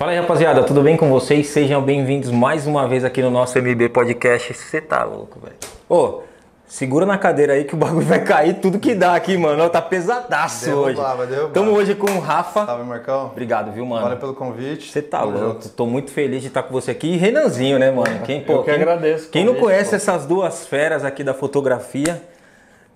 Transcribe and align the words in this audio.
Fala 0.00 0.12
aí, 0.12 0.18
rapaziada, 0.18 0.62
tudo 0.62 0.80
bem 0.80 0.96
com 0.96 1.10
vocês? 1.10 1.48
Sejam 1.48 1.82
bem-vindos 1.82 2.30
mais 2.30 2.66
uma 2.66 2.88
vez 2.88 3.04
aqui 3.04 3.20
no 3.20 3.30
nosso 3.30 3.58
MB 3.58 3.90
Podcast. 3.90 4.54
Você 4.54 4.80
tá 4.80 5.04
louco, 5.04 5.38
velho. 5.40 5.56
Ô, 5.90 6.22
segura 6.66 7.04
na 7.04 7.18
cadeira 7.18 7.52
aí 7.52 7.64
que 7.64 7.74
o 7.74 7.76
bagulho 7.76 8.06
vai 8.06 8.24
cair 8.24 8.60
tudo 8.60 8.78
que 8.78 8.94
dá 8.94 9.14
aqui, 9.14 9.36
mano. 9.36 9.68
Tá 9.68 9.82
pesadaço 9.82 10.64
Derrubar, 10.64 10.86
hoje. 10.86 11.16
vai 11.18 11.26
derrubar. 11.26 11.52
Tamo 11.52 11.72
hoje 11.72 11.94
com 11.94 12.10
o 12.12 12.18
Rafa. 12.18 12.64
Salve, 12.64 12.84
Marcão. 12.84 13.26
Obrigado, 13.26 13.72
viu, 13.72 13.84
mano? 13.84 14.00
Valeu 14.04 14.16
pelo 14.16 14.32
convite. 14.32 14.90
Você 14.90 15.02
tá 15.02 15.18
Tamo 15.18 15.32
louco. 15.32 15.46
junto. 15.64 15.68
Tô 15.68 15.84
muito 15.84 16.10
feliz 16.10 16.40
de 16.40 16.48
estar 16.48 16.62
com 16.62 16.72
você 16.72 16.92
aqui. 16.92 17.08
E 17.12 17.16
Renanzinho, 17.18 17.78
né, 17.78 17.90
mano? 17.90 18.20
Quem, 18.24 18.40
pô, 18.42 18.54
Eu 18.54 18.58
que 18.60 18.64
quem- 18.70 18.74
agradeço 18.76 19.28
Quem 19.28 19.44
não 19.44 19.56
conhece 19.56 19.90
pô. 19.90 19.96
essas 19.96 20.24
duas 20.24 20.66
feras 20.66 21.04
aqui 21.04 21.22
da 21.22 21.34
fotografia, 21.34 22.22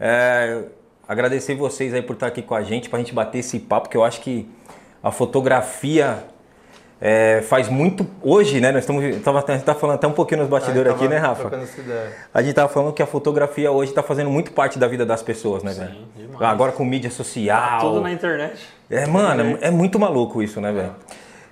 é, 0.01 0.63
agradecer 1.07 1.55
vocês 1.55 1.93
aí 1.93 2.01
por 2.01 2.15
estar 2.15 2.29
aqui 2.29 2.41
com 2.41 2.55
a 2.55 2.63
gente, 2.63 2.89
pra 2.89 2.99
gente 2.99 3.13
bater 3.13 3.41
esse 3.41 3.59
papo, 3.59 3.91
que 3.91 3.97
eu 3.99 4.03
acho 4.03 4.23
que 4.23 4.49
a 5.03 5.11
fotografia 5.11 6.33
é, 7.07 7.43
faz 7.43 7.69
muito. 7.69 8.07
Hoje, 8.23 8.63
né? 8.63 8.73
Nós 8.73 8.85
estamos. 8.85 9.23
Tava, 9.23 9.45
a 9.47 9.53
gente 9.53 9.63
tá 9.63 9.75
falando 9.75 9.97
até 9.97 10.07
um 10.07 10.13
pouquinho 10.13 10.41
nos 10.41 10.49
bastidores 10.49 10.91
Aí, 10.91 10.97
aqui, 10.97 11.07
né, 11.07 11.19
Rafa? 11.19 11.51
A 12.33 12.41
gente 12.41 12.55
tava 12.55 12.73
falando 12.73 12.95
que 12.95 13.03
a 13.03 13.07
fotografia 13.07 13.71
hoje 13.71 13.93
tá 13.93 14.03
fazendo 14.03 14.31
muito 14.31 14.53
parte 14.53 14.79
da 14.79 14.89
vida 14.89 15.05
das 15.05 15.23
pessoas, 15.23 15.63
né, 15.63 15.75
velho? 15.75 15.95
demais. 16.17 16.41
Agora 16.41 16.73
com 16.73 16.83
mídia 16.83 17.11
social. 17.11 17.81
Tudo 17.81 18.01
na 18.01 18.11
internet. 18.11 18.59
É, 18.89 19.07
mano, 19.07 19.59
é 19.61 19.71
muito 19.71 19.99
maluco 19.99 20.43
isso, 20.43 20.63
né, 20.63 20.73
velho? 20.73 20.95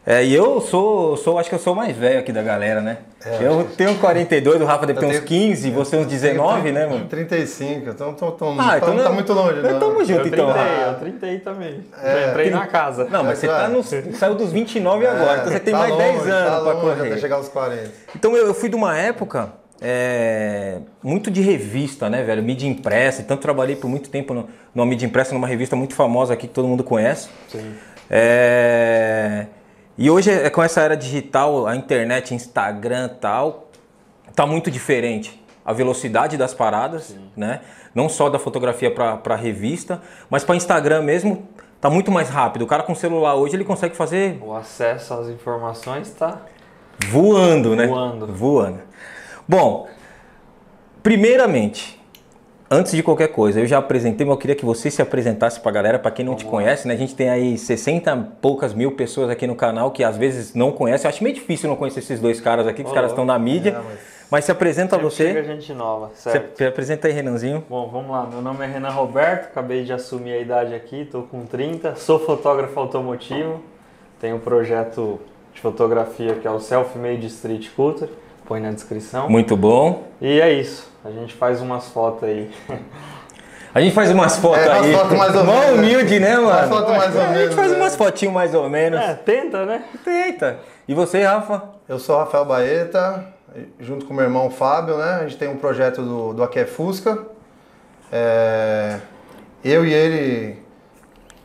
É, 0.05 0.25
e 0.25 0.35
eu 0.35 0.61
sou, 0.61 1.17
sou, 1.17 1.39
acho 1.39 1.49
que 1.49 1.55
eu 1.55 1.61
sou 1.61 1.75
o 1.75 1.77
mais 1.77 1.97
velho 1.97 2.19
aqui 2.19 2.33
da 2.33 2.43
galera, 2.43 2.81
né? 2.81 2.99
eu 3.41 3.69
tenho 3.77 3.97
42, 3.99 4.61
o 4.61 4.65
Rafa 4.65 4.85
deve 4.85 4.99
ter 4.99 5.05
É, 5.07 5.09
uns 5.11 5.15
tenho- 5.21 5.27
15, 5.27 5.71
você 5.71 5.97
uns 5.97 6.07
19, 6.07 6.73
né, 6.73 6.87
mano? 6.87 7.07
35, 7.07 7.89
então 7.91 8.13
tão, 8.15 8.33
tão, 8.33 8.57
Ah, 8.61 8.79
então 8.79 8.89
não 8.89 8.97
não- 8.97 9.05
tá 9.05 9.11
muito 9.13 9.33
longe, 9.33 9.61
não. 9.63 9.79
tamo 9.79 10.05
junto, 10.05 10.23
Eu 10.23 10.27
então. 10.27 10.53
trintei, 10.53 10.85
eu 10.89 10.95
trintei 10.95 11.39
também. 11.39 11.85
É, 12.03 12.21
Já 12.25 12.31
entrei 12.31 12.51
na 12.51 12.67
casa. 12.67 13.05
Não, 13.09 13.23
mas 13.23 13.39
você 13.39 13.47
tá 13.47 13.69
no, 13.69 13.81
saiu 13.85 14.35
dos 14.35 14.51
29 14.51 15.07
agora, 15.07 15.39
então 15.39 15.53
você 15.53 15.61
tem 15.61 15.73
tá 15.73 15.79
mais 15.79 15.91
longe, 15.93 16.03
10 16.05 16.27
anos 16.27 16.51
tá 16.51 16.61
pra 16.61 16.73
longe 16.73 16.81
correr. 16.99 17.11
Até 17.13 17.21
chegar 17.21 17.37
aos 17.37 17.49
40. 17.49 17.91
Então 18.17 18.37
eu, 18.37 18.47
eu 18.49 18.55
fui 18.55 18.69
de 18.69 18.75
uma 18.75 18.99
época 18.99 19.53
é, 19.81 20.79
muito 21.01 21.31
de 21.31 21.41
revista, 21.43 22.11
né, 22.11 22.25
velho? 22.25 22.43
Mídia 22.43 22.67
impressa. 22.69 23.21
Então 23.23 23.37
trabalhei 23.37 23.77
por 23.77 23.89
muito 23.89 24.11
tempo 24.11 24.35
no- 24.35 24.49
numa 24.75 24.85
mídia 24.87 25.07
impressa, 25.07 25.33
numa 25.33 25.47
revista 25.47 25.77
muito 25.77 25.95
famosa 25.95 26.35
aqui 26.35 26.49
que 26.49 26.55
todo 26.55 26.67
mundo 26.67 26.83
conhece. 26.83 27.29
Sim. 27.49 27.73
É, 28.11 29.47
E 29.97 30.11
hoje 30.11 30.31
é 30.31 30.49
com 30.49 30.63
essa 30.63 30.81
era 30.81 30.97
digital, 30.97 31.67
a 31.67 31.77
internet, 31.77 32.35
Instagram 32.35 33.11
e 33.13 33.17
tal, 33.17 33.69
tá 34.35 34.47
muito 34.47 34.71
diferente. 34.71 35.41
A 35.65 35.73
velocidade 35.73 36.37
das 36.37 36.55
paradas, 36.55 37.15
né? 37.37 37.61
Não 37.95 38.09
só 38.09 38.29
da 38.29 38.39
fotografia 38.39 38.91
para 38.91 39.37
revista, 39.37 40.01
mas 40.29 40.45
para 40.45 40.57
Instagram 40.57 41.03
mesmo, 41.03 41.47
tá 41.81 41.91
muito 41.91 42.11
mais 42.11 42.29
rápido. 42.29 42.63
O 42.63 42.67
cara 42.67 42.83
com 42.83 42.95
celular 42.95 43.35
hoje 43.35 43.55
ele 43.55 43.65
consegue 43.65 43.95
fazer 43.95 44.39
O 44.43 44.55
acesso 44.55 45.15
às 45.15 45.29
informações 45.29 46.11
tá. 46.11 46.41
Voando, 47.09 47.77
né? 47.77 47.87
Voando. 47.87 48.27
Voando. 48.27 48.81
Bom, 49.47 49.89
primeiramente, 51.03 52.02
antes 52.73 52.93
de 52.93 53.03
qualquer 53.03 53.29
coisa, 53.29 53.61
eu 53.61 53.67
já 53.67 53.79
apresentei, 53.79 54.27
mas 54.27 54.33
eu 54.35 54.39
queria 54.39 54.57
que 54.57 54.65
você 54.65 54.91
se 54.91 55.01
apresentasse 55.03 55.61
pra 55.61 55.71
galera, 55.71 55.99
pra 55.99 56.11
quem 56.11 56.25
não 56.25 56.35
te 56.35 56.45
conhece, 56.45 56.89
né? 56.89 56.95
A 56.95 56.97
gente 56.97 57.15
tem 57.15 57.29
aí 57.31 57.57
60 57.59 58.11
e 58.17 58.41
poucas 58.41 58.73
mil 58.75 58.93
pessoas 58.93 59.31
aqui 59.31 59.47
no 59.47 59.55
canal 59.55 59.91
que 59.91 60.03
às 60.03 60.17
vezes 60.17 60.55
não 60.55 60.73
conhecem. 60.73 61.05
Eu 61.07 61.11
acho 61.11 61.23
meio 61.23 61.35
difícil 61.35 61.69
não 61.69 61.77
conhecer 61.77 62.01
esses 62.01 62.19
dois 62.21 62.41
caras 62.41 62.67
aqui, 62.67 62.83
que 62.83 62.89
os 62.89 62.95
caras 62.95 63.11
estão 63.11 63.25
na 63.25 63.39
mídia. 63.39 63.71
é, 63.71 63.73
mas- 63.75 64.13
Mas 64.31 64.45
se 64.47 64.51
apresenta 64.51 64.97
Sempre 64.97 65.11
chega 65.11 65.43
você. 65.43 65.45
gente 65.53 65.75
nova, 65.75 66.11
certo? 66.15 66.57
se 66.57 66.65
apresenta 66.65 67.07
aí, 67.07 67.13
Renanzinho. 67.13 67.63
Bom, 67.69 67.87
vamos 67.91 68.11
lá. 68.11 68.27
Meu 68.33 68.41
nome 68.41 68.65
é 68.65 68.67
Renan 68.67 68.89
Roberto, 68.89 69.45
acabei 69.49 69.85
de 69.85 69.93
assumir 69.93 70.33
a 70.33 70.39
idade 70.39 70.75
aqui, 70.75 71.05
tô 71.05 71.23
com 71.25 71.45
30, 71.45 71.97
sou 71.97 72.19
fotógrafo 72.19 72.81
automotivo, 72.81 73.61
tenho 74.19 74.37
um 74.37 74.41
projeto 74.41 75.21
de 75.53 75.61
fotografia 75.61 76.35
que 76.37 76.47
é 76.47 76.51
o 76.51 76.59
Self-Made 76.61 77.27
Street 77.27 77.69
Culture, 77.77 78.11
põe 78.47 78.59
na 78.61 78.71
descrição. 78.71 79.29
Muito 79.29 79.55
bom. 79.55 80.05
E 80.21 80.41
é 80.41 80.51
isso, 80.53 80.91
a 81.05 81.11
gente 81.11 81.35
faz 81.35 81.61
umas 81.61 81.89
fotos 81.89 82.25
aí. 82.25 82.51
A 83.75 83.81
gente 83.81 83.95
faz 83.95 84.11
umas 84.11 84.37
fotos 84.37 84.59
É, 84.65 84.71
aí. 84.71 84.93
fotos 84.93 85.17
mais 85.17 85.35
ou 85.35 85.45
menos, 85.45 85.79
humilde, 85.79 86.21
né, 86.21 86.37
mano? 86.37 86.69
fotos 86.69 86.95
mais 86.97 87.17
ou 87.17 87.23
A 87.23 87.27
gente 87.27 87.37
menos, 87.39 87.55
faz 87.55 87.73
umas 87.73 87.97
fotinhas 87.97 88.35
mais 88.35 88.55
ou 88.55 88.69
menos. 88.69 89.01
É, 89.01 89.15
tenta, 89.15 89.65
né? 89.65 89.85
Eita. 90.07 90.59
E 90.87 90.95
você, 90.95 91.23
Rafa? 91.25 91.63
Eu 91.89 91.99
sou 91.99 92.17
o 92.17 92.19
Rafael 92.19 92.45
Baeta, 92.45 93.25
junto 93.81 94.05
com 94.05 94.13
meu 94.13 94.25
irmão 94.25 94.51
Fábio, 94.51 94.99
né? 94.99 95.21
A 95.21 95.23
gente 95.23 95.39
tem 95.39 95.49
um 95.49 95.57
projeto 95.57 96.03
do, 96.03 96.35
do 96.35 96.43
Aqui 96.43 96.59
é 96.59 96.67
Fusca. 96.67 97.19
É, 98.11 98.99
eu 99.65 99.87
e 99.87 99.93
ele 99.95 100.62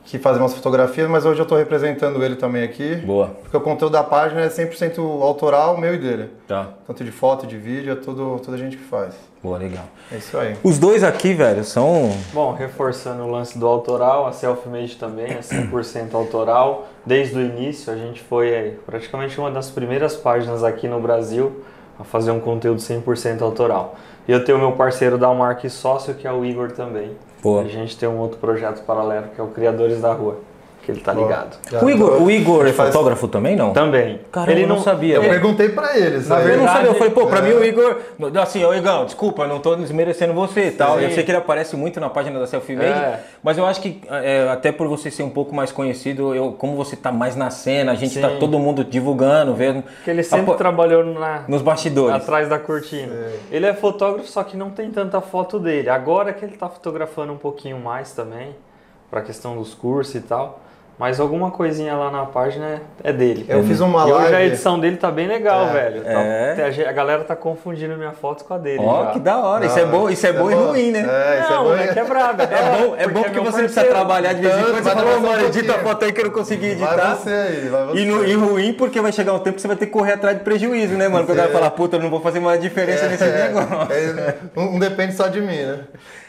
que 0.07 0.17
fazemos 0.17 0.53
fotografias, 0.53 1.09
mas 1.09 1.25
hoje 1.25 1.41
eu 1.41 1.43
estou 1.43 1.57
representando 1.57 2.23
ele 2.23 2.37
também 2.37 2.63
aqui. 2.63 2.95
Boa. 2.95 3.27
Porque 3.41 3.57
o 3.57 3.59
conteúdo 3.59 3.91
da 3.91 4.03
página 4.03 4.39
é 4.41 4.47
100% 4.47 4.99
autoral, 5.21 5.77
meu 5.77 5.93
e 5.93 5.97
dele. 5.97 6.29
Tá. 6.47 6.69
Tanto 6.87 7.03
de 7.03 7.11
foto, 7.11 7.45
de 7.45 7.57
vídeo, 7.57 7.91
é 7.91 7.95
tudo, 7.95 8.39
tudo 8.39 8.53
a 8.53 8.57
gente 8.57 8.77
que 8.77 8.83
faz. 8.83 9.15
Boa, 9.43 9.57
legal. 9.57 9.83
É 10.09 10.15
isso 10.15 10.37
aí. 10.37 10.55
Os 10.63 10.79
dois 10.79 11.03
aqui, 11.03 11.33
velho, 11.33 11.61
são. 11.65 12.09
Bom, 12.33 12.53
reforçando 12.53 13.23
o 13.23 13.29
lance 13.29 13.59
do 13.59 13.67
autoral, 13.67 14.25
a 14.25 14.31
Selfmade 14.31 14.95
também 14.95 15.25
é 15.25 15.39
100% 15.39 16.13
autoral. 16.13 16.87
Desde 17.05 17.37
o 17.37 17.41
início, 17.41 17.91
a 17.91 17.97
gente 17.97 18.21
foi 18.21 18.49
é, 18.49 18.75
praticamente 18.85 19.37
uma 19.37 19.51
das 19.51 19.69
primeiras 19.69 20.15
páginas 20.15 20.63
aqui 20.63 20.87
no 20.87 21.01
Brasil 21.01 21.63
a 21.99 22.05
fazer 22.05 22.31
um 22.31 22.39
conteúdo 22.39 22.79
100% 22.79 23.41
autoral. 23.41 23.95
E 24.25 24.31
eu 24.31 24.45
tenho 24.45 24.57
o 24.57 24.61
meu 24.61 24.71
parceiro 24.71 25.17
da 25.17 25.33
Mark 25.33 25.65
e 25.65 25.69
sócio, 25.69 26.13
que 26.13 26.25
é 26.25 26.31
o 26.31 26.45
Igor 26.45 26.71
também. 26.71 27.11
Boa. 27.41 27.61
A 27.61 27.67
gente 27.67 27.97
tem 27.97 28.09
um 28.09 28.17
outro 28.17 28.39
projeto 28.39 28.83
paralelo, 28.83 29.27
que 29.29 29.39
é 29.39 29.43
o 29.43 29.47
Criadores 29.47 30.01
da 30.01 30.13
Rua, 30.13 30.39
que 30.87 30.91
ele 30.93 31.01
tá 31.01 31.11
ligado. 31.11 31.57
Já 31.69 31.83
O 31.83 31.89
Igor, 31.89 32.11
tô- 32.17 32.23
o 32.23 32.31
Igor 32.31 32.65
é 32.65 32.71
faz- 32.71 32.93
fotógrafo 32.93 33.27
também, 33.27 33.57
não? 33.57 33.73
Também. 33.73 34.21
Caramba, 34.31 34.51
ele 34.53 34.63
eu 34.63 34.67
não 34.69 34.79
sabia. 34.79 35.15
Eu 35.15 35.23
É. 35.23 35.27
perguntei 35.27 35.67
pra 35.67 35.97
eles. 35.97 36.29
Na 36.29 36.37
aí- 36.37 36.43
Eu 36.43 36.47
não 36.47 36.55
verdade, 36.59 36.77
sabia, 36.77 36.89
eu 36.91 36.95
falei, 36.95 37.09
pô, 37.13 37.27
pra 37.27 37.39
é. 37.39 37.41
mim 37.41 37.51
o 37.51 37.63
Igor, 37.65 37.97
assim, 38.41 38.63
ô 38.63 38.73
Igão, 38.73 39.03
desculpa, 39.03 39.43
eu 39.43 39.49
não 39.49 39.59
tô 39.59 39.75
desmerecendo 39.75 40.33
você 40.33 40.67
e 40.67 40.71
tal. 40.71 40.97
Sim. 40.97 41.03
Eu 41.03 41.11
sei 41.11 41.23
que 41.23 41.31
ele 41.31 41.37
aparece 41.39 41.75
muito 41.75 41.99
na 41.99 42.09
página 42.09 42.39
da 42.39 42.47
Selfie 42.47 42.77
Made, 42.77 42.87
É. 42.89 43.19
mas 43.43 43.57
eu 43.57 43.65
acho 43.65 43.81
que 43.81 44.01
é, 44.09 44.47
até 44.49 44.71
por 44.71 44.87
você 44.87 45.11
ser 45.11 45.23
um 45.23 45.29
pouco 45.29 45.53
mais 45.53 45.73
conhecido, 45.73 46.33
eu, 46.33 46.53
como 46.53 46.77
você 46.77 46.95
tá 46.95 47.11
mais 47.11 47.35
na 47.35 47.49
cena, 47.49 47.91
a 47.91 47.95
gente 47.95 48.13
Sim. 48.13 48.21
tá 48.21 48.29
todo 48.39 48.57
mundo 48.57 48.85
divulgando, 48.85 49.53
vendo. 49.53 49.81
Porque 49.83 50.09
ele 50.09 50.23
sempre 50.23 50.43
Apo- 50.51 50.55
trabalhou 50.55 51.03
na, 51.03 51.43
Nos 51.49 51.61
bastidores. 51.61 52.15
atrás 52.15 52.47
da 52.47 52.57
cortina. 52.57 53.11
Ele 53.51 53.65
é 53.65 53.73
fotógrafo, 53.73 54.29
só 54.29 54.41
que 54.41 54.55
não 54.55 54.69
tem 54.69 54.89
tanta 54.89 55.19
foto 55.19 55.59
dele. 55.59 55.89
Agora 55.89 56.31
que 56.31 56.45
ele 56.45 56.55
tá 56.55 56.69
fotografando 56.69 57.33
um 57.33 57.37
pouquinho 57.37 57.77
mais 57.77 58.13
também, 58.13 58.55
pra 59.09 59.21
questão 59.21 59.55
dos 59.57 59.73
cursos 59.73 60.15
e 60.15 60.21
tal. 60.21 60.61
Mas 60.99 61.19
alguma 61.19 61.51
coisinha 61.51 61.93
lá 61.95 62.09
na 62.09 62.25
página 62.25 62.65
é 62.65 62.79
é 63.09 63.13
dele. 63.13 63.45
Eu 63.47 63.63
fiz 63.63 63.79
uma 63.81 64.07
e 64.09 64.11
hoje 64.11 64.25
a 64.25 64.29
live. 64.31 64.47
edição 64.47 64.79
dele 64.79 64.97
tá 64.97 65.11
bem 65.11 65.27
legal, 65.27 65.67
É, 65.67 65.71
velho. 65.73 66.01
Tá- 66.03 66.09
é. 66.09 66.87
a 66.89 66.91
galera 66.91 67.23
tá 67.23 67.35
confundindo 67.35 67.95
minha 67.95 68.13
foto 68.13 68.43
com 68.43 68.55
a 68.55 68.57
dele. 68.57 68.79
Ó, 68.81 69.05
já. 69.05 69.11
que 69.11 69.19
da 69.19 69.37
hora. 69.37 69.63
Isso 69.67 69.77
é 69.77 69.85
bom, 69.85 70.09
isso 70.09 70.25
é 70.25 70.33
bom 70.33 70.49
e 70.49 70.55
ruim, 70.55 70.91
né? 70.91 71.05
É, 71.07 71.41
isso 71.41 71.51
Não, 71.51 71.71
é 71.73 71.77
bom. 71.77 71.83
é 71.83 71.87
quebrado. 71.93 72.41
É 72.41 72.47
bom, 72.47 72.95
é 72.97 73.07
bom 73.07 73.21
porque 73.21 73.39
meu 73.39 73.43
você 73.51 73.57
não 73.61 73.63
precisa 73.65 73.83
trabalhar 73.85 74.33
de 74.33 74.41
vez 74.41 74.55
em 74.57 74.63
quando. 74.63 74.83
Você 74.83 74.89
"Ô, 74.89 75.19
mano, 75.21 75.43
um 75.43 75.45
edita 75.45 75.71
a 75.71 75.73
pouquinho." 75.75 75.87
foto 75.93 76.05
aí 76.05 76.11
que 76.13 76.19
eu 76.21 76.25
não 76.25 76.31
consegui 76.31 76.65
editar. 76.65 76.95
Vai 76.95 77.15
você 77.15 77.29
aí, 77.29 77.69
vai 77.69 77.85
você. 77.85 77.99
E, 77.99 78.05
no- 78.05 78.25
e 78.25 78.33
ruim 78.33 78.73
porque 78.73 78.99
vai 78.99 79.11
chegar 79.11 79.33
um 79.33 79.39
tempo 79.39 79.57
que 79.57 79.61
você 79.61 79.67
vai 79.67 79.77
ter 79.77 79.85
que 79.85 79.91
correr 79.91 80.13
atrás 80.13 80.35
de 80.35 80.43
prejuízo, 80.43 80.95
né, 80.95 81.07
mano? 81.07 81.27
Porque 81.27 81.39
o 81.39 81.43
cara 81.43 81.53
fala, 81.53 81.69
puta, 81.69 81.97
eu 81.97 82.01
não 82.01 82.09
vou 82.09 82.21
fazer 82.21 82.39
mais 82.39 82.59
diferença 82.59 83.07
nesse 83.07 83.23
negócio. 83.23 83.93
É, 83.93 84.35
um, 84.59 84.75
um 84.75 84.79
depende 84.79 85.13
só 85.13 85.27
de 85.27 85.41
mim, 85.41 85.61
né? 85.61 85.79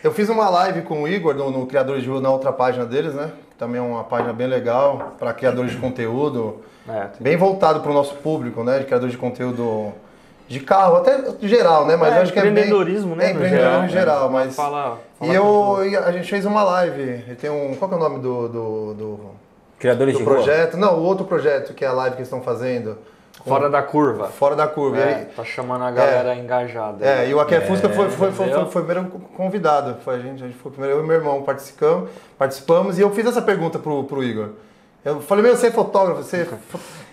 Eu 0.04 0.12
fiz 0.12 0.28
uma 0.28 0.50
live 0.50 0.82
com 0.82 1.04
o 1.04 1.08
Igor 1.08 1.34
no, 1.34 1.50
no 1.50 1.66
Criadores 1.66 2.02
de 2.02 2.08
Rua, 2.10 2.20
na 2.20 2.30
outra 2.30 2.52
página 2.52 2.84
deles, 2.84 3.14
né? 3.14 3.30
Também 3.58 3.80
é 3.80 3.84
uma 3.84 4.04
página 4.04 4.32
bem 4.32 4.46
legal 4.46 5.14
para 5.18 5.32
criadores 5.32 5.72
de 5.72 5.78
conteúdo, 5.78 6.58
É, 6.88 7.08
bem 7.20 7.36
voltado 7.36 7.80
para 7.80 7.90
o 7.90 7.94
nosso 7.94 8.14
público, 8.14 8.62
né? 8.62 8.78
De 8.78 8.84
criadores 8.86 9.12
de 9.12 9.18
conteúdo 9.18 9.92
de 10.46 10.60
carro, 10.60 10.96
até 10.96 11.18
geral, 11.42 11.84
né? 11.84 11.96
Mas 11.96 12.14
É, 12.14 12.18
acho 12.20 12.32
que 12.32 12.38
é 12.38 12.42
bem... 12.42 12.52
empreendedorismo, 12.52 13.14
né, 13.16 13.26
É 13.26 13.30
empreendedorismo 13.32 13.70
geral, 13.70 13.84
em 13.84 13.88
geral, 13.90 14.26
né? 14.30 14.32
mas... 14.32 14.56
Fala- 14.56 14.98
fala 15.18 15.30
e 15.30 15.34
eu, 15.34 15.84
e 15.84 15.96
a 15.96 16.10
gente 16.12 16.30
fez 16.30 16.46
uma 16.46 16.62
live, 16.62 17.24
e 17.30 17.34
tem 17.34 17.50
um... 17.50 17.74
Qual 17.74 17.88
que 17.90 17.94
é 17.94 17.98
o 17.98 18.00
nome 18.00 18.18
do, 18.20 18.48
do, 18.48 18.94
do, 18.94 19.20
Criadores 19.78 20.14
do 20.14 20.18
de 20.18 20.24
rua. 20.24 20.34
projeto? 20.36 20.76
Não, 20.78 20.98
o 20.98 21.02
outro 21.02 21.26
projeto, 21.26 21.74
que 21.74 21.84
é 21.84 21.88
a 21.88 21.92
live 21.92 22.16
que 22.16 22.20
eles 22.22 22.28
estão 22.28 22.40
fazendo. 22.40 22.96
Fora 23.48 23.70
da 23.70 23.82
curva. 23.82 24.26
Fora 24.28 24.54
da 24.56 24.66
curva. 24.66 24.98
E 24.98 25.00
É, 25.00 25.04
aí- 25.14 25.24
tá 25.26 25.44
chamando 25.44 25.84
a 25.84 25.90
galera 25.90 26.34
engajada. 26.36 27.04
É, 27.04 27.28
e 27.28 27.34
o 27.34 27.40
Aqui 27.40 27.54
é 27.54 27.60
Fusca 27.62 27.88
foi, 27.88 28.08
foi, 28.10 28.30
foi, 28.32 28.48
foi, 28.48 28.66
foi 28.66 28.82
o 28.82 28.84
primeiro 28.84 29.10
convidado. 29.36 29.96
Foi 30.04 30.14
a 30.16 30.18
gente, 30.18 30.42
a 30.42 30.46
gente 30.46 30.58
foi 30.58 30.70
o 30.70 30.72
primeiro, 30.74 30.98
eu 30.98 31.04
e 31.04 31.06
meu 31.06 31.16
irmão 31.16 31.42
participamos, 31.42 32.10
participamos 32.38 32.98
e 32.98 33.02
eu 33.02 33.10
fiz 33.10 33.26
essa 33.26 33.42
pergunta 33.42 33.78
pro, 33.78 34.04
pro 34.04 34.22
Igor. 34.22 34.50
Eu 35.04 35.20
falei, 35.20 35.42
meu, 35.44 35.56
você 35.56 35.68
é 35.68 35.70
fotógrafo? 35.70 36.22
Você, 36.22 36.44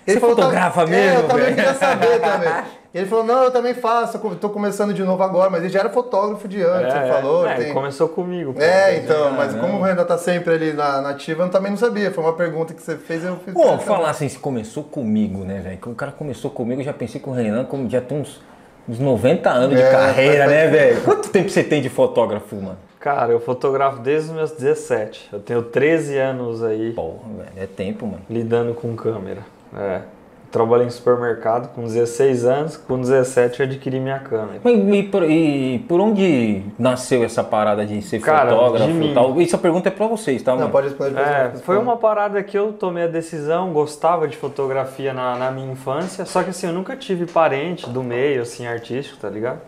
Você 0.05 0.19
falou, 0.19 0.35
fotografa 0.35 0.81
tá- 0.83 0.87
mesmo, 0.87 1.17
É, 1.19 1.23
eu 1.23 1.27
também 1.27 1.43
velho?" 1.45 1.55
queria 1.55 1.73
saber 1.73 2.19
também. 2.19 2.49
E 2.95 2.97
ele 2.99 3.07
falou, 3.07 3.25
não, 3.25 3.43
eu 3.43 3.51
também 3.51 3.73
faço, 3.73 4.17
tô 4.39 4.49
começando 4.49 4.93
de 4.93 5.03
novo 5.03 5.21
agora, 5.21 5.49
mas 5.49 5.59
ele 5.61 5.69
já 5.73 5.81
era 5.81 5.89
fotógrafo 5.89 6.47
de 6.47 6.63
antes, 6.63 6.93
É, 6.95 6.97
ele 7.03 7.11
falou. 7.11 7.45
é, 7.45 7.55
tem- 7.55 7.73
começou 7.73 8.07
comigo. 8.07 8.53
pô. 8.53 8.61
É, 8.61 8.95
então, 8.99 9.33
mas 9.33 9.53
como 9.53 9.79
o 9.79 9.81
Renan 9.83 10.05
tá 10.05 10.17
sempre 10.17 10.53
ali 10.53 10.71
na, 10.71 11.01
na 11.01 11.09
ativa, 11.09 11.43
eu 11.43 11.49
também 11.49 11.71
não 11.71 11.77
sabia. 11.77 12.09
Foi 12.09 12.23
uma 12.23 12.31
pergunta 12.31 12.73
que 12.73 12.81
você 12.81 12.95
fez 12.95 13.25
eu 13.25 13.35
fiz. 13.43 13.53
Bom, 13.53 13.77
falar 13.79 14.11
assim, 14.11 14.29
se 14.29 14.39
começou 14.39 14.81
comigo, 14.81 15.43
né, 15.43 15.59
velho? 15.59 15.77
Que 15.77 15.89
o 15.89 15.93
cara 15.93 16.13
começou 16.13 16.49
comigo, 16.49 16.79
eu 16.79 16.85
já 16.85 16.93
pensei 16.93 17.19
com 17.19 17.31
o 17.31 17.33
Renan, 17.33 17.65
como 17.65 17.89
já 17.89 17.99
tem 17.99 18.17
uns, 18.17 18.41
uns 18.87 18.97
90 18.97 19.49
anos 19.49 19.75
de 19.75 19.83
É, 19.83 19.91
carreira, 19.91 20.45
faz- 20.45 20.51
né, 20.51 20.67
velho? 20.69 21.01
Quanto 21.01 21.27
tempo 21.29 21.49
você 21.49 21.65
tem 21.65 21.81
de 21.81 21.89
fotógrafo, 21.89 22.55
mano? 22.55 22.77
Cara, 22.97 23.33
eu 23.33 23.41
fotografo 23.41 23.99
desde 23.99 24.29
os 24.29 24.35
meus 24.37 24.51
17. 24.51 25.27
Eu 25.33 25.41
tenho 25.41 25.61
13 25.63 26.17
anos 26.17 26.63
aí 26.63 26.93
Porra, 26.93 27.19
velho, 27.39 27.49
é 27.57 27.65
tempo, 27.67 28.05
mano. 28.07 28.21
lidando 28.29 28.73
com 28.73 28.95
câmera. 28.95 29.41
É. 29.77 29.99
Trabalhei 30.55 30.87
em 30.87 30.89
supermercado 30.89 31.67
com 31.75 31.83
16 31.83 32.45
anos, 32.45 32.77
com 32.77 32.97
17 32.97 33.59
eu 33.59 33.65
adquiri 33.65 33.99
minha 33.99 34.19
câmera. 34.19 34.61
Mas 34.63 34.73
e 34.73 35.03
por, 35.03 35.29
e 35.29 35.79
por 35.79 35.99
onde 35.99 36.63
nasceu 36.79 37.25
essa 37.25 37.43
parada 37.43 37.85
de 37.85 38.01
ser 38.01 38.21
Cara, 38.21 38.51
fotógrafo 38.51 38.87
de 38.87 38.93
mim. 38.93 39.11
e 39.11 39.13
tal? 39.13 39.41
Essa 39.41 39.57
pergunta 39.57 39.89
é 39.89 39.91
pra 39.91 40.07
vocês, 40.07 40.41
tá, 40.41 40.51
Não, 40.51 40.59
mano? 40.59 40.71
pode 40.71 40.87
responder. 40.87 41.19
É, 41.19 41.51
foi 41.61 41.77
uma 41.77 41.97
parada 41.97 42.41
que 42.41 42.57
eu 42.57 42.71
tomei 42.71 43.03
a 43.03 43.07
decisão, 43.07 43.73
gostava 43.73 44.29
de 44.29 44.37
fotografia 44.37 45.13
na, 45.13 45.35
na 45.35 45.51
minha 45.51 45.73
infância, 45.73 46.23
só 46.23 46.41
que 46.41 46.51
assim, 46.51 46.67
eu 46.67 46.73
nunca 46.73 46.95
tive 46.95 47.25
parente 47.25 47.89
do 47.89 48.01
meio, 48.01 48.41
assim, 48.41 48.65
artístico, 48.65 49.19
tá 49.19 49.29
ligado? 49.29 49.59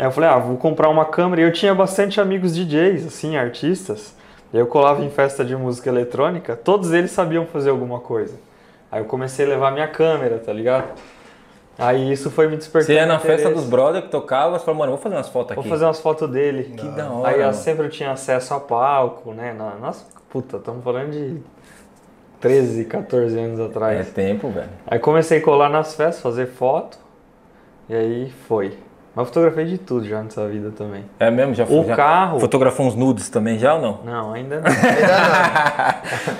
Aí 0.00 0.04
eu 0.04 0.10
falei, 0.10 0.30
ah, 0.30 0.38
vou 0.38 0.56
comprar 0.56 0.88
uma 0.88 1.04
câmera, 1.04 1.42
e 1.42 1.44
eu 1.44 1.52
tinha 1.52 1.72
bastante 1.72 2.20
amigos 2.20 2.52
DJs, 2.56 3.06
assim, 3.06 3.36
artistas, 3.36 4.16
e 4.52 4.58
eu 4.58 4.66
colava 4.66 5.04
em 5.04 5.10
festa 5.10 5.44
de 5.44 5.54
música 5.54 5.88
eletrônica, 5.88 6.56
todos 6.56 6.92
eles 6.92 7.12
sabiam 7.12 7.46
fazer 7.46 7.70
alguma 7.70 8.00
coisa. 8.00 8.34
Aí 8.92 9.00
eu 9.00 9.06
comecei 9.06 9.46
a 9.46 9.48
levar 9.48 9.70
minha 9.72 9.88
câmera, 9.88 10.38
tá 10.38 10.52
ligado? 10.52 10.90
Aí 11.78 12.12
isso 12.12 12.30
foi 12.30 12.46
me 12.46 12.56
despertando 12.56 12.92
Você 12.92 13.00
ia 13.00 13.06
na 13.06 13.18
festa 13.18 13.50
dos 13.50 13.64
brothers 13.64 14.04
que 14.04 14.10
tocava, 14.10 14.58
você 14.58 14.64
falou, 14.66 14.80
mano, 14.80 14.92
vou 14.92 15.00
fazer 15.00 15.16
umas 15.16 15.30
fotos 15.30 15.52
aqui. 15.52 15.60
Vou 15.62 15.70
fazer 15.70 15.86
umas 15.86 15.98
fotos 15.98 16.30
dele. 16.30 16.74
Que 16.76 16.86
da 16.88 17.10
hora. 17.10 17.34
Aí 17.34 17.40
eu 17.40 17.54
sempre 17.54 17.88
tinha 17.88 18.12
acesso 18.12 18.52
a 18.52 18.60
palco, 18.60 19.32
né? 19.32 19.54
Nossa, 19.80 20.04
puta, 20.28 20.58
estamos 20.58 20.84
falando 20.84 21.10
de 21.10 21.40
13, 22.38 22.84
14 22.84 23.38
anos 23.38 23.60
É 23.60 23.64
atrás. 23.64 24.10
tempo, 24.10 24.50
velho. 24.50 24.68
Aí 24.86 24.98
comecei 24.98 25.38
a 25.38 25.42
colar 25.42 25.70
nas 25.70 25.94
festas, 25.94 26.20
fazer 26.22 26.46
foto. 26.46 26.98
E 27.88 27.94
aí 27.94 28.30
foi. 28.46 28.76
Mas 29.14 29.26
fotografei 29.28 29.66
de 29.66 29.76
tudo 29.76 30.08
já 30.08 30.22
nessa 30.22 30.48
vida 30.48 30.70
também. 30.70 31.04
É 31.20 31.30
mesmo? 31.30 31.52
Já, 31.54 31.64
O 31.64 31.84
já 31.84 31.94
carro. 31.94 32.40
Fotografou 32.40 32.86
uns 32.86 32.94
nudes 32.94 33.28
também 33.28 33.58
já 33.58 33.74
ou 33.74 33.82
não? 33.82 34.00
Não, 34.04 34.32
ainda 34.32 34.56
não. 34.60 34.70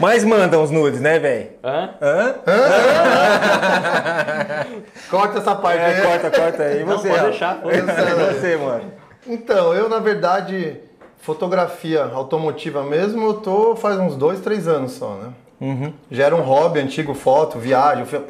Mas 0.01 0.25
manda 0.25 0.59
uns 0.59 0.71
nudes, 0.71 1.01
né, 1.01 1.19
velho? 1.19 1.51
Hã? 1.63 1.91
Hã? 2.01 2.35
Corta 5.11 5.39
essa 5.39 5.55
parte 5.55 5.81
É, 5.81 5.87
aí. 5.87 6.03
corta, 6.03 6.31
corta 6.31 6.63
aí. 6.63 6.81
E 6.81 6.85
Não, 6.85 6.99
você, 6.99 7.09
pode 7.09 7.21
ó? 7.21 7.25
deixar, 7.25 7.55
pode 7.61 7.79
E 7.79 7.83
você, 7.83 8.57
mano? 8.57 8.85
Então, 9.27 9.75
eu 9.75 9.89
na 9.89 9.99
verdade, 9.99 10.79
fotografia 11.21 12.05
automotiva 12.05 12.83
mesmo, 12.83 13.25
eu 13.27 13.35
tô 13.35 13.77
faz 13.77 13.99
uns 13.99 14.17
dois, 14.17 14.41
três 14.41 14.67
anos 14.67 14.93
só, 14.93 15.15
né? 15.15 15.29
Uhum. 15.61 15.93
Já 16.11 16.25
era 16.27 16.35
um 16.35 16.41
hobby 16.41 16.81
antigo, 16.81 17.15
foto, 17.15 17.59
viagem. 17.59 18.01
Eu 18.01 18.07
fi- 18.07 18.21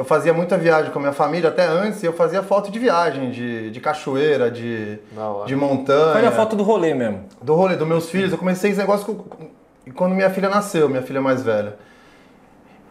Eu 0.00 0.04
fazia 0.06 0.32
muita 0.32 0.56
viagem 0.56 0.90
com 0.90 0.98
a 0.98 1.02
minha 1.02 1.12
família, 1.12 1.50
até 1.50 1.66
antes 1.66 2.02
eu 2.02 2.14
fazia 2.14 2.42
foto 2.42 2.70
de 2.70 2.78
viagem, 2.78 3.30
de, 3.30 3.70
de 3.70 3.80
cachoeira, 3.80 4.50
de, 4.50 4.98
de 5.44 5.54
montanha. 5.54 6.12
Faz 6.14 6.24
a 6.24 6.32
foto 6.32 6.56
do 6.56 6.62
rolê 6.62 6.94
mesmo. 6.94 7.26
Do 7.42 7.54
rolê 7.54 7.76
dos 7.76 7.86
meus 7.86 8.08
filhos, 8.08 8.32
eu 8.32 8.38
comecei 8.38 8.70
esse 8.70 8.80
negócio 8.80 9.04
com- 9.14 9.48
quando 9.94 10.14
minha 10.14 10.30
filha 10.30 10.48
nasceu, 10.48 10.88
minha 10.88 11.02
filha 11.02 11.20
mais 11.20 11.42
velha. 11.42 11.76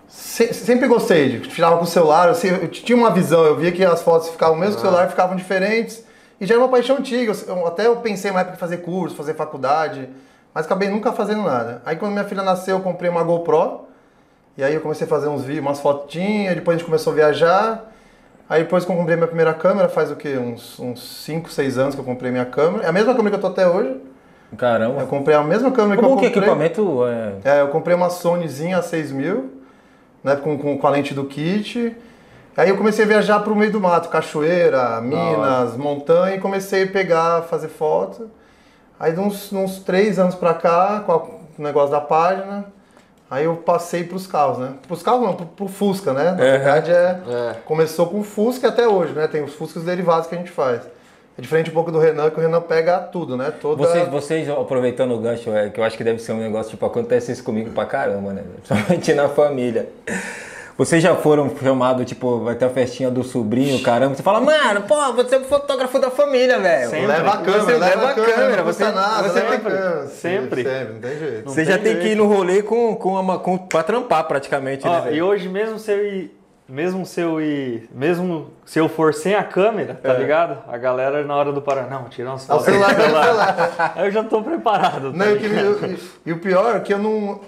Se- 0.07 0.53
sempre 0.53 0.87
gostei 0.87 1.29
de 1.39 1.47
tirava 1.49 1.77
com 1.77 1.83
o 1.83 1.87
celular, 1.87 2.29
eu, 2.29 2.55
eu 2.57 2.67
tinha 2.67 2.95
uma 2.95 3.09
visão, 3.09 3.43
eu 3.43 3.55
via 3.55 3.71
que 3.71 3.83
as 3.83 4.03
fotos 4.03 4.29
ficavam, 4.29 4.55
mesmo 4.55 4.75
com 4.75 4.81
o 4.81 4.85
celular, 4.85 5.09
ficavam 5.09 5.35
diferentes. 5.35 6.03
E 6.39 6.45
já 6.45 6.53
era 6.53 6.63
uma 6.63 6.69
paixão 6.69 6.97
antiga. 6.97 7.31
eu- 7.31 7.55
eu- 7.55 7.65
até 7.65 7.87
eu 7.87 7.95
pensei 7.95 8.29
uma 8.29 8.41
época 8.41 8.55
em 8.55 8.59
fazer 8.59 8.77
curso, 8.77 9.15
fazer 9.15 9.33
faculdade, 9.33 10.07
mas 10.53 10.65
acabei 10.67 10.89
nunca 10.89 11.11
fazendo 11.11 11.41
nada. 11.41 11.81
Aí 11.85 11.95
quando 11.95 12.11
minha 12.11 12.25
filha 12.25 12.43
nasceu, 12.43 12.77
eu 12.77 12.83
comprei 12.83 13.09
uma 13.09 13.23
GoPro. 13.23 13.88
E 14.59 14.63
aí 14.63 14.73
eu 14.73 14.81
comecei 14.81 15.07
a 15.07 15.09
fazer 15.09 15.29
uns 15.29 15.45
vídeos, 15.45 15.65
umas 15.65 15.79
fotinhas, 15.79 16.53
depois 16.53 16.75
a 16.75 16.77
gente 16.77 16.85
começou 16.85 17.13
a 17.13 17.15
viajar. 17.15 17.91
Aí 18.49 18.63
depois 18.63 18.83
que 18.83 18.91
eu 18.91 18.95
comprei 18.97 19.15
minha 19.15 19.25
primeira 19.25 19.53
câmera, 19.53 19.87
faz 19.87 20.11
o 20.11 20.17
quê? 20.17 20.37
Uns 20.37 21.23
5, 21.23 21.49
6 21.49 21.77
anos 21.77 21.95
que 21.95 22.01
eu 22.01 22.03
comprei 22.03 22.29
minha 22.29 22.43
câmera. 22.43 22.83
É 22.83 22.89
a 22.89 22.91
mesma 22.91 23.15
câmera 23.15 23.29
que 23.29 23.35
eu 23.37 23.41
tô 23.41 23.47
até 23.47 23.65
hoje. 23.65 23.91
Eu 24.51 24.57
Caramba. 24.57 25.05
comprei 25.05 25.33
a 25.33 25.41
mesma 25.45 25.71
câmera 25.71 25.95
que 25.95 26.01
Como 26.03 26.15
eu 26.15 26.19
que 26.19 26.25
comprei. 26.25 26.43
equipamento 26.43 27.05
é... 27.07 27.59
É, 27.59 27.61
eu 27.61 27.69
comprei 27.69 27.95
uma 27.95 28.09
Sonyzinha 28.09 28.79
a 28.79 28.81
6000, 28.81 29.49
né, 30.21 30.35
com, 30.35 30.57
com, 30.57 30.77
com 30.77 30.87
a 30.87 30.89
lente 30.89 31.13
do 31.13 31.23
kit. 31.23 31.95
Aí 32.57 32.67
eu 32.67 32.75
comecei 32.75 33.05
a 33.05 33.07
viajar 33.07 33.39
pro 33.39 33.55
meio 33.55 33.71
do 33.71 33.79
mato, 33.79 34.09
cachoeira, 34.09 34.99
minas, 34.99 35.77
montanha, 35.77 36.35
e 36.35 36.39
comecei 36.41 36.83
a 36.83 36.87
pegar, 36.87 37.43
fazer 37.43 37.69
foto. 37.69 38.29
Aí 38.99 39.13
de 39.13 39.21
uns, 39.21 39.53
uns 39.53 39.79
três 39.79 40.19
anos 40.19 40.35
pra 40.35 40.53
cá, 40.53 41.01
com 41.05 41.13
o 41.13 41.61
negócio 41.63 41.91
da 41.91 42.01
página, 42.01 42.65
aí 43.29 43.45
eu 43.45 43.55
passei 43.57 44.03
pros 44.03 44.25
carros, 44.25 44.57
né? 44.57 44.73
Pros 44.87 45.03
carros 45.03 45.21
não, 45.21 45.33
pro, 45.33 45.45
pro 45.45 45.67
Fusca, 45.67 46.13
né? 46.13 46.31
Na 46.31 46.37
verdade 46.37 46.91
é, 46.91 47.19
É. 47.27 47.55
Começou 47.65 48.07
com 48.07 48.19
o 48.19 48.23
Fusca 48.23 48.69
até 48.69 48.87
hoje, 48.87 49.13
né? 49.13 49.27
Tem 49.27 49.43
os 49.43 49.53
Fuscas 49.53 49.83
derivados 49.83 50.27
que 50.27 50.35
a 50.35 50.37
gente 50.37 50.51
faz. 50.51 50.81
É 51.37 51.41
diferente 51.41 51.69
um 51.69 51.73
pouco 51.73 51.89
do 51.89 51.99
Renan, 51.99 52.29
que 52.29 52.37
o 52.37 52.41
Renan 52.41 52.59
pega 52.59 52.99
tudo, 52.99 53.37
né? 53.37 53.49
Toda... 53.61 53.81
Vocês, 53.81 54.09
vocês, 54.09 54.49
aproveitando 54.49 55.13
o 55.13 55.19
gancho, 55.19 55.49
é, 55.51 55.69
que 55.69 55.79
eu 55.79 55.85
acho 55.85 55.95
que 55.95 56.03
deve 56.03 56.19
ser 56.19 56.33
um 56.33 56.39
negócio, 56.39 56.71
tipo, 56.71 56.85
acontece 56.85 57.31
isso 57.31 57.45
comigo 57.45 57.69
pra 57.69 57.85
caramba, 57.85 58.33
né? 58.33 58.43
Principalmente 58.61 59.13
na 59.13 59.29
família. 59.29 59.87
Vocês 60.79 61.03
já 61.03 61.13
foram 61.13 61.51
chamados, 61.61 62.05
tipo, 62.05 62.39
vai 62.39 62.55
ter 62.55 62.63
a 62.63 62.69
festinha 62.69 63.11
do 63.11 63.21
sobrinho, 63.21 63.83
caramba. 63.83 64.15
Você 64.15 64.23
fala, 64.23 64.39
mano, 64.39 64.83
pô, 64.83 64.95
você 65.13 65.35
é 65.35 65.39
o 65.39 65.43
fotógrafo 65.43 65.99
da 65.99 66.09
família, 66.09 66.57
velho. 66.57 66.89
Sempre. 66.89 67.07
Leva 67.07 67.29
a 67.31 67.37
câmera, 67.37 67.63
Você 67.63 67.73
leva, 67.77 68.09
a 68.09 68.13
câmera, 68.13 68.47
não 68.57 68.63
você, 68.63 68.85
custa 68.85 68.91
nada, 68.93 69.27
você, 69.27 69.39
leva 69.41 69.51
sempre- 69.51 69.71
câmera. 69.73 70.07
sempre. 70.07 70.63
Sempre, 70.63 70.93
não 70.93 70.99
tem 71.01 71.19
jeito. 71.19 71.43
você 71.49 71.65
já 71.65 71.73
tem 71.73 71.83
tem 71.83 71.93
que 71.95 71.99
ir 71.99 72.03
jeito. 72.07 72.17
no 72.17 72.27
rolê 72.33 72.63
com, 72.63 72.95
com, 72.95 73.09
uma, 73.19 73.37
com 73.39 73.57
pra 73.57 73.83
trampar 73.83 74.23
praticamente, 74.25 74.87
Ó, 74.87 74.91
né, 74.91 75.01
velho? 75.01 75.15
e 75.17 75.21
hoje 75.21 75.49
mesmo 75.49 75.77
se 75.77 75.91
eu 75.91 76.05
ir, 76.05 76.39
mesmo 76.69 77.05
se 77.05 77.19
eu 77.19 77.41
ir, 77.41 77.89
mesmo 77.93 78.51
se 78.63 78.79
eu 78.79 78.87
for 78.87 79.13
sem 79.13 79.35
a 79.35 79.43
câmera, 79.43 79.99
tá 80.01 80.13
ligado? 80.13 80.59
A 80.71 80.77
galera 80.77 81.25
na 81.25 81.35
hora 81.35 81.51
do 81.51 81.61
parar, 81.61 81.89
não, 81.89 82.05
tirar 82.07 82.35
o 82.35 82.37
fotos. 82.37 82.63
celular, 82.63 82.95
celular. 82.95 83.93
Aí 83.97 84.05
eu 84.05 84.11
já 84.11 84.23
tô 84.23 84.41
preparado. 84.41 85.11
Não, 85.11 85.25
tá 85.25 85.31
e, 85.31 85.33
o 85.35 85.39
que- 85.39 85.47
ligado? 85.47 85.85
e- 86.25 86.29
e 86.29 86.31
o 86.31 86.39
pior 86.39 86.75
é 86.75 86.79
que 86.79 86.93
eu 86.93 86.99
não. 86.99 87.41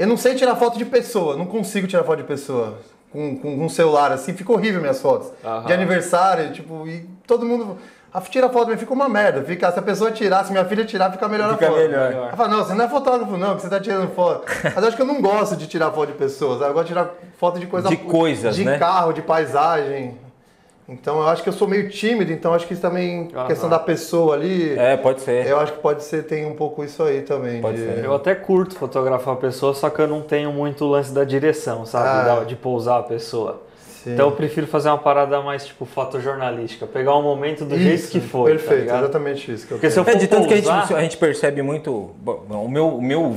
Eu 0.00 0.06
não 0.06 0.16
sei 0.16 0.34
tirar 0.34 0.56
foto 0.56 0.78
de 0.78 0.86
pessoa, 0.86 1.36
não 1.36 1.44
consigo 1.44 1.86
tirar 1.86 2.02
foto 2.04 2.16
de 2.18 2.24
pessoa. 2.24 2.78
Com, 3.12 3.36
com 3.36 3.48
um 3.64 3.68
celular 3.68 4.12
assim, 4.12 4.32
fica 4.32 4.50
horrível 4.52 4.80
minhas 4.80 5.00
fotos. 5.02 5.30
Aham. 5.44 5.66
De 5.66 5.72
aniversário, 5.74 6.52
tipo, 6.52 6.86
e 6.86 7.06
todo 7.26 7.44
mundo. 7.44 7.76
A 8.12 8.20
tira 8.22 8.48
foto, 8.48 8.68
mas 8.68 8.80
fica 8.80 8.92
uma 8.94 9.08
merda. 9.08 9.42
Fica, 9.42 9.70
se 9.70 9.78
a 9.78 9.82
pessoa 9.82 10.10
tirar, 10.10 10.44
se 10.44 10.52
minha 10.52 10.64
filha 10.64 10.84
tirar, 10.86 11.12
fica 11.12 11.28
melhor 11.28 11.52
Fica 11.52 11.66
a 11.66 11.68
foto. 11.68 11.80
melhor. 11.80 12.12
Ela 12.12 12.36
fala, 12.36 12.48
não, 12.48 12.64
você 12.64 12.74
não 12.74 12.84
é 12.84 12.88
fotógrafo, 12.88 13.36
não, 13.36 13.56
que 13.56 13.62
você 13.62 13.68
tá 13.68 13.78
tirando 13.78 14.08
foto. 14.14 14.46
Mas 14.64 14.76
eu 14.76 14.86
acho 14.88 14.96
que 14.96 15.02
eu 15.02 15.06
não 15.06 15.20
gosto 15.20 15.54
de 15.56 15.66
tirar 15.66 15.90
foto 15.90 16.06
de 16.12 16.14
pessoas, 16.18 16.60
eu 16.62 16.72
gosto 16.72 16.86
de 16.86 16.92
tirar 16.94 17.10
foto 17.36 17.60
de 17.60 17.66
coisa 17.66 17.88
De 17.88 17.96
coisas, 17.98 18.56
de 18.56 18.64
né? 18.64 18.78
carro, 18.78 19.12
de 19.12 19.22
paisagem. 19.22 20.16
Então 20.90 21.18
eu 21.20 21.28
acho 21.28 21.42
que 21.42 21.48
eu 21.48 21.52
sou 21.52 21.68
meio 21.68 21.88
tímido, 21.88 22.32
então 22.32 22.52
acho 22.52 22.66
que 22.66 22.72
isso 22.72 22.82
também, 22.82 23.28
Aham. 23.34 23.46
questão 23.46 23.68
da 23.68 23.78
pessoa 23.78 24.34
ali. 24.34 24.76
É, 24.76 24.96
pode 24.96 25.20
ser. 25.20 25.46
Eu 25.46 25.60
acho 25.60 25.72
que 25.74 25.78
pode 25.78 26.02
ser, 26.02 26.24
tem 26.24 26.44
um 26.46 26.54
pouco 26.54 26.82
isso 26.82 27.02
aí 27.02 27.22
também. 27.22 27.60
Pode 27.60 27.76
de- 27.76 27.84
ser. 27.84 28.04
Eu 28.04 28.14
até 28.14 28.34
curto 28.34 28.74
fotografar 28.74 29.34
a 29.34 29.36
pessoa, 29.36 29.72
só 29.72 29.88
que 29.88 30.00
eu 30.00 30.08
não 30.08 30.20
tenho 30.20 30.52
muito 30.52 30.84
o 30.84 30.88
lance 30.88 31.12
da 31.12 31.22
direção, 31.22 31.86
sabe? 31.86 32.28
Ah. 32.28 32.44
De 32.44 32.56
pousar 32.56 32.98
a 32.98 33.02
pessoa. 33.04 33.62
Sim. 34.02 34.14
Então 34.14 34.30
eu 34.30 34.32
prefiro 34.32 34.66
fazer 34.66 34.88
uma 34.88 34.98
parada 34.98 35.40
mais 35.42 35.64
tipo 35.66 35.84
fotojornalística, 35.84 36.86
pegar 36.86 37.14
um 37.16 37.22
momento 37.22 37.64
do 37.64 37.78
jeito 37.78 37.94
Isso, 37.94 38.10
que 38.10 38.18
foi. 38.20 38.50
tá 38.52 38.58
Perfeito, 38.58 38.80
ligado? 38.80 38.98
exatamente 39.04 39.52
isso 39.52 39.66
que 39.66 39.72
eu 39.74 39.76
Porque 39.78 39.90
se 39.90 39.96
quero. 39.96 40.08
eu 40.10 40.14
É, 40.14 40.18
de 40.18 40.26
tanto 40.26 40.48
que 40.48 40.54
a 40.54 40.56
gente, 40.56 40.66
pousar- 40.68 40.96
a 40.98 41.02
gente 41.02 41.16
percebe 41.18 41.62
muito. 41.62 42.10
bom, 42.18 42.42
O 42.48 42.68
meu, 42.68 42.88
o 42.96 43.02
meu 43.02 43.36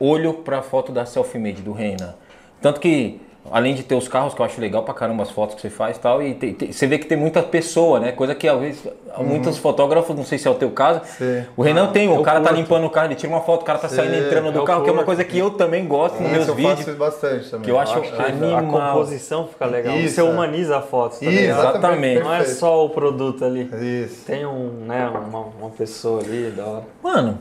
olho 0.00 0.34
pra 0.34 0.62
foto 0.62 0.90
da 0.92 1.04
selfie-made 1.04 1.60
do 1.62 1.72
Reina. 1.72 2.16
Tanto 2.62 2.80
que, 2.80 3.20
além 3.50 3.74
de 3.74 3.82
ter 3.82 3.94
os 3.94 4.08
carros, 4.08 4.34
que 4.34 4.40
eu 4.40 4.44
acho 4.46 4.60
legal 4.60 4.82
pra 4.82 4.94
caramba 4.94 5.22
as 5.22 5.30
fotos 5.30 5.54
que 5.54 5.60
você 5.60 5.70
faz 5.70 5.96
e 5.96 6.00
tal, 6.00 6.22
e 6.22 6.34
tem- 6.34 6.54
tem- 6.54 6.72
você 6.72 6.86
vê 6.86 6.98
que 6.98 7.06
tem 7.06 7.16
muita 7.18 7.42
pessoa, 7.42 8.00
né? 8.00 8.10
Coisa 8.12 8.34
que 8.34 8.48
às 8.48 8.58
vezes 8.58 8.88
muitos 9.18 9.58
fotógrafos, 9.58 10.16
não 10.16 10.24
sei 10.24 10.38
se 10.38 10.48
é 10.48 10.50
o 10.50 10.54
teu 10.54 10.70
caso. 10.70 11.00
Sim. 11.18 11.44
O 11.56 11.62
Renan 11.62 11.88
tem, 11.88 12.08
o 12.08 12.22
cara 12.22 12.40
tá 12.40 12.48
curto. 12.48 12.60
limpando 12.60 12.86
o 12.86 12.90
carro, 12.90 13.08
ele 13.08 13.14
tira 13.14 13.32
uma 13.32 13.40
foto, 13.42 13.62
o 13.62 13.64
cara 13.64 13.78
tá 13.78 13.88
Sim, 13.88 13.96
saindo 13.96 14.14
entrando 14.16 14.50
do 14.52 14.58
eu 14.58 14.64
carro, 14.64 14.82
que 14.82 14.88
é 14.88 14.92
uma 14.92 15.04
curto. 15.04 15.06
coisa 15.16 15.24
que 15.24 15.38
eu 15.38 15.50
também 15.50 15.86
gosto 15.86 16.20
nos 16.20 16.30
meus 16.32 16.48
eu 16.48 16.54
faço 16.54 16.68
vídeos. 16.68 16.80
isso 16.88 16.96
bastante 16.96 17.50
também. 17.50 17.64
Que 17.64 17.70
eu 17.70 17.78
acho 17.78 17.94
A 17.98 18.22
animal. 18.26 18.92
composição 18.92 19.46
fica 19.46 19.66
legal. 19.66 19.94
Isso, 19.96 20.14
Você 20.16 20.20
é. 20.20 20.24
humaniza 20.24 20.78
a 20.78 20.82
foto, 20.82 21.18
tá 21.20 21.26
Isso? 21.26 21.38
Exatamente. 21.50 22.22
Não 22.22 22.34
é 22.34 22.44
só 22.44 22.84
o 22.84 22.90
produto 22.90 23.44
ali. 23.44 23.70
Isso. 24.04 24.24
Tem 24.26 24.44
um, 24.46 24.84
né, 24.86 25.06
uma, 25.08 25.40
uma 25.60 25.70
pessoa 25.70 26.20
ali, 26.22 26.50
da 26.50 26.64
hora. 26.64 26.84
Mano, 27.02 27.38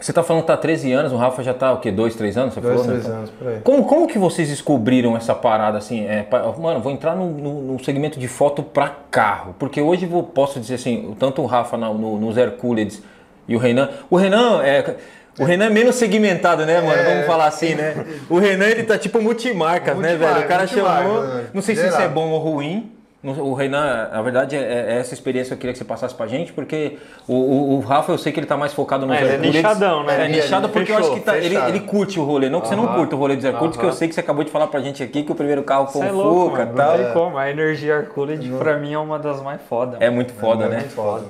você 0.00 0.12
tá 0.12 0.22
falando 0.22 0.42
que 0.42 0.48
tá 0.48 0.54
há 0.54 0.56
13 0.58 0.92
anos, 0.92 1.12
o 1.12 1.16
Rafa 1.16 1.42
já 1.42 1.54
tá 1.54 1.72
o 1.72 1.78
quê? 1.78 1.90
2, 1.90 2.14
3 2.14 2.36
anos? 2.36 2.54
Você 2.54 2.60
Dois, 2.60 2.80
falou, 2.80 2.86
né? 2.94 3.00
três 3.00 3.14
anos, 3.16 3.30
por 3.30 3.48
aí. 3.48 3.60
Como, 3.64 3.84
como 3.84 4.06
que 4.06 4.18
vocês 4.18 4.48
descobriram 4.48 5.16
essa 5.16 5.34
parada 5.34 5.78
assim? 5.78 6.04
É, 6.06 6.26
mano, 6.58 6.80
vou 6.80 6.92
entrar 6.92 7.16
no, 7.16 7.30
no- 7.30 7.62
no 7.72 7.84
segmento 7.84 8.18
de 8.18 8.28
foto 8.28 8.62
pra 8.62 8.92
carro. 9.10 9.54
Porque 9.58 9.80
hoje 9.80 10.08
eu 10.10 10.22
posso 10.22 10.60
dizer 10.60 10.74
assim, 10.74 11.14
tanto 11.18 11.40
o 11.42 11.46
Rafa 11.46 11.76
na- 11.76 11.88
no, 11.92 12.18
nos 12.18 12.36
Hercules 12.36 13.02
e 13.48 13.56
o 13.56 13.58
Renan. 13.58 13.88
O 14.10 14.16
Renan 14.16 14.62
é. 14.62 14.96
O 15.38 15.44
Renan 15.44 15.66
é 15.66 15.70
menos 15.70 15.96
segmentado, 15.96 16.64
né, 16.64 16.80
mano? 16.80 16.98
É. 16.98 17.04
Vamos 17.12 17.26
falar 17.26 17.46
assim, 17.46 17.74
né? 17.74 18.06
O 18.30 18.38
Renan, 18.38 18.66
ele 18.66 18.84
tá 18.84 18.96
tipo 18.96 19.20
multimarcas, 19.20 19.94
né, 19.98 20.08
Multimarca, 20.16 20.34
velho? 20.34 20.46
O 20.46 20.48
cara 20.48 20.62
multimarca, 20.62 21.02
chamou. 21.02 21.22
né? 21.22 21.44
Não 21.52 21.60
sei 21.62 21.76
se 21.76 21.86
isso 21.86 22.00
é 22.00 22.08
bom 22.08 22.30
ou 22.30 22.38
ruim. 22.38 22.90
O 23.26 23.54
Renan, 23.54 24.08
na 24.12 24.22
verdade, 24.22 24.54
é, 24.56 24.60
é 24.94 24.98
essa 24.98 25.12
experiência 25.14 25.48
que 25.50 25.54
eu 25.54 25.58
queria 25.58 25.72
que 25.72 25.78
você 25.78 25.84
passasse 25.84 26.14
pra 26.14 26.26
gente, 26.26 26.52
porque 26.52 26.98
o, 27.26 27.34
o- 27.34 27.74
o 27.76 27.80
Rafa, 27.80 28.12
eu 28.12 28.18
sei 28.18 28.32
que 28.32 28.38
ele 28.38 28.46
tá 28.46 28.56
mais 28.56 28.72
focado 28.72 29.04
no 29.06 29.12
É, 29.12 29.22
ele 29.22 29.32
é 29.34 29.38
nichadão, 29.38 30.04
né? 30.04 30.22
É, 30.22 30.24
Ele- 30.26 30.36
nichado 30.36 30.68
porque 30.68 30.92
eu 30.92 30.96
acho 30.96 31.04
fechou, 31.08 31.18
que 31.20 31.24
tá- 31.26 31.36
ele, 31.38 31.56
ele 31.56 31.80
curte 31.80 32.20
o 32.20 32.24
rolê. 32.24 32.48
Não 32.48 32.60
que 32.60 32.68
você 32.68 32.76
não 32.76 32.86
curta 32.94 33.16
o 33.16 33.18
rolê 33.18 33.34
dos 33.36 33.44
Hercules, 33.44 33.76
que 33.76 33.84
eu 33.84 33.92
sei 33.92 34.06
que 34.08 34.14
você 34.14 34.20
acabou 34.20 34.44
de 34.44 34.50
falar 34.50 34.68
pra 34.68 34.80
gente 34.80 35.02
aqui 35.02 35.22
que 35.22 35.32
o 35.32 35.34
primeiro 35.34 35.62
carro 35.62 35.86
foi 35.88 36.06
é 36.06 36.12
um 36.12 36.22
Fuca 36.22 36.62
e 36.62 36.66
tal. 36.76 36.96
Não 36.98 37.04
tem 37.04 37.12
como. 37.12 37.38
A 37.38 37.50
energia 37.50 37.94
Hercules, 37.94 38.40
pra 38.58 38.76
mim, 38.76 38.92
é 38.92 38.98
uma 38.98 39.18
das 39.18 39.42
mais 39.42 39.60
fodas. 39.68 40.00
É 40.00 40.08
muito 40.10 40.32
foda, 40.32 40.64
É 40.64 40.68
né? 40.68 40.76
muito 40.78 40.92
foda. 40.94 41.24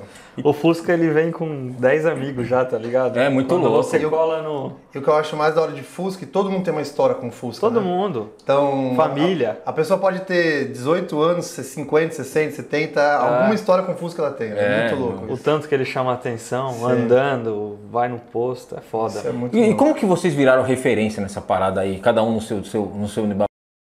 O 0.44 0.52
Fusca 0.52 0.92
ele 0.92 1.08
vem 1.10 1.30
com 1.30 1.68
10 1.78 2.04
amigos 2.06 2.46
já, 2.46 2.64
tá 2.64 2.76
ligado? 2.76 3.16
É, 3.18 3.28
muito 3.28 3.48
Quando 3.48 3.62
louco. 3.68 3.82
Você 3.82 3.98
E 3.98 4.02
eu- 4.02 4.10
cola 4.10 4.42
no. 4.42 4.72
E 4.94 4.98
o 4.98 5.02
que 5.02 5.08
eu 5.08 5.14
acho 5.16 5.34
mais 5.36 5.54
da 5.54 5.62
hora 5.62 5.72
de 5.72 5.82
Fusca, 5.82 6.22
é 6.22 6.26
que 6.26 6.32
todo 6.32 6.50
mundo 6.50 6.62
tem 6.64 6.72
uma 6.72 6.82
história 6.82 7.14
com 7.14 7.30
Fusca. 7.30 7.60
Todo 7.60 7.80
né? 7.80 7.86
mundo. 7.86 8.30
Então, 8.42 8.92
Família. 8.96 9.60
A, 9.64 9.70
a 9.70 9.72
pessoa 9.72 9.98
pode 9.98 10.20
ter 10.20 10.66
18 10.72 11.18
anos, 11.20 11.46
50, 11.46 12.14
60, 12.14 12.52
70, 12.56 13.02
alguma 13.16 13.54
história 13.54 13.82
com 13.84 13.94
Fusca 13.94 14.22
ela 14.22 14.30
tem. 14.30 14.50
É, 14.52 14.56
É, 14.58 14.88
muito 14.88 15.00
louco. 15.02 15.24
O 15.30 15.34
isso. 15.34 15.42
tanto 15.42 15.68
que 15.68 15.74
ele 15.74 15.84
chama 15.84 16.12
atenção, 16.12 16.72
Sim. 16.74 16.84
andando, 16.92 17.78
vai 17.90 18.08
no 18.08 18.18
posto, 18.18 18.76
é 18.76 18.80
foda. 18.80 19.18
Isso 19.18 19.28
é 19.28 19.32
muito 19.32 19.56
E, 19.56 19.60
e 19.60 19.62
louco. 19.68 19.78
como 19.78 19.94
que 19.94 20.04
vocês 20.04 20.34
viraram 20.34 20.62
referência 20.62 21.22
nessa 21.22 21.40
parada 21.40 21.80
aí, 21.80 21.98
cada 21.98 22.22
um 22.22 22.32
no 22.32 22.40
seu, 22.40 22.62
seu, 22.64 22.84
no 22.84 23.08
seu? 23.08 23.24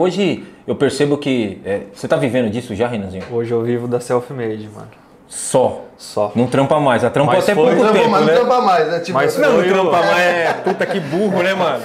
Hoje 0.02 0.44
eu 0.66 0.76
percebo 0.76 1.18
que. 1.18 1.62
é, 1.64 1.84
você 1.94 2.08
tá 2.08 2.16
vivendo 2.16 2.50
disso 2.50 2.74
já, 2.74 2.88
Renanzinho? 2.88 3.24
Hoje 3.32 3.52
eu 3.52 3.62
vivo 3.62 3.88
da 3.88 4.00
self-made, 4.00 4.68
mano. 4.70 4.88
Só. 5.32 5.86
Só. 5.98 6.32
Não 6.36 6.46
trampa 6.48 6.78
mais. 6.80 7.04
A 7.06 7.10
trampa 7.12 7.34
Mas 7.34 7.44
até 7.44 7.54
foi- 7.56 7.64
pouco 7.76 7.84
Não, 7.84 7.94
tempo, 7.94 8.10
mas 8.10 8.26
né? 8.26 8.34
não 8.34 8.40
trampa 8.46 8.62
mais, 8.62 8.88
né? 8.88 9.00
Tipo, 9.00 9.14
Mas 9.20 9.38
Não, 9.38 9.54
não 9.54 9.64
trampa 9.64 9.92
mais. 10.02 10.18
É, 10.20 10.54
puta 10.64 10.86
que 10.88 11.00
burro, 11.00 11.42
né, 11.44 11.54
mano? 11.54 11.84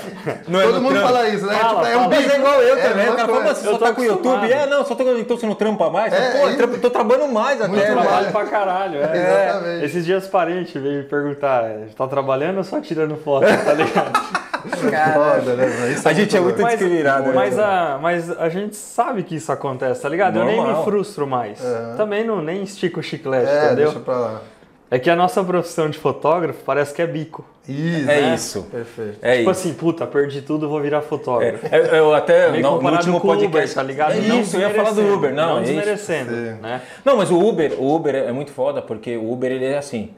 Não 0.49 0.61
todo 0.62 0.73
no 0.75 0.81
mundo 0.81 0.93
trampo. 0.95 1.07
fala 1.09 1.29
isso, 1.29 1.47
né? 1.47 1.55
Fala, 1.55 1.69
tipo, 1.69 1.87
é 1.87 1.97
um 1.97 2.00
fala. 2.00 2.09
Mas 2.09 2.19
bico. 2.19 2.33
é 2.33 2.38
igual 2.38 2.62
eu 2.62 2.76
É, 2.79 2.83
também. 2.88 3.09
o 3.09 3.12
cara 3.15 3.29
fala, 3.29 3.45
mas 3.45 3.59
você 3.59 3.69
Eu 3.69 3.73
só 3.73 3.79
tô 3.79 3.85
tá 3.85 3.93
com 3.93 4.00
o 4.00 4.05
YouTube? 4.05 4.53
É, 4.53 4.67
não, 4.67 4.85
só 4.85 4.95
tô 4.95 5.03
então 5.17 5.37
você 5.38 5.47
não 5.47 5.55
trampa 5.55 5.91
mais? 5.91 6.12
É, 6.12 6.31
Pô, 6.41 6.57
trampo- 6.57 6.79
tô 6.79 6.91
trabalhando 6.91 7.31
mais 7.33 7.59
Muito 7.61 7.76
até. 7.76 7.95
mais. 7.95 8.09
velho. 8.09 8.09
Trabalho 8.09 8.33
pra 8.33 8.45
caralho, 8.47 8.99
é. 9.03 9.17
Exatamente. 9.53 9.85
Esses 9.85 10.05
dias 10.07 10.26
parente 10.26 10.79
veio 10.79 10.97
me 10.99 11.05
perguntar, 11.05 11.65
tá 11.97 12.07
trabalhando 12.09 12.57
ou 12.59 12.65
só 12.65 12.81
tirando 12.81 13.17
foto, 13.23 13.47
tá 13.47 13.73
ligado? 13.75 14.12
Foda, 15.14 15.54
né? 15.56 15.92
Isso 15.92 16.08
A 16.08 16.12
gente 16.12 16.37
é 16.37 16.40
muito 16.40 16.62
discriminado, 16.62 17.28
né? 17.28 17.32
mas, 17.35 17.58
a, 17.58 17.99
mas 18.00 18.30
a 18.38 18.49
gente 18.49 18.76
sabe 18.76 19.23
que 19.23 19.37
isso 19.37 19.50
acontece, 19.52 20.02
tá 20.02 20.08
ligado? 20.08 20.38
Eu 20.38 20.44
nem 20.44 20.56
Normal. 20.56 20.78
me 20.78 20.85
frustro 20.85 21.26
mais. 21.26 21.61
Também 21.96 22.25
não 22.25 22.42
nem 22.42 22.62
estico 22.62 23.00
o 23.00 23.02
chiclete, 23.02 23.49
É, 23.50 23.66
entendeu? 23.66 23.87
deixa 23.87 24.00
pra 24.00 24.18
lá. 24.18 24.42
É 24.88 24.99
que 25.00 25.11
a 25.11 25.16
nossa 25.16 25.42
profissão 25.42 25.90
de 25.90 25.99
fotógrafo 25.99 26.61
parece 26.64 26.94
que 26.94 27.02
é 27.02 27.06
bico. 27.06 27.44
Isso. 27.68 28.08
É 28.08 28.20
né? 28.20 28.35
isso. 28.35 28.62
Perfeito. 28.70 29.18
É 29.20 29.38
tipo 29.38 29.50
isso. 29.50 29.61
assim, 29.61 29.75
puta, 29.75 30.06
perdi 30.06 30.40
tudo, 30.42 30.68
vou 30.68 30.80
virar 30.80 31.02
fotógrafo. 31.02 31.66
É, 31.68 31.80
eu, 31.80 31.85
eu 31.87 32.14
até 32.14 32.52
Meio 32.52 32.62
no, 32.62 32.80
no 32.80 32.92
último 32.92 33.20
podcast. 33.20 33.73
Uber, 33.73 33.75
tá 33.75 33.82
ligado? 33.82 34.12
É 34.12 34.20
Não 34.20 34.40
isso, 34.40 34.56
eu 34.56 34.61
ia 34.61 34.70
falar 34.70 34.92
do 34.92 35.12
Uber. 35.12 35.35
Não, 35.35 35.54
não 35.54 35.58
é 35.58 35.62
desmerecendo, 35.62 36.30
né? 36.30 36.82
Não, 37.04 37.16
mas 37.16 37.32
o 37.32 37.38
Uber, 37.38 37.73
o 37.78 37.96
Uber 37.96 38.14
é 38.14 38.30
muito 38.30 38.52
foda 38.52 38.80
porque 38.80 39.16
o 39.16 39.32
Uber 39.32 39.50
ele 39.50 39.64
é 39.64 39.78
assim. 39.78 40.11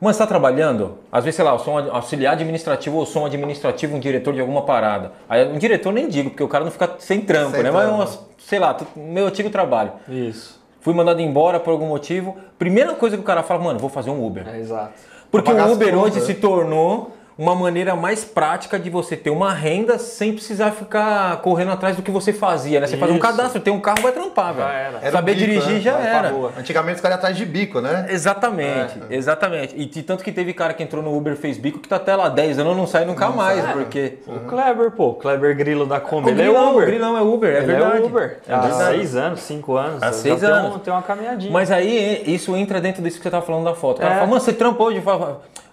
Mano, 0.00 0.14
você 0.14 0.18
tá 0.18 0.26
trabalhando, 0.26 0.98
às 1.10 1.24
vezes, 1.24 1.36
sei 1.36 1.44
lá, 1.44 1.52
eu 1.52 1.58
sou 1.58 1.74
um 1.74 1.92
auxiliar 1.92 2.34
administrativo 2.34 2.96
ou 2.96 3.04
sou 3.04 3.22
um 3.22 3.26
administrativo, 3.26 3.96
um 3.96 4.00
diretor 4.00 4.32
de 4.32 4.40
alguma 4.40 4.62
parada. 4.62 5.12
Aí 5.28 5.48
um 5.48 5.58
diretor 5.58 5.92
nem 5.92 6.08
digo, 6.08 6.30
porque 6.30 6.42
o 6.42 6.48
cara 6.48 6.64
não 6.64 6.70
fica 6.70 6.94
sem 6.98 7.20
trampo, 7.20 7.50
Sem 7.50 7.64
né? 7.64 7.70
Mas, 7.70 7.82
trampo. 7.82 7.96
umas, 7.96 8.26
sei 8.38 8.60
lá, 8.60 8.76
meu 8.94 9.26
antigo 9.26 9.50
trabalho. 9.50 9.92
Isso. 10.08 10.58
Fui 10.80 10.94
mandado 10.94 11.20
embora 11.20 11.58
por 11.58 11.72
algum 11.72 11.88
motivo. 11.88 12.36
Primeira 12.56 12.94
coisa 12.94 13.16
que 13.16 13.22
o 13.22 13.26
cara 13.26 13.42
fala, 13.42 13.62
mano, 13.62 13.78
vou 13.80 13.90
fazer 13.90 14.10
um 14.10 14.24
Uber. 14.24 14.48
É 14.48 14.58
exato. 14.60 14.92
Porque 15.30 15.52
o 15.52 15.72
Uber 15.72 15.98
hoje 15.98 16.20
se 16.20 16.34
tornou 16.34 17.12
uma 17.38 17.54
maneira 17.54 17.94
mais 17.94 18.24
prática 18.24 18.76
de 18.80 18.90
você 18.90 19.16
ter 19.16 19.30
uma 19.30 19.52
renda 19.52 19.96
sem 19.96 20.32
precisar 20.32 20.72
ficar 20.72 21.36
correndo 21.40 21.70
atrás 21.70 21.94
do 21.94 22.02
que 22.02 22.10
você 22.10 22.32
fazia, 22.32 22.80
né? 22.80 22.88
Você 22.88 22.96
faz 22.96 23.12
um 23.12 23.14
Isso. 23.14 23.22
cadastro, 23.22 23.60
tem 23.60 23.72
um 23.72 23.78
carro, 23.80 24.02
vai 24.02 24.10
trampar, 24.10 24.52
velho. 24.54 24.68
era. 24.68 24.98
Era 25.00 25.12
Saber 25.12 25.34
bico, 25.36 25.46
dirigir 25.46 25.74
né? 25.74 25.80
já 25.80 25.92
Vai 25.96 26.06
era. 26.08 26.32
Antigamente 26.58 26.96
os 26.96 27.00
caras 27.00 27.14
iam 27.14 27.18
atrás 27.18 27.36
de 27.36 27.46
bico, 27.46 27.80
né? 27.80 28.06
Exatamente, 28.10 28.98
É. 29.08 29.14
exatamente. 29.14 29.72
E 29.76 29.86
de 29.86 30.02
tanto 30.02 30.24
que 30.24 30.32
teve 30.32 30.52
cara 30.52 30.74
que 30.74 30.82
entrou 30.82 31.00
no 31.00 31.16
Uber 31.16 31.36
fez 31.36 31.56
bico 31.58 31.78
que 31.78 31.88
tá 31.88 31.94
até 31.94 32.16
lá 32.16 32.28
10 32.28 32.58
anos 32.58 32.76
não 32.76 32.86
sai 32.88 33.04
nunca 33.04 33.28
mais, 33.30 33.62
sai. 33.62 33.72
porque. 33.72 34.18
O 34.26 34.40
Kleber, 34.40 34.90
pô, 34.90 35.10
o 35.10 35.14
Kleber 35.14 35.56
Grilo 35.56 35.86
da 35.86 36.00
Kombi, 36.00 36.30
ele 36.30 36.42
é 36.42 36.50
Uber. 36.50 36.82
o 36.82 36.86
grilão 36.86 37.16
é 37.16 37.22
Uber, 37.22 37.54
é 37.54 37.58
ele 37.58 37.66
verdade. 37.66 37.96
é 37.98 38.00
Uber. 38.04 38.38
É 38.48 38.52
Há 38.52 38.60
verdade. 38.62 38.84
seis 38.96 39.14
anos, 39.14 39.40
cinco 39.40 39.76
anos. 39.76 40.02
Há 40.02 40.06
já 40.06 40.12
seis 40.12 40.40
tem 40.40 40.48
anos. 40.50 40.82
tem 40.82 40.92
uma 40.92 41.02
caminhadinha. 41.02 41.52
Mas 41.52 41.70
aí 41.70 42.24
isso 42.26 42.56
entra 42.56 42.80
dentro 42.80 43.00
disso 43.00 43.18
que 43.18 43.22
você 43.22 43.30
tava 43.30 43.46
falando 43.46 43.64
da 43.64 43.74
foto. 43.74 43.98
O 43.98 44.00
cara 44.00 44.12
É. 44.12 44.16
fala, 44.16 44.26
mano, 44.26 44.40
você 44.40 44.52
trampou 44.52 44.88
hoje? 44.88 45.00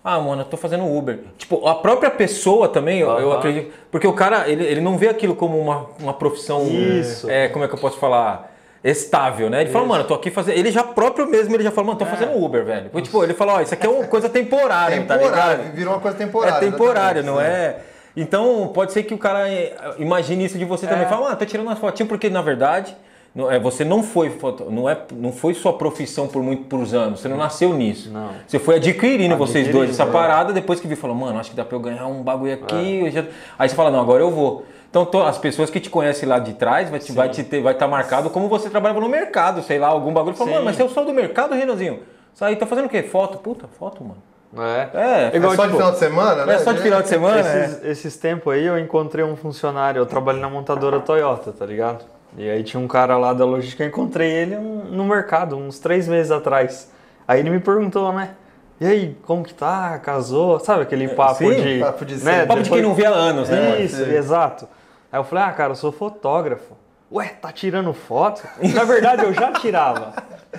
Ah, 0.08 0.20
mano, 0.20 0.44
eu 0.44 0.46
tô 0.46 0.56
fazendo 0.56 0.86
Uber. 0.86 1.18
Tipo, 1.36 1.68
a 1.68 1.74
própria 1.74 2.12
pessoa 2.12 2.70
também, 2.70 3.00
eu, 3.00 3.10
eu 3.10 3.32
acredito. 3.32 3.74
Porque 3.90 4.06
o 4.06 4.14
cara, 4.14 4.48
ele, 4.48 4.64
ele 4.64 4.80
não 4.80 5.00
vê 5.00 5.10
aquilo 5.10 5.36
como 5.36 5.60
uma, 5.60 5.88
uma 6.00 6.14
profissão. 6.14 6.64
Isso. 6.68 7.28
É, 7.28 7.48
como 7.48 7.66
é 7.66 7.68
que 7.68 7.74
eu 7.74 7.80
posso 7.80 7.98
falar? 7.98 8.54
Estável, 8.84 9.50
né? 9.50 9.62
Ele 9.62 9.72
fala, 9.72 9.84
mano, 9.88 10.04
eu 10.04 10.08
tô 10.08 10.14
aqui 10.14 10.30
fazendo. 10.30 10.60
Ele 10.60 10.70
já 10.70 10.84
próprio 10.84 11.26
mesmo, 11.26 11.56
ele 11.56 11.64
já 11.64 11.72
fala, 11.72 11.88
mano, 11.88 11.98
tô 11.98 12.06
fazendo 12.06 12.38
Uber, 12.40 12.64
velho. 12.64 13.02
Tipo, 13.02 13.24
ele 13.24 13.34
fala, 13.34 13.54
ó, 13.56 13.62
isso 13.62 13.74
aqui 13.74 13.88
é 13.88 13.90
uma 13.90 14.06
coisa 14.06 14.30
temporária, 14.30 15.04
tá 15.06 15.18
Temporário, 15.18 15.58
ligado? 15.58 15.76
virou 15.76 15.94
uma 15.96 16.00
coisa 16.00 16.16
temporária. 16.16 16.56
É 16.56 16.60
temporário, 16.60 17.22
exatamente. 17.22 17.48
não 17.48 17.56
é? 17.56 17.78
Então, 18.16 18.72
pode 18.76 18.92
ser 18.94 19.02
que 19.02 19.14
o 19.16 19.18
cara 19.18 19.50
eh, 19.50 19.74
imagine 19.98 20.46
isso 20.46 20.60
de 20.60 20.66
você 20.66 20.86
também. 20.86 21.08
Fala, 21.08 21.32
ah, 21.32 21.36
tô 21.36 21.46
tirando 21.46 21.66
umas 21.66 21.80
fotinhas 21.80 22.08
porque, 22.08 22.30
na 22.30 22.44
verdade, 22.44 22.96
não- 23.36 23.52
é, 23.52 23.60
você 23.60 23.84
não 23.84 24.02
foi, 24.02 24.30
foto, 24.30 24.72
não, 24.72 24.90
é, 24.90 24.98
não 25.12 25.32
foi 25.32 25.54
sua 25.54 25.74
profissão 25.74 26.28
por 26.28 26.42
muitos 26.42 26.94
anos. 26.94 27.20
Você 27.20 27.28
não 27.28 27.36
nasceu 27.38 27.74
nisso. 27.74 28.10
Não. 28.12 28.30
Você 28.48 28.58
foi 28.58 28.76
adquirindo, 28.78 29.36
vocês 29.36 29.68
dois, 29.68 29.90
essa 29.90 30.04
Adquirindo, 30.04 30.26
é. 30.26 30.30
parada, 30.30 30.54
depois 30.54 30.80
que 30.80 30.88
viu, 30.88 30.96
falou, 30.96 31.16
mano, 31.16 31.38
acho 31.40 31.50
que 31.52 31.56
dá 31.56 31.66
pra 31.66 31.76
eu 31.76 31.82
ganhar 31.82 32.08
um 32.08 32.24
bagulho 32.24 32.54
aqui. 32.54 33.02
eu 33.06 33.12
já- 33.12 33.26
Aí 33.60 33.68
você 33.68 33.76
fala, 33.76 33.92
não, 33.92 34.00
agora 34.00 34.24
eu 34.24 34.32
vou. 34.32 34.66
Então, 34.90 35.06
to- 35.06 35.24
as 35.24 35.38
pessoas 35.38 35.70
que 35.70 35.80
te 35.82 35.90
conhecem 35.90 36.28
lá 36.30 36.40
de 36.40 36.54
trás 36.54 36.90
vai 36.90 37.00
te, 37.00 37.12
vai 37.12 37.28
te 37.28 37.44
ter, 37.44 37.62
vai 37.62 37.74
estar 37.74 37.86
marcado 37.88 38.30
como 38.30 38.48
você 38.48 38.70
trabalhava 38.70 39.02
no 39.02 39.10
mercado, 39.10 39.62
sei 39.62 39.78
lá, 39.78 39.88
algum 39.88 40.14
bagulho. 40.14 40.36
Fala, 40.38 40.48
Sim. 40.50 40.54
mano, 40.54 40.66
mas 40.66 40.78
você 40.78 40.84
é 40.84 40.86
o 40.86 40.90
sol 40.90 41.04
do 41.04 41.14
mercado, 41.14 41.54
Renanzinho? 41.54 42.00
Isso 42.34 42.46
aí 42.46 42.56
tá 42.56 42.66
fazendo 42.66 42.86
o 42.86 42.90
quê? 42.90 43.04
Foto? 43.04 43.38
Puta, 43.40 43.68
foto, 43.68 44.02
mano. 44.04 44.18
É. 44.58 44.90
É, 44.94 45.32
É 45.34 45.36
Igual, 45.36 45.54
só 45.54 45.64
de 45.64 45.68
tipo, 45.72 45.78
final 45.80 45.92
de 45.92 45.98
semana, 46.00 46.36
não 46.38 46.46
né? 46.46 46.56
é 46.56 46.60
só 46.60 46.72
de 46.72 46.80
final 46.82 47.02
de 47.02 47.10
semana, 47.10 47.40
é. 47.46 47.66
Esses, 47.66 47.84
esses 47.84 48.16
tempos 48.16 48.54
aí 48.54 48.66
eu 48.66 48.80
encontrei 48.80 49.26
um 49.26 49.36
funcionário, 49.36 50.00
eu 50.00 50.06
trabalho 50.06 50.40
na 50.40 50.50
montadora 50.50 51.02
Toyota, 51.02 51.52
tá 51.52 51.66
ligado? 51.66 52.06
E 52.38 52.50
aí 52.50 52.64
tinha 52.64 52.80
um 52.80 52.88
cara 52.88 53.18
lá 53.18 53.34
da 53.34 53.46
logística, 53.46 53.84
eu 53.84 53.88
encontrei 53.88 54.30
ele 54.30 54.56
no 54.58 55.06
mercado, 55.06 55.56
uns 55.56 55.80
três 55.80 56.08
meses 56.08 56.32
atrás. 56.32 56.92
Aí 57.28 57.40
ele 57.40 57.50
me 57.50 57.60
perguntou, 57.60 58.12
né? 58.12 58.32
E 58.80 58.86
aí, 58.86 59.18
como 59.24 59.44
que 59.44 59.54
tá? 59.54 59.98
Casou? 60.00 60.60
Sabe 60.60 60.84
aquele 60.84 61.08
papo 61.08 61.36
sim, 61.36 61.56
de. 61.56 61.80
papo 61.80 62.06
de 62.06 62.24
né? 62.24 62.46
Papo 62.46 62.62
de 62.62 62.70
quem 62.70 62.82
não 62.82 62.94
vê 62.94 63.06
há 63.06 63.12
anos, 63.12 63.48
né? 63.48 63.82
Isso, 63.82 64.04
Sim. 64.04 64.12
exato. 64.12 64.68
Aí 65.10 65.18
eu 65.18 65.24
falei, 65.24 65.46
ah, 65.46 65.52
cara, 65.54 65.72
eu 65.72 65.76
sou 65.76 65.94
fotógrafo. 65.94 66.76
Ué, 67.10 67.28
tá 67.42 67.52
tirando 67.54 67.94
foto? 67.94 68.46
Na 68.74 68.84
verdade, 68.84 69.24
eu 69.24 69.34
já 69.34 69.54
tirava. 69.54 70.12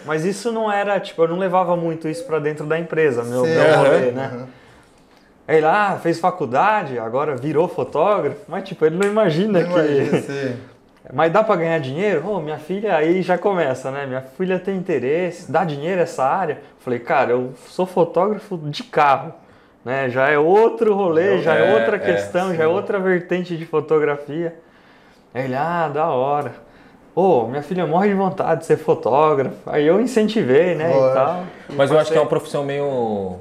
Mas 0.07 0.25
isso 0.25 0.51
não 0.51 0.73
era, 0.73 0.99
tipo, 0.99 1.23
eu 1.23 1.29
não 1.29 1.37
levava 1.37 1.77
muito 1.77 2.09
isso 2.09 2.25
pra 2.25 2.39
dentro 2.39 2.65
da 2.65 2.79
empresa, 2.79 3.23
meu, 3.23 3.45
Sim, 3.45 3.55
meu 3.55 3.77
rolê, 3.77 3.89
aham, 3.89 4.13
né? 4.13 4.47
Aí 5.47 5.57
ele, 5.59 5.67
ah, 5.67 5.99
fez 6.03 6.19
faculdade, 6.19 6.99
agora 6.99 7.37
virou 7.37 7.69
fotógrafo. 7.69 8.41
Mas, 8.49 8.67
tipo, 8.67 8.87
ele 8.87 8.97
não 8.97 9.07
imagina 9.07 9.63
que... 9.63 9.71
Imagina, 9.71 10.23
sim. 10.23 10.57
Mas 11.13 11.33
dá 11.33 11.45
pra 11.45 11.57
ganhar 11.57 11.79
dinheiro? 11.79 12.29
Ô, 12.29 12.41
minha 12.41 12.59
filha, 12.59 12.97
aí 12.97 13.23
já 13.23 13.39
começa, 13.39 13.91
né? 13.91 14.07
Minha 14.07 14.23
filha 14.23 14.59
tem 14.59 14.77
interesse, 14.77 15.51
dá 15.51 15.65
dinheiro 15.65 16.01
essa 16.01 16.25
área? 16.25 16.59
Falei, 16.81 16.99
cara, 16.99 17.33
eu 17.33 17.53
sou 17.69 17.87
fotógrafo 17.87 18.57
de 18.59 18.83
carro, 18.83 19.33
né? 19.85 20.09
Já 20.11 20.29
é 20.29 20.39
outro 20.39 20.95
rolê, 20.95 21.39
já 21.43 21.55
é, 21.55 21.71
É, 21.71 21.75
outra 21.75 21.97
é, 21.97 21.99
questão, 21.99 22.55
já 22.55 22.65
é 22.65 22.67
outra 22.67 22.99
vertente 22.99 23.57
de 23.57 23.65
fotografia. 23.65 24.57
Aí 25.33 25.45
ele, 25.45 25.55
ah, 25.55 25.89
da 25.89 26.07
hora. 26.09 26.55
Ô, 27.15 27.47
minha 27.47 27.63
filha 27.63 27.87
morre 27.87 28.09
de 28.09 28.15
vontade 28.15 28.61
de 28.61 28.67
ser 28.67 28.77
fotógrafo. 28.77 29.57
Aí 29.67 29.87
eu 29.87 30.01
incentivei, 30.01 30.75
né, 30.75 30.91
e 30.91 31.15
tal. 31.15 31.45
Mas 31.71 31.91
eu 31.91 31.99
acho 31.99 32.11
que 32.11 32.19
é 32.19 32.21
uma 32.21 32.27
profissão 32.27 32.65
meio. 32.65 33.39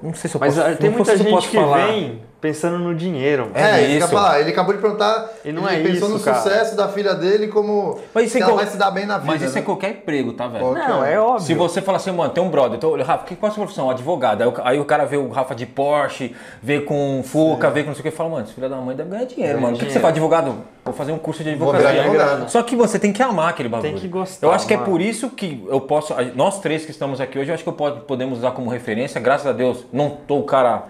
Não 0.00 0.14
sei 0.14 0.30
se 0.30 0.36
eu 0.36 0.40
Mas 0.40 0.56
posso 0.56 0.68
ah, 0.68 0.76
tem 0.76 0.90
muita 0.90 1.12
eu 1.12 1.18
gente 1.18 1.48
que 1.48 1.56
falar. 1.56 1.86
vem 1.86 2.22
pensando 2.42 2.76
no 2.76 2.92
dinheiro. 2.94 3.50
É 3.54 3.62
É, 3.80 3.82
isso. 3.96 4.08
falar. 4.08 4.40
Ele 4.40 4.50
acabou 4.50 4.74
de 4.74 4.80
perguntar. 4.80 5.30
E 5.44 5.52
não 5.52 5.66
ele 5.70 5.88
é 5.88 5.92
pensou 5.92 6.08
isso, 6.08 6.18
no 6.18 6.24
cara. 6.24 6.36
sucesso 6.38 6.76
da 6.76 6.88
filha 6.88 7.14
dele 7.14 7.46
como 7.46 8.00
Mas 8.12 8.24
isso 8.24 8.32
se 8.32 8.38
é 8.38 8.40
ela 8.42 8.50
qual- 8.50 8.56
vai 8.58 8.66
se 8.66 8.76
dar 8.76 8.90
bem 8.90 9.06
na 9.06 9.16
vida. 9.18 9.32
Mas 9.32 9.40
isso 9.42 9.54
né? 9.54 9.60
é 9.60 9.62
qualquer 9.62 9.90
emprego, 9.90 10.32
tá, 10.32 10.48
velho? 10.48 10.64
Qualquer- 10.64 10.88
Não, 10.88 11.04
é 11.04 11.18
óbvio. 11.20 11.46
Se 11.46 11.54
você 11.54 11.80
fala 11.80 11.96
assim, 11.98 12.10
mano, 12.10 12.30
tem 12.30 12.42
um 12.42 12.50
brother, 12.50 12.76
então, 12.76 13.00
Rafa, 13.00 13.24
que, 13.24 13.36
qual 13.36 13.48
é 13.48 13.52
a 13.52 13.54
sua 13.54 13.62
profissão? 13.62 13.88
Advogado. 13.88 14.42
Aí, 14.42 14.48
o- 14.48 14.54
aí 14.64 14.80
o 14.80 14.84
cara 14.84 15.04
vê 15.06 15.16
o 15.16 15.28
Rafa 15.30 15.54
de 15.54 15.64
Porsche, 15.66 16.34
vê 16.60 16.80
com 16.80 17.22
Fuca, 17.24 17.70
vê 17.70 17.82
com 17.84 17.88
não 17.90 17.94
sei 17.94 18.00
o 18.00 18.02
que, 18.02 18.08
e 18.08 18.12
fala, 18.12 18.28
mano, 18.30 18.44
esse 18.44 18.52
filho 18.54 18.68
da 18.68 18.76
mãe 18.76 18.96
deve 18.96 19.08
ganhar 19.10 19.24
dinheiro, 19.24 19.52
Ganha 19.54 19.62
mano. 19.62 19.76
O 19.76 19.78
que, 19.78 19.86
que 19.86 19.92
você 19.92 20.00
faz? 20.00 20.12
Advogado? 20.12 20.54
Vou 20.84 20.92
fazer 20.92 21.12
um 21.12 21.18
curso 21.18 21.44
de 21.44 21.50
advocacia. 21.50 22.48
Só 22.48 22.60
que 22.64 22.74
você 22.74 22.98
tem 22.98 23.12
que 23.12 23.22
amar 23.22 23.50
aquele 23.50 23.68
bagulho. 23.68 23.92
Tem 23.92 24.00
que 24.00 24.08
gostar, 24.08 24.48
Eu 24.48 24.52
acho 24.52 24.66
que 24.66 24.74
é 24.74 24.76
mano. 24.76 24.90
por 24.90 25.00
isso 25.00 25.30
que 25.30 25.64
eu 25.68 25.80
posso. 25.80 26.12
Nós 26.34 26.58
três 26.58 26.84
que 26.84 26.90
estamos 26.90 27.20
aqui 27.20 27.38
hoje, 27.38 27.50
eu 27.50 27.54
acho 27.54 27.62
que 27.62 27.68
eu 27.68 27.72
pode- 27.72 28.00
podemos 28.00 28.38
usar 28.38 28.50
como 28.50 28.68
referência. 28.68 29.20
Graças 29.20 29.46
a 29.46 29.52
Deus, 29.52 29.84
não 29.92 30.10
tô 30.26 30.38
o 30.38 30.42
cara 30.42 30.82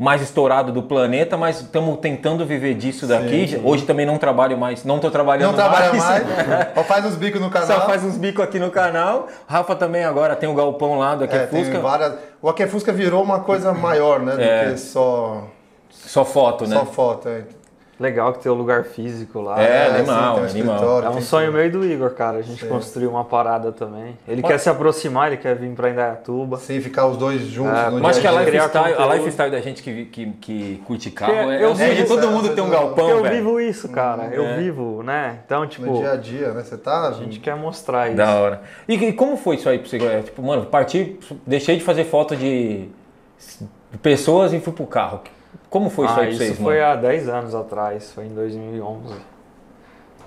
mais 0.00 0.22
estourado 0.22 0.72
do 0.72 0.82
planeta, 0.82 1.36
mas 1.36 1.60
estamos 1.60 1.98
tentando 1.98 2.46
viver 2.46 2.72
disso 2.72 3.06
daqui. 3.06 3.60
Hoje 3.62 3.84
também 3.84 4.06
não 4.06 4.16
trabalho 4.16 4.56
mais, 4.56 4.82
não 4.82 4.98
tô 4.98 5.10
trabalhando 5.10 5.48
Não 5.50 5.54
trabalha 5.54 5.92
mais. 5.92 6.26
mais. 6.26 6.68
Só 6.74 6.84
faz 6.84 7.04
uns 7.04 7.16
bicos 7.16 7.38
no 7.38 7.50
canal. 7.50 7.66
Só 7.66 7.86
faz 7.86 8.02
uns 8.02 8.16
bicos 8.16 8.42
aqui 8.42 8.58
no 8.58 8.70
canal. 8.70 9.28
Rafa 9.46 9.76
também 9.76 10.02
agora 10.02 10.34
tem 10.34 10.48
o 10.48 10.54
galpão 10.54 10.98
lá 10.98 11.14
do 11.14 11.24
Aqui 11.24 11.36
É, 11.36 11.46
várias. 11.80 12.14
O 12.40 12.48
Aqui 12.48 12.62
é 12.62 12.66
Fusca 12.66 12.94
virou 12.94 13.22
uma 13.22 13.40
coisa 13.40 13.74
maior, 13.74 14.20
né? 14.20 14.32
Do 14.36 14.40
É. 14.40 14.70
que 14.72 14.78
só, 14.78 15.44
Só 15.90 16.24
foto, 16.24 16.66
né? 16.66 16.76
só 16.76 16.86
foto. 16.86 17.28
é. 17.28 17.42
Legal 18.00 18.32
que 18.32 18.38
tem 18.42 18.50
o 18.50 18.54
lugar 18.54 18.84
físico 18.84 19.42
lá. 19.42 19.60
É, 19.62 19.90
sim, 19.90 19.94
animal, 19.96 20.34
tem 20.36 20.42
um 20.42 20.46
animal. 20.48 21.02
É 21.04 21.08
um 21.10 21.12
tem 21.12 21.20
sonho 21.20 21.52
meu 21.52 21.66
e 21.66 21.68
do 21.68 21.84
Igor, 21.84 22.10
cara. 22.12 22.38
A 22.38 22.42
gente 22.42 22.62
Sim. 22.62 22.68
construiu 22.68 23.10
uma 23.10 23.26
parada 23.26 23.72
também. 23.72 24.16
Ele 24.26 24.40
Mas- 24.40 24.50
quer 24.52 24.58
se 24.58 24.70
aproximar, 24.70 25.26
ele 25.26 25.36
quer 25.36 25.54
vir 25.54 25.70
pra 25.74 25.90
Indaiatuba. 25.90 26.56
Sim, 26.56 26.80
ficar 26.80 27.06
os 27.06 27.18
dois 27.18 27.42
juntos 27.42 27.78
É, 27.78 27.90
no 27.90 28.00
Mas 28.00 28.16
dia 28.18 28.22
que 28.22 28.26
a 28.36 28.40
lifestyle, 28.40 28.94
a 28.94 29.14
lifestyle 29.14 29.50
da 29.50 29.60
gente 29.60 29.82
que, 29.82 30.06
que, 30.06 30.26
que 30.40 30.82
curte 30.86 31.10
carro 31.10 31.32
é, 31.34 31.56
eu 31.62 31.68
é 31.68 31.72
o 31.72 31.76
sonho 31.76 31.90
de 31.90 32.02
vivo- 32.02 32.08
todo 32.16 32.30
mundo 32.30 32.54
ter 32.54 32.62
um 32.62 32.64
eu- 32.66 32.70
galpão, 32.70 33.10
eu 33.10 33.22
velho. 33.22 33.34
vivo 33.36 33.60
isso, 33.60 33.86
cara. 33.90 34.30
Eu 34.32 34.46
É. 34.46 34.56
vivo, 34.56 35.02
né? 35.02 35.40
Então, 35.44 35.66
tipo, 35.66 35.84
No 35.84 35.98
dia 35.98 36.12
a 36.12 36.16
dia, 36.16 36.52
né? 36.54 36.62
Você 36.62 36.78
tá. 36.78 37.08
a 37.08 37.12
gente 37.12 37.38
quer 37.38 37.54
mostrar 37.54 38.08
isso. 38.08 38.16
Da 38.16 38.34
hora. 38.36 38.62
E, 38.88 38.94
e 38.94 39.12
como 39.12 39.36
foi 39.36 39.56
isso 39.56 39.68
aí 39.68 39.78
pra 39.78 39.86
você? 39.90 39.98
É, 40.02 40.22
Tipo, 40.22 40.40
mano, 40.42 40.64
parti, 40.64 41.18
deixei 41.46 41.76
de 41.76 41.84
fazer 41.84 42.04
foto 42.04 42.34
de, 42.34 42.88
de 43.92 43.98
pessoas 44.00 44.54
e 44.54 44.58
fui 44.60 44.72
pro 44.72 44.86
carro. 44.86 45.20
Como 45.70 45.88
foi 45.88 46.06
isso 46.06 46.14
ah, 46.14 46.22
aí 46.22 46.26
pra 46.26 46.30
isso 46.34 46.44
vocês, 46.44 46.58
foi 46.58 46.80
mano? 46.80 46.92
há 46.92 46.96
10 46.96 47.28
anos 47.28 47.54
atrás, 47.54 48.12
foi 48.12 48.26
em 48.26 48.34
2011. 48.34 49.14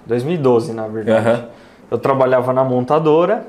2012, 0.06 0.74
na 0.74 0.88
verdade. 0.88 1.28
Aham. 1.28 1.50
Eu 1.92 1.98
trabalhava 1.98 2.52
na 2.54 2.64
montadora 2.64 3.46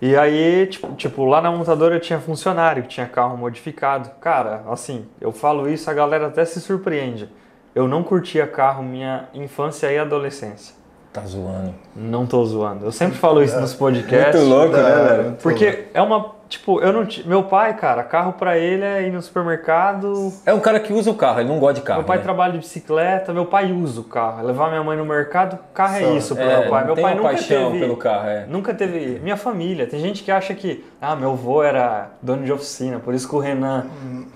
e 0.00 0.16
aí, 0.16 0.66
tipo, 0.66 0.92
tipo, 0.94 1.24
lá 1.24 1.40
na 1.40 1.50
montadora 1.50 1.96
eu 1.96 2.00
tinha 2.00 2.18
funcionário 2.20 2.82
que 2.82 2.88
tinha 2.88 3.06
carro 3.06 3.36
modificado. 3.36 4.10
Cara, 4.20 4.62
assim, 4.70 5.06
eu 5.20 5.32
falo 5.32 5.68
isso, 5.68 5.90
a 5.90 5.94
galera 5.94 6.26
até 6.28 6.44
se 6.44 6.60
surpreende. 6.60 7.28
Eu 7.74 7.86
não 7.88 8.02
curtia 8.02 8.46
carro 8.46 8.82
minha 8.82 9.28
infância 9.34 9.90
e 9.92 9.98
adolescência. 9.98 10.74
Tá 11.12 11.22
zoando. 11.22 11.74
Não 11.94 12.26
tô 12.26 12.44
zoando. 12.44 12.84
Eu 12.84 12.92
sempre 12.92 13.16
falo 13.18 13.42
isso 13.42 13.58
nos 13.58 13.74
podcasts. 13.74 14.38
Muito 14.40 14.54
louco, 14.54 14.76
né, 14.76 14.80
É, 14.80 14.94
velho? 14.94 14.98
muito 14.98 15.24
louco. 15.24 15.42
Porque 15.42 15.84
é 15.92 16.02
uma. 16.02 16.35
Tipo, 16.48 16.80
eu 16.80 16.92
não. 16.92 17.04
ti- 17.04 17.26
Meu 17.26 17.42
pai, 17.42 17.74
cara, 17.76 18.02
carro 18.04 18.32
pra 18.34 18.56
ele 18.56 18.84
é 18.84 19.02
ir 19.02 19.10
no 19.12 19.20
supermercado. 19.20 20.32
É 20.44 20.54
um 20.54 20.60
cara 20.60 20.78
que 20.78 20.92
usa 20.92 21.10
o 21.10 21.14
carro, 21.14 21.40
ele 21.40 21.48
não 21.48 21.58
gosta 21.58 21.74
de 21.74 21.82
carro. 21.82 21.98
Meu 22.00 22.06
pai 22.06 22.18
né? 22.18 22.22
trabalha 22.22 22.52
de 22.52 22.58
bicicleta, 22.58 23.32
meu 23.32 23.46
pai 23.46 23.72
usa 23.72 24.00
o 24.00 24.04
carro. 24.04 24.40
É 24.40 24.42
Levar 24.44 24.68
minha 24.68 24.82
mãe 24.82 24.96
no 24.96 25.04
mercado, 25.04 25.58
carro 25.74 25.96
é 25.96 26.00
Só. 26.02 26.12
isso 26.16 26.36
pro 26.36 26.44
É, 26.44 26.60
meu 26.60 26.70
pai. 26.70 26.84
Meu 26.84 26.94
tem 26.94 27.02
pai 27.02 27.12
uma 27.14 27.22
nunca 27.22 27.34
paixão 27.34 27.66
teve. 27.72 27.80
pelo 27.80 27.96
carro, 27.96 28.28
é. 28.28 28.46
Nunca 28.48 28.74
teve. 28.74 29.18
Minha 29.20 29.36
família, 29.36 29.86
tem 29.86 29.98
gente 30.00 30.22
que 30.22 30.30
acha 30.30 30.54
que, 30.54 30.84
ah, 31.00 31.16
meu 31.16 31.32
avô 31.32 31.62
era 31.62 32.10
dono 32.22 32.44
de 32.44 32.52
oficina, 32.52 32.98
por 33.00 33.12
isso 33.14 33.28
que 33.28 33.34
o 33.34 33.38
Renan. 33.38 33.86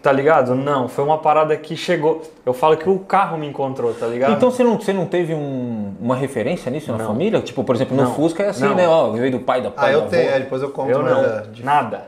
Tá 0.02 0.10
ligado? 0.12 0.54
Não, 0.54 0.88
foi 0.88 1.04
uma 1.04 1.18
parada 1.18 1.56
que 1.56 1.76
chegou. 1.76 2.22
Eu 2.44 2.52
falo 2.54 2.76
que 2.76 2.88
o 2.88 2.98
carro 2.98 3.36
me 3.38 3.46
encontrou, 3.46 3.92
tá 3.94 4.06
ligado? 4.06 4.32
Então 4.32 4.50
você 4.50 4.64
não, 4.64 4.80
você 4.80 4.92
não 4.92 5.06
teve 5.06 5.34
um- 5.34 5.94
uma 6.00 6.16
referência 6.16 6.70
nisso 6.70 6.90
na 6.90 6.98
Não. 6.98 7.06
família? 7.06 7.40
Tipo, 7.40 7.62
por 7.62 7.74
exemplo, 7.76 7.96
no 7.96 8.02
Não. 8.04 8.14
Fusca 8.14 8.42
é 8.42 8.48
assim, 8.48 8.64
Não. 8.64 8.74
né? 8.74 8.88
Ó, 8.88 9.10
veio 9.12 9.30
do 9.30 9.40
pai, 9.40 9.60
da 9.60 9.70
pai, 9.70 9.90
Ah, 9.90 9.92
eu 9.92 10.02
tenho, 10.02 10.30
é, 10.30 10.40
depois 10.40 10.62
eu 10.62 10.70
conto, 10.70 10.90
eu 10.90 11.02
não. 11.02 11.22
é. 11.24 11.42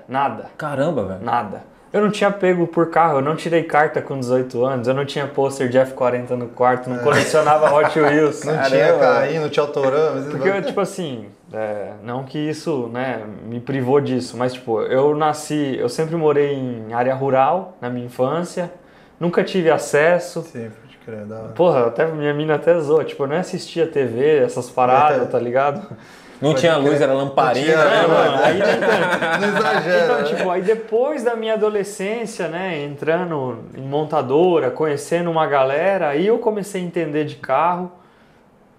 Nada, 0.08 0.34
nada. 0.34 0.50
Caramba, 0.56 1.04
velho. 1.04 1.20
Nada. 1.24 1.72
Eu 1.92 2.00
não 2.00 2.10
tinha 2.10 2.30
pego 2.30 2.66
por 2.66 2.88
carro, 2.88 3.18
eu 3.18 3.22
não 3.22 3.36
tirei 3.36 3.62
carta 3.64 4.00
com 4.00 4.18
18 4.18 4.64
anos, 4.64 4.88
eu 4.88 4.94
não 4.94 5.04
tinha 5.04 5.26
pôster 5.26 5.68
de 5.68 5.76
F40 5.78 6.30
no 6.30 6.48
quarto, 6.48 6.88
não 6.88 6.96
colecionava 7.00 7.70
Hot 7.70 7.96
Wheels. 8.00 8.44
Não 8.44 8.54
Caramba. 8.54 8.70
tinha 8.70 8.98
carrinho, 8.98 9.40
não 9.42 9.48
tinha 9.50 9.62
autorama. 9.66 10.22
Porque, 10.22 10.48
bagulho. 10.48 10.64
tipo 10.64 10.80
assim, 10.80 11.26
é, 11.52 11.92
não 12.02 12.24
que 12.24 12.38
isso, 12.38 12.88
né, 12.90 13.22
me 13.44 13.60
privou 13.60 14.00
disso, 14.00 14.38
mas, 14.38 14.54
tipo, 14.54 14.80
eu 14.80 15.14
nasci, 15.14 15.76
eu 15.78 15.88
sempre 15.90 16.16
morei 16.16 16.54
em 16.54 16.94
área 16.94 17.14
rural 17.14 17.76
na 17.78 17.90
minha 17.90 18.06
infância, 18.06 18.72
nunca 19.20 19.44
tive 19.44 19.70
acesso. 19.70 20.40
Sim, 20.50 20.70
pode 20.80 20.96
crer, 21.04 21.26
da 21.26 21.40
hora. 21.40 21.48
Porra, 21.48 21.86
até 21.88 22.06
minha 22.06 22.32
mina 22.32 22.54
até 22.54 22.78
zoou, 22.80 23.04
tipo, 23.04 23.24
eu 23.24 23.26
não 23.26 23.36
assistia 23.36 23.86
TV, 23.86 24.38
essas 24.38 24.70
paradas, 24.70 25.24
É. 25.24 25.26
tá 25.26 25.38
ligado? 25.38 25.86
Não 26.42 26.54
tinha 26.54 26.76
luz, 26.76 27.00
era 27.00 27.12
lamparina. 27.12 27.76
Não 27.76 27.84
tinha, 27.84 28.08
né, 28.08 28.42
é, 28.42 28.46
aí. 28.46 29.40
Não 29.40 29.48
exagera. 29.58 30.04
Então, 30.04 30.18
né? 30.18 30.24
tipo, 30.24 30.50
aí 30.50 30.60
depois 30.62 31.22
da 31.22 31.36
minha 31.36 31.54
adolescência, 31.54 32.48
né, 32.48 32.82
entrando 32.82 33.60
em 33.76 33.82
montadora, 33.82 34.70
conhecendo 34.70 35.30
uma 35.30 35.46
galera, 35.46 36.08
aí 36.08 36.26
eu 36.26 36.38
comecei 36.38 36.82
a 36.82 36.84
entender 36.84 37.24
de 37.24 37.36
carro, 37.36 37.92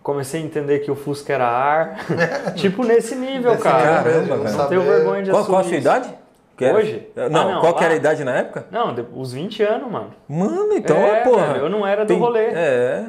comecei 0.04 0.42
a 0.42 0.44
entender 0.44 0.80
que 0.80 0.92
o 0.92 0.96
Fusca 0.96 1.34
era 1.34 1.48
ar, 1.48 1.98
tipo 2.56 2.84
nesse 2.86 3.16
nível, 3.16 3.52
Nesse 3.52 3.64
cara. 3.64 4.02
nível, 4.02 4.14
não 4.22 4.28
velho. 4.28 4.44
tenho 4.44 4.50
Saber- 4.58 4.80
vergonha 4.80 5.24
de 5.24 5.32
Qual, 5.32 5.46
qual 5.46 5.58
a 5.58 5.62
assumir 5.62 5.82
sua 5.82 5.92
idade? 5.92 6.10
Que 6.56 6.66
era? 6.66 6.78
Hoje? 6.78 7.08
Não, 7.16 7.24
Ah, 7.26 7.30
não, 7.54 7.62
qual 7.62 7.74
que 7.74 7.84
era 7.84 7.94
a 7.94 7.98
idade 7.98 8.24
na 8.24 8.36
época? 8.36 8.66
Não, 8.70 8.94
de- 8.94 9.06
os 9.16 9.34
20 9.34 9.64
anos, 9.64 9.90
mano. 9.92 10.12
Mano, 10.30 10.74
então, 10.74 10.98
É, 10.98 11.22
porra. 11.22 11.48
velho, 11.54 11.66
eu 11.66 11.70
não 11.70 11.88
era 11.88 12.04
do 12.04 12.08
tem- 12.10 12.20
rolê. 12.20 12.46
É. 12.54 13.06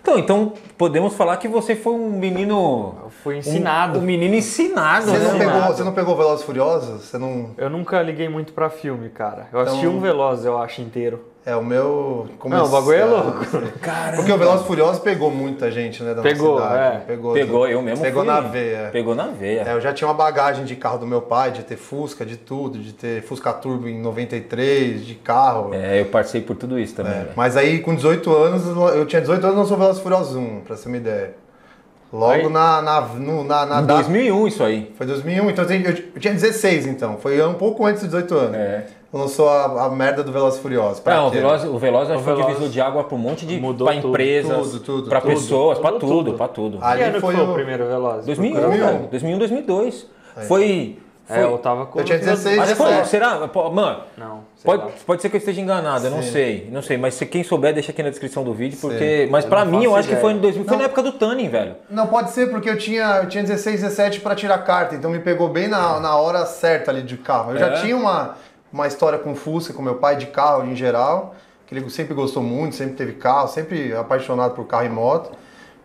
Então, 0.00 0.18
então, 0.18 0.52
podemos 0.76 1.14
falar 1.14 1.36
que 1.36 1.48
você 1.48 1.74
foi 1.76 1.92
um 1.92 2.10
menino. 2.10 2.94
Eu 3.04 3.10
fui 3.22 3.36
ensinado. 3.38 3.98
Um, 3.98 4.02
um 4.02 4.04
menino 4.04 4.34
ensinado, 4.34 5.06
Você 5.06 5.12
né? 5.12 5.18
não, 5.18 5.34
Ensinado. 5.36 5.52
pegou, 5.58 5.74
você 5.76 5.84
não 5.84 5.92
pegou 5.92 6.16
Velozes 6.16 6.42
e 6.42 6.46
Furiosos? 6.46 7.02
Você 7.04 7.18
não... 7.18 7.50
Eu 7.58 7.68
nunca 7.68 8.00
liguei 8.02 8.28
muito 8.28 8.52
pra 8.52 8.70
filme, 8.70 9.08
cara. 9.10 9.48
Eu 9.52 9.60
assisti 9.60 9.84
Então- 9.84 9.96
um 9.96 10.00
Veloz, 10.00 10.44
eu 10.44 10.58
acho, 10.58 10.80
inteiro. 10.80 11.24
É, 11.48 11.56
o 11.56 11.64
meu... 11.64 12.28
Não, 12.44 12.66
o 12.66 12.68
bagulho 12.68 12.96
é 12.98 13.04
louco. 13.06 13.38
Caramba. 13.80 14.16
Porque 14.16 14.30
o 14.32 14.36
Velozes 14.36 14.66
Furiosos 14.66 14.98
pegou 14.98 15.30
muita 15.30 15.70
gente, 15.70 16.02
né, 16.02 16.12
da 16.12 16.20
Pegou, 16.20 16.58
nossa 16.60 16.68
cidade. 16.72 16.96
é. 16.96 16.98
Pegou, 17.06 17.32
Pegou, 17.32 17.66
eu 17.66 17.80
mesmo 17.80 18.04
Pegou 18.04 18.22
fui- 18.22 18.32
na 18.32 18.40
veia. 18.40 18.88
Pegou 18.92 19.14
na 19.14 19.26
veia. 19.28 19.62
É, 19.66 19.72
eu 19.72 19.80
já 19.80 19.92
tinha 19.94 20.06
uma 20.06 20.12
bagagem 20.14 20.66
de 20.66 20.76
carro 20.76 20.98
do 20.98 21.06
meu 21.06 21.22
pai, 21.22 21.50
de 21.50 21.62
ter 21.62 21.76
Fusca, 21.76 22.26
de 22.26 22.36
tudo, 22.36 22.78
de 22.78 22.92
ter 22.92 23.22
Fusca 23.22 23.50
Turbo 23.54 23.88
em 23.88 23.98
93, 23.98 25.06
de 25.06 25.14
carro. 25.14 25.72
É, 25.72 26.00
eu 26.00 26.04
passei 26.06 26.42
por 26.42 26.54
tudo 26.54 26.78
isso 26.78 26.94
também. 26.94 27.12
É. 27.14 27.28
Mas 27.34 27.56
aí 27.56 27.78
com 27.80 27.94
18 27.94 28.30
anos, 28.36 28.66
eu 28.94 29.06
tinha 29.06 29.20
18 29.22 29.42
anos 29.44 29.56
e 29.56 29.58
lançou 29.60 29.76
Velozes 29.78 30.00
e 30.00 30.02
Furiosos 30.02 30.36
1, 30.36 30.60
pra 30.60 30.76
você 30.76 30.82
ter 30.82 30.88
uma 30.90 30.96
ideia. 30.98 31.34
Logo 32.12 32.32
Aí- 32.32 32.48
na, 32.48 32.80
na, 32.82 33.00
no- 33.02 33.44
na, 33.44 33.66
na 33.66 33.80
Em 33.82 33.86
data- 33.86 34.02
2001 34.02 34.46
isso 34.48 34.62
aí. 34.64 34.92
Foi 34.96 35.06
2001, 35.06 35.50
então 35.50 35.64
eu 35.64 35.68
tinha- 35.68 35.90
eu 36.14 36.20
tinha 36.20 36.32
16 36.34 36.86
então. 36.86 37.18
Foi 37.18 37.42
um 37.46 37.54
pouco 37.54 37.84
antes 37.84 38.02
dos 38.02 38.10
18 38.10 38.34
anos. 38.34 38.56
É. 38.56 38.86
Lançou 39.10 39.48
a, 39.48 39.86
a 39.86 39.88
merda 39.90 40.22
do 40.22 40.30
Velozes 40.30 40.58
e 40.58 40.62
Furiosos. 40.62 41.00
Pra 41.00 41.16
Não, 41.16 41.28
o? 41.28 41.30
Veloz, 41.30 41.64
o 41.64 41.78
Veloz 41.78 42.10
acho 42.10 42.18
que 42.18 42.24
foi 42.24 42.34
Veloz 42.34 42.48
divisor 42.52 42.68
de 42.70 42.80
água 42.80 43.04
para 43.04 43.14
um 43.14 43.18
monte 43.18 43.46
de 43.46 43.58
Mudou 43.58 43.86
pra 43.86 43.96
tudo, 43.96 44.08
empresas, 44.08 44.56
tudo, 44.70 44.80
tudo, 44.80 45.08
para 45.08 45.20
tudo. 45.22 45.30
pessoas, 45.32 45.78
para 45.78 45.92
tudo, 45.92 46.06
tudo. 46.24 46.32
para 46.34 46.48
tudo. 46.48 46.78
Ali 46.82 47.02
que 47.02 47.08
ano 47.08 47.20
foi 47.20 47.34
foi 47.34 47.44
o- 47.44 47.50
o 47.50 47.54
primeiro 47.54 47.86
Veloz? 47.86 48.26
2001, 48.26 48.60
2001. 48.60 48.86
velho. 48.86 49.08
2001, 49.10 49.38
2002. 49.38 50.06
Foi, 50.34 50.44
foi 50.44 50.96
É, 51.30 51.42
eu 51.42 51.56
tava 51.56 51.86
com... 51.86 51.98
Eu 51.98 52.04
tinha 52.04 52.18
16, 52.18 52.56
Mas 52.58 52.72
foi, 52.72 52.86
17. 52.86 53.08
será? 53.08 53.48
Mano, 53.72 54.00
Não, 54.16 54.40
pode, 54.62 54.82
lá. 54.84 54.90
pode 55.06 55.22
ser 55.22 55.28
que 55.30 55.36
eu 55.36 55.38
esteja 55.38 55.60
enganado, 55.60 56.06
eu 56.06 56.10
não 56.10 56.22
Sim. 56.22 56.30
sei, 56.32 56.68
não 56.70 56.80
sei, 56.82 56.96
mas 56.98 57.14
se 57.14 57.24
quem 57.26 57.42
souber 57.42 57.72
deixa 57.74 57.92
aqui 57.92 58.02
na 58.02 58.10
descrição 58.10 58.44
do 58.44 58.52
vídeo, 58.54 58.78
porque, 58.80 59.26
mas 59.30 59.44
Eu 59.44 59.50
pra 59.50 59.64
não 59.64 59.72
mim 59.78 59.84
eu 59.84 59.96
acho 59.96 60.06
que 60.08 60.16
foi 60.16 60.32
em 60.32 60.36
ideia. 60.36 60.52
2000, 60.54 60.64
foi 60.64 60.72
Não. 60.72 60.78
na 60.80 60.84
época 60.84 61.02
do 61.02 61.12
Tanning, 61.12 61.48
velho. 61.48 61.76
Não, 61.90 62.06
pode 62.06 62.30
ser 62.30 62.50
porque 62.50 62.68
eu 62.68 62.76
tinha, 62.78 63.20
eu 63.22 63.28
tinha 63.28 63.42
16, 63.42 63.80
17 63.82 64.20
pra 64.20 64.34
tirar 64.34 64.58
carta, 64.58 64.94
então 64.94 65.10
me 65.10 65.18
pegou 65.18 65.48
bem 65.48 65.66
na, 65.66 65.98
na 65.98 66.16
hora 66.16 66.44
certa 66.46 66.90
ali 66.90 67.02
de 67.02 67.16
carro. 67.16 67.52
Eu 67.52 67.56
É? 67.56 67.58
já 67.58 67.72
tinha 67.82 67.94
uma, 67.96 68.36
uma 68.72 68.86
história 68.86 69.18
com 69.18 69.34
Fusca, 69.34 69.72
com 69.72 69.82
meu 69.82 69.96
pai 69.96 70.16
de 70.16 70.26
carro 70.26 70.64
em 70.66 70.74
geral, 70.76 71.34
que 71.66 71.74
ele 71.74 71.88
sempre 71.90 72.14
gostou 72.14 72.42
muito, 72.42 72.74
sempre 72.76 72.94
teve 72.94 73.12
carro, 73.12 73.48
sempre 73.48 73.94
apaixonado 73.94 74.54
por 74.54 74.64
carro 74.66 74.86
e 74.86 74.88
moto. 74.88 75.30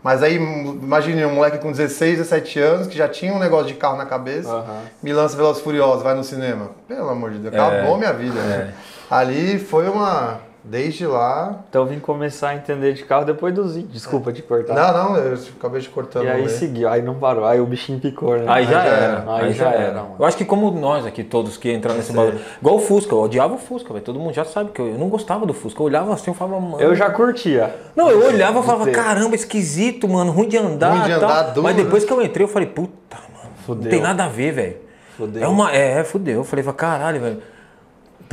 Mas 0.01 0.21
aí, 0.21 0.35
imagine 0.35 1.25
um 1.25 1.35
moleque 1.35 1.59
com 1.59 1.71
16, 1.71 2.17
17 2.17 2.59
anos, 2.59 2.87
que 2.87 2.97
já 2.97 3.07
tinha 3.07 3.33
um 3.33 3.39
negócio 3.39 3.67
de 3.67 3.75
carro 3.75 3.95
na 3.95 4.05
cabeça, 4.05 4.49
Aham. 4.51 4.81
me 5.01 5.13
lança 5.13 5.37
Velozes 5.37 5.61
Furiosos, 5.61 6.03
vai 6.03 6.13
no 6.13 6.25
cinema. 6.25 6.71
Pelo 6.89 7.07
amor 7.09 7.31
de 7.31 7.37
Deus, 7.39 7.55
acabou 7.55 7.97
minha 7.97 8.11
vida. 8.11 8.39
né? 8.41 8.73
Ali 9.09 9.57
foi 9.59 9.87
uma... 9.87 10.41
Desde 10.63 11.05
lá... 11.05 11.59
Então 11.69 11.81
eu 11.81 11.87
vim 11.87 11.99
começar 11.99 12.49
a 12.49 12.55
entender 12.55 12.93
de 12.93 13.03
carro 13.03 13.25
depois 13.25 13.53
dos 13.53 13.75
vídeos. 13.75 13.93
Desculpa 13.93 14.31
te 14.31 14.41
cortar. 14.41 14.73
Não, 14.73 15.11
não, 15.11 15.17
eu 15.17 15.37
acabei 15.57 15.81
de 15.81 15.89
cortando. 15.89 16.25
e 16.25 16.29
aí 16.29 16.43
né? 16.43 16.47
seguiu, 16.47 16.87
aí 16.87 17.01
não 17.01 17.15
parou, 17.15 17.45
aí 17.45 17.59
o 17.59 17.65
bichinho 17.65 17.99
picou, 17.99 18.37
né? 18.37 18.45
Aí 18.47 18.65
já 18.65 18.71
já 18.71 18.83
era, 18.83 19.05
era. 19.05 19.35
aí 19.35 19.53
já 19.53 19.69
era. 19.71 20.01
mano. 20.03 20.15
Eu 20.19 20.25
acho 20.25 20.37
que 20.37 20.45
como 20.45 20.71
nós 20.71 21.05
aqui 21.05 21.23
todos 21.23 21.57
que 21.57 21.71
entraram 21.71 21.97
nesse 21.97 22.13
bagulho, 22.13 22.39
igual 22.61 22.75
o 22.77 22.79
Fusca, 22.79 23.13
eu 23.13 23.21
odiava 23.21 23.55
o 23.55 23.57
Fusca, 23.57 23.91
velho. 23.93 24.05
Todo 24.05 24.19
mundo 24.19 24.33
já 24.33 24.45
sabe 24.45 24.71
que 24.71 24.79
eu, 24.79 24.87
eu 24.87 24.97
não 24.97 25.09
gostava 25.09 25.45
do 25.45 25.53
Fusca. 25.53 25.81
Eu 25.81 25.85
olhava 25.85 26.13
assim, 26.13 26.31
eu 26.31 26.35
falava, 26.35 26.59
mano. 26.59 26.81
Eu 26.81 26.95
já 26.95 27.09
curtia. 27.09 27.75
Não, 27.95 28.09
eu 28.09 28.25
olhava 28.25 28.59
e 28.59 28.63
falava, 28.63 28.89
caramba, 28.91 29.35
esquisito, 29.35 30.07
mano, 30.07 30.31
ruim 30.31 30.47
de 30.47 30.57
andar. 30.57 30.91
Ruim 30.91 31.03
de 31.03 31.11
e 31.11 31.19
tal. 31.19 31.29
andar, 31.29 31.43
duro, 31.51 31.63
Mas 31.63 31.75
depois 31.75 32.03
né? 32.03 32.07
que 32.07 32.13
eu 32.13 32.21
entrei, 32.21 32.45
eu 32.45 32.49
falei, 32.49 32.67
puta, 32.67 33.17
mano, 33.35 33.49
Fudeu. 33.65 33.83
não 33.83 33.89
tem 33.89 34.01
nada 34.01 34.25
a 34.25 34.29
ver, 34.29 34.51
velho. 34.51 34.75
Fudeu. 35.17 35.43
É 35.43 35.47
uma. 35.47 35.71
É, 35.75 35.99
é, 35.99 36.03
fudeu. 36.03 36.35
Eu 36.35 36.43
falei, 36.43 36.65
caralho, 36.73 37.19
velho. 37.19 37.52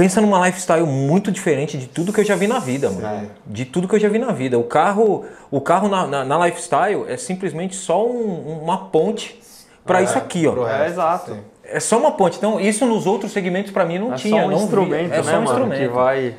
Pensa 0.00 0.18
numa 0.18 0.46
lifestyle 0.46 0.86
muito 0.86 1.30
diferente 1.30 1.76
de 1.76 1.86
tudo 1.86 2.10
que 2.10 2.20
eu 2.20 2.24
já 2.24 2.34
vi 2.34 2.46
na 2.46 2.58
vida, 2.58 2.88
mano. 2.88 3.06
É. 3.06 3.26
De 3.44 3.66
tudo 3.66 3.86
que 3.86 3.94
eu 3.94 4.00
já 4.00 4.08
vi 4.08 4.18
na 4.18 4.32
vida. 4.32 4.58
O 4.58 4.64
carro, 4.64 5.26
o 5.50 5.60
carro 5.60 5.88
na, 5.90 6.06
na, 6.06 6.24
na 6.24 6.46
lifestyle 6.46 7.04
é 7.06 7.18
simplesmente 7.18 7.76
só 7.76 8.06
um- 8.06 8.60
uma 8.62 8.86
ponte 8.86 9.38
pra 9.84 10.00
isso 10.00 10.16
aqui, 10.16 10.46
ó. 10.46 10.66
É, 10.66 10.86
exato. 10.86 11.32
sim. 11.34 11.40
É 11.64 11.78
só 11.78 11.98
uma 11.98 12.12
ponte. 12.12 12.38
Então, 12.38 12.58
isso 12.58 12.86
nos 12.86 13.06
outros 13.06 13.30
segmentos 13.30 13.72
pra 13.72 13.84
mim 13.84 13.98
não 13.98 14.14
É 14.14 14.16
tinha. 14.16 14.40
só 14.40 14.46
um 14.48 14.50
não 14.50 14.56
instrumento, 14.62 15.12
é 15.12 15.16
né, 15.18 15.22
só 15.22 15.30
um 15.32 15.32
mano? 15.34 15.44
instrumento. 15.50 15.80
Que 15.80 15.88
vai. 15.88 16.34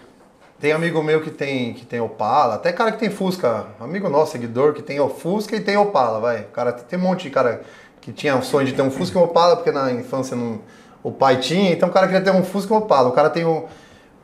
Tem 0.60 0.71
amigo 0.71 1.04
meu 1.04 1.21
que 1.21 1.30
tem, 1.30 1.76
que 1.76 1.86
tem 1.86 2.00
Opala, 2.02 2.56
até 2.56 2.74
cara 2.74 2.91
que 2.91 2.97
tem 2.97 3.12
Fusca, 3.12 3.67
amigo 3.80 4.10
nosso, 4.10 4.32
seguidor, 4.32 4.74
que 4.74 4.82
tem 4.82 5.00
o 5.00 5.08
Fusca 5.08 5.56
e 5.56 5.60
tem 5.60 5.78
Opala, 5.78 6.19
vai. 6.19 6.47
Cara 6.52 6.71
tem 6.71 6.97
um 6.97 7.04
monte 7.04 7.24
de 7.26 7.30
cara 7.30 7.62
que 8.02 8.12
tinha 8.12 8.36
o 8.36 8.41
sonho 8.41 8.65
de 8.65 8.74
ter 8.74 8.82
um 8.82 8.89
Fusca 8.89 9.19
e 9.19 9.21
um 9.21 9.26
Opala, 9.26 9.56
porque 9.56 9.71
na 9.71 9.91
infância 9.91 10.36
não, 10.36 10.60
o 11.03 11.11
pai 11.11 11.37
tinha, 11.37 11.71
então 11.71 11.89
o 11.89 11.91
cara 11.91 12.07
queria 12.07 12.21
ter 12.21 12.31
um 12.31 12.43
Fusca 12.43 12.73
e 12.73 12.77
um 12.77 12.79
Opala. 12.79 13.09
O 13.09 13.13
cara 13.13 13.29
tem 13.29 13.43
o. 13.45 13.65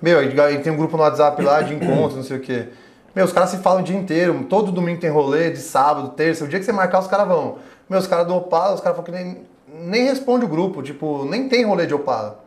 Meu, 0.01 0.21
ele 0.21 0.59
tem 0.59 0.71
um 0.71 0.77
grupo 0.77 0.95
no 0.95 1.03
WhatsApp 1.03 1.41
lá 1.41 1.61
de 1.61 1.73
encontros, 1.73 2.15
não 2.15 2.23
sei 2.23 2.37
o 2.37 2.39
quê. 2.39 2.67
Meu, 3.15 3.25
os 3.25 3.33
caras 3.33 3.49
se 3.49 3.57
falam 3.57 3.81
o 3.81 3.83
dia 3.83 3.97
inteiro, 3.97 4.45
todo 4.47 4.71
domingo 4.71 4.99
tem 5.01 5.09
rolê, 5.09 5.49
de 5.49 5.57
sábado, 5.59 6.09
terça, 6.09 6.45
o 6.45 6.47
dia 6.47 6.59
que 6.59 6.65
você 6.65 6.71
marcar, 6.71 6.99
os 6.99 7.07
caras 7.07 7.27
vão. 7.27 7.55
Meu, 7.89 7.97
os 7.99 8.05
caras 8.05 8.27
do 8.27 8.35
Opala, 8.35 8.75
os 8.75 8.81
caras 8.81 8.95
falam 8.95 9.03
que 9.03 9.11
nem, 9.11 9.37
nem 9.87 10.05
responde 10.05 10.45
o 10.45 10.47
grupo, 10.47 10.83
tipo, 10.83 11.25
nem 11.25 11.49
tem 11.49 11.65
rolê 11.65 11.87
de 11.87 11.95
Opala. 11.95 12.43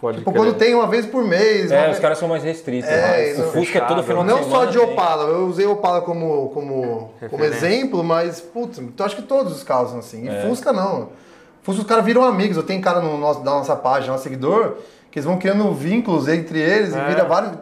Pode 0.00 0.18
Tipo, 0.18 0.32
crer. 0.32 0.42
quando 0.44 0.56
tem 0.56 0.74
uma 0.74 0.86
vez 0.86 1.04
por 1.06 1.22
mês. 1.22 1.70
É, 1.70 1.82
vez- 1.82 1.96
os 1.96 2.00
caras 2.00 2.18
são 2.18 2.26
mais 2.26 2.42
restritos. 2.42 2.88
É, 2.90 3.34
né? 3.34 3.44
o 3.44 3.52
Fusca 3.52 3.78
é 3.78 3.80
todo 3.82 4.02
final 4.02 4.24
de 4.24 4.30
Não 4.30 4.38
semana. 4.42 4.54
só 4.56 4.64
de 4.64 4.78
Opala, 4.78 5.24
eu 5.30 5.46
usei 5.46 5.66
Opala 5.66 6.00
como, 6.00 6.48
como, 6.48 7.10
como 7.30 7.44
exemplo, 7.44 8.02
mas, 8.02 8.40
putz, 8.40 8.78
eu 8.78 9.04
acho 9.04 9.14
que 9.14 9.22
todos 9.22 9.52
os 9.54 9.62
carros 9.62 9.90
são 9.90 9.98
assim. 10.00 10.24
E 10.24 10.28
É. 10.28 10.40
Fusca 10.48 10.72
não. 10.72 11.10
Fusca 11.62 11.82
os 11.82 11.86
caras 11.88 12.04
viram 12.04 12.22
amigos. 12.24 12.56
Eu 12.56 12.62
tenho 12.62 12.80
cara 12.80 13.00
no 13.00 13.16
nosso, 13.18 13.40
da 13.42 13.50
nossa 13.52 13.76
página, 13.76 14.12
nosso 14.12 14.24
seguidor, 14.24 14.76
que 15.10 15.18
eles 15.18 15.24
vão 15.26 15.36
criando 15.38 15.72
vínculos 15.74 16.26
entre 16.28 16.58
eles 16.58 16.94
É. 16.94 16.98
e 16.98 17.08
vira 17.08 17.24
vários. 17.24 17.52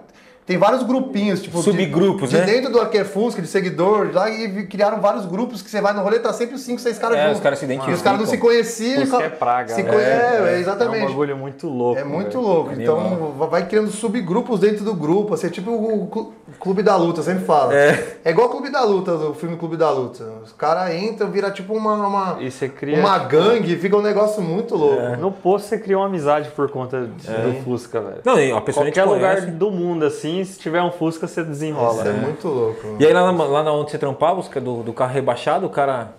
Tem 0.47 0.57
vários 0.57 0.83
grupinhos, 0.83 1.43
tipo. 1.43 1.59
de- 1.59 1.65
Subgrupos, 1.65 2.31
de, 2.31 2.39
né? 2.39 2.45
dentro 2.47 2.73
do 2.73 2.81
Arquer 2.81 3.05
Fusca, 3.05 3.43
de 3.43 3.49
seguidor, 3.49 4.09
lá 4.15 4.31
e 4.31 4.67
criaram 4.67 4.99
vários 4.99 5.27
grupos 5.27 5.61
que 5.61 5.69
você 5.71 5.79
vai 5.79 5.93
no 5.93 6.01
rolê, 6.01 6.19
tá 6.21 6.33
sempre 6.33 6.55
os 6.55 6.63
5, 6.63 6.81
6 6.81 6.97
caras 6.99 7.19
É, 7.19 7.23
juntos. 7.25 7.37
os 7.37 7.43
caras 7.43 7.59
se 7.59 7.65
E 7.65 7.67
identificam. 7.67 7.95
os 7.95 8.01
caras 8.03 8.19
não 8.21 8.27
se 8.27 8.39
conheciam. 8.39 9.21
E- 9.21 9.23
é 9.25 9.29
praga, 9.29 9.75
Se 9.75 9.83
né? 9.83 9.91
conhe- 9.93 10.03
é, 10.03 10.09
É, 10.09 10.11
é, 10.13 10.39
É 10.55 10.57
um 10.57 10.61
exatamente. 10.61 11.07
bagulho 11.07 11.37
muito 11.37 11.69
louco. 11.69 12.01
É 12.01 12.05
muito 12.05 12.39
velho. 12.39 12.41
louco. 12.41 12.71
Animal. 12.71 12.99
Então 13.37 13.49
vai 13.51 13.67
criando 13.67 13.91
subgrupos 13.91 14.61
dentro 14.61 14.87
do 14.87 14.95
grupo, 14.95 15.35
assim, 15.35 15.49
é 15.49 15.51
tipo 15.51 15.71
o 15.71 16.33
Clube 16.59 16.83
da 16.83 16.97
Luta, 16.97 17.23
sempre 17.23 17.45
falo. 17.45 17.73
É. 17.73 18.17
É 18.25 18.31
igual 18.31 18.49
o 18.49 18.51
Clube 18.51 18.71
da 18.71 18.83
Luta, 18.83 19.13
o 19.15 19.35
filme 19.35 19.57
Clube 19.57 19.77
da 19.77 19.91
Luta. 19.91 20.25
Os 20.43 20.53
caras 20.53 20.95
entram, 20.95 21.31
vira 21.31 21.51
tipo 21.51 21.75
uma, 21.75 21.95
uma, 21.95 22.37
E 22.41 22.51
cria. 22.71 22.99
uma 22.99 23.19
gangue, 23.19 23.77
fica 23.77 23.97
um 23.97 24.01
negócio 24.03 24.41
muito 24.43 24.75
louco. 24.75 25.01
É. 25.01 25.17
No 25.17 25.31
posto 25.31 25.69
você 25.69 25.79
cria 25.79 25.99
uma 25.99 26.07
amizade 26.07 26.49
por 26.51 26.71
conta 26.71 27.03
do 27.03 27.63
Fusca, 27.65 28.01
velho. 28.01 28.21
Não, 28.25 28.41
e 28.41 28.51
a 28.51 28.61
pessoa 28.61 28.87
Qualquer 28.87 29.05
lugar 29.05 29.41
do 29.43 29.71
mundo, 29.71 30.05
assim, 30.07 30.43
se 30.45 30.59
tiver 30.59 30.83
um 30.83 30.91
Fusca, 30.91 31.27
você 31.27 31.45
desenrola. 31.45 31.99
Isso 32.03 32.09
é 32.09 32.13
muito 32.13 32.49
louco. 32.49 32.97
E 32.99 33.07
aí 33.07 33.13
lá, 33.13 33.31
na- 33.31 33.45
lá 33.45 33.73
onde 33.73 33.91
você 33.91 33.99
trampava, 33.99 34.41
os 34.41 34.49
do, 34.49 34.83
do 34.83 34.93
carro 34.93 35.13
rebaixado, 35.13 35.67
o 35.67 35.71
cara. 35.71 36.13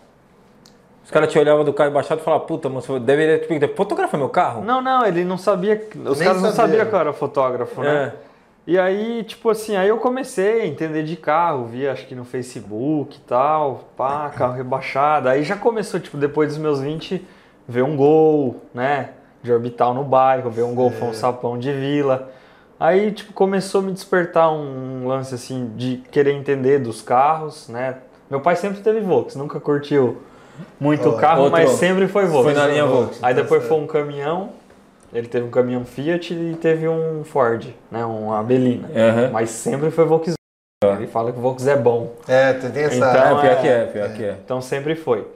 Os 1.04 1.12
caras 1.12 1.32
te 1.32 1.39
olhavam 1.39 1.65
do 1.65 1.74
carro 1.74 1.89
rebaixado 1.89 2.22
e 2.22 2.24
falavam, 2.24 2.46
puta, 2.46 2.70
mas 2.70 2.86
você 2.86 3.00
deveria 3.00 3.39
tipo, 3.39 3.76
fotografa 3.76 4.15
meu 4.15 4.30
carro? 4.30 4.63
Não, 4.63 4.80
não, 4.80 5.04
ele 5.04 5.26
não 5.26 5.39
sabia. 5.39 5.84
Os 6.06 6.20
Nem 6.20 6.28
caras 6.28 6.42
não 6.44 6.52
sabia. 6.52 6.76
sabiam 6.78 6.86
que 6.86 6.94
eu 6.96 7.00
era 7.00 7.13
fotógrafo, 7.13 7.82
né? 7.82 8.13
É. 8.15 8.29
E 8.67 8.78
aí, 8.78 9.24
tipo 9.24 9.50
assim, 9.50 9.76
aí 9.76 9.89
eu 9.89 9.98
comecei 9.98 10.62
a 10.62 10.65
entender 10.67 11.04
de 11.04 11.15
carro, 11.15 11.65
via 11.65 11.91
acho 11.91 12.06
que 12.06 12.13
no 12.13 12.24
Facebook 12.24 13.17
e 13.17 13.22
tal, 13.22 13.86
pá, 13.98 14.30
carro 14.30 14.54
rebaixado. 14.54 15.28
Aí 15.28 15.43
já 15.43 15.56
começou, 15.56 16.00
tipo, 16.00 16.17
depois 16.17 16.50
dos 16.50 16.58
meus 16.58 16.80
20, 16.80 17.26
ver 17.67 17.84
um 17.84 17.95
gol, 17.95 18.58
né? 18.74 19.12
De 19.41 19.52
orbital 19.52 19.93
no 19.93 20.04
bairro, 20.04 20.52
ver 20.52 20.63
um 20.63 20.76
golfão 20.76 21.13
sapão 21.13 21.58
de 21.58 21.72
vila. 21.72 22.32
Aí, 22.80 23.12
tipo, 23.12 23.34
começou 23.34 23.82
a 23.82 23.84
me 23.84 23.91
despertar 23.91 24.52
um 24.54 25.08
lance, 25.08 25.34
assim, 25.34 25.72
de 25.76 25.98
querer 26.12 26.34
entender 26.34 26.80
dos 26.80 27.02
carros, 27.02 27.67
né? 27.67 27.98
Meu 28.30 28.39
pai 28.39 28.56
sempre 28.56 28.82
teve 28.82 29.02
Volks, 29.02 29.36
nunca 29.36 29.60
curtiu 29.60 30.17
muito 30.80 31.10
Ó, 31.10 31.13
carro, 31.13 31.50
mas 31.50 31.72
sempre 31.72 32.08
foi 32.08 32.26
Volks. 32.26 32.52
Foi 32.52 32.62
na 32.62 32.67
linha 32.67 32.86
Volks. 32.86 33.24
Aí 33.24 33.34
Tá 33.34 33.41
depois 33.41 33.65
foi 33.65 33.78
um 33.78 33.88
caminhão, 33.88 34.50
ele 35.13 35.28
teve 35.28 35.45
um 35.45 35.50
caminhão 35.52 35.86
Fiat 35.86 36.34
e 36.34 36.56
teve 36.56 36.88
um 36.88 37.24
Ford, 37.24 37.67
né? 37.91 38.06
Uma 38.06 38.43
Belina. 38.43 38.88
Aham. 38.95 39.30
Mas 39.32 39.50
sempre 39.50 39.91
foi 39.91 40.06
Volkswagen. 40.06 40.36
Ele 40.84 41.08
fala 41.08 41.32
que 41.32 41.38
o 41.38 41.41
Volks 41.41 41.67
é 41.67 41.76
bom. 41.76 42.13
É, 42.28 42.54
tem, 42.54 42.72
tem 42.72 42.84
essa. 42.84 42.95
É, 42.95 42.98
Então, 42.98 43.39
pior 43.41 43.52
é- 43.52 43.56
que 43.56 43.67
é, 43.67 43.86
pior 43.86 44.13
que 44.13 44.24
é. 44.24 44.38
Então 44.43 44.62
sempre 44.62 44.95
foi. 44.95 45.28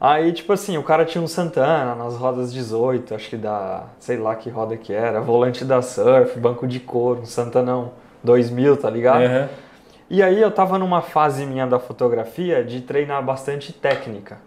Aí, 0.00 0.32
tipo 0.32 0.52
assim, 0.52 0.76
o 0.76 0.82
cara 0.82 1.04
tinha 1.04 1.22
um 1.22 1.26
Santana 1.26 1.94
nas 1.94 2.16
rodas 2.16 2.52
18, 2.52 3.14
acho 3.14 3.30
que 3.30 3.36
da, 3.36 3.84
sei 3.98 4.18
lá 4.18 4.36
que 4.36 4.50
roda 4.50 4.76
que 4.76 4.92
era, 4.92 5.20
volante 5.20 5.64
da 5.64 5.80
Surf, 5.80 6.38
banco 6.38 6.66
de 6.66 6.78
couro, 6.78 7.22
um 7.22 7.26
Santanão 7.26 7.92
2000, 8.22 8.76
tá 8.76 8.90
ligado? 8.90 9.22
Aham. 9.24 9.48
E 10.08 10.22
aí 10.22 10.40
eu 10.40 10.50
tava 10.52 10.78
numa 10.78 11.00
fase 11.02 11.44
minha 11.46 11.66
da 11.66 11.78
fotografia 11.80 12.62
de 12.62 12.80
treinar 12.82 13.24
bastante 13.24 13.72
técnica. 13.72 14.38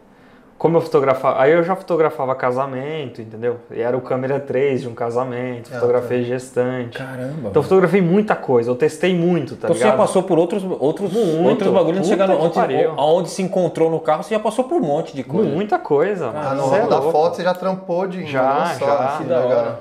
Como 0.59 0.75
eu 0.77 0.81
fotografava, 0.81 1.41
aí 1.41 1.53
eu 1.53 1.63
já 1.63 1.73
fotografava 1.73 2.35
casamento, 2.35 3.21
entendeu? 3.21 3.55
E 3.71 3.79
era 3.81 3.95
o 3.97 4.01
câmera 4.01 4.39
3 4.41 4.81
de 4.81 4.89
um 4.89 4.93
casamento, 4.93 5.71
É, 5.71 5.75
fotografei 5.75 6.23
gestante. 6.23 6.97
Caramba. 6.97 7.47
Então 7.49 7.53
eu 7.55 7.63
fotografei 7.63 8.01
muita 8.01 8.35
coisa, 8.35 8.69
eu 8.69 8.75
testei 8.75 9.15
muito, 9.15 9.55
tá 9.55 9.67
Então 9.67 9.73
você 9.73 9.79
já 9.79 9.85
ligado? 9.91 9.97
passou 10.05 10.21
por 10.21 10.37
outros, 10.37 10.61
outros, 10.79 11.13
Muito. 11.13 11.47
outros 11.49 11.71
bagulhos 11.71 11.99
antes 11.99 12.09
de 12.09 12.15
Puta 12.17 12.27
chegar 12.27 12.43
onde, 12.43 12.83
aonde 12.99 13.29
se 13.29 13.41
encontrou 13.41 13.89
no 13.89 14.01
carro, 14.01 14.21
você 14.21 14.33
já 14.35 14.39
passou 14.39 14.65
por 14.65 14.81
um 14.81 14.85
monte 14.85 15.15
de 15.15 15.23
coisa. 15.23 15.49
Muita 15.49 15.79
coisa, 15.79 16.27
Ah, 16.27 16.33
mano. 16.53 16.67
no 16.67 16.75
é 16.75 16.77
ramo 16.79 16.89
da 16.89 16.97
louco. 16.99 17.11
foto 17.13 17.35
você 17.37 17.43
já 17.43 17.53
trampou 17.53 18.05
de 18.05 18.25
Já, 18.25 18.65
só, 18.77 18.85
já. 18.85 19.05
assim, 19.15 19.31
hora. 19.31 19.79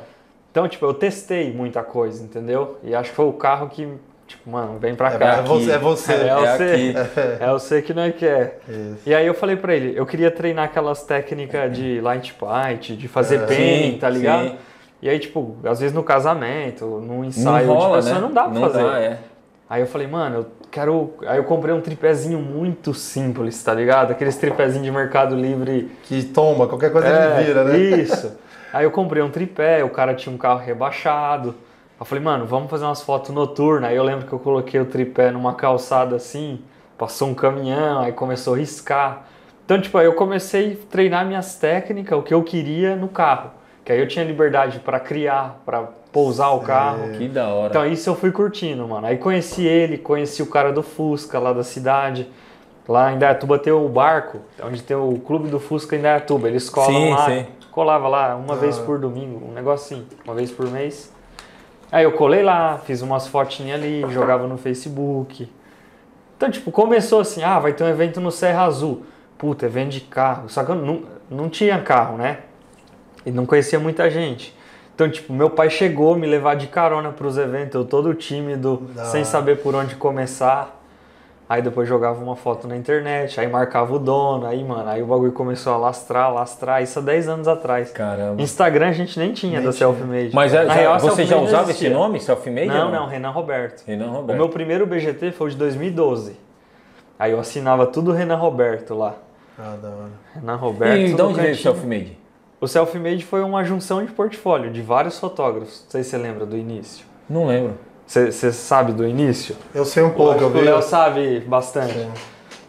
Então, 0.53 0.69
tipo, 0.69 0.87
eu 0.87 0.95
testei 0.95 1.53
muita 1.53 1.83
coisa, 1.83 2.23
entendeu? 2.23 2.79
E 2.85 2.95
acho 2.95 3.11
que 3.11 3.17
foi 3.17 3.27
o 3.27 3.33
carro 3.33 3.69
que, 3.69 3.87
tipo, 4.29 4.49
mano, 4.51 4.79
vem 4.79 4.95
pra 4.95 5.09
É, 5.15 5.19
cá. 5.19 5.25
é 5.39 5.43
você, 5.43 5.73
é 5.73 5.79
você. 5.79 6.13
É, 6.13 6.27
É 6.29 6.35
você. 6.37 6.63
aqui. 6.65 6.95
É 7.43 7.51
você 7.51 7.83
que 7.83 7.93
não 7.93 8.03
é 8.03 8.13
quer. 8.13 8.61
Isso. 8.69 8.99
E 9.07 9.15
aí 9.15 9.27
eu 9.27 9.35
falei 9.35 9.57
pra 9.57 9.75
ele, 9.75 9.99
eu 9.99 10.07
queria 10.07 10.31
treinar 10.31 10.67
aquelas 10.67 11.03
técnicas 11.03 11.77
de 11.77 12.01
light 12.01 12.35
bite, 12.41 12.95
de 12.95 13.09
fazer 13.09 13.37
É. 13.43 13.47
pen, 13.47 13.93
Sim, 13.93 13.99
tá 13.99 14.09
ligado? 14.09 14.51
sim. 14.51 14.57
E 15.01 15.09
aí, 15.09 15.19
tipo, 15.19 15.57
às 15.65 15.79
vezes 15.81 15.95
no 15.95 16.03
casamento, 16.03 16.85
num 16.85 17.19
Não 17.19 17.25
ensaio 17.25 17.69
rola, 17.69 17.99
de 18.01 18.05
pessoa, 18.05 18.15
né? 18.15 18.21
não 18.21 18.33
dá 18.33 18.49
pra 18.49 18.61
fazer. 18.61 18.83
dá, 18.85 19.01
é. 19.01 19.19
Aí 19.71 19.81
eu 19.83 19.87
falei, 19.87 20.07
mano, 20.07 20.37
eu 20.39 20.47
quero. 20.71 21.13
Aí 21.27 21.37
eu 21.37 21.45
comprei 21.45 21.75
um 21.75 21.81
tripézinho 21.81 22.39
muito 22.39 22.93
simples, 22.95 23.63
tá 23.63 23.73
ligado? 23.75 24.11
Aqueles 24.13 24.37
tripézinhos 24.37 24.85
de 24.85 24.91
Mercado 24.91 25.37
Livre. 25.37 25.91
Que 26.05 26.23
tomba, 26.25 26.67
qualquer 26.67 26.91
coisa 26.91 27.07
É, 27.07 27.37
ele 27.37 27.45
vira, 27.45 27.65
né? 27.65 27.77
Isso. 27.79 28.33
Aí 28.73 28.85
eu 28.85 28.91
comprei 28.91 29.23
um 29.23 29.31
tripé, 29.31 29.85
o 29.85 29.91
cara 29.91 30.15
tinha 30.15 30.35
um 30.35 30.39
carro 30.39 30.59
rebaixado. 30.61 31.55
Eu 31.99 32.07
falei, 32.07 32.23
mano, 32.23 32.47
vamos 32.47 32.71
fazer 32.71 32.85
umas 32.85 33.03
fotos 33.03 33.31
noturnas. 33.35 33.91
Aí 33.91 33.97
eu 33.97 34.05
lembro 34.05 34.27
que 34.27 34.33
eu 34.33 34.39
coloquei 34.39 34.81
o 34.81 34.85
tripé 34.87 35.31
numa 35.31 35.55
calçada 35.55 36.15
assim, 36.17 36.61
passou 36.97 37.29
um 37.29 37.35
caminhão, 37.35 38.01
aí 38.01 38.13
começou 38.13 38.55
a 38.55 38.57
riscar. 38.59 39.25
Então, 39.65 39.81
tipo, 39.81 39.99
aí 39.99 40.07
eu 40.07 40.15
comecei 40.15 40.73
a 40.81 40.87
treinar 40.91 41.27
minhas 41.27 41.57
técnicas, 41.57 42.19
o 42.19 42.23
que 42.23 42.33
eu 42.33 42.43
queria 42.43 42.95
no 42.97 43.09
carro. 43.09 43.51
Que 43.85 43.93
aí 43.93 43.99
eu 44.01 44.07
tinha 44.07 44.25
liberdade 44.25 44.79
pra 44.81 45.01
criar, 45.01 45.61
pra 45.67 45.89
pousar 46.13 46.51
o 46.51 46.61
carro. 46.61 47.11
Que 47.19 47.27
da 47.29 47.49
hora. 47.49 47.69
Então 47.71 47.85
isso 47.87 48.09
eu 48.09 48.15
fui 48.15 48.31
curtindo, 48.31 48.87
mano. 48.87 49.07
Aí 49.07 49.19
conheci 49.19 49.67
ele, 49.67 49.99
conheci 49.99 50.43
o 50.43 50.47
cara 50.47 50.73
do 50.73 50.83
Fusca 50.83 51.39
lá 51.39 51.53
da 51.53 51.65
cidade. 51.65 52.29
Lá 52.87 53.13
em 53.13 53.19
Dayatuba 53.19 53.59
tem 53.59 53.73
o 53.73 53.87
barco, 53.89 54.39
onde 54.63 54.83
tem 54.83 54.97
o 54.97 55.19
clube 55.19 55.49
do 55.49 55.59
Fusca 55.61 55.97
em 55.97 56.01
Dayatuba. 56.01 56.49
Eles 56.49 56.71
colam 56.71 56.91
Sim, 56.91 57.11
lá, 57.11 57.27
sim. 57.27 57.47
colava 57.71 58.09
lá 58.09 58.37
uma 58.37 58.55
Ah. 58.55 58.57
vez 58.57 58.79
por 58.79 58.99
domingo, 58.99 59.47
um 59.47 59.53
negócio 59.53 59.97
assim, 59.97 60.07
uma 60.25 60.35
vez 60.35 60.51
por 60.51 60.67
mês. 60.71 61.13
Aí 61.91 62.05
eu 62.05 62.13
colei 62.13 62.43
lá, 62.43 62.79
fiz 62.79 63.01
umas 63.03 63.27
fotinhas 63.27 63.81
ali, 63.81 64.05
jogava 64.13 64.47
no 64.47 64.59
Facebook. 64.59 65.51
Então, 66.37 66.51
tipo, 66.51 66.71
começou 66.71 67.21
assim, 67.21 67.43
ah, 67.43 67.59
vai 67.59 67.73
ter 67.73 67.83
um 67.83 67.89
evento 67.89 68.21
no 68.21 68.31
Serra 68.31 68.65
Azul. 68.65 69.05
Puta, 69.37 69.67
evento 69.67 69.91
de 69.91 70.01
carro. 70.03 70.49
Só 70.49 70.63
que 70.65 70.71
eu 70.71 70.75
não, 70.75 71.03
não 71.31 71.49
tinha 71.49 71.81
carro, 71.81 72.17
né? 72.17 72.41
E 73.25 73.31
não 73.31 73.47
conhecia 73.47 73.79
muita 73.79 74.11
gente. 74.11 74.57
Então, 74.95 75.09
tipo, 75.09 75.33
meu 75.33 75.49
pai 75.49 75.71
chegou 75.71 76.17
me 76.17 76.27
levar 76.27 76.57
de 76.57 76.67
carona 76.67 77.11
pros 77.11 77.39
eventos, 77.39 77.75
eu 77.75 77.85
todo 77.85 78.13
tímido, 78.15 78.89
Da 78.95 79.05
sem 79.05 79.25
saber 79.25 79.59
por 79.59 79.75
onde 79.75 79.95
começar. 79.95 80.78
Aí 81.49 81.63
depois 81.63 81.89
jogava 81.89 82.23
uma 82.23 82.37
foto 82.37 82.69
na 82.69 82.77
internet, 82.77 83.41
aí 83.41 83.49
marcava 83.49 83.95
o 83.95 83.99
dono, 83.99 84.47
aí, 84.47 84.63
mano, 84.63 84.87
aí 84.87 85.03
o 85.03 85.07
bagulho 85.07 85.33
começou 85.33 85.73
a 85.73 85.77
lastrar, 85.79 86.31
lastrar, 86.31 86.83
isso 86.83 86.99
há 86.99 87.03
10 87.03 87.27
anos 87.29 87.49
atrás. 87.49 87.91
Caramba. 87.91 88.43
Instagram 88.43 88.89
a 88.89 88.93
gente 88.93 89.19
nem 89.19 89.33
tinha 89.33 89.59
Nem 89.59 89.65
da. 89.67 89.73
Selfmade. 89.73 90.31
Mas 90.35 90.53
é, 90.53 90.67
já- 90.67 90.73
real, 90.75 90.99
você 91.01 91.25
já 91.25 91.39
usava 91.39 91.71
esse 91.71 91.89
nome, 91.89 92.21
Selfmade? 92.21 92.67
Não, 92.67 92.91
não, 92.91 93.07
Renan 93.07 93.31
Roberto. 93.31 93.83
Renan 93.87 94.09
O 94.09 94.13
Roberto. 94.13 94.39
meu 94.39 94.49
primeiro 94.51 94.87
BGT 94.87 95.33
foi 95.33 95.47
o 95.47 95.51
de 95.51 95.57
2012. 95.57 96.37
Aí 97.19 97.33
eu 97.33 97.41
assinava 97.41 97.87
tudo 97.87 98.13
Renan 98.13 98.37
Roberto 98.37 98.95
lá. 98.95 99.15
Ah, 99.59 99.75
da 99.81 99.89
hora. 99.89 100.11
Renan 100.35 100.57
Roberto. 100.57 100.97
E 101.01 101.15
de 101.15 101.23
onde 101.23 101.41
veio 101.41 101.55
o. 101.55 101.57
Selfmade? 101.57 102.19
O 102.61 102.69
Selfmade 102.69 103.25
foi 103.25 103.41
uma 103.43 103.65
junção 103.65 104.05
de 104.05 104.13
portfólio 104.13 104.71
de 104.71 104.83
vários 104.83 105.19
fotógrafos. 105.19 105.83
Não 105.85 105.91
sei 105.93 106.03
se 106.03 106.11
você 106.11 106.19
lembra 106.19 106.45
do 106.45 106.57
início. 106.59 107.07
Não 107.29 107.47
lembro. 107.47 107.75
Você 108.09 108.51
sabe 108.53 108.93
do 108.93 109.07
início? 109.07 109.55
Eu 109.75 109.85
sei 109.85 110.03
um 110.03 110.11
pouco, 110.11 110.33
Acho 110.37 110.45
eu 110.45 110.51
que 110.51 110.59
o. 110.59 110.65
Léo 110.65 110.83
sabe 110.83 111.41
bastante. 111.41 111.93
Sim. 111.93 112.11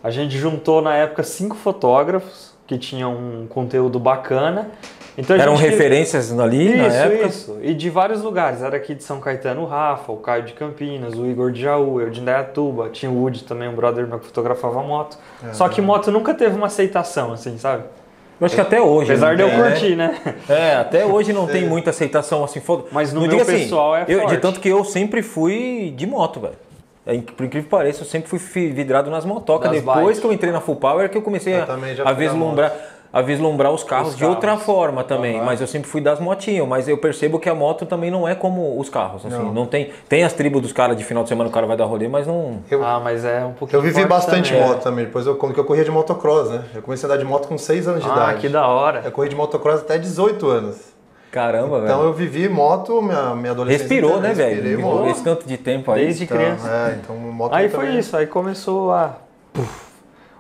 A 0.03 0.11
gente 0.11 0.37
juntou 0.37 0.81
na 0.81 0.93
época 0.95 1.23
cinco 1.23 1.55
fotógrafos 1.55 2.53
que 2.67 2.77
tinham 2.77 3.13
um 3.15 3.47
conteúdo 3.47 3.97
bacana. 3.99 4.69
Então 5.17 5.35
Eram 5.35 5.55
gente- 5.55 5.69
referências 5.69 6.37
ali 6.37 6.75
na 6.77 6.87
Isso, 6.87 6.95
época? 6.97 7.27
isso. 7.27 7.57
E 7.61 7.73
de 7.73 7.89
vários 7.89 8.21
lugares. 8.21 8.61
Era 8.61 8.75
aqui 8.77 8.93
de 8.93 9.03
São 9.03 9.19
Caetano 9.19 9.61
o 9.61 9.65
Rafa, 9.65 10.11
o 10.11 10.17
Caio 10.17 10.43
de 10.43 10.53
Campinas, 10.53 11.13
o 11.15 11.25
Igor 11.25 11.51
de 11.51 11.61
Jaú, 11.61 11.99
eu 11.99 12.09
de 12.09 12.19
Indaiatuba. 12.21 12.89
Tinha 12.89 13.09
o 13.11 13.15
Woody 13.21 13.43
também, 13.45 13.67
um 13.69 13.75
brother 13.75 14.05
meu 14.07 14.19
que 14.19 14.25
fotografava 14.25 14.81
moto. 14.83 15.17
Só 15.53 15.67
que 15.69 15.81
moto 15.81 16.11
nunca 16.11 16.33
teve 16.33 16.55
uma 16.55 16.67
aceitação, 16.67 17.31
assim, 17.33 17.57
sabe? 17.57 17.83
Eu 18.39 18.45
acho 18.45 18.55
que 18.55 18.61
até 18.61 18.81
hoje. 18.81 19.11
Apesar 19.11 19.35
de 19.35 19.41
eu 19.41 19.49
tem, 19.49 19.57
né? 19.57 19.69
curtir, 19.71 19.95
né? 19.95 20.35
É, 20.47 20.75
até 20.75 21.05
hoje 21.05 21.33
não 21.33 21.45
tem 21.47 21.65
muita 21.67 21.89
aceitação 21.89 22.43
assim. 22.43 22.59
foda- 22.61 22.85
Mas 22.91 23.11
no 23.13 23.19
não 23.21 23.27
meu 23.27 23.37
diga 23.37 23.43
assim, 23.51 23.63
pessoal 23.63 23.95
é 23.95 24.01
eu- 24.03 24.19
De 24.19 24.25
forte. 24.25 24.37
tanto 24.37 24.59
que 24.59 24.69
eu 24.69 24.83
sempre 24.85 25.21
fui 25.21 25.93
de 25.95 26.07
moto, 26.07 26.39
velho. 26.39 26.53
É, 27.05 27.17
Por 27.19 27.45
incrível 27.45 27.63
que 27.63 27.69
pareça, 27.69 28.01
eu 28.01 28.05
sempre 28.05 28.29
fui 28.29 28.39
vidrado 28.69 29.09
nas 29.09 29.25
motocas. 29.25 29.69
Depois 29.71 29.97
bikes. 30.05 30.19
que 30.19 30.25
eu 30.27 30.31
entrei 30.33 30.51
na 30.51 30.61
Full 30.61 30.75
Power, 30.77 31.09
que 31.09 31.17
eu 31.17 31.21
comecei 31.21 31.53
Eu 31.55 31.63
a, 32.05 32.09
a 32.09 32.13
vislumbrar, 32.13 32.71
a 33.11 33.21
vislumbrar 33.21 33.71
os 33.71 33.83
carros 33.83 34.09
Os 34.09 34.15
de 34.15 34.23
outra 34.23 34.51
carros. 34.51 34.63
forma 34.65 35.03
também. 35.03 35.37
Aham. 35.37 35.45
Mas 35.45 35.61
eu 35.61 35.65
sempre 35.67 35.89
fui 35.89 35.99
das 35.99 36.19
motinhas. 36.19 36.67
Mas 36.67 36.87
eu 36.87 36.97
percebo 36.97 37.39
que 37.39 37.49
a 37.49 37.55
moto 37.55 37.85
também 37.85 38.11
não 38.11 38.27
é 38.27 38.35
como 38.35 38.79
os 38.79 38.87
carros. 38.89 39.25
Assim, 39.25 39.35
não. 39.35 39.51
Não. 39.53 39.65
tem, 39.65 39.89
tem 40.07 40.23
as 40.23 40.31
tribos 40.33 40.61
dos 40.61 40.71
caras 40.71 40.95
de 40.95 41.03
final 41.03 41.23
de 41.23 41.29
semana, 41.29 41.49
o 41.49 41.51
cara 41.51 41.65
vai 41.65 41.75
dar 41.75 41.85
rolê, 41.85 42.07
mas 42.07 42.27
não. 42.27 42.59
Eu, 42.69 42.83
Ah, 42.85 42.99
mas 43.03 43.25
é 43.25 43.43
um 43.43 43.53
pouquinho 43.53 43.77
eu 43.79 43.81
vivi 43.81 44.05
bastante 44.05 44.51
também. 44.53 44.67
moto 44.67 44.83
também. 44.83 45.05
Depois 45.05 45.25
eu, 45.25 45.35
quando 45.35 45.53
que 45.53 45.59
eu 45.59 45.65
corria 45.65 45.83
de 45.83 45.91
motocross, 45.91 46.49
né? 46.49 46.63
Eu 46.75 46.81
comecei 46.83 47.09
a 47.09 47.11
andar 47.11 47.21
de 47.21 47.27
moto 47.27 47.47
com 47.47 47.57
6 47.57 47.87
anos 47.87 48.03
de 48.03 48.09
Ah, 48.09 48.13
idade. 48.13 48.41
que 48.41 48.49
da 48.49 48.67
hora. 48.67 49.01
Eu 49.03 49.11
corri 49.11 49.29
de 49.29 49.35
motocross 49.35 49.81
até 49.81 49.97
18 49.97 50.47
anos. 50.47 50.77
Caramba, 51.31 51.77
Então 51.83 51.97
velho. 51.99 52.09
eu 52.09 52.13
vivi 52.13 52.49
moto, 52.49 53.01
minha, 53.03 53.35
minha 53.35 53.51
adolescência. 53.51 53.83
Respirou, 53.87 54.17
inteira, 54.17 54.33
né, 54.35 54.43
respirei 54.45 54.75
velho? 54.75 54.81
moto. 54.81 55.07
Esse 55.09 55.23
tanto 55.23 55.47
de 55.47 55.57
tempo 55.57 55.91
aí. 55.91 56.05
Desde 56.05 56.23
Então, 56.23 56.37
criança. 56.37 56.67
é, 56.67 56.99
então 57.03 57.15
moto 57.15 57.53
Aí 57.53 57.69
também- 57.69 57.87
foi 57.91 57.99
isso, 57.99 58.17
aí 58.17 58.25
começou 58.25 58.91
a. 58.91 59.15
Puf, 59.53 59.88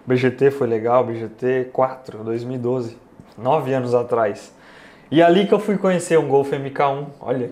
o 0.05 0.09
BGT 0.09 0.51
foi 0.51 0.67
legal, 0.67 1.03
BGT 1.03 1.69
4, 1.71 2.23
2012, 2.23 2.97
nove 3.37 3.73
anos 3.73 3.93
atrás. 3.93 4.53
E 5.11 5.21
ali 5.23 5.47
que 5.47 5.53
eu 5.53 5.59
fui 5.59 5.77
conhecer 5.77 6.17
um 6.19 6.27
Golf 6.27 6.51
MK1, 6.51 7.05
olha. 7.19 7.51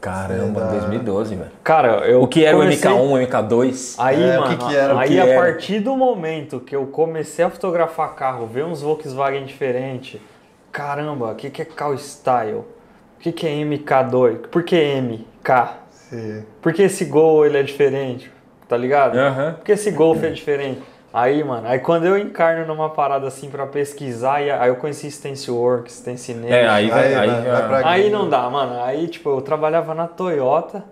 Caramba, 0.00 0.60
Sim, 0.60 0.66
da- 0.66 0.72
2012, 0.72 1.34
velho. 1.36 1.50
Cara, 1.62 1.88
eu. 2.08 2.22
O 2.22 2.26
que 2.26 2.44
era 2.44 2.56
comecei- 2.56 2.90
o 2.90 2.94
MK1, 2.94 3.12
o 3.12 3.18
MK2? 3.18 3.94
Aí, 3.98 4.22
É, 4.22 4.36
o 4.38 4.40
mano, 4.42 4.58
que 4.58 4.66
que 4.66 4.76
era, 4.76 4.94
o 4.94 4.98
aí 4.98 5.08
que 5.08 5.20
a 5.20 5.26
era? 5.26 5.40
partir 5.40 5.78
do 5.80 5.96
momento 5.96 6.58
que 6.60 6.74
eu 6.74 6.86
comecei 6.86 7.44
a 7.44 7.50
fotografar 7.50 8.14
carro, 8.16 8.46
ver 8.46 8.64
uns 8.64 8.82
Volkswagen 8.82 9.44
diferentes, 9.44 10.20
caramba, 10.72 11.30
o 11.32 11.34
que, 11.36 11.50
que 11.50 11.62
é 11.62 11.64
Cal 11.64 11.96
Style? 11.98 12.54
O 12.56 12.66
que, 13.20 13.30
que 13.30 13.46
é 13.46 13.50
MK2? 13.64 14.48
Por 14.50 14.64
que 14.64 14.74
MK? 14.76 15.68
Sim. 15.90 16.44
Por 16.60 16.72
que 16.72 16.82
esse 16.82 17.04
Gol 17.04 17.46
ele 17.46 17.58
é 17.58 17.62
diferente? 17.62 18.30
Tá 18.68 18.76
ligado? 18.76 19.16
Aham. 19.16 19.52
Por 19.54 19.64
que 19.64 19.72
esse 19.72 19.90
Golf 19.92 20.22
é 20.24 20.30
diferente? 20.30 20.82
Aí, 21.12 21.44
mano, 21.44 21.68
aí 21.68 21.78
quando 21.78 22.06
eu 22.06 22.16
encarno 22.16 22.66
numa 22.66 22.88
parada 22.88 23.26
assim 23.26 23.50
pra 23.50 23.66
pesquisar, 23.66 24.36
aí 24.36 24.68
eu 24.68 24.76
conheci 24.76 25.10
Stencilworks, 25.10 25.94
Stencilnation. 25.96 26.54
É, 26.54 26.66
aí 26.68 26.88
vai. 26.88 27.14
Aí, 27.14 27.30
Aí, 27.30 27.42
vai- 27.50 27.68
pra- 27.68 27.88
Aí 27.90 28.10
não 28.10 28.28
dá, 28.30 28.48
mano. 28.48 28.82
Aí, 28.82 29.06
tipo, 29.08 29.28
eu 29.28 29.42
trabalhava 29.42 29.94
na 29.94 30.06
Toyota, 30.06 30.84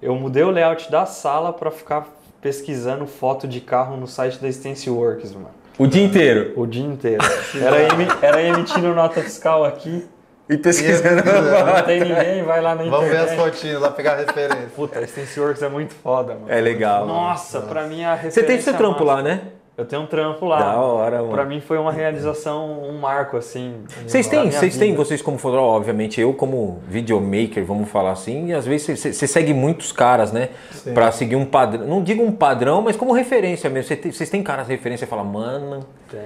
eu 0.00 0.14
mudei 0.14 0.44
o 0.44 0.50
layout 0.50 0.90
da 0.90 1.06
sala 1.06 1.52
pra 1.52 1.70
ficar 1.72 2.06
pesquisando 2.40 3.06
foto 3.06 3.48
de 3.48 3.60
carro 3.60 3.96
no 3.96 4.06
site 4.06 4.38
da 4.40 4.50
Stencilworks, 4.52 5.32
mano. 5.32 5.50
O 5.76 5.88
dia 5.88 6.04
inteiro. 6.04 6.52
O 6.56 6.66
dia 6.66 6.84
inteiro. 6.84 7.24
Era, 7.60 8.26
era 8.26 8.42
emitindo 8.42 8.94
nota 8.94 9.20
fiscal 9.22 9.64
aqui, 9.64 10.06
E 10.48 10.56
pesquisando. 10.56 11.22
não 11.24 11.82
tem 11.82 11.98
ninguém, 12.00 12.44
vai 12.44 12.60
lá 12.60 12.76
na 12.76 12.84
Vamos 12.84 13.08
ver 13.08 13.16
as 13.16 13.32
internet. 13.32 13.54
fotinhas 13.56 13.80
lá 13.80 13.90
pegar 13.90 14.12
a 14.12 14.16
referência. 14.18 14.68
Puta, 14.76 15.00
a 15.00 15.06
Stencilworks 15.06 15.62
é 15.62 15.68
muito 15.68 15.94
foda, 15.94 16.34
mano. 16.34 16.46
É 16.48 16.60
legal. 16.60 17.06
Nossa, 17.06 17.60
pra 17.62 17.88
mim 17.88 18.04
a 18.04 18.12
referência 18.14 18.40
Você 18.42 18.46
tem 18.46 18.60
seu 18.60 18.74
trampo 18.74 19.02
lá, 19.02 19.20
né? 19.20 19.40
Eu 19.76 19.84
tenho 19.84 20.02
um 20.02 20.06
trampo 20.06 20.46
lá. 20.46 20.60
Da 20.60 20.76
hora, 20.76 21.16
mano. 21.18 21.30
Pra 21.32 21.44
mim 21.44 21.60
foi 21.60 21.78
uma 21.78 21.90
realização, 21.90 22.80
um 22.80 22.96
marco, 22.96 23.36
assim. 23.36 23.74
Vocês 24.06 24.28
têm, 24.28 24.48
vocês 24.48 24.76
têm, 24.76 24.94
vocês 24.94 25.20
como 25.20 25.36
fotógrafo, 25.36 25.66
obviamente, 25.74 26.20
eu 26.20 26.32
como 26.32 26.78
videomaker, 26.88 27.64
vamos 27.64 27.88
falar 27.88 28.12
assim, 28.12 28.46
e 28.50 28.54
às 28.54 28.64
vezes 28.64 29.00
você, 29.00 29.26
segue 29.26 29.52
muitos 29.52 29.90
caras, 29.90 30.30
né? 30.30 30.50
Sim. 30.70 30.94
Pra 30.94 31.10
seguir 31.10 31.34
um 31.34 31.44
padrão, 31.44 31.84
não 31.88 32.04
digo 32.04 32.22
um 32.22 32.30
padrão, 32.30 32.82
mas 32.82 32.94
como 32.96 33.12
referência 33.12 33.68
mesmo. 33.68 33.96
Vocês 34.12 34.30
têm 34.30 34.44
caras 34.44 34.66
de 34.68 34.72
referência 34.74 35.06
e 35.06 35.08
fala, 35.08 35.24
mano, 35.24 35.80
Tem, 36.08 36.20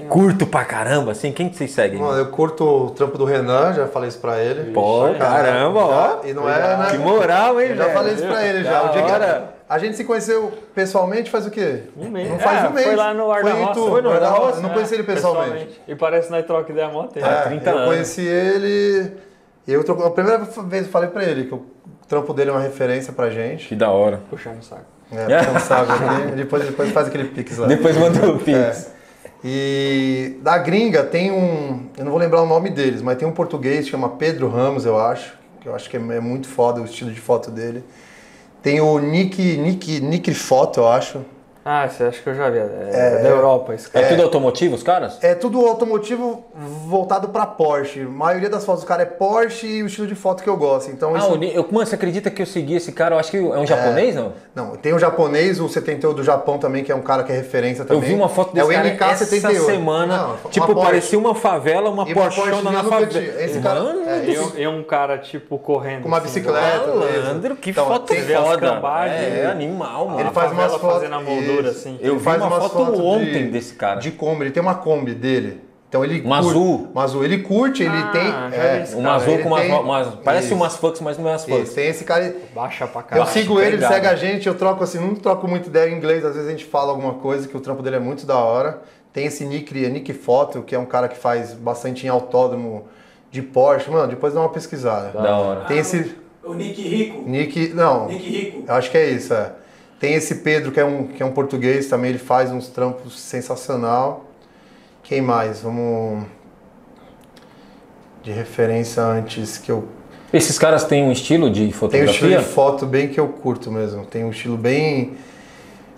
tem. 0.00 0.08
curto 0.08 0.46
pra 0.46 0.64
caramba, 0.64 1.12
assim, 1.12 1.30
quem 1.30 1.50
que 1.50 1.56
vocês 1.58 1.72
seguem? 1.72 2.00
Mano, 2.00 2.18
eu 2.18 2.30
curto 2.30 2.64
o 2.64 2.90
trampo 2.90 3.18
do 3.18 3.26
Renan, 3.26 3.74
já 3.74 3.86
falei 3.86 4.08
isso 4.08 4.18
pra 4.18 4.38
ele. 4.42 4.72
Pô, 4.72 5.12
caramba, 5.18 5.80
ó. 5.80 5.90
Já- 6.22 6.28
E 6.30 6.32
não 6.32 6.48
é, 6.48 6.76
né? 6.78 6.86
Que 6.92 6.96
moral, 6.96 7.60
hein, 7.60 7.68
Eu 7.68 7.76
já 7.76 7.82
velho? 7.82 7.94
falei 7.94 8.14
isso 8.14 8.26
pra 8.26 8.46
ele 8.46 8.64
já. 8.64 8.82
Da 8.82 8.84
O 8.88 8.92
dia 8.94 9.02
que 9.02 9.12
hora. 9.12 9.53
A 9.68 9.78
gente 9.78 9.96
se 9.96 10.04
conheceu 10.04 10.52
pessoalmente 10.74 11.30
faz 11.30 11.46
o 11.46 11.50
quê? 11.50 11.84
Um 11.96 12.08
mês. 12.08 12.28
Não 12.30 12.38
faz 12.38 12.64
É, 12.64 12.68
um 12.68 12.72
mês. 12.72 12.86
Foi 12.86 12.96
lá 12.96 13.14
no 13.14 13.30
Ar 13.30 13.42
Foi 13.42 13.50
Foi 13.74 14.02
no 14.02 14.10
Ar 14.10 14.14
Ar 14.16 14.20
da 14.20 14.30
da 14.30 14.36
Roça. 14.36 14.60
Não 14.60 14.70
é, 14.70 14.74
conheci 14.74 14.94
ele 14.94 15.02
pessoalmente. 15.04 15.80
E 15.88 15.94
parece 15.94 16.26
que 16.28 16.32
nós 16.32 16.46
troca 16.46 16.70
ideia 16.70 16.86
há 16.88 17.06
tempo. 17.08 17.26
É, 17.26 17.42
30 17.42 17.70
eu 17.70 17.76
anos. 17.76 17.88
conheci 17.88 18.22
ele. 18.22 19.12
Eu 19.66 19.82
troco, 19.82 20.02
a 20.02 20.10
primeira 20.10 20.38
vez 20.38 20.84
eu 20.86 20.92
falei 20.92 21.08
pra 21.08 21.24
ele 21.24 21.44
que 21.46 21.54
o 21.54 21.64
trampo 22.06 22.34
dele 22.34 22.50
é 22.50 22.52
uma 22.52 22.60
referência 22.60 23.12
pra 23.12 23.30
gente. 23.30 23.68
Que 23.68 23.74
da 23.74 23.90
hora. 23.90 24.20
Puxando 24.28 24.58
o 24.60 24.62
saco. 24.62 24.84
É, 25.10 25.38
puxa 25.38 25.50
um 25.50 25.60
saco 25.60 25.92
aqui, 25.92 26.32
depois, 26.36 26.64
depois 26.64 26.90
faz 26.92 27.06
aquele 27.08 27.24
pix 27.24 27.56
lá. 27.56 27.66
Depois 27.66 27.96
manda 27.96 28.26
o 28.28 28.38
Pix. 28.38 28.90
É. 28.90 28.94
E 29.46 30.38
da 30.42 30.56
gringa 30.58 31.04
tem 31.04 31.30
um. 31.30 31.88
Eu 31.98 32.04
não 32.04 32.10
vou 32.10 32.20
lembrar 32.20 32.42
o 32.42 32.46
nome 32.46 32.70
deles, 32.70 33.02
mas 33.02 33.18
tem 33.18 33.28
um 33.28 33.32
português 33.32 33.84
que 33.84 33.90
chama 33.90 34.08
Pedro 34.10 34.48
Ramos, 34.48 34.86
eu 34.86 34.98
acho. 34.98 35.36
Que 35.60 35.68
eu 35.68 35.74
acho 35.74 35.88
que 35.88 35.96
é 35.96 36.00
é 36.00 36.20
muito 36.20 36.48
foda 36.48 36.80
o 36.80 36.84
estilo 36.84 37.10
de 37.10 37.20
foto 37.20 37.50
dele. 37.50 37.84
Tem 38.64 38.80
o 38.80 38.98
Nick. 38.98 39.58
Nick, 39.58 40.00
Nick 40.00 40.32
Foto, 40.32 40.80
eu 40.80 40.88
acho. 40.88 41.20
Ah, 41.66 41.88
você 41.88 42.04
acha 42.04 42.20
que 42.20 42.28
eu 42.28 42.34
já 42.34 42.50
vi. 42.50 42.58
É, 42.58 43.20
da 43.22 43.28
Europa, 43.30 43.74
esse 43.74 43.86
É, 43.88 43.90
cara. 43.90 44.08
tudo 44.08 44.22
automotivo, 44.22 44.74
os 44.74 44.82
caras? 44.82 45.18
É 45.24 45.34
tudo 45.34 45.66
automotivo 45.66 46.44
voltado 46.54 47.28
pra 47.28 47.46
Porsche. 47.46 48.02
A 48.02 48.08
maioria 48.08 48.50
das 48.50 48.66
fotos 48.66 48.84
do 48.84 48.86
cara 48.86 49.02
é 49.02 49.06
Porsche 49.06 49.66
e 49.66 49.82
o 49.82 49.86
estilo 49.86 50.06
de 50.06 50.14
foto 50.14 50.42
que 50.42 50.48
eu 50.50 50.58
gosto. 50.58 50.90
Então, 50.90 51.14
Ah, 51.14 51.18
isso- 51.20 51.34
eu, 51.42 51.66
mano, 51.70 51.86
você 51.86 51.94
acredita 51.94 52.30
que 52.30 52.42
eu 52.42 52.46
segui 52.46 52.74
esse 52.76 52.92
cara? 52.92 53.14
Eu 53.14 53.18
acho 53.18 53.30
que 53.30 53.38
é 53.38 53.40
um 53.40 53.66
japonês, 53.66 54.14
não? 54.14 54.34
Não, 54.54 54.76
tem 54.76 54.92
o 54.92 54.98
japonês, 54.98 55.58
o 55.58 55.66
78 55.66 56.16
do 56.16 56.22
Japão 56.22 56.58
também, 56.58 56.84
que 56.84 56.92
é 56.92 56.94
um 56.94 57.00
cara 57.00 57.22
que 57.22 57.32
é 57.32 57.34
referência 57.34 57.80
Eu 57.82 57.86
também. 57.86 58.10
vi 58.10 58.14
uma 58.14 58.28
foto 58.28 58.50
é 58.50 58.60
desse 58.60 58.66
o 58.70 58.74
cara 58.74 58.88
MK78. 58.88 59.56
essa 59.56 59.64
semana. 59.64 60.16
Não, 60.18 60.50
tipo, 60.50 60.66
Porsche. 60.66 60.82
parecia 60.84 61.18
uma 61.18 61.34
favela, 61.34 61.88
uma 61.88 62.02
E 62.06 62.12
Porschona 62.12 62.46
Porschezinha 62.50 62.82
na 62.82 62.84
favela. 62.84 63.42
Esse 63.42 63.60
cara- 63.60 63.80
Mano, 63.80 64.02
é, 64.08 64.24
E, 64.26 64.38
um- 64.38 64.52
e 64.58 64.68
um 64.68 64.82
cara, 64.82 65.16
tipo, 65.16 65.58
correndo. 65.58 66.02
Com 66.02 66.08
uma 66.08 66.18
assim, 66.18 66.26
bicicleta. 66.26 66.86
malandro, 66.88 67.56
que 67.56 67.70
Então, 67.70 67.86
foto 67.86 68.06
tem- 68.06 68.20
vê 68.20 68.34
as 68.34 68.44
foda. 68.46 68.66
É, 68.66 69.44
né? 69.44 69.50
animal, 69.50 70.08
mano. 70.08 70.20
Ele 70.20 70.30
faz 70.30 70.50
favela 70.50 70.68
umas 70.68 70.80
fotos- 70.80 70.96
fazendo 70.98 71.14
a 71.14 71.20
moldura, 71.20 71.53
Isso. 71.60 71.70
assim. 71.70 71.98
Eu 72.00 72.18
vi 72.18 72.24
faz 72.24 72.42
uma 72.42 72.60
foto 72.60 72.76
fotos 72.76 73.00
ontem 73.00 73.50
desse 73.50 73.74
cara. 73.74 74.00
De 74.00 74.10
Kombi, 74.10 74.42
ele 74.44 74.50
tem 74.50 74.62
uma 74.62 74.74
Kombi 74.74 75.14
dele. 75.14 75.60
Então 75.88 76.04
ele 76.04 76.20
Uma 76.22 76.38
curte- 76.40 76.50
azul. 76.50 76.88
Uma 76.92 77.04
azul. 77.04 77.24
Ele 77.24 77.38
curte, 77.38 77.82
ele 77.84 77.92
Ah, 77.96 78.10
tem. 78.12 78.26
É, 78.26 78.84
Uma 78.94 79.02
cara, 79.04 79.14
azul 79.14 79.34
ele 79.34 79.42
com 79.44 79.48
umas, 79.50 79.62
tem- 79.62 79.72
umas- 79.72 80.14
Parece 80.24 80.46
Isso. 80.46 80.54
umas 80.56 80.76
fucks, 80.76 81.00
mas 81.00 81.16
não 81.18 81.28
é 81.28 81.32
umas 81.32 81.42
Isso, 81.46 81.56
fucks. 81.56 81.72
tem 81.74 81.86
esse 81.88 82.04
cara. 82.04 82.34
Baixa 82.52 82.84
pra 82.88 83.00
Eu 83.00 83.04
caralho. 83.06 83.30
sigo 83.30 83.60
ele, 83.60 83.76
ele 83.76 83.86
segue 83.86 84.06
a 84.08 84.16
gente, 84.16 84.48
eu 84.48 84.56
troco 84.56 84.82
assim, 84.82 84.98
não 84.98 85.14
troco 85.14 85.46
muito 85.46 85.68
ideia 85.68 85.88
em 85.90 85.96
inglês, 85.96 86.24
às 86.24 86.34
vezes 86.34 86.48
a 86.48 86.50
gente 86.50 86.64
fala 86.64 86.90
alguma 86.90 87.14
coisa 87.14 87.46
que 87.46 87.56
o 87.56 87.60
trampo 87.60 87.80
dele 87.80 87.96
é 87.96 88.00
muito 88.00 88.26
da 88.26 88.36
hora. 88.36 88.80
Tem 89.12 89.26
esse 89.26 89.44
Nick, 89.44 89.72
Nick 89.88 90.12
Foto, 90.12 90.62
que 90.62 90.74
é 90.74 90.78
um 90.80 90.84
cara 90.86 91.06
que 91.06 91.16
faz 91.16 91.52
bastante 91.52 92.04
em 92.04 92.08
autódromo 92.08 92.88
de 93.30 93.40
Porsche. 93.42 93.88
Mano, 93.88 94.08
depois 94.08 94.34
dá 94.34 94.40
uma 94.40 94.48
pesquisada. 94.48 95.10
Da 95.16 95.36
hora. 95.38 95.60
Tem 95.66 95.78
esse 95.78 96.12
O 96.42 96.54
Nick 96.54 96.82
Rico. 96.82 97.22
Nick, 97.24 97.68
não, 97.72 98.08
Nick 98.08 98.28
Rico. 98.28 98.64
eu 98.66 98.74
acho 98.74 98.90
que 98.90 98.98
é 98.98 99.10
isso, 99.10 99.32
é. 99.32 99.52
Tem 100.00 100.14
esse 100.14 100.36
Pedro, 100.36 100.70
que 100.72 100.80
é 100.80 100.84
um, 100.84 101.06
que 101.06 101.22
é 101.22 101.26
um 101.26 101.32
português 101.32 101.86
também, 101.88 102.10
ele 102.10 102.18
faz 102.18 102.50
uns 102.50 102.68
trampos 102.68 103.18
sensacional. 103.18 104.24
Quem 105.02 105.20
mais? 105.20 105.60
Vamos... 105.60 106.24
De 108.22 108.32
referência 108.32 109.02
antes 109.02 109.58
que 109.58 109.70
eu 109.70 109.86
Esses 110.32 110.58
caras 110.58 110.84
têm 110.84 111.04
um 111.04 111.12
estilo 111.12 111.50
de 111.50 111.60
Tem 111.60 111.68
um 111.68 111.72
fotografia? 111.72 112.12
estilo 112.12 112.38
de 112.38 112.44
foto 112.44 112.86
bem 112.86 113.08
que 113.08 113.20
eu 113.20 113.28
curto 113.28 113.70
mesmo. 113.70 114.06
Tem 114.06 114.24
um 114.24 114.30
estilo 114.30 114.56
bem. 114.56 115.12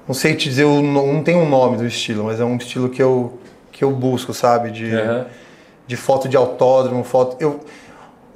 Não 0.09 0.15
sei 0.15 0.35
te 0.35 0.49
dizer, 0.49 0.67
não 0.67 1.23
tem 1.23 1.37
um 1.37 1.49
nome 1.49 1.77
do 1.77 1.87
estilo, 1.87 2.25
mas 2.25 2.41
é 2.41 2.45
um 2.45 2.57
estilo 2.57 2.89
que 2.89 3.01
eu, 3.03 3.39
que 3.71 3.85
eu 3.85 3.93
busco, 3.93 4.35
sabe? 4.35 4.71
De, 4.73 4.93
Aham. 4.93 5.27
de 5.87 5.97
foto 5.97 6.29
de 6.29 6.37
autódromo, 6.37 7.05
foto. 7.05 7.37
Eu, 7.39 7.61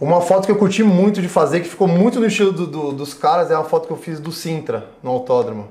uma 0.01 0.21
foto 0.21 0.47
que 0.47 0.53
eu 0.53 0.57
curti 0.57 0.83
muito 0.83 1.21
de 1.21 1.29
fazer, 1.29 1.61
que 1.61 1.69
ficou 1.69 1.87
muito 1.87 2.19
no 2.19 2.27
estilo 2.27 2.53
do- 2.53 2.67
do- 2.67 2.93
dos 2.93 3.13
caras, 3.15 3.51
é 3.51 3.55
uma 3.57 3.65
foto 3.65 3.87
que 3.87 3.93
eu 3.93 3.97
fiz 3.97 4.19
do 4.19 4.33
Sintra, 4.33 4.87
no 5.03 5.11
autódromo. 5.11 5.69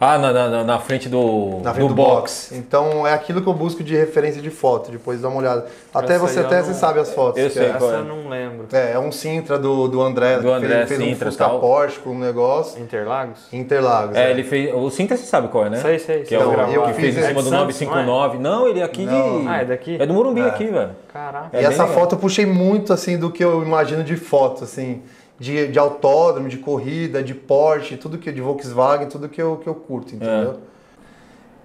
Ah, 0.00 0.16
na, 0.16 0.32
na, 0.32 0.64
na 0.64 0.78
frente 0.78 1.08
do, 1.08 1.60
Na 1.62 1.74
frente 1.74 1.88
do, 1.88 1.88
do, 1.88 1.94
box. 1.94 2.48
box. 2.50 2.54
Então 2.56 3.04
é 3.06 3.12
aquilo 3.12 3.42
que 3.42 3.48
eu 3.48 3.52
busco 3.52 3.82
de 3.82 3.96
referência 3.96 4.40
de 4.40 4.48
foto, 4.48 4.92
depois 4.92 5.20
dá 5.20 5.28
uma 5.28 5.38
olhada. 5.38 5.66
Até 5.92 6.14
Essa 6.14 6.26
você 6.26 6.40
até 6.40 6.58
não- 6.58 6.64
você 6.64 6.74
sabe 6.74 7.00
as 7.00 7.12
fotos. 7.12 7.42
Eu 7.42 7.50
sei 7.50 7.66
é. 7.66 7.72
qual 7.72 7.90
Essa 7.90 7.98
é. 7.98 8.00
eu 8.02 8.04
não 8.04 8.28
lembro. 8.28 8.66
É, 8.72 8.92
é 8.92 8.98
um 8.98 9.10
Sintra 9.10 9.58
do, 9.58 9.88
do 9.88 10.00
André, 10.00 10.38
Do 10.38 10.52
André 10.52 10.86
fez, 10.86 10.88
fez 10.88 11.00
Sintra, 11.00 11.28
um 11.28 11.30
Fusca 11.32 11.44
tal. 11.46 11.58
Porsche 11.60 11.98
com 11.98 12.10
um 12.10 12.18
negócio. 12.18 12.80
Interlagos? 12.80 13.40
Interlagos. 13.52 14.16
É, 14.16 14.30
ele 14.30 14.44
fez. 14.44 14.72
O 14.72 14.88
Sintra 14.90 15.16
você 15.16 15.24
sabe 15.26 15.48
qual 15.48 15.66
é, 15.66 15.70
né? 15.70 15.78
Sei, 15.78 15.98
sei, 15.98 16.20
Que 16.20 16.28
sei. 16.28 16.38
é 16.38 16.44
o 16.44 16.52
Não, 16.56 16.70
eu 16.72 16.82
que 16.82 16.92
fez 16.92 17.14
fiz 17.14 17.24
em 17.24 17.28
cima 17.28 17.42
do 17.42 17.48
Santos, 17.48 17.80
959. 17.80 18.38
Não, 18.38 18.68
ele 18.68 18.78
é 18.80 18.84
aqui 18.84 19.04
Não. 19.04 19.40
de. 19.42 19.48
Ah, 19.48 19.62
é 19.62 19.64
daqui? 19.64 19.96
É 20.00 20.06
do 20.06 20.14
Morumbi 20.14 20.40
É. 20.42 20.44
aqui, 20.44 20.66
velho. 20.66 20.90
Caraca. 21.12 21.48
É 21.56 21.62
e 21.62 21.64
essa 21.64 21.82
legal. 21.82 21.98
foto 21.98 22.14
eu 22.14 22.18
puxei 22.20 22.46
muito 22.46 22.92
assim 22.92 23.18
do 23.18 23.30
que 23.32 23.42
eu 23.44 23.62
imagino 23.64 24.04
de 24.04 24.16
foto, 24.16 24.62
assim, 24.62 25.02
de, 25.38 25.68
de 25.68 25.78
autódromo, 25.78 26.48
de 26.48 26.58
corrida, 26.58 27.22
de 27.22 27.34
Porsche, 27.34 27.96
tudo 27.96 28.18
que 28.18 28.32
de 28.32 28.40
Volkswagen, 28.40 29.08
tudo 29.08 29.28
que 29.28 29.40
eu, 29.40 29.56
que 29.56 29.68
eu 29.68 29.74
curto, 29.74 30.14
entendeu? 30.14 30.52
É. 30.52 30.68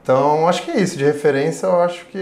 Então, 0.02 0.48
acho 0.48 0.64
que 0.64 0.72
é 0.72 0.80
isso, 0.80 0.98
de 0.98 1.04
referência, 1.06 1.66
eu 1.66 1.82
acho 1.82 2.06
que 2.08 2.18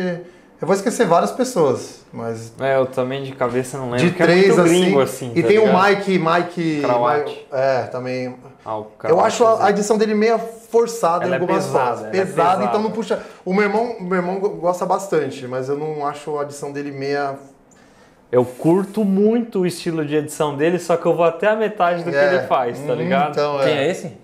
eu 0.61 0.67
vou 0.67 0.75
esquecer 0.75 1.07
várias 1.07 1.31
pessoas, 1.31 2.05
mas 2.13 2.53
É, 2.59 2.77
eu 2.77 2.85
também 2.85 3.23
de 3.23 3.31
cabeça 3.31 3.77
não 3.79 3.85
lembro. 3.85 3.97
de 3.97 4.07
porque 4.09 4.23
três 4.23 4.55
é 4.57 4.61
muito 4.61 4.99
assim, 4.99 5.27
assim. 5.27 5.31
e 5.35 5.41
tá 5.41 5.47
tem 5.47 5.57
o 5.57 5.65
ligado? 5.65 5.89
Mike, 5.89 6.19
Mike, 6.19 6.81
Krawat. 6.81 7.25
Mike- 7.29 7.45
é, 7.51 7.81
também. 7.87 8.35
Ah, 8.63 8.77
o 8.77 8.87
eu 9.05 9.19
acho 9.19 9.43
a, 9.43 9.49
a 9.49 9.53
assim. 9.55 9.69
edição 9.69 9.97
dele 9.97 10.13
meio 10.13 10.37
forçada 10.37 11.25
Ela 11.25 11.35
em 11.35 11.39
é 11.39 11.41
algumas 11.41 11.65
pesada, 11.65 11.85
fotos. 11.85 11.99
ela 12.01 12.07
é 12.09 12.11
Pesada, 12.11 12.27
pesada. 12.59 12.63
então 12.65 12.83
não 12.83 12.91
puxa. 12.91 13.19
O 13.43 13.51
meu 13.55 13.63
irmão, 13.63 13.95
o 13.99 14.03
meu 14.03 14.17
irmão 14.19 14.39
gosta 14.39 14.85
bastante, 14.85 15.47
mas 15.47 15.67
eu 15.67 15.75
não 15.75 16.05
acho 16.05 16.37
a 16.37 16.43
edição 16.43 16.71
dele 16.71 16.91
meia 16.91 17.35
Eu 18.31 18.45
curto 18.45 19.03
muito 19.03 19.59
o 19.59 19.65
estilo 19.65 20.05
de 20.05 20.15
edição 20.15 20.55
dele, 20.55 20.79
só 20.79 20.95
que 20.95 21.05
eu 21.05 21.13
vou 21.13 21.25
até 21.25 21.47
a 21.47 21.55
metade 21.55 22.03
do 22.03 22.09
que 22.09 22.15
É, 22.15 22.35
ele 22.35 22.47
faz, 22.47 22.79
tá 22.79 22.93
uhum, 22.93 22.97
ligado? 22.97 23.31
Então, 23.31 23.59
Quem 23.59 23.77
é 23.77 23.89
esse? 23.89 24.17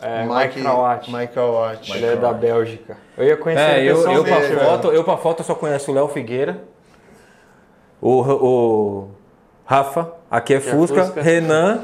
É, 0.00 0.24
Mike 0.24 0.60
Krawat. 0.60 1.12
Mike 1.12 1.32
Krawat. 1.32 1.92
Ele 1.92 2.06
é 2.06 2.16
da 2.16 2.32
Bélgica. 2.32 2.96
Eu 3.16 3.24
ia 3.24 3.36
conhecer 3.36 3.62
É, 3.62 3.78
ele 3.80 3.90
eu, 3.90 4.10
eu, 4.10 4.24
pra 4.24 4.40
foto, 4.40 4.88
eu 4.88 5.04
pra 5.04 5.16
foto 5.16 5.42
só 5.44 5.54
conheço 5.54 5.90
o 5.90 5.94
Léo 5.94 6.08
Figueira, 6.08 6.62
o, 8.00 8.20
o 8.20 9.08
Rafa, 9.64 10.12
aqui 10.30 10.54
é 10.54 10.60
Fusca, 10.60 11.04
Fusca. 11.04 11.22
Renan. 11.22 11.82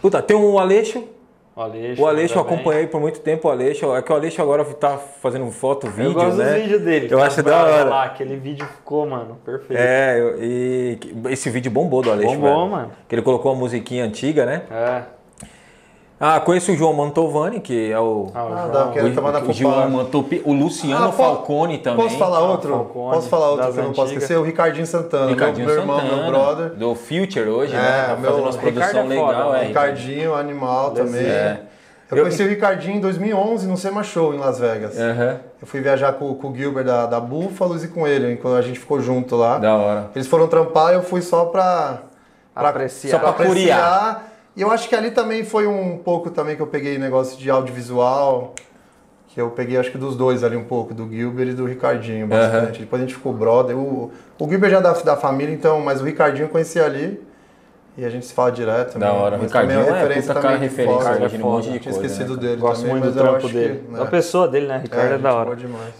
Puta, 0.00 0.22
tem 0.22 0.36
um 0.36 0.58
Aleixo, 0.58 1.04
O 1.56 1.62
Aleixo. 1.62 2.02
O 2.02 2.06
Aleixo 2.06 2.34
eu 2.36 2.42
acompanhei 2.42 2.86
por 2.86 3.00
muito 3.00 3.18
tempo 3.20 3.48
o 3.48 3.50
Aleixo. 3.50 3.96
É 3.96 4.02
que 4.02 4.12
o 4.12 4.14
Aleixo 4.14 4.42
agora 4.42 4.62
tá 4.62 4.98
fazendo 4.98 5.50
foto, 5.50 5.86
vídeo, 5.88 6.10
Eu 6.10 6.12
gosto 6.12 6.36
né? 6.36 6.52
dos 6.52 6.62
vídeos 6.62 6.82
dele. 6.82 7.08
Eu 7.10 7.22
acho 7.22 7.42
da 7.42 7.64
hora. 7.64 7.84
Lá, 7.84 8.04
aquele 8.04 8.36
vídeo 8.36 8.66
ficou, 8.66 9.06
mano, 9.06 9.38
perfeito. 9.42 9.80
É, 9.80 10.34
e 10.38 10.98
esse 11.30 11.48
vídeo 11.48 11.70
bombou 11.70 12.02
do 12.02 12.12
Aleixo, 12.12 12.34
Bombou, 12.34 12.58
velho. 12.58 12.70
mano. 12.70 12.90
Que 13.08 13.14
ele 13.14 13.22
colocou 13.22 13.52
uma 13.52 13.58
musiquinha 13.58 14.04
antiga, 14.04 14.44
né? 14.44 14.64
É. 14.70 15.15
Ah, 16.18 16.40
conheço 16.40 16.72
o 16.72 16.76
João 16.76 16.94
Mantovani, 16.94 17.60
que 17.60 17.92
é 17.92 18.00
o... 18.00 18.30
Ah, 18.34 18.44
o 18.44 18.46
Ah, 18.46 18.56
João. 18.62 18.70
dá, 18.70 18.82
porque 18.84 18.98
ele 19.00 19.14
tá 19.14 19.20
mandando 19.20 19.50
o 19.50 19.52
João. 19.52 19.90
Mantopi, 19.90 20.40
o 20.46 20.52
Luciano 20.54 21.08
Ah, 21.08 21.12
Falcone 21.12 21.76
também. 21.78 22.04
Posso 22.06 22.16
falar 22.18 22.40
outro? 22.40 22.70
Falcone, 22.72 23.14
posso 23.14 23.28
falar 23.28 23.50
outro 23.50 23.72
que 23.72 23.78
eu 23.78 23.84
não 23.84 23.92
posso 23.92 24.12
esquecer? 24.14 24.38
O 24.38 24.42
Ricardinho 24.42 24.86
Santana, 24.86 25.26
Ricardinho 25.28 25.66
meu, 25.66 25.74
meu 25.74 25.82
irmão, 25.82 26.00
Santana, 26.00 26.22
meu 26.22 26.30
brother. 26.32 26.70
Do 26.70 26.94
Future 26.94 27.48
hoje, 27.50 27.74
É, 27.74 27.78
né? 27.78 28.04
Tá 28.08 28.16
meu- 28.16 28.30
fazendo 28.30 28.42
umas 28.44 28.56
produção 28.56 29.00
é 29.00 29.02
legal, 29.02 29.52
né? 29.52 29.62
é. 29.62 29.66
Ricardinho, 29.66 30.34
animal 30.34 30.90
também. 30.92 31.26
É. 31.26 31.60
Eu 32.10 32.18
conheci 32.18 32.42
o 32.44 32.48
Ricardinho 32.48 32.96
em 32.96 33.00
2011 33.00 33.66
no 33.66 33.76
Sema 33.76 34.02
Show 34.02 34.32
em 34.32 34.38
Las 34.38 34.58
Vegas. 34.58 34.96
Aham, 34.98 35.38
Eu 35.60 35.66
fui 35.66 35.80
viajar 35.80 36.12
com, 36.14 36.32
com 36.34 36.48
o 36.50 36.56
Gilbert 36.56 36.84
da, 36.86 37.04
da 37.04 37.20
Búfalos 37.20 37.82
e 37.84 37.88
com 37.88 38.06
ele, 38.06 38.36
quando 38.36 38.56
a 38.56 38.62
gente 38.62 38.78
ficou 38.78 39.00
junto 39.00 39.36
lá. 39.36 39.58
da 39.58 39.74
hora. 39.74 40.10
Eles 40.14 40.28
foram 40.28 40.46
trampar 40.46 40.92
e 40.92 40.94
eu 40.94 41.02
fui 41.02 41.20
só 41.20 41.46
pra, 41.46 41.98
pra 42.54 42.68
Apreciar. 42.70 43.10
Só 43.10 43.18
pra 43.18 43.32
Pra 43.34 43.44
apreciar. 43.44 44.32
E 44.56 44.62
eu 44.62 44.70
acho 44.70 44.88
que 44.88 44.94
ali 44.94 45.10
também 45.10 45.44
foi 45.44 45.66
um 45.66 45.98
pouco 45.98 46.30
também 46.30 46.56
que 46.56 46.62
eu 46.62 46.66
peguei 46.66 46.96
negócio 46.96 47.38
de 47.38 47.50
audiovisual. 47.50 48.54
Que 49.28 49.40
eu 49.40 49.50
peguei 49.50 49.76
acho 49.76 49.92
que 49.92 49.98
dos 49.98 50.16
dois 50.16 50.42
ali 50.42 50.56
um 50.56 50.64
pouco, 50.64 50.94
do 50.94 51.06
Gilbert 51.10 51.48
e 51.48 51.52
do 51.52 51.66
Ricardinho, 51.66 52.26
bastante. 52.26 52.80
Depois 52.80 53.02
a 53.02 53.04
gente 53.04 53.14
ficou 53.14 53.34
brother. 53.34 53.76
O, 53.76 54.10
o 54.38 54.48
Gilbert 54.48 54.70
já 54.70 54.78
é 54.78 54.80
da, 54.80 54.92
da 54.92 55.16
família, 55.16 55.52
então, 55.52 55.80
mas 55.80 56.00
o 56.00 56.04
Ricardinho 56.04 56.46
eu 56.46 56.48
conheci 56.48 56.80
ali. 56.80 57.22
E 57.98 58.04
a 58.04 58.10
gente 58.10 58.26
se 58.26 58.34
fala 58.34 58.52
direto 58.52 58.92
também. 58.92 59.08
Da 59.08 59.14
hora. 59.14 59.36
O 59.36 59.38
Mas 59.38 59.46
Ricardinho 59.46 59.78
também 59.80 59.94
é 59.94 60.02
referência 60.02 60.34
puta 60.34 60.46
cara 60.46 60.56
referência 60.58 61.24
hoje 61.24 61.36
em 61.36 61.42
um 61.42 61.50
monte 61.50 61.62
de 61.64 61.78
Tinha 61.78 61.94
coisa, 61.94 62.06
esquecido 62.06 62.34
né, 62.34 62.40
dele 62.42 62.60
Gosto 62.60 62.80
também, 62.82 62.92
muito 62.92 63.10
do 63.10 63.18
trampo 63.18 63.48
dele. 63.48 63.74
que, 63.86 63.92
Da 63.92 64.04
né, 64.04 64.10
pessoa 64.10 64.48
dele, 64.48 64.66
né? 64.66 64.80
Ricardo 64.82 65.06
é, 65.06 65.12
gente 65.12 65.22
da 65.22 65.34
hora. 65.34 65.50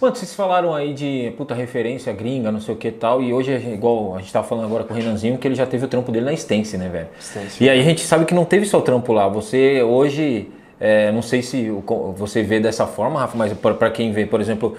Mano, 0.01 0.15
vocês 0.15 0.35
falaram 0.35 0.75
aí 0.75 0.93
de 0.93 1.33
puta 1.39 1.55
referência 1.55 2.13
gringa, 2.13 2.53
não 2.53 2.61
sei 2.61 2.75
o 2.75 2.77
que 2.77 2.89
e 2.89 2.93
tal, 2.93 3.23
e 3.23 3.33
hoje, 3.33 3.51
é 3.51 3.73
igual 3.73 4.15
a 4.15 4.19
gente 4.19 4.31
tava 4.31 4.47
falando 4.47 4.67
agora 4.67 4.85
com 4.85 4.93
o 4.93 4.97
Renanzinho, 4.97 5.39
que 5.39 5.49
ele 5.49 5.55
já 5.55 5.65
teve 5.65 5.87
o 5.87 5.89
trampo 5.89 6.13
dele 6.13 6.27
na 6.27 6.35
Stance, 6.35 6.77
né, 6.77 6.91
velho? 6.91 7.09
Stance. 7.19 7.65
E 7.65 7.71
aí 7.71 7.81
a 7.81 7.83
gente 7.83 8.03
sabe 8.03 8.27
que 8.27 8.35
não 8.35 8.45
teve 8.45 8.67
só 8.67 8.77
o 8.79 8.83
trampo 8.83 9.15
lá. 9.15 9.27
Você 9.29 9.83
hoje, 9.83 10.51
é, 10.79 11.11
não 11.13 11.23
sei 11.23 11.41
se 11.41 11.71
você 12.15 12.43
vê 12.43 12.61
dessa 12.61 12.87
forma, 12.87 13.21
Rafa, 13.21 13.39
mas 13.39 13.55
pra 13.55 13.91
quem 13.91 14.13
vê, 14.13 14.27
por 14.27 14.43
exemplo, 14.43 14.77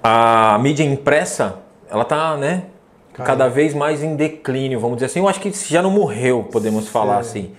a 0.00 0.56
mídia 0.60 0.84
impressa, 0.84 1.56
ela 1.90 2.04
tá, 2.04 2.36
né, 2.36 2.66
cada 3.14 3.48
vez 3.48 3.74
mais 3.74 4.02
em 4.02 4.16
declínio, 4.16 4.78
vamos 4.80 4.96
dizer 4.96 5.06
assim. 5.06 5.20
Eu 5.20 5.28
acho 5.28 5.40
que 5.40 5.50
já 5.52 5.82
não 5.82 5.90
morreu, 5.90 6.48
podemos 6.50 6.88
falar 6.88 7.18
assim. 7.18 7.52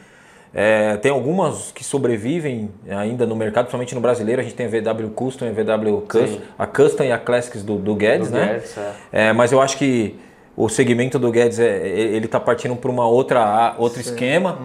É, 0.53 0.97
tem 0.97 1.09
algumas 1.11 1.71
que 1.71 1.81
sobrevivem 1.83 2.69
ainda 2.89 3.25
no 3.25 3.35
mercado, 3.37 3.65
principalmente 3.65 3.95
no 3.95 4.01
brasileiro. 4.01 4.41
A 4.41 4.43
gente 4.43 4.53
tem 4.55 4.65
a 4.65 4.69
VW 4.69 5.09
Custom 5.11 5.45
e 5.45 5.49
a 5.49 5.51
VW 5.51 6.01
Custom, 6.01 6.39
a 6.59 6.67
Custom 6.67 7.03
e 7.03 7.11
a 7.11 7.17
Classics 7.17 7.63
do, 7.63 7.75
do 7.77 7.95
Guedes, 7.95 8.29
Do 8.29 8.37
né? 8.37 8.53
Guedes, 8.55 8.77
é. 8.77 8.91
É, 9.29 9.33
mas 9.33 9.51
eu 9.53 9.61
acho 9.61 9.77
que 9.77 10.19
o 10.57 10.67
segmento 10.67 11.17
do 11.17 11.31
Guedes 11.31 11.57
é, 11.57 11.87
ele 11.87 12.25
está 12.25 12.37
partindo 12.39 12.75
para 12.75 12.91
uma 12.91 13.07
outra 13.07 13.75
outro 13.77 14.01
esquema. 14.01 14.57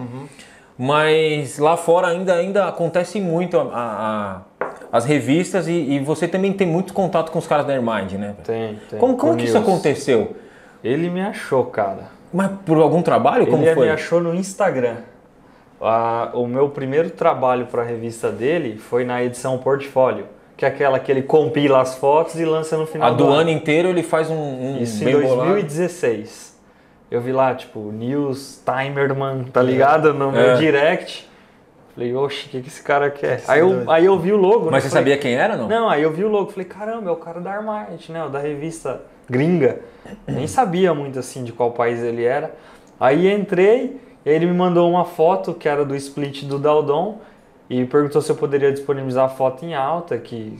Mas 0.77 1.57
lá 1.57 1.75
fora 1.75 2.07
ainda 2.09 2.33
ainda 2.35 2.67
acontece 2.67 3.19
muito 3.19 3.57
a- 3.57 3.63
a- 3.73 4.41
as 4.91 5.05
revistas 5.05 5.67
e, 5.67 5.71
e 5.71 5.99
você 5.99 6.27
também 6.27 6.53
tem 6.53 6.67
muito 6.67 6.93
contato 6.93 7.31
com 7.31 7.39
os 7.39 7.47
caras 7.47 7.65
da 7.65 7.73
Airmind, 7.73 8.13
né? 8.13 8.35
Tem, 8.43 8.77
tem. 8.89 8.99
Como, 8.99 9.17
como 9.17 9.31
Com 9.33 9.37
que 9.39 9.45
isso 9.45 9.57
aconteceu? 9.57 10.35
Ele 10.87 11.09
me 11.09 11.21
achou, 11.21 11.65
cara. 11.65 12.03
Mas 12.33 12.51
por 12.65 12.77
algum 12.77 13.01
trabalho? 13.01 13.47
Como 13.47 13.63
ele 13.63 13.73
foi? 13.73 13.85
me 13.87 13.91
achou 13.91 14.21
no 14.21 14.33
Instagram. 14.33 14.97
Ah, 15.81 16.29
o 16.33 16.47
meu 16.47 16.69
primeiro 16.69 17.09
trabalho 17.09 17.65
para 17.67 17.81
a 17.81 17.85
revista 17.85 18.31
dele 18.31 18.77
foi 18.77 19.03
na 19.03 19.23
edição 19.23 19.57
Portfólio, 19.59 20.25
que 20.55 20.65
é 20.65 20.67
aquela 20.67 20.97
que 20.99 21.11
ele 21.11 21.21
compila 21.21 21.81
as 21.81 21.95
fotos 21.95 22.39
e 22.39 22.45
lança 22.45 22.75
no 22.77 22.87
final 22.87 23.09
A 23.09 23.11
do 23.11 23.27
ano 23.27 23.49
inteiro 23.49 23.89
ele 23.89 24.01
faz 24.01 24.29
um, 24.29 24.35
um 24.35 24.77
Isso 24.81 25.03
em 25.03 25.05
bem 25.05 25.19
bolado. 25.21 25.51
2016. 25.51 26.57
Eu 27.11 27.21
vi 27.21 27.31
lá, 27.31 27.53
tipo, 27.53 27.79
News 27.91 28.61
Timerman, 28.65 29.43
tá 29.45 29.61
ligado? 29.61 30.13
No 30.13 30.31
meu 30.31 30.41
É. 30.51 30.55
direct. 30.55 31.29
Falei, 31.93 32.13
oxe, 32.15 32.47
o 32.47 32.49
que, 32.49 32.61
que 32.61 32.67
esse 32.67 32.83
cara 32.83 33.09
quer? 33.09 33.41
Aí 33.47 33.59
eu, 33.59 33.89
aí 33.89 34.05
eu 34.05 34.19
vi 34.19 34.31
o 34.33 34.37
logo. 34.37 34.65
né? 34.65 34.71
Mas 34.71 34.83
você 34.83 34.89
Falei, 34.89 35.03
sabia 35.03 35.17
quem 35.17 35.33
era, 35.35 35.55
não? 35.55 35.67
Não, 35.67 35.89
aí 35.89 36.01
eu 36.03 36.11
vi 36.11 36.23
o 36.23 36.27
logo. 36.27 36.51
Falei, 36.51 36.65
caramba, 36.65 37.09
é 37.09 37.13
o 37.13 37.15
cara 37.15 37.39
da 37.39 37.51
Armite, 37.53 38.11
né? 38.11 38.23
O 38.23 38.29
da 38.29 38.39
revista 38.39 39.01
gringa. 39.29 39.79
Nem 40.25 40.47
sabia 40.47 40.93
muito 40.93 41.19
assim 41.19 41.43
de 41.43 41.51
qual 41.51 41.71
país 41.71 42.01
ele 42.01 42.23
era. 42.23 42.55
Aí 42.99 43.31
entrei, 43.31 43.99
ele 44.25 44.45
me 44.45 44.53
mandou 44.53 44.89
uma 44.89 45.05
foto 45.05 45.53
que 45.53 45.67
era 45.67 45.85
do 45.85 45.95
split 45.95 46.43
do 46.43 46.57
Daldon 46.57 47.19
e 47.69 47.85
perguntou 47.85 48.21
se 48.21 48.31
eu 48.31 48.35
poderia 48.35 48.71
disponibilizar 48.71 49.25
a 49.25 49.29
foto 49.29 49.65
em 49.65 49.75
alta, 49.75 50.17
que 50.17 50.57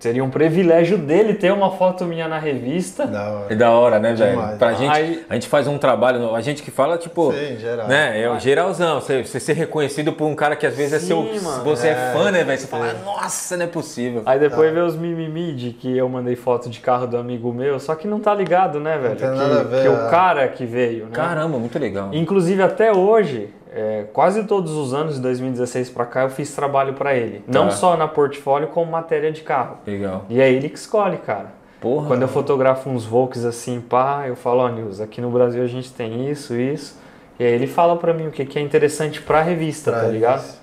seria 0.00 0.24
um 0.24 0.30
privilégio 0.30 0.96
dele 0.96 1.34
ter 1.34 1.52
uma 1.52 1.70
foto 1.72 2.06
minha 2.06 2.26
na 2.26 2.38
revista. 2.38 3.06
Da 3.06 3.30
hora. 3.30 3.46
É 3.52 3.54
da 3.54 3.70
hora, 3.70 3.98
né, 3.98 4.14
velho? 4.14 4.30
Demais. 4.30 4.58
Pra 4.58 4.72
gente, 4.72 4.90
Aí- 4.96 5.24
a 5.28 5.34
gente 5.34 5.46
faz 5.46 5.68
um 5.68 5.76
trabalho, 5.78 6.34
a 6.34 6.40
gente 6.40 6.62
que 6.62 6.70
fala, 6.70 6.96
tipo, 6.96 7.30
Sim, 7.32 7.58
geral. 7.58 7.86
né, 7.86 8.18
é 8.20 8.28
o 8.30 8.38
geralzão, 8.38 9.00
você, 9.00 9.22
você 9.22 9.38
ser 9.38 9.52
reconhecido 9.52 10.12
por 10.12 10.24
um 10.26 10.34
cara 10.34 10.56
que 10.56 10.66
às 10.66 10.74
vezes 10.74 10.94
é 10.94 10.98
Sim, 10.98 11.06
seu, 11.06 11.22
mano. 11.42 11.64
você 11.64 11.88
é, 11.88 11.90
É, 11.90 12.12
fã, 12.14 12.30
né, 12.30 12.42
velho? 12.42 12.58
Você 12.58 12.66
fala, 12.66 12.94
nossa, 13.04 13.56
não 13.58 13.64
é 13.64 13.68
possível. 13.68 14.22
Aí 14.24 14.38
depois 14.38 14.72
veio 14.72 14.86
os 14.86 14.96
mimimi 14.96 15.52
de 15.54 15.70
que 15.72 15.94
eu 15.96 16.08
mandei 16.08 16.34
foto 16.34 16.70
de 16.70 16.80
carro 16.80 17.06
do 17.06 17.18
amigo 17.18 17.52
meu, 17.52 17.78
só 17.78 17.94
que 17.94 18.08
não 18.08 18.18
tá 18.20 18.34
ligado, 18.34 18.80
né, 18.80 18.96
velho? 18.96 19.16
tem 19.16 19.30
que, 19.30 19.36
nada 19.36 19.60
a 19.60 19.64
ver, 19.64 19.82
que 19.82 19.86
é. 19.86 19.90
o 19.90 20.10
cara 20.10 20.48
que 20.48 20.64
veio, 20.64 21.04
né? 21.04 21.10
Caramba, 21.12 21.58
muito 21.58 21.78
legal. 21.78 22.08
Inclusive 22.12 22.62
até 22.62 22.90
hoje, 22.90 23.50
é, 23.72 24.04
quase 24.12 24.44
todos 24.44 24.72
os 24.72 24.92
anos 24.92 25.14
de 25.16 25.20
2016 25.22 25.90
pra 25.90 26.04
cá 26.06 26.22
eu 26.22 26.30
fiz 26.30 26.54
trabalho 26.54 26.94
pra 26.94 27.14
ele. 27.14 27.44
Não 27.46 27.66
Tá. 27.66 27.70
só 27.70 27.96
na 27.96 28.08
portfólio, 28.08 28.68
como 28.68 28.90
matéria 28.90 29.30
de 29.30 29.42
carro. 29.42 29.78
Legal. 29.86 30.24
E 30.28 30.40
é 30.40 30.50
ele 30.50 30.68
que 30.68 30.78
escolhe, 30.78 31.18
cara. 31.18 31.52
Porra. 31.80 32.08
Quando 32.08 32.22
eu 32.22 32.28
fotografo 32.28 32.90
uns 32.90 33.04
Volks 33.06 33.44
assim, 33.44 33.80
pá, 33.80 34.24
eu 34.26 34.36
falo, 34.36 34.60
ó, 34.60 34.68
Nils, 34.68 35.00
aqui 35.00 35.20
no 35.20 35.30
Brasil 35.30 35.62
a 35.62 35.66
gente 35.66 35.90
tem 35.92 36.28
isso, 36.30 36.54
isso. 36.54 37.00
E 37.38 37.44
aí 37.44 37.52
ele 37.52 37.66
fala 37.66 37.96
pra 37.96 38.12
mim 38.12 38.26
o 38.26 38.30
que, 38.30 38.44
que 38.44 38.58
é 38.58 38.62
interessante 38.62 39.22
pra 39.22 39.40
revista, 39.40 39.90
Pra 39.92 40.00
tá 40.02 40.08
ligado? 40.08 40.40
isso. 40.40 40.60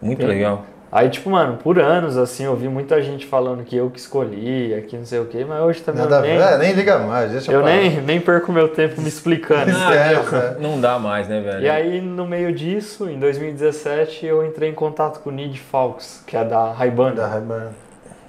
Muito 0.00 0.18
Tem. 0.18 0.26
legal. 0.26 0.64
Aí, 0.94 1.08
tipo, 1.08 1.30
mano, 1.30 1.56
por 1.56 1.78
anos, 1.80 2.18
assim, 2.18 2.44
eu 2.44 2.54
vi 2.54 2.68
muita 2.68 3.00
gente 3.00 3.24
falando 3.24 3.64
que 3.64 3.74
eu 3.74 3.88
que 3.88 3.98
escolhi, 3.98 4.74
aqui 4.74 4.94
não 4.94 5.06
sei 5.06 5.20
o 5.20 5.24
quê, 5.24 5.42
mas 5.42 5.62
hoje 5.62 5.80
também 5.80 6.02
Nada 6.02 6.16
eu 6.16 6.20
nem, 6.20 6.38
É, 6.38 6.58
nem 6.58 6.72
liga 6.74 6.98
mais, 6.98 7.30
deixa 7.32 7.50
eu 7.50 7.60
lá. 7.60 7.66
nem, 7.66 8.02
nem 8.02 8.20
perco 8.20 8.52
meu 8.52 8.68
tempo 8.68 9.00
me 9.00 9.08
explicando. 9.08 9.70
Esquece, 9.70 10.34
é. 10.34 10.56
Não 10.60 10.78
dá 10.78 10.98
mais, 10.98 11.26
né, 11.28 11.40
velho? 11.40 11.62
E 11.62 11.70
aí, 11.70 11.98
no 12.02 12.26
meio 12.26 12.52
disso, 12.52 13.08
em 13.08 13.18
2017, 13.18 14.26
eu 14.26 14.44
entrei 14.44 14.68
em 14.68 14.74
contato 14.74 15.20
com 15.20 15.30
o 15.30 15.32
Nid 15.32 15.58
Falks, 15.58 16.22
que 16.26 16.36
é 16.36 16.44
da 16.44 16.70
Ray-Ban, 16.72 17.14
Da 17.14 17.26
Ray-Ban. 17.26 17.68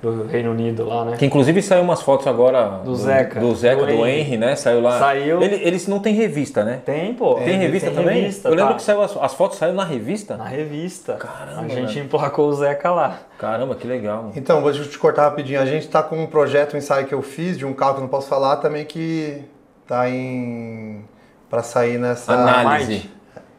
Do 0.04 0.28
Reino 0.28 0.52
Unido 0.52 0.86
lá, 0.86 1.06
né? 1.06 1.16
Que 1.18 1.26
inclusive 1.26 1.62
saiu 1.62 1.82
umas 1.82 2.02
fotos 2.02 2.28
agora 2.28 2.82
Do 2.84 2.94
Zeca. 2.94 3.40
do, 3.40 3.56
Zeca, 3.56 3.78
Do 3.86 3.86
do, 3.88 4.06
Henry. 4.06 4.20
Henry, 4.20 4.38
né? 4.38 4.56
Saiu 4.56 4.82
lá. 4.82 5.00
Saiu. 5.00 5.42
Ele, 5.42 5.56
eles 5.66 5.88
não 5.88 6.00
tem 6.00 6.14
revista, 6.14 6.64
né? 6.66 6.82
Tem, 6.86 7.14
pô. 7.14 7.36
Tem 7.36 7.58
revista 7.58 7.90
também? 7.90 8.22
revista, 8.24 8.50
Eu 8.50 8.54
lembro 8.56 8.72
tá? 8.74 8.76
que 8.76 8.84
saiu 8.84 9.02
as, 9.02 9.16
as 9.16 9.34
fotos 9.34 9.58
saíram 9.58 9.76
na 9.78 9.86
revista. 9.86 10.36
Na 10.36 10.44
revista. 10.44 11.14
Caramba, 11.14 11.62
A 11.62 11.68
gente 11.70 11.94
velho. 11.94 12.06
emplacou 12.06 12.50
o 12.50 12.54
Zeca 12.54 12.92
lá. 12.92 13.18
Caramba, 13.40 13.76
que 13.76 13.88
legal. 13.88 14.18
mano. 14.24 14.34
Então, 14.36 14.62
vou 14.62 14.72
te 14.74 15.00
cortar 15.00 15.24
rapidinho. 15.24 15.62
A 15.62 15.66
gente 15.66 15.88
tá 15.88 16.04
com 16.04 16.22
um 16.22 16.28
projeto, 16.28 16.74
um 16.74 16.78
ensaio 16.78 17.06
que 17.08 17.14
eu 17.14 17.22
fiz 17.22 17.58
de 17.58 17.66
um 17.66 17.74
carro 17.74 17.94
que 17.94 18.00
eu 18.00 18.04
não 18.04 18.10
posso 18.10 18.28
falar 18.28 18.58
também 18.58 18.84
que 18.86 19.42
tá 19.88 20.10
em. 20.10 21.06
pra 21.50 21.64
sair 21.64 21.98
nessa. 21.98 22.34
Análise. 22.34 23.10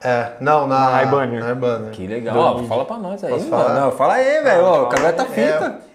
É, 0.02 0.32
não, 0.38 0.66
na. 0.66 0.90
Na 1.06 1.24
né? 1.24 1.88
Que 1.90 2.06
legal. 2.06 2.36
Ó, 2.36 2.58
fala 2.64 2.84
pra 2.84 2.98
nós 2.98 3.24
aí, 3.24 3.30
Posso 3.30 3.48
mano. 3.48 3.64
falar? 3.64 3.80
Não, 3.80 3.90
fala 3.92 4.14
aí, 4.14 4.42
velho. 4.42 4.62
Ó, 4.62 4.82
o 4.82 4.86
cara 4.88 5.12
tá 5.14 5.22
É, 5.22 5.26
fita. 5.26 5.64
é 5.64 5.93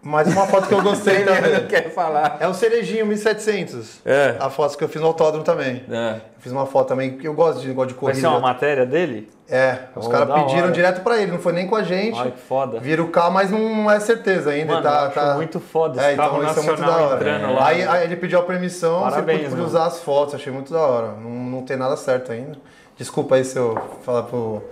mais 0.00 0.28
uma 0.32 0.46
foto 0.46 0.68
que 0.68 0.74
eu 0.74 0.80
gostei 0.82 1.22
também. 1.26 1.66
quer 1.66 1.90
falar. 1.92 2.36
É 2.40 2.46
o 2.48 2.54
Cerejinho 2.54 3.04
1700. 3.06 4.00
É. 4.06 4.36
A 4.40 4.48
foto 4.48 4.76
que 4.78 4.84
eu 4.84 4.88
fiz 4.88 5.00
no 5.00 5.08
autódromo 5.08 5.44
também. 5.44 5.84
É. 5.90 6.12
Eu 6.36 6.40
fiz 6.40 6.52
uma 6.52 6.66
foto 6.66 6.88
também, 6.88 7.16
que 7.18 7.26
eu 7.26 7.34
gosto 7.34 7.60
de 7.60 7.68
negócio 7.68 7.88
de 7.88 7.94
Vai 7.94 8.00
corrida. 8.00 8.20
ser 8.20 8.26
uma 8.28 8.40
matéria 8.40 8.86
dele? 8.86 9.28
É, 9.50 9.78
os 9.96 10.06
Oh, 10.06 10.10
caras 10.10 10.28
pediram 10.42 10.64
hora. 10.64 10.72
direto 10.72 11.00
pra 11.02 11.18
ele, 11.20 11.32
não 11.32 11.38
foi 11.38 11.52
nem 11.52 11.66
com 11.66 11.74
a 11.74 11.82
gente. 11.82 12.18
Olha 12.18 12.30
que 12.30 12.38
foda. 12.38 12.78
Vira 12.78 13.02
o 13.02 13.08
carro, 13.08 13.32
mas 13.32 13.50
não 13.50 13.90
é 13.90 13.98
certeza 13.98 14.50
ainda. 14.50 14.74
Mano, 14.74 14.82
tá, 14.84 14.90
eu 14.90 15.06
acho 15.06 15.14
tá... 15.14 15.34
muito 15.34 15.58
foda 15.58 16.00
esse 16.00 16.10
É, 16.12 16.16
carro 16.16 16.38
então 16.38 16.50
isso 16.50 16.60
é 16.60 16.62
muito 16.62 16.80
da 16.82 16.96
hora. 16.96 17.16
entrando 17.16 17.44
É. 17.44 17.54
lá. 17.58 17.66
Aí, 17.66 17.82
aí 17.82 18.04
ele 18.04 18.16
pediu 18.16 18.38
a 18.38 18.42
permissão, 18.42 19.00
Parabéns, 19.02 19.48
você 19.50 19.60
usar 19.62 19.86
as 19.86 20.00
fotos, 20.00 20.34
achei 20.34 20.52
muito 20.52 20.72
da 20.72 20.80
hora. 20.80 21.08
Não, 21.20 21.30
não 21.30 21.62
tem 21.62 21.76
nada 21.76 21.96
certo 21.96 22.30
ainda. 22.30 22.56
Desculpa 22.96 23.34
aí 23.36 23.44
se 23.44 23.56
eu 23.58 23.76
falar 24.02 24.22
pro. 24.24 24.62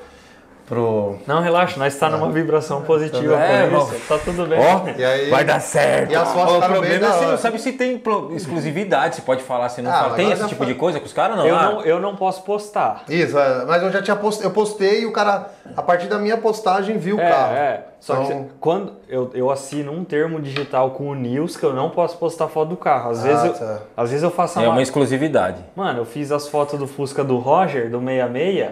Pro... 0.67 1.17
Não, 1.27 1.41
relaxa, 1.41 1.79
nós 1.79 1.95
está 1.95 2.09
numa 2.11 2.29
vibração 2.31 2.83
positiva 2.83 3.35
É, 3.37 3.63
por 3.63 3.71
vamos. 3.71 3.93
isso. 3.95 4.09
Tá 4.09 4.19
tudo 4.19 4.47
bem. 4.47 4.59
Ó, 4.59 4.89
E 4.99 5.05
aí- 5.05 5.31
vai 5.31 5.45
dar 5.45 5.61
certo. 5.61 6.11
E 6.13 6.17
as 6.17 6.33
fotos 6.33 6.57
o 6.57 6.61
bem 6.61 6.69
problema 6.69 7.07
é 7.07 7.11
você 7.13 7.25
não 7.27 7.39
sabe 7.39 7.59
se 7.61 7.73
tem 7.73 8.03
exclusividade, 8.35 9.17
se 9.17 9.23
pode 9.23 9.43
falar, 9.43 9.69
se 9.69 9.81
não 9.83 9.91
Ah, 9.91 9.95
fala. 10.03 10.15
Tem 10.17 10.31
esse 10.31 10.43
tipo 10.45 10.57
foi. 10.65 10.67
de 10.67 10.75
coisa 10.75 10.99
com 11.01 11.07
os 11.07 11.13
caras, 11.13 11.37
não? 11.37 11.47
eu, 11.47 11.57
Ah, 11.57 11.63
não, 11.73 11.81
eu 11.83 12.01
não 12.01 12.17
posso 12.17 12.43
postar. 12.43 13.05
Isso, 13.09 13.39
é, 13.39 13.65
mas 13.65 13.83
eu 13.83 13.91
já 13.91 14.03
tinha 14.03 14.17
post... 14.17 14.43
eu 14.43 14.51
postei 14.51 15.03
e 15.03 15.07
o 15.07 15.13
cara, 15.13 15.47
a 15.77 15.83
partir 15.83 16.07
da 16.09 16.19
minha 16.19 16.37
postagem, 16.37 16.99
viu 16.99 17.17
o 17.17 17.21
É, 17.21 17.31
carro. 17.31 17.55
é. 17.55 17.85
Só 18.01 18.17
que 18.17 18.25
Então- 18.25 18.43
cê- 18.43 18.49
quando 18.61 18.93
eu, 19.09 19.31
eu 19.35 19.51
assino 19.51 19.91
um 19.93 20.05
termo 20.05 20.41
digital 20.41 20.91
com 20.91 21.09
o 21.09 21.15
News 21.15 21.57
que 21.57 21.65
eu 21.65 21.73
não 21.73 21.91
posso 21.91 22.17
postar 22.19 22.47
foto 22.49 22.69
do 22.69 22.77
carro. 22.77 23.11
Às, 23.11 23.21
Ah, 23.21 23.23
vezes, 23.29 23.45
eu, 23.45 23.53
tá. 23.55 23.79
às 23.97 24.11
vezes 24.11 24.23
eu 24.23 24.31
faço 24.31 24.59
é 24.61 24.63
uma... 24.63 24.73
uma 24.73 24.83
exclusividade. 24.83 25.59
Mano, 25.75 26.01
eu 26.01 26.05
fiz 26.05 26.31
as 26.31 26.47
fotos 26.49 26.79
do 26.79 26.87
Fusca 26.87 27.25
do 27.25 27.39
Roger, 27.39 27.91
do 27.91 27.99
66, 27.99 28.71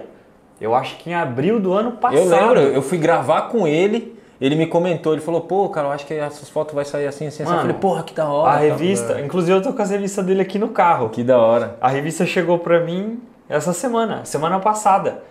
Eu 0.60 0.74
acho 0.74 0.96
que 0.98 1.10
em 1.10 1.14
abril 1.14 1.60
do 1.60 1.72
ano 1.72 1.92
passado. 1.92 2.20
Eu 2.20 2.28
lembro, 2.28 2.60
eu 2.60 2.82
fui 2.82 2.98
gravar 2.98 3.42
com 3.42 3.66
ele, 3.66 4.18
ele 4.40 4.54
me 4.54 4.66
comentou, 4.66 5.12
ele 5.12 5.22
falou, 5.22 5.42
pô, 5.42 5.68
cara, 5.68 5.88
eu 5.88 5.92
acho 5.92 6.06
que 6.06 6.14
essas 6.14 6.48
fotos 6.48 6.74
vai 6.74 6.84
sair 6.84 7.06
assim, 7.06 7.26
assim, 7.26 7.42
assim. 7.42 7.52
Eu 7.52 7.56
Mano, 7.56 7.60
falei, 7.62 7.76
porra, 7.76 8.02
que 8.02 8.14
da 8.14 8.28
hora. 8.28 8.52
A 8.52 8.56
revista, 8.56 9.20
inclusive 9.20 9.56
eu 9.56 9.62
tô 9.62 9.72
com 9.72 9.82
as 9.82 9.90
revistas 9.90 10.24
dele 10.24 10.42
aqui 10.42 10.58
no 10.58 10.68
carro. 10.68 11.08
Que 11.08 11.22
da 11.22 11.38
hora. 11.38 11.76
A 11.80 11.88
revista 11.88 12.24
chegou 12.24 12.58
pra 12.58 12.80
mim 12.80 13.20
essa 13.48 13.72
semana, 13.72 14.24
semana 14.24 14.58
passada. 14.60 15.22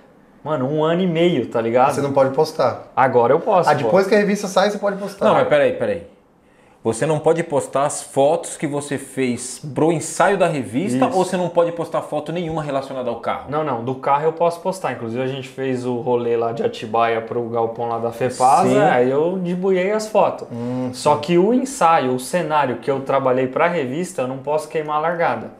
Mano, 0.43 0.67
um 0.69 0.83
ano 0.83 1.01
e 1.01 1.07
meio, 1.07 1.47
tá 1.47 1.61
ligado? 1.61 1.93
Você 1.93 2.01
não 2.01 2.11
pode 2.11 2.31
postar. 2.35 2.91
Agora 2.95 3.31
eu 3.31 3.39
posso. 3.39 3.69
Ah, 3.69 3.75
pô. 3.75 3.83
depois 3.83 4.07
que 4.07 4.13
a 4.13 4.17
revista 4.17 4.47
sai, 4.47 4.69
você 4.69 4.77
pode 4.77 4.97
postar. 4.97 5.25
Não, 5.25 5.33
mas 5.35 5.47
peraí, 5.47 5.73
peraí. 5.73 6.12
Você 6.83 7.05
não 7.05 7.17
pode 7.17 7.41
postar 7.43 7.85
as 7.85 8.03
fotos 8.03 8.57
que 8.57 8.67
você 8.67 8.97
fez 8.97 9.61
pro 9.73 9.89
ensaio 9.89 10.37
da 10.37 10.47
revista 10.47 11.05
Isso. 11.05 11.17
ou 11.17 11.23
você 11.23 11.37
não 11.37 11.47
pode 11.47 11.71
postar 11.71 12.01
foto 12.01 12.33
nenhuma 12.33 12.61
relacionada 12.61 13.09
ao 13.09 13.21
carro? 13.21 13.49
Não, 13.49 13.63
não, 13.63 13.85
do 13.85 13.95
carro 13.95 14.25
eu 14.25 14.33
posso 14.33 14.59
postar. 14.59 14.91
Inclusive 14.91 15.23
a 15.23 15.27
gente 15.27 15.47
fez 15.47 15.85
o 15.85 15.95
rolê 15.95 16.35
lá 16.35 16.51
de 16.51 16.61
Atibaia 16.61 17.21
pro 17.21 17.41
galpão 17.47 17.87
lá 17.87 17.99
da 17.99 18.11
Fepasa, 18.11 18.67
Sim. 18.67 18.77
aí 18.77 19.09
eu 19.09 19.37
debuiei 19.37 19.91
as 19.91 20.09
fotos. 20.09 20.45
Só 20.91 21.15
que 21.15 21.37
o 21.37 21.53
ensaio, 21.53 22.13
o 22.13 22.19
cenário 22.19 22.75
que 22.77 22.91
eu 22.91 22.99
trabalhei 22.99 23.47
pra 23.47 23.67
revista, 23.67 24.23
eu 24.23 24.27
não 24.27 24.39
posso 24.39 24.67
queimar 24.67 24.97
a 24.97 24.99
largada. 24.99 25.51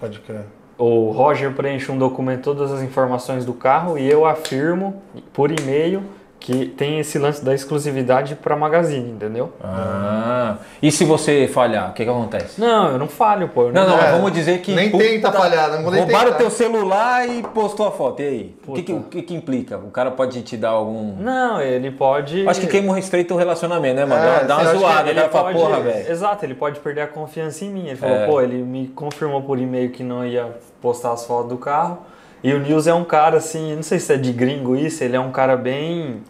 Pode 0.00 0.18
crer. 0.20 0.46
O 0.78 1.10
Roger 1.10 1.52
preenche 1.52 1.92
um 1.92 1.98
documento, 1.98 2.44
todas 2.44 2.72
as 2.72 2.80
informações 2.80 3.44
do 3.44 3.52
carro, 3.52 3.98
e 3.98 4.10
eu 4.10 4.24
afirmo 4.24 5.02
por 5.30 5.50
e-mail 5.50 6.02
que 6.40 6.64
tem 6.66 6.98
esse 6.98 7.18
lance 7.18 7.44
da 7.44 7.54
exclusividade 7.54 8.34
pra 8.34 8.56
magazine, 8.56 9.10
entendeu? 9.10 9.52
Ah, 9.62 10.56
e 10.82 10.90
se 10.90 11.04
você 11.04 11.46
falhar, 11.46 11.90
o 11.90 11.92
que, 11.92 12.02
que 12.02 12.10
acontece? 12.10 12.58
Não, 12.58 12.88
eu 12.92 12.98
não 12.98 13.06
falho, 13.06 13.48
pô. 13.48 13.64
eu 13.64 13.72
Não, 13.72 13.86
não, 13.86 13.98
É, 14.00 14.12
vamos 14.12 14.32
dizer 14.32 14.60
que. 14.62 14.74
nem 14.74 14.90
puta, 14.90 15.04
tenta 15.04 15.30
falhar, 15.30 15.70
não 15.70 15.82
vou 15.82 15.92
nem 15.92 16.00
Roubaram 16.02 16.32
o 16.32 16.34
teu 16.34 16.50
celular 16.50 17.28
e 17.28 17.42
postou 17.42 17.86
a 17.86 17.92
foto. 17.92 18.22
E 18.22 18.26
aí? 18.26 18.56
O 18.66 18.72
que, 18.72 18.82
que, 18.82 19.00
que, 19.00 19.22
que 19.22 19.34
implica? 19.34 19.76
O 19.76 19.90
cara 19.90 20.10
pode 20.10 20.40
te 20.40 20.56
dar 20.56 20.70
algum. 20.70 21.14
Não, 21.16 21.60
ele 21.60 21.90
pode. 21.90 22.48
Acho 22.48 22.60
que 22.60 22.66
queima 22.66 22.98
estreito 22.98 23.34
o 23.34 23.36
relacionamento, 23.36 23.96
né, 23.96 24.06
mano? 24.06 24.24
É, 24.24 24.44
dá 24.44 24.56
uma 24.58 24.74
zoada, 24.74 25.10
ele 25.10 25.20
cara 25.20 25.30
fala, 25.30 25.52
pode, 25.52 25.58
porra, 25.58 25.80
velho. 25.80 26.10
Exato, 26.10 26.44
ele 26.46 26.54
pode 26.54 26.80
perder 26.80 27.02
a 27.02 27.06
confiança 27.06 27.64
em 27.66 27.68
mim. 27.68 27.86
Ele 27.88 27.96
falou, 27.96 28.16
É. 28.16 28.26
pô, 28.26 28.40
ele 28.40 28.62
me 28.62 28.88
confirmou 28.88 29.42
por 29.42 29.58
e-mail 29.58 29.90
que 29.90 30.02
não 30.02 30.24
ia 30.24 30.48
postar 30.80 31.12
as 31.12 31.26
fotos 31.26 31.50
do 31.50 31.58
carro. 31.58 31.98
E 32.42 32.52
o 32.54 32.58
Nils 32.58 32.86
é 32.86 32.94
um 32.94 33.04
cara 33.04 33.36
assim, 33.36 33.74
não 33.76 33.82
sei 33.82 33.98
se 33.98 34.12
é 34.12 34.16
de 34.16 34.32
gringo 34.32 34.74
isso, 34.76 35.04
ele 35.04 35.16
é 35.16 35.20
um 35.20 35.30
cara 35.30 35.56
bem 35.56 36.22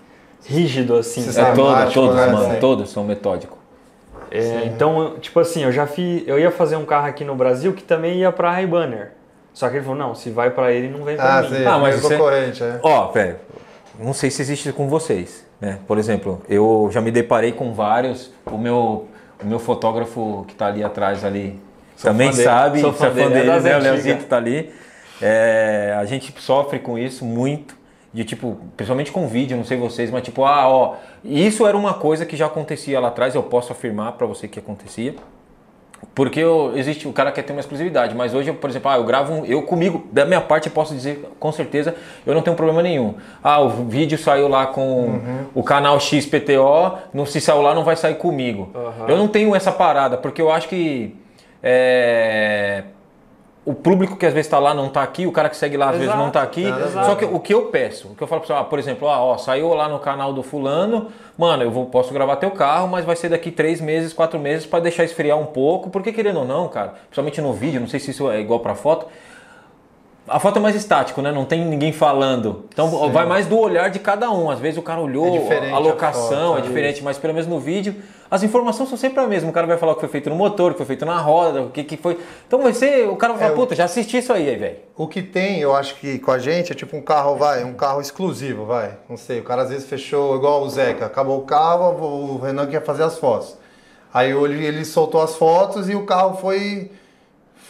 rígido 0.44 0.96
assim. 0.96 1.20
É, 1.20 1.24
sabe? 1.32 1.34
sabe, 1.34 1.56
todos, 1.56 1.94
todos, 1.94 2.16
né? 2.16 2.26
mano, 2.26 2.60
todos 2.60 2.90
são 2.90 3.04
metódicos. 3.04 3.58
É, 4.30 4.64
então, 4.66 5.16
tipo 5.20 5.40
assim, 5.40 5.64
eu 5.64 5.72
já 5.72 5.86
fiz, 5.86 6.22
eu 6.26 6.38
ia 6.38 6.50
fazer 6.50 6.76
um 6.76 6.84
carro 6.84 7.06
aqui 7.06 7.24
no 7.24 7.34
Brasil 7.34 7.72
que 7.72 7.82
também 7.82 8.18
ia 8.18 8.30
pra 8.30 8.50
Ray-Banner. 8.52 9.12
Só 9.52 9.68
que 9.68 9.76
ele 9.76 9.84
falou, 9.84 9.98
não, 9.98 10.14
se 10.14 10.30
vai 10.30 10.50
pra 10.50 10.72
ele, 10.72 10.88
não 10.88 11.04
vem 11.04 11.16
pra 11.16 11.38
Ah, 11.38 11.42
mim. 11.42 11.48
sim. 11.48 11.64
Ah, 11.66 11.78
mas 11.78 11.96
é 11.96 11.98
você- 11.98 12.16
concorrente, 12.16 12.62
é. 12.62 12.78
Ó, 12.82 13.08
velho, 13.08 13.36
não 13.98 14.12
sei 14.12 14.30
se 14.30 14.40
existe 14.40 14.72
com 14.72 14.88
vocês, 14.88 15.44
né? 15.60 15.78
Por 15.86 15.98
exemplo, 15.98 16.40
eu 16.48 16.88
já 16.92 17.00
me 17.00 17.10
deparei 17.10 17.50
com 17.50 17.72
vários. 17.72 18.30
O 18.46 18.56
meu, 18.56 19.08
o 19.42 19.46
meu 19.46 19.58
fotógrafo 19.58 20.44
que 20.46 20.54
tá 20.54 20.66
ali 20.66 20.84
atrás 20.84 21.24
ali 21.24 21.60
Sou 21.96 22.10
também 22.12 22.32
sabe, 22.32 22.80
sou 22.80 22.90
é 22.90 22.92
fã 22.92 23.06
fã 23.10 23.28
dele, 23.28 23.50
é 23.50 23.60
né? 23.60 23.76
O. 23.76 23.82
Leozito 23.82 24.24
tá 24.26 24.36
ali. 24.36 24.72
É, 25.22 25.94
a 25.98 26.04
gente 26.04 26.32
sofre 26.40 26.78
com 26.78 26.98
isso 26.98 27.24
muito. 27.24 27.78
De 28.12 28.24
tipo, 28.24 28.58
principalmente 28.76 29.12
com 29.12 29.28
vídeo, 29.28 29.56
não 29.56 29.64
sei 29.64 29.76
vocês, 29.78 30.10
mas 30.10 30.24
tipo, 30.24 30.44
ah, 30.44 30.68
ó, 30.68 30.94
isso 31.24 31.64
era 31.64 31.76
uma 31.76 31.94
coisa 31.94 32.26
que 32.26 32.36
já 32.36 32.46
acontecia 32.46 32.98
lá 32.98 33.06
atrás, 33.06 33.36
eu 33.36 33.42
posso 33.44 33.70
afirmar 33.72 34.12
pra 34.14 34.26
você 34.26 34.48
que 34.48 34.58
acontecia. 34.58 35.14
Porque 36.14 36.40
eu- 36.40 36.72
existe, 36.76 37.06
o 37.06 37.12
cara 37.12 37.30
quer 37.30 37.42
ter 37.42 37.52
uma 37.52 37.60
exclusividade, 37.60 38.14
mas 38.16 38.34
hoje, 38.34 38.50
por 38.52 38.68
exemplo, 38.68 38.90
ah, 38.90 38.96
eu 38.96 39.04
gravo, 39.04 39.32
um- 39.32 39.44
eu 39.44 39.62
comigo, 39.62 40.08
da 40.10 40.24
minha 40.24 40.40
parte, 40.40 40.66
eu 40.66 40.72
posso 40.72 40.92
dizer 40.92 41.24
com 41.38 41.52
certeza, 41.52 41.94
eu 42.26 42.34
não 42.34 42.42
tenho 42.42 42.56
problema 42.56 42.82
nenhum. 42.82 43.14
Ah, 43.44 43.60
o 43.60 43.68
vídeo 43.68 44.18
saiu 44.18 44.48
lá 44.48 44.66
com 44.66 45.20
o 45.54 45.62
canal 45.62 46.00
XPTO, 46.00 46.98
não 47.14 47.24
se 47.26 47.40
saiu 47.40 47.62
lá, 47.62 47.74
não 47.74 47.84
vai 47.84 47.94
sair 47.94 48.14
comigo. 48.16 48.70
Aham. 48.74 49.06
Eu 49.08 49.16
não 49.18 49.28
tenho 49.28 49.54
essa 49.54 49.70
parada, 49.70 50.16
porque 50.16 50.42
eu 50.42 50.50
acho 50.50 50.68
que 50.68 51.14
é, 51.62 52.84
o 53.64 53.74
público 53.74 54.16
que 54.16 54.24
às 54.24 54.32
vezes 54.32 54.46
está 54.46 54.58
lá 54.58 54.72
não 54.72 54.86
está 54.86 55.02
aqui, 55.02 55.26
o 55.26 55.32
cara 55.32 55.48
que 55.50 55.56
segue 55.56 55.76
lá 55.76 55.90
às 55.90 55.98
vezes 55.98 56.14
não 56.14 56.28
está 56.28 56.42
aqui. 56.42 56.64
Exato. 56.64 57.06
Só 57.06 57.14
que 57.14 57.24
o 57.24 57.38
que 57.38 57.52
eu 57.52 57.66
peço, 57.66 58.08
o 58.08 58.14
que 58.14 58.22
eu 58.22 58.26
falo 58.26 58.40
para 58.40 58.54
você, 58.54 58.60
ah, 58.60 58.64
por 58.64 58.78
exemplo, 58.78 59.08
ah, 59.08 59.22
ó, 59.22 59.36
saiu 59.36 59.72
lá 59.74 59.88
no 59.88 59.98
canal 59.98 60.32
do 60.32 60.42
fulano, 60.42 61.08
mano, 61.36 61.62
eu 61.62 61.70
vou, 61.70 61.86
posso 61.86 62.12
gravar 62.12 62.36
teu 62.36 62.50
carro, 62.50 62.88
mas 62.88 63.04
vai 63.04 63.16
ser 63.16 63.28
daqui 63.28 63.50
três 63.50 63.80
meses, 63.80 64.12
quatro 64.12 64.38
meses 64.38 64.64
para 64.64 64.80
deixar 64.80 65.04
esfriar 65.04 65.38
um 65.38 65.46
pouco, 65.46 65.90
porque 65.90 66.12
querendo 66.12 66.40
ou 66.40 66.44
não, 66.46 66.68
cara, 66.68 66.94
principalmente 67.08 67.40
no 67.40 67.52
vídeo, 67.52 67.80
não 67.80 67.88
sei 67.88 68.00
se 68.00 68.10
isso 68.12 68.30
é 68.30 68.40
igual 68.40 68.60
para 68.60 68.74
foto. 68.74 69.06
A 70.30 70.38
foto 70.38 70.58
é 70.58 70.62
mais 70.62 70.76
estático, 70.76 71.20
né? 71.20 71.32
Não 71.32 71.44
tem 71.44 71.64
ninguém 71.64 71.92
falando. 71.92 72.64
Então 72.72 72.88
Sim. 72.88 73.10
vai 73.10 73.26
mais 73.26 73.46
do 73.46 73.58
olhar 73.58 73.90
de 73.90 73.98
cada 73.98 74.30
um. 74.30 74.48
Às 74.48 74.60
vezes 74.60 74.78
o 74.78 74.82
cara 74.82 75.00
olhou, 75.00 75.48
É 75.50 75.70
a 75.70 75.78
locação 75.78 76.52
a 76.52 76.56
foto, 76.56 76.56
é 76.56 76.60
é 76.60 76.68
diferente, 76.68 77.02
mas 77.02 77.18
pelo 77.18 77.34
menos 77.34 77.48
no 77.48 77.58
vídeo 77.58 77.96
as 78.30 78.44
informações 78.44 78.88
são 78.88 78.96
sempre 78.96 79.18
a 79.18 79.26
mesma. 79.26 79.50
O 79.50 79.52
cara 79.52 79.66
vai 79.66 79.76
falar 79.76 79.92
o 79.92 79.94
que 79.96 80.02
foi 80.02 80.08
feito 80.08 80.30
no 80.30 80.36
motor, 80.36 80.70
o 80.70 80.74
que 80.74 80.78
foi 80.78 80.86
feito 80.86 81.04
na 81.04 81.18
roda, 81.18 81.62
o 81.62 81.70
que, 81.70 81.82
que 81.82 81.96
foi. 81.96 82.16
Então 82.46 82.62
vai 82.62 82.72
ser. 82.72 83.08
O 83.08 83.16
cara 83.16 83.32
vai 83.32 83.42
falar, 83.42 83.52
É, 83.52 83.56
puta, 83.56 83.74
já 83.74 83.84
assisti 83.84 84.18
isso 84.18 84.32
aí, 84.32 84.54
velho. 84.54 84.76
O 84.96 85.08
que 85.08 85.20
tem, 85.20 85.58
eu 85.58 85.74
acho 85.74 85.96
que 85.96 86.20
com 86.20 86.30
a 86.30 86.38
gente, 86.38 86.70
é 86.70 86.74
tipo 86.76 86.96
um 86.96 87.02
carro, 87.02 87.34
vai, 87.34 87.64
um 87.64 87.74
carro 87.74 88.00
exclusivo, 88.00 88.64
vai. 88.64 88.92
Não 89.08 89.16
sei, 89.16 89.40
o 89.40 89.42
cara 89.42 89.62
às 89.62 89.70
vezes 89.70 89.88
fechou, 89.88 90.36
igual 90.36 90.62
o 90.62 90.70
Zeca, 90.70 91.06
acabou 91.06 91.38
o 91.38 91.42
carro, 91.42 91.90
o 92.00 92.38
Renan 92.38 92.68
quer 92.68 92.84
fazer 92.84 93.02
as 93.02 93.18
fotos. 93.18 93.58
Aí 94.14 94.30
ele 94.30 94.84
soltou 94.84 95.22
as 95.22 95.34
fotos 95.34 95.88
e 95.88 95.96
o 95.96 96.04
carro 96.06 96.36
foi, 96.36 96.90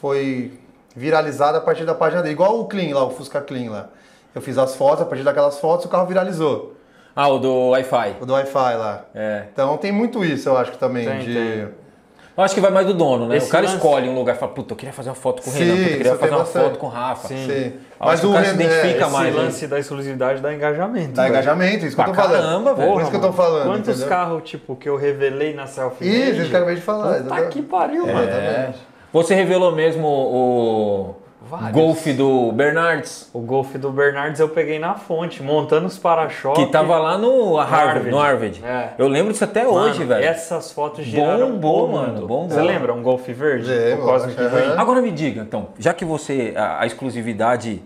foi 0.01 0.53
viralizado 1.01 1.57
a 1.57 1.61
partir 1.61 1.85
da 1.85 1.95
página 1.95 2.21
dele. 2.23 2.35
Igual 2.35 2.61
o 2.61 2.67
Clean 2.67 2.95
lá, 2.95 3.05
o 3.05 3.11
Fusca 3.11 3.41
Clean 3.41 3.71
lá. 3.71 3.89
Eu 4.35 4.41
fiz 4.43 4.59
as 4.59 4.77
fotos, 4.77 5.03
a 5.03 5.07
partir 5.07 5.25
daquelas 5.25 5.59
fotos 5.59 5.87
o 5.87 5.89
carro 5.89 6.07
viralizou. 6.07 6.75
Ah, 7.17 7.29
o 7.29 7.39
do 7.39 7.71
Wi-Fi. 7.71 8.17
O 8.21 8.27
do 8.27 8.35
Wi-Fi 8.35 8.77
lá. 8.77 9.05
É. 9.15 9.45
Então 9.53 9.77
tem 9.79 9.91
muito 9.91 10.25
isso, 10.25 10.49
eu 10.49 10.57
acho 10.57 10.71
que 10.73 10.79
também. 10.79 11.07
Tem, 11.09 11.19
de... 11.21 11.35
tem. 11.35 11.69
Eu 12.37 12.45
acho 12.45 12.55
que 12.55 12.61
vai 12.61 12.71
mais 12.71 12.87
do 12.87 12.95
dono, 12.95 13.27
né? 13.27 13.37
Esse 13.37 13.49
o 13.49 13.51
cara 13.51 13.65
lance- 13.65 13.77
escolhe 13.77 14.09
um 14.09 14.15
lugar 14.15 14.35
e 14.37 14.39
fala, 14.39 14.53
puta, 14.53 14.73
eu 14.73 14.77
queria 14.77 14.93
fazer 14.93 15.09
uma 15.11 15.15
foto 15.17 15.43
com 15.43 15.51
o 15.51 15.53
Sim, 15.53 15.59
Renan, 15.65 15.75
eu 15.83 15.97
queria 15.99 16.15
fazer 16.17 16.31
uma 16.33 16.39
bastante. 16.39 16.63
foto 16.65 16.79
com 16.79 16.87
o 16.87 16.89
Rafa. 16.89 17.29
Sim. 17.29 17.47
Sim. 17.47 17.73
Acho 17.99 18.21
que 18.23 18.27
o 18.29 18.33
cara 18.33 18.45
se 18.45 18.51
Renan- 18.53 18.65
identifica 18.65 19.03
Esse 19.05 19.13
mais. 19.13 19.35
né? 19.35 19.43
lance 19.43 19.67
da 19.67 19.79
exclusividade 19.79 20.41
dá 20.41 20.55
engajamento. 20.55 21.13
Dá 21.13 21.23
velho. 21.23 21.35
engajamento, 21.35 21.85
isso 21.87 21.97
que 21.97 22.01
eu 22.01 22.07
tô 22.07 22.13
Pra 22.13 22.23
falando. 22.23 22.41
caramba, 22.43 22.75
velho. 22.75 22.93
Por 22.93 23.03
isso 23.03 23.11
que 23.11 23.17
eu 23.17 23.21
tô 23.21 23.33
falando. 23.33 23.67
Quantos 23.67 23.89
entendeu? 23.91 24.09
carros, 24.09 24.43
tipo, 24.49 24.77
que 24.77 24.89
eu 24.89 24.97
revelei 24.97 25.53
na 25.55 25.67
selfie 25.67 26.05
Isso, 26.09 26.19
made? 26.27 26.39
isso 26.41 26.49
que 26.51 26.55
eu 26.55 26.59
acabei 26.61 26.75
de 26.77 26.81
falar. 26.83 27.07
Puta 27.09 27.17
exatamente. 27.19 27.49
que 27.51 27.63
pariu, 27.63 28.07
mano. 28.07 28.21
É. 28.31 28.73
Você 29.13 29.35
revelou 29.35 29.73
mesmo 29.73 30.07
o 30.07 31.15
Vários. 31.43 31.73
Golf 31.73 32.07
do 32.09 32.53
Bernardes, 32.53 33.29
O 33.35 33.41
Golf 33.41 33.75
do 33.75 33.91
Bernardes 33.91 34.39
eu 34.39 34.49
peguei 34.51 34.79
na 34.79 34.95
fonte, 34.95 35.43
montando 35.43 35.87
os 35.87 35.99
para-choques. 35.99 36.65
que 36.65 36.71
tava 36.71 36.97
lá 36.99 37.19
no 37.19 37.57
Harvard. 37.57 38.09
No 38.11 38.19
Harvard. 38.19 38.63
É. 38.65 38.91
Eu 38.97 39.09
lembro 39.09 39.33
disso 39.33 39.43
até 39.45 39.65
Mano, 39.65 39.79
hoje, 39.79 40.05
velho. 40.05 40.25
Essas 40.25 40.71
fotos 40.71 41.05
giraram 41.05 41.53
Bombou, 41.53 41.89
mano, 41.89 42.21
bombou. 42.27 42.49
Você 42.49 42.61
lembra? 42.61 42.93
Um 42.93 43.03
Golf 43.03 43.27
verde? 43.27 43.69
Lembro, 43.69 44.05
Cosmic. 44.05 44.39
Agora 44.77 45.01
me 45.01 45.11
diga, 45.11 45.41
então, 45.41 45.69
já 45.79 45.93
que 45.93 46.05
você 46.05 46.53
a, 46.57 46.83
a 46.83 46.87
exclusividade 46.87 47.83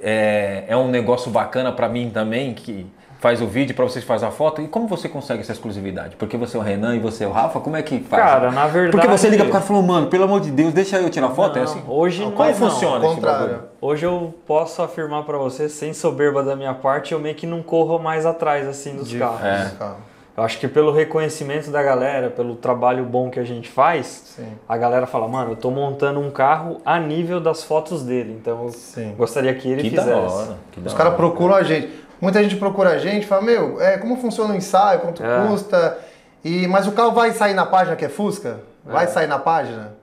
é, 0.00 0.64
é 0.68 0.76
um 0.76 0.86
negócio 0.88 1.30
bacana 1.32 1.72
pra 1.72 1.88
mim 1.88 2.10
também, 2.10 2.54
que 2.54 2.86
faz 3.20 3.42
o 3.42 3.46
vídeo 3.46 3.74
pra 3.76 3.84
vocês 3.84 4.02
fazem 4.04 4.26
a 4.26 4.32
foto, 4.32 4.62
e 4.62 4.66
como 4.66 4.86
você 4.88 5.08
consegue 5.08 5.40
essa 5.42 5.52
exclusividade? 5.52 6.16
Porque 6.16 6.36
você 6.38 6.56
é 6.56 6.60
o 6.60 6.62
Renan 6.62 6.96
e 6.96 6.98
você 6.98 7.24
é 7.24 7.26
o 7.28 7.30
Rafa, 7.30 7.60
como 7.60 7.76
é 7.76 7.82
que 7.82 8.00
faz? 8.00 8.22
Cara, 8.22 8.50
na 8.50 8.66
verdade- 8.66 8.92
Porque 8.92 9.06
você 9.06 9.28
liga 9.28 9.44
pro 9.44 9.52
cara 9.52 9.62
e 9.62 9.66
falou, 9.66 9.82
mano, 9.82 10.06
pelo 10.06 10.24
amor 10.24 10.40
de 10.40 10.50
Deus, 10.50 10.72
deixa 10.72 10.96
eu 10.98 11.10
tirar 11.10 11.28
foto, 11.30 11.56
é 11.58 11.62
Não, 11.62 11.70
assim? 11.70 11.82
hoje 11.86 12.22
não 12.24 12.32
Como 12.32 12.48
é, 12.48 12.52
não. 12.52 12.58
funciona 12.58 13.04
Ao 13.06 13.12
esse 13.12 13.20
bagulho? 13.20 13.58
Hoje 13.80 14.06
eu 14.06 14.34
posso 14.46 14.82
afirmar 14.82 15.22
pra 15.24 15.36
você, 15.36 15.68
sem 15.68 15.92
soberba 15.92 16.42
da 16.42 16.56
minha 16.56 16.72
parte, 16.72 17.12
eu 17.12 17.20
meio 17.20 17.34
que 17.34 17.46
não 17.46 17.62
corro 17.62 17.98
mais 17.98 18.24
atrás 18.24 18.66
assim 18.66 18.96
dos 18.96 19.12
carros. 19.14 19.44
É. 19.44 19.70
Carro. 19.78 19.96
Eu 20.36 20.44
acho 20.44 20.58
que 20.58 20.66
pelo 20.68 20.90
reconhecimento 20.90 21.70
da 21.70 21.82
galera, 21.82 22.30
pelo 22.30 22.54
trabalho 22.54 23.04
bom 23.04 23.28
que 23.28 23.38
a 23.38 23.44
gente 23.44 23.68
faz, 23.68 24.22
Sim. 24.36 24.46
a 24.66 24.76
galera 24.78 25.06
fala, 25.06 25.28
mano, 25.28 25.50
eu 25.52 25.56
tô 25.56 25.70
montando 25.70 26.18
um 26.20 26.30
carro 26.30 26.80
a 26.86 26.98
nível 26.98 27.38
das 27.40 27.62
fotos 27.62 28.02
dele, 28.02 28.38
então 28.40 28.64
eu 28.64 28.70
Sim. 28.70 29.14
gostaria 29.18 29.52
que 29.52 29.68
ele 29.68 29.82
Que 29.90 29.96
da 29.96 30.02
fizesse. 30.02 30.34
hora. 30.34 30.56
Que 30.72 30.80
da 30.80 30.86
Os 30.88 30.94
caras 30.94 31.14
procuram 31.14 31.54
a 31.54 31.62
gente. 31.62 31.90
Muita 32.20 32.42
gente 32.42 32.56
procura 32.56 32.90
a 32.90 32.98
gente 32.98 33.26
fala, 33.26 33.42
meu, 33.42 33.80
é, 33.80 33.96
como 33.98 34.16
funciona 34.16 34.52
o 34.52 34.56
ensaio, 34.56 35.00
quanto 35.00 35.24
É. 35.24 35.46
custa. 35.46 35.98
E, 36.44 36.66
mas 36.66 36.86
o 36.86 36.92
carro 36.92 37.12
vai 37.12 37.32
sair 37.32 37.54
na 37.54 37.64
página 37.66 37.96
que 37.96 38.04
é 38.04 38.08
Fusca? 38.08 38.60
Vai 38.84 39.04
É. 39.04 39.08
sair 39.08 39.26
na 39.26 39.38
página? 39.38 39.94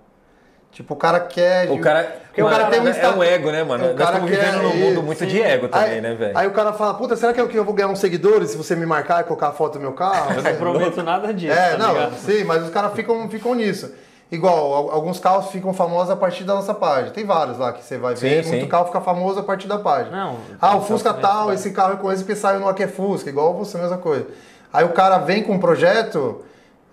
Tipo, 0.71 0.93
o 0.93 0.97
cara 0.97 1.19
quer. 1.19 1.71
O 1.71 1.79
cara, 1.79 2.15
o 2.37 2.45
cara 2.45 2.65
tem 2.65 2.79
um 2.79 2.87
é 2.87 3.09
um 3.09 3.23
ego, 3.23 3.51
né, 3.51 3.63
mano? 3.63 3.83
O 3.85 3.87
Nós 3.87 3.97
cara 3.97 4.09
estamos 4.17 4.29
vivendo 4.29 4.53
quer- 4.53 4.61
num 4.61 4.75
mundo 4.75 5.01
muito 5.01 5.17
sim. 5.19 5.25
de 5.25 5.41
ego 5.41 5.67
também, 5.67 5.89
aí, 5.93 6.01
né, 6.01 6.13
velho? 6.13 6.37
Aí 6.37 6.47
o 6.47 6.51
cara 6.51 6.71
fala, 6.73 6.93
puta, 6.93 7.15
será 7.15 7.33
que 7.33 7.41
eu, 7.41 7.47
que 7.47 7.57
eu 7.57 7.65
vou 7.65 7.73
ganhar 7.73 7.87
uns 7.89 7.97
seguidores 7.99 8.51
se 8.51 8.57
você 8.57 8.75
me 8.75 8.85
marcar 8.85 9.21
e 9.21 9.23
colocar 9.23 9.47
a 9.47 9.51
foto 9.53 9.73
do 9.73 9.79
meu 9.79 9.93
carro? 9.93 10.33
Eu 10.35 10.43
não 10.43 10.55
prometo 10.55 11.01
nada 11.01 11.33
disso, 11.33 11.51
É, 11.57 11.71
tá 11.71 11.77
não, 11.79 11.93
ligado? 11.93 12.15
sim, 12.17 12.43
mas 12.43 12.61
os 12.63 12.69
caras 12.69 12.93
ficam, 12.93 13.27
ficam 13.27 13.55
nisso. 13.55 13.91
Igual, 14.29 14.73
al- 14.73 14.91
alguns 14.91 15.19
carros 15.19 15.47
ficam 15.51 15.73
famosos 15.73 16.09
a 16.09 16.15
partir 16.15 16.43
da 16.43 16.53
nossa 16.55 16.73
página. 16.73 17.11
Tem 17.11 17.25
vários 17.25 17.57
lá 17.57 17.71
que 17.71 17.83
você 17.83 17.97
vai 17.97 18.13
ver. 18.13 18.43
Sim, 18.43 18.49
muito 18.49 18.63
sim. 18.63 18.69
carro 18.69 18.85
fica 18.87 18.99
famoso 18.99 19.39
a 19.39 19.43
partir 19.43 19.67
da 19.67 19.77
página. 19.79 20.15
Não, 20.25 20.35
ah, 20.59 20.75
o 20.75 20.81
Fusca 20.81 21.13
tal, 21.13 21.53
esse 21.53 21.71
carro 21.71 21.93
é 21.93 21.95
com 21.97 22.11
esse 22.11 22.25
que 22.25 22.35
saiu 22.35 22.59
no 22.59 22.67
Aqui 22.67 22.83
é 22.83 22.87
Fusca, 22.87 23.29
igual 23.29 23.53
você, 23.53 23.77
mesma 23.77 23.97
coisa. 23.97 24.27
Aí 24.73 24.83
o 24.83 24.89
cara 24.89 25.17
vem 25.19 25.43
com 25.43 25.53
um 25.53 25.59
projeto 25.59 26.43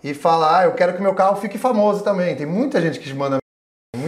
e 0.02 0.14
fala, 0.14 0.58
ah, 0.60 0.64
eu 0.64 0.72
quero 0.72 0.94
que 0.94 1.02
meu 1.02 1.14
carro 1.14 1.36
fique 1.36 1.58
famoso 1.58 2.04
também. 2.04 2.36
Tem 2.36 2.46
muita 2.46 2.80
gente 2.80 3.00
que 3.00 3.12
manda 3.12 3.38
muita 3.38 3.43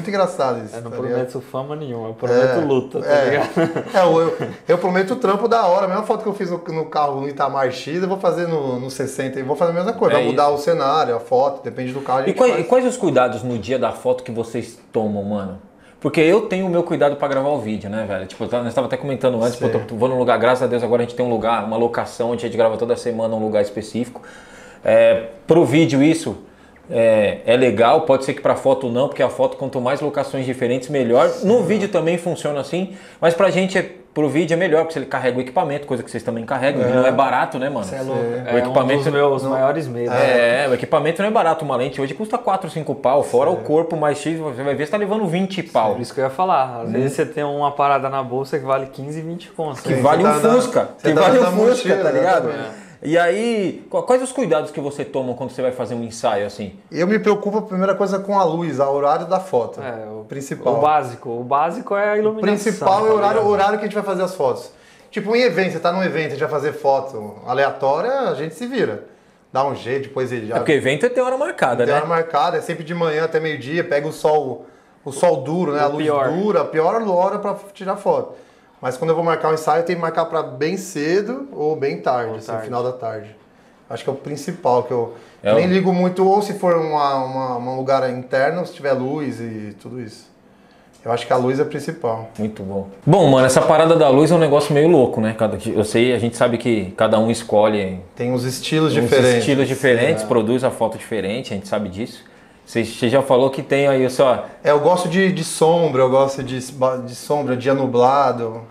muito 0.06 0.14
engraçado 0.16 0.64
isso. 0.64 0.76
Eu 0.76 0.82
não 0.82 0.90
tá 0.90 0.96
prometo 0.96 1.18
ligado? 1.28 1.40
fama 1.42 1.76
nenhuma, 1.76 2.08
eu 2.08 2.14
prometo 2.14 2.58
É, 2.60 2.64
luta, 2.64 3.00
tá 3.00 3.08
é. 3.08 3.24
ligado? 3.30 3.48
É, 3.94 4.02
eu, 4.04 4.20
eu, 4.20 4.38
eu 4.68 4.78
prometo 4.78 5.16
trampo 5.16 5.48
da 5.48 5.66
hora. 5.66 5.86
A 5.86 5.88
mesma 5.88 6.02
foto 6.04 6.22
que 6.22 6.28
eu 6.28 6.34
fiz 6.34 6.50
no, 6.50 6.58
no 6.58 6.86
carro 6.86 7.20
no 7.20 7.28
Itamar 7.28 7.70
X, 7.72 8.02
eu 8.02 8.08
vou 8.08 8.18
fazer 8.18 8.46
no, 8.46 8.78
no 8.78 8.90
60 8.90 9.38
e 9.38 9.42
vou 9.42 9.56
fazer 9.56 9.72
a 9.72 9.74
mesma 9.74 9.92
coisa. 9.92 10.14
É 10.14 10.18
Vai 10.18 10.26
mudar 10.26 10.48
o 10.50 10.58
cenário, 10.58 11.14
a 11.16 11.20
foto, 11.20 11.62
depende 11.62 11.92
do 11.92 12.00
carro. 12.00 12.28
E 12.28 12.32
quais, 12.34 12.58
e 12.60 12.64
quais 12.64 12.84
os 12.86 12.96
cuidados 12.96 13.42
no 13.42 13.58
dia 13.58 13.78
da 13.78 13.92
foto 13.92 14.22
que 14.22 14.30
vocês 14.30 14.78
tomam, 14.92 15.22
mano? 15.24 15.58
Porque 16.00 16.20
eu 16.20 16.42
tenho 16.42 16.66
o 16.66 16.70
meu 16.70 16.82
cuidado 16.82 17.16
pra 17.16 17.26
gravar 17.26 17.48
o 17.48 17.58
vídeo, 17.58 17.90
né, 17.90 18.04
velho? 18.06 18.26
Tipo, 18.26 18.44
nós 18.50 18.66
estava 18.68 18.86
até 18.86 18.96
comentando 18.96 19.42
antes, 19.42 19.56
pô, 19.58 19.66
Sim. 19.66 19.80
tô- 19.88 19.96
vou 19.96 20.08
num 20.08 20.18
lugar, 20.18 20.38
graças 20.38 20.62
a 20.62 20.66
Deus, 20.66 20.82
agora 20.82 21.02
a 21.02 21.04
gente 21.06 21.16
tem 21.16 21.24
um 21.24 21.30
lugar, 21.30 21.64
uma 21.64 21.76
locação, 21.76 22.30
onde 22.30 22.44
a 22.44 22.48
gente 22.48 22.56
grava 22.56 22.76
toda 22.76 22.94
semana 22.96 23.34
um 23.34 23.42
lugar 23.42 23.62
específico. 23.62 24.20
É, 24.84 25.30
pro 25.46 25.64
vídeo 25.64 26.02
isso 26.02 26.36
é, 26.90 27.38
é 27.46 27.56
legal, 27.56 28.02
pode 28.02 28.24
ser 28.24 28.34
que 28.34 28.40
pra 28.40 28.54
foto 28.54 28.88
não, 28.88 29.08
porque 29.08 29.22
a 29.22 29.28
foto, 29.28 29.56
quanto 29.56 29.80
mais 29.80 30.00
locações 30.00 30.44
diferentes, 30.46 30.88
melhor. 30.88 31.30
No 31.42 31.62
vídeo 31.62 31.88
também 31.88 32.16
funciona 32.18 32.60
assim, 32.60 32.94
mas 33.20 33.34
pra 33.34 33.50
gente, 33.50 33.76
é, 33.76 33.90
pro 34.14 34.28
vídeo 34.28 34.54
é 34.54 34.56
melhor, 34.56 34.84
porque 34.84 34.98
ele 34.98 35.06
carrega 35.06 35.36
o 35.36 35.40
equipamento, 35.40 35.86
coisa 35.86 36.02
que 36.02 36.10
vocês 36.10 36.22
também 36.22 36.44
carregam, 36.44 36.88
e 36.88 36.92
não 36.92 37.06
é 37.06 37.12
barato, 37.12 37.58
né, 37.58 37.68
mano? 37.68 37.84
Você 37.84 37.96
é 37.96 38.00
louco. 38.00 38.22
O 38.22 38.56
É 38.56 38.58
equipamento- 38.58 39.00
um 39.00 39.04
dos 39.04 39.12
meus 39.12 39.42
maiores 39.42 39.86
medos. 39.88 40.14
É, 40.14 40.66
o 40.70 40.74
equipamento 40.74 41.20
não 41.20 41.28
é 41.28 41.32
barato, 41.32 41.64
uma 41.64 41.76
lente 41.76 42.00
hoje 42.00 42.14
custa 42.14 42.38
4, 42.38 42.70
5 42.70 42.94
pau, 42.94 43.22
fora 43.22 43.50
o 43.50 43.56
corpo 43.58 43.94
mais 43.96 44.18
X, 44.18 44.38
você 44.38 44.62
vai 44.62 44.74
ver, 44.74 44.86
você 44.86 44.92
tá 44.92 44.96
levando 44.96 45.26
20 45.26 45.62
pau. 45.64 45.92
Por 45.94 46.00
isso 46.00 46.14
que 46.14 46.20
eu 46.20 46.24
ia 46.24 46.30
falar. 46.30 46.82
Às 46.82 46.92
vezes 46.92 47.12
você 47.12 47.26
tem 47.26 47.44
uma 47.44 47.72
parada 47.72 48.08
na 48.08 48.22
bolsa 48.22 48.58
que 48.58 48.64
vale 48.64 48.86
15, 48.86 49.20
20 49.20 49.50
contos. 49.50 49.80
Que 49.80 49.94
né? 49.94 50.00
vale 50.00 50.24
um 50.24 50.40
tá 50.40 50.50
Fusca, 50.50 50.88
que 51.02 51.12
tá 51.12 51.20
vale 51.20 51.38
um 51.40 51.52
Fusca, 51.52 51.96
tá 51.96 52.10
ligado? 52.10 52.50
E 53.02 53.16
aí, 53.18 53.86
qu- 53.90 54.02
quais 54.02 54.22
os 54.22 54.32
cuidados 54.32 54.70
que 54.70 54.80
você 54.80 55.04
toma 55.04 55.34
quando 55.34 55.50
você 55.50 55.60
vai 55.62 55.72
fazer 55.72 55.94
um 55.94 56.02
ensaio 56.02 56.46
assim? 56.46 56.74
Eu 56.90 57.06
me 57.06 57.18
preocupo, 57.18 57.58
a 57.58 57.62
primeira 57.62 57.94
coisa, 57.94 58.18
com 58.18 58.38
a 58.38 58.44
luz, 58.44 58.78
o 58.80 58.90
horário 58.90 59.26
da 59.26 59.38
foto. 59.38 59.80
É, 59.80 60.06
o 60.10 60.24
principal. 60.24 60.78
O 60.78 60.80
básico. 60.80 61.28
O 61.30 61.44
básico 61.44 61.94
é 61.94 62.10
a 62.10 62.14
O 62.14 62.16
iluminação. 62.16 62.56
principal 62.56 63.06
é 63.06 63.10
o 63.10 63.14
horário, 63.14 63.40
o 63.40 63.44
ligado? 63.44 63.50
horário 63.52 63.78
que 63.78 63.84
a 63.84 63.88
gente 63.88 63.94
vai 63.94 64.04
fazer 64.04 64.22
as 64.22 64.34
fotos. 64.34 64.70
Tipo, 65.10 65.36
em 65.36 65.42
evento, 65.42 65.72
você 65.72 65.78
tá 65.80 65.92
num 65.92 66.02
evento, 66.02 66.26
a 66.26 66.30
gente 66.30 66.40
vai 66.40 66.48
fazer 66.48 66.72
foto 66.72 67.34
aleatória, 67.46 68.10
a 68.30 68.34
gente 68.34 68.54
se 68.54 68.66
vira. 68.66 69.04
Dá 69.52 69.64
um 69.64 69.74
jeito, 69.74 70.08
depois 70.08 70.32
ele 70.32 70.46
já 70.48 70.56
É 70.56 70.58
porque 70.58 70.72
evento 70.72 71.08
tem 71.08 71.22
hora 71.22 71.38
marcada, 71.38 71.84
tem 71.84 71.94
né? 71.94 71.98
hora 72.00 72.06
marcada, 72.08 72.56
é 72.58 72.60
sempre 72.60 72.82
de 72.84 72.94
manhã 72.94 73.24
até 73.24 73.38
meio-dia, 73.40 73.84
pega 73.84 74.06
o 74.06 74.12
sol, 74.12 74.66
o 75.04 75.12
sol 75.12 75.42
duro, 75.42 75.72
né? 75.72 75.80
O 75.82 75.84
a 75.84 75.86
luz 75.86 76.02
pior. 76.04 76.28
dura, 76.30 76.60
a 76.62 76.64
pior 76.64 77.00
hora 77.08 77.38
pra 77.38 77.56
tirar 77.72 77.96
foto. 77.96 78.34
Mas 78.80 78.96
quando 78.96 79.10
eu 79.10 79.16
vou 79.16 79.24
marcar 79.24 79.50
um 79.50 79.54
ensaio, 79.54 79.80
eu 79.80 79.84
tenho 79.86 79.98
que 79.98 80.02
marcar 80.02 80.26
pra 80.26 80.42
bem 80.42 80.76
cedo 80.76 81.48
ou 81.52 81.74
bem 81.76 81.98
tarde, 82.00 82.30
Ou 82.30 82.36
assim, 82.36 82.46
tarde. 82.48 82.64
final 82.64 82.82
da 82.82 82.92
tarde. 82.92 83.34
Acho 83.88 84.04
que 84.04 84.10
é 84.10 84.12
o 84.12 84.16
principal, 84.16 84.82
que 84.82 84.92
eu 84.92 85.14
É 85.42 85.54
nem 85.54 85.66
o- 85.66 85.70
ligo 85.70 85.92
muito, 85.92 86.26
ou 86.26 86.42
se 86.42 86.54
for 86.54 86.74
uma, 86.76 87.14
uma- 87.24 87.56
um 87.72 87.76
lugar 87.76 88.08
interno, 88.10 88.66
se 88.66 88.74
tiver 88.74 88.92
luz 88.92 89.40
e 89.40 89.74
tudo 89.80 90.00
isso. 90.00 90.26
Eu 91.04 91.12
acho 91.12 91.24
que 91.24 91.32
a 91.32 91.36
luz 91.36 91.60
é 91.60 91.64
principal. 91.64 92.28
Muito 92.36 92.64
bom. 92.64 92.88
Bom, 93.06 93.28
mano, 93.30 93.46
essa 93.46 93.62
parada 93.62 93.94
da 93.94 94.08
luz 94.08 94.32
é 94.32 94.34
um 94.34 94.38
negócio 94.38 94.74
meio 94.74 94.88
louco, 94.88 95.20
né? 95.20 95.36
Cada, 95.38 95.56
eu 95.70 95.84
sei, 95.84 96.12
a 96.12 96.18
gente 96.18 96.36
sabe 96.36 96.58
que 96.58 96.90
cada 96.96 97.16
um 97.20 97.30
escolhe 97.30 98.00
Tem 98.16 98.32
uns 98.32 98.42
estilos 98.42 98.92
uns 98.92 99.00
diferentes. 99.02 99.38
estilos 99.38 99.68
diferentes, 99.68 100.24
produz 100.24 100.64
a 100.64 100.70
foto 100.70 100.98
diferente, 100.98 101.52
a 101.52 101.56
gente 101.56 101.68
sabe 101.68 101.88
disso. 101.88 102.24
Você, 102.66 102.84
já 103.08 103.22
falou 103.22 103.48
que 103.48 103.62
tem 103.62 103.86
aí, 103.86 104.10
só. 104.10 104.44
É, 104.62 104.72
eu 104.72 104.80
gosto 104.80 105.08
de, 105.08 105.30
de 105.32 105.44
sombra, 105.44 106.02
eu 106.02 106.10
gosto 106.10 106.42
de, 106.42 106.58
de 106.58 107.14
sombra, 107.14 107.56
dia 107.56 107.72
nublado. 107.72 108.62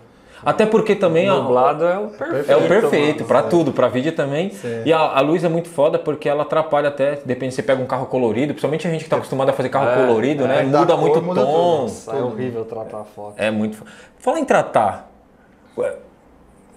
Até 0.45 0.65
porque 0.65 0.93
também 0.95 1.27
a- 1.27 1.35
Nublado 1.35 1.85
é 1.85 1.97
o 1.97 2.07
perfeito. 2.09 2.51
É 2.51 2.55
o 2.57 2.67
perfeito, 2.67 3.15
mano. 3.19 3.27
pra 3.27 3.41
tudo, 3.43 3.71
pra 3.71 3.87
vídeo 3.87 4.11
também. 4.11 4.51
Sim. 4.51 4.83
E 4.85 4.93
a, 4.93 4.99
a 4.99 5.21
luz 5.21 5.43
é 5.43 5.49
muito 5.49 5.69
foda 5.69 5.97
porque 5.97 6.29
ela 6.29 6.43
atrapalha 6.43 6.89
até, 6.89 7.19
depende, 7.25 7.55
você 7.55 7.63
pega 7.63 7.81
um 7.81 7.87
carro 7.87 8.05
colorido, 8.05 8.53
principalmente 8.53 8.85
a 8.87 8.91
gente 8.91 9.05
que 9.05 9.09
tá 9.09 9.15
acostumado 9.15 9.49
a 9.49 9.53
fazer 9.53 9.69
carro 9.69 9.89
É, 9.89 10.05
colorido, 10.05 10.43
é, 10.43 10.47
né? 10.47 10.63
da 10.65 10.79
Muda 10.79 10.93
cor, 10.93 11.01
muito 11.01 11.21
muda 11.23 11.41
tudo. 11.41 11.51
tom. 11.51 11.81
Nossa, 11.83 12.11
é 12.11 12.21
horrível 12.21 12.63
tratar 12.65 12.99
a 12.99 13.03
foto. 13.05 13.33
É 13.37 13.49
muito. 13.49 13.83
Fala 14.19 14.39
em 14.39 14.45
tratar. 14.45 15.09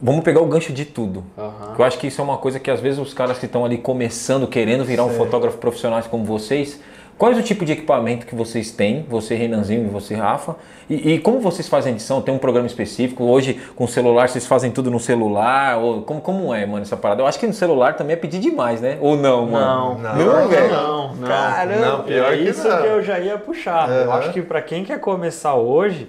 Vamos 0.00 0.22
pegar 0.22 0.40
o 0.40 0.46
gancho 0.46 0.72
de 0.72 0.84
tudo. 0.84 1.24
Aham. 1.36 1.74
Eu 1.76 1.84
acho 1.84 1.98
que 1.98 2.06
isso 2.06 2.20
é 2.20 2.24
uma 2.24 2.38
coisa 2.38 2.60
que 2.60 2.70
às 2.70 2.78
vezes 2.80 3.00
os 3.00 3.12
caras 3.12 3.38
que 3.38 3.46
estão 3.46 3.64
ali 3.64 3.76
começando, 3.78 4.46
querendo 4.46 4.84
virar 4.84 5.04
um 5.04 5.10
fotógrafo 5.10 5.58
profissional 5.58 6.00
como 6.08 6.24
vocês, 6.24 6.80
qual 7.18 7.32
é 7.32 7.34
o 7.34 7.42
tipo 7.42 7.64
de 7.64 7.72
equipamento 7.72 8.24
que 8.24 8.34
vocês 8.34 8.70
têm, 8.70 9.04
você 9.08 9.34
Renanzinho 9.34 9.84
e 9.84 9.88
você 9.88 10.14
Rafa, 10.14 10.54
e, 10.88 11.14
e 11.14 11.18
como 11.18 11.40
vocês 11.40 11.68
fazem 11.68 11.92
edição? 11.92 12.22
Tem 12.22 12.32
um 12.32 12.38
programa 12.38 12.66
específico? 12.68 13.24
Hoje 13.24 13.60
com 13.74 13.84
o 13.84 13.88
celular 13.88 14.28
vocês 14.28 14.46
fazem 14.46 14.70
tudo 14.70 14.88
no 14.88 15.00
celular? 15.00 15.78
Ou 15.78 16.02
como, 16.02 16.20
como 16.20 16.54
é, 16.54 16.64
mano, 16.64 16.82
essa 16.82 16.96
parada? 16.96 17.20
Eu 17.20 17.26
acho 17.26 17.38
que 17.38 17.46
no 17.46 17.52
celular 17.52 17.96
também 17.96 18.14
é 18.14 18.16
pedir 18.16 18.38
demais, 18.38 18.80
né? 18.80 18.96
Ou 19.00 19.16
não, 19.16 19.46
mano? 19.46 19.98
Não, 20.00 20.14
Não, 20.14 20.42
não, 20.42 20.48
velho. 20.48 20.72
Não, 20.72 21.14
não. 21.16 21.28
Caramba. 21.28 21.86
Não, 21.86 22.04
pior 22.04 22.32
é 22.32 22.36
que 22.36 22.44
isso 22.44 22.68
não. 22.68 22.80
que 22.80 22.86
eu 22.86 23.02
já 23.02 23.18
ia 23.18 23.36
puxar. 23.36 23.90
Eu 23.90 24.10
Aham. 24.12 24.18
acho 24.20 24.32
que 24.32 24.40
pra 24.40 24.62
quem 24.62 24.84
quer 24.84 25.00
começar 25.00 25.54
hoje, 25.56 26.08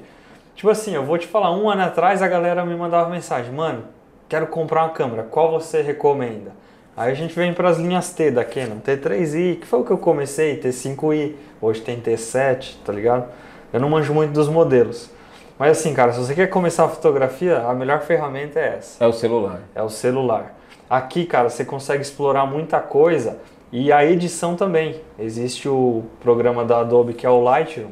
tipo 0.56 0.70
assim, 0.70 0.94
eu 0.94 1.04
vou 1.04 1.18
te 1.18 1.26
falar, 1.26 1.52
um 1.52 1.68
ano 1.70 1.82
atrás 1.82 2.22
a 2.22 2.28
galera 2.28 2.64
me 2.64 2.76
mandava 2.76 3.10
mensagem, 3.10 3.52
mano, 3.52 3.84
quero 4.30 4.46
comprar 4.46 4.84
uma 4.84 4.90
câmera, 4.90 5.24
qual 5.24 5.52
você 5.52 5.82
recomenda? 5.82 6.52
Aí 7.00 7.14
a 7.14 7.16
gente 7.16 7.34
vem 7.34 7.54
para 7.54 7.70
as 7.70 7.78
linhas 7.78 8.12
T 8.12 8.30
da 8.30 8.44
Canon, 8.44 8.82
T3i, 8.86 9.62
que 9.62 9.66
foi 9.66 9.80
o 9.80 9.86
que 9.86 9.92
eu 9.92 9.98
comecei, 9.98 10.60
T5i, 10.60 11.32
hoje 11.62 11.80
tem 11.80 11.98
T7, 11.98 12.76
tá 12.84 12.92
ligado? 12.92 13.30
Eu 13.72 13.80
não 13.80 13.90
manjo 13.90 14.14
muito 14.14 14.34
dos 14.34 14.50
modelos. 14.50 15.10
Mas 15.58 15.80
assim, 15.80 15.94
cara, 15.94 16.12
se 16.12 16.20
você 16.20 16.36
quer 16.36 16.48
começar 16.48 16.84
a 16.84 16.90
fotografia, 16.90 17.60
a 17.60 17.74
melhor 17.74 18.02
ferramenta 18.02 18.60
é 18.60 18.76
essa 18.80 19.02
É 19.02 19.08
o 19.08 19.14
celular. 19.14 19.62
é 19.74 19.82
o 19.82 19.88
celular. 19.88 20.54
Aqui, 20.90 21.24
cara, 21.26 21.50
você 21.50 21.64
consegue 21.64 22.02
explorar 22.02 22.46
muita 22.46 22.82
coisa 22.82 23.38
e 23.72 23.94
a 23.94 24.04
edição 24.06 24.58
também. 24.58 25.00
Existe 25.18 25.70
o 25.70 26.04
programa 26.20 26.66
da 26.66 26.82
Adobe 26.82 27.14
que 27.14 27.26
é 27.26 27.30
o 27.30 27.42
Lightroom, 27.42 27.92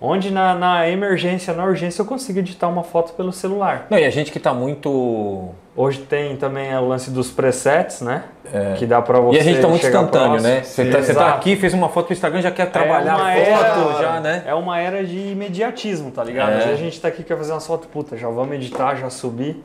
onde 0.00 0.32
na, 0.32 0.56
na 0.56 0.88
emergência, 0.88 1.54
na 1.54 1.64
urgência, 1.64 2.02
eu 2.02 2.06
consigo 2.06 2.40
editar 2.40 2.66
uma 2.66 2.82
foto 2.82 3.12
pelo 3.12 3.32
celular. 3.32 3.86
Não, 3.88 3.96
e 3.96 4.04
a 4.04 4.10
gente 4.10 4.32
que 4.32 4.40
tá 4.40 4.52
muito. 4.52 5.50
Hoje 5.76 5.98
tem 6.02 6.36
também 6.36 6.72
o 6.76 6.86
lance 6.86 7.10
dos 7.10 7.30
presets, 7.32 8.00
né? 8.00 8.22
Que 8.78 8.86
dá 8.86 9.02
pra 9.02 9.18
você 9.18 9.38
É. 9.38 9.38
E 9.38 9.40
a 9.40 9.44
gente 9.44 9.60
tá 9.60 9.66
muito 9.68 9.84
instantâneo, 9.84 10.28
próximo. 10.28 10.48
né? 10.48 10.62
Você 10.62 10.84
tá, 10.90 11.02
você 11.02 11.14
tá 11.14 11.34
aqui, 11.34 11.56
fez 11.56 11.74
uma 11.74 11.88
foto 11.88 12.06
pro 12.06 12.12
Instagram, 12.14 12.40
já 12.42 12.50
quer 12.52 12.70
trabalhar 12.70 13.16
uma 13.16 13.28
a 13.32 13.34
foto, 13.34 13.90
era- 13.90 14.02
já, 14.02 14.20
né? 14.20 14.42
É 14.46 14.54
uma 14.54 14.78
era 14.78 15.04
de 15.04 15.18
imediatismo, 15.32 16.12
tá 16.12 16.22
ligado? 16.22 16.52
É. 16.52 16.72
A 16.72 16.76
gente 16.76 17.00
tá 17.00 17.08
aqui 17.08 17.24
quer 17.24 17.36
fazer 17.36 17.50
uma 17.52 17.60
foto, 17.60 17.88
puta, 17.88 18.16
já 18.16 18.28
vamos 18.28 18.54
editar, 18.54 18.94
já 18.94 19.10
subir. 19.10 19.64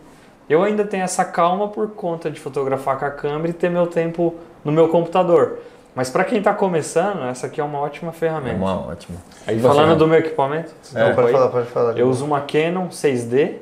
Eu 0.50 0.64
ainda 0.64 0.84
tenho 0.84 1.04
essa 1.04 1.24
calma 1.24 1.68
por 1.68 1.90
conta 1.92 2.32
de 2.32 2.40
fotografar 2.40 2.98
com 2.98 3.06
a 3.06 3.12
câmera 3.12 3.50
e 3.50 3.54
ter 3.54 3.70
meu 3.70 3.86
tempo 3.86 4.34
no 4.66 4.72
meu 4.72 4.90
computador. 4.90 5.60
Mas 5.94 6.10
pra 6.10 6.24
quem 6.24 6.42
tá 6.42 6.54
começando, 6.56 7.24
essa 7.26 7.46
aqui 7.46 7.62
é 7.62 7.64
uma 7.64 7.78
ótima 7.80 8.10
É 8.10 8.14
ferramenta. 8.14 8.56
uma 8.56 8.88
ótima. 8.88 9.18
Aí 9.46 9.60
você, 9.60 9.68
falando 9.68 9.96
do 9.96 10.08
meu 10.08 10.18
equipamento, 10.18 10.72
desculpa 10.82 11.14
pode 11.14 11.32
falar, 11.32 11.48
pode 11.50 11.68
falar. 11.68 11.98
eu 12.00 12.08
uso 12.10 12.26
uma 12.26 12.42
Canon 12.42 12.88
6D. 12.90 13.58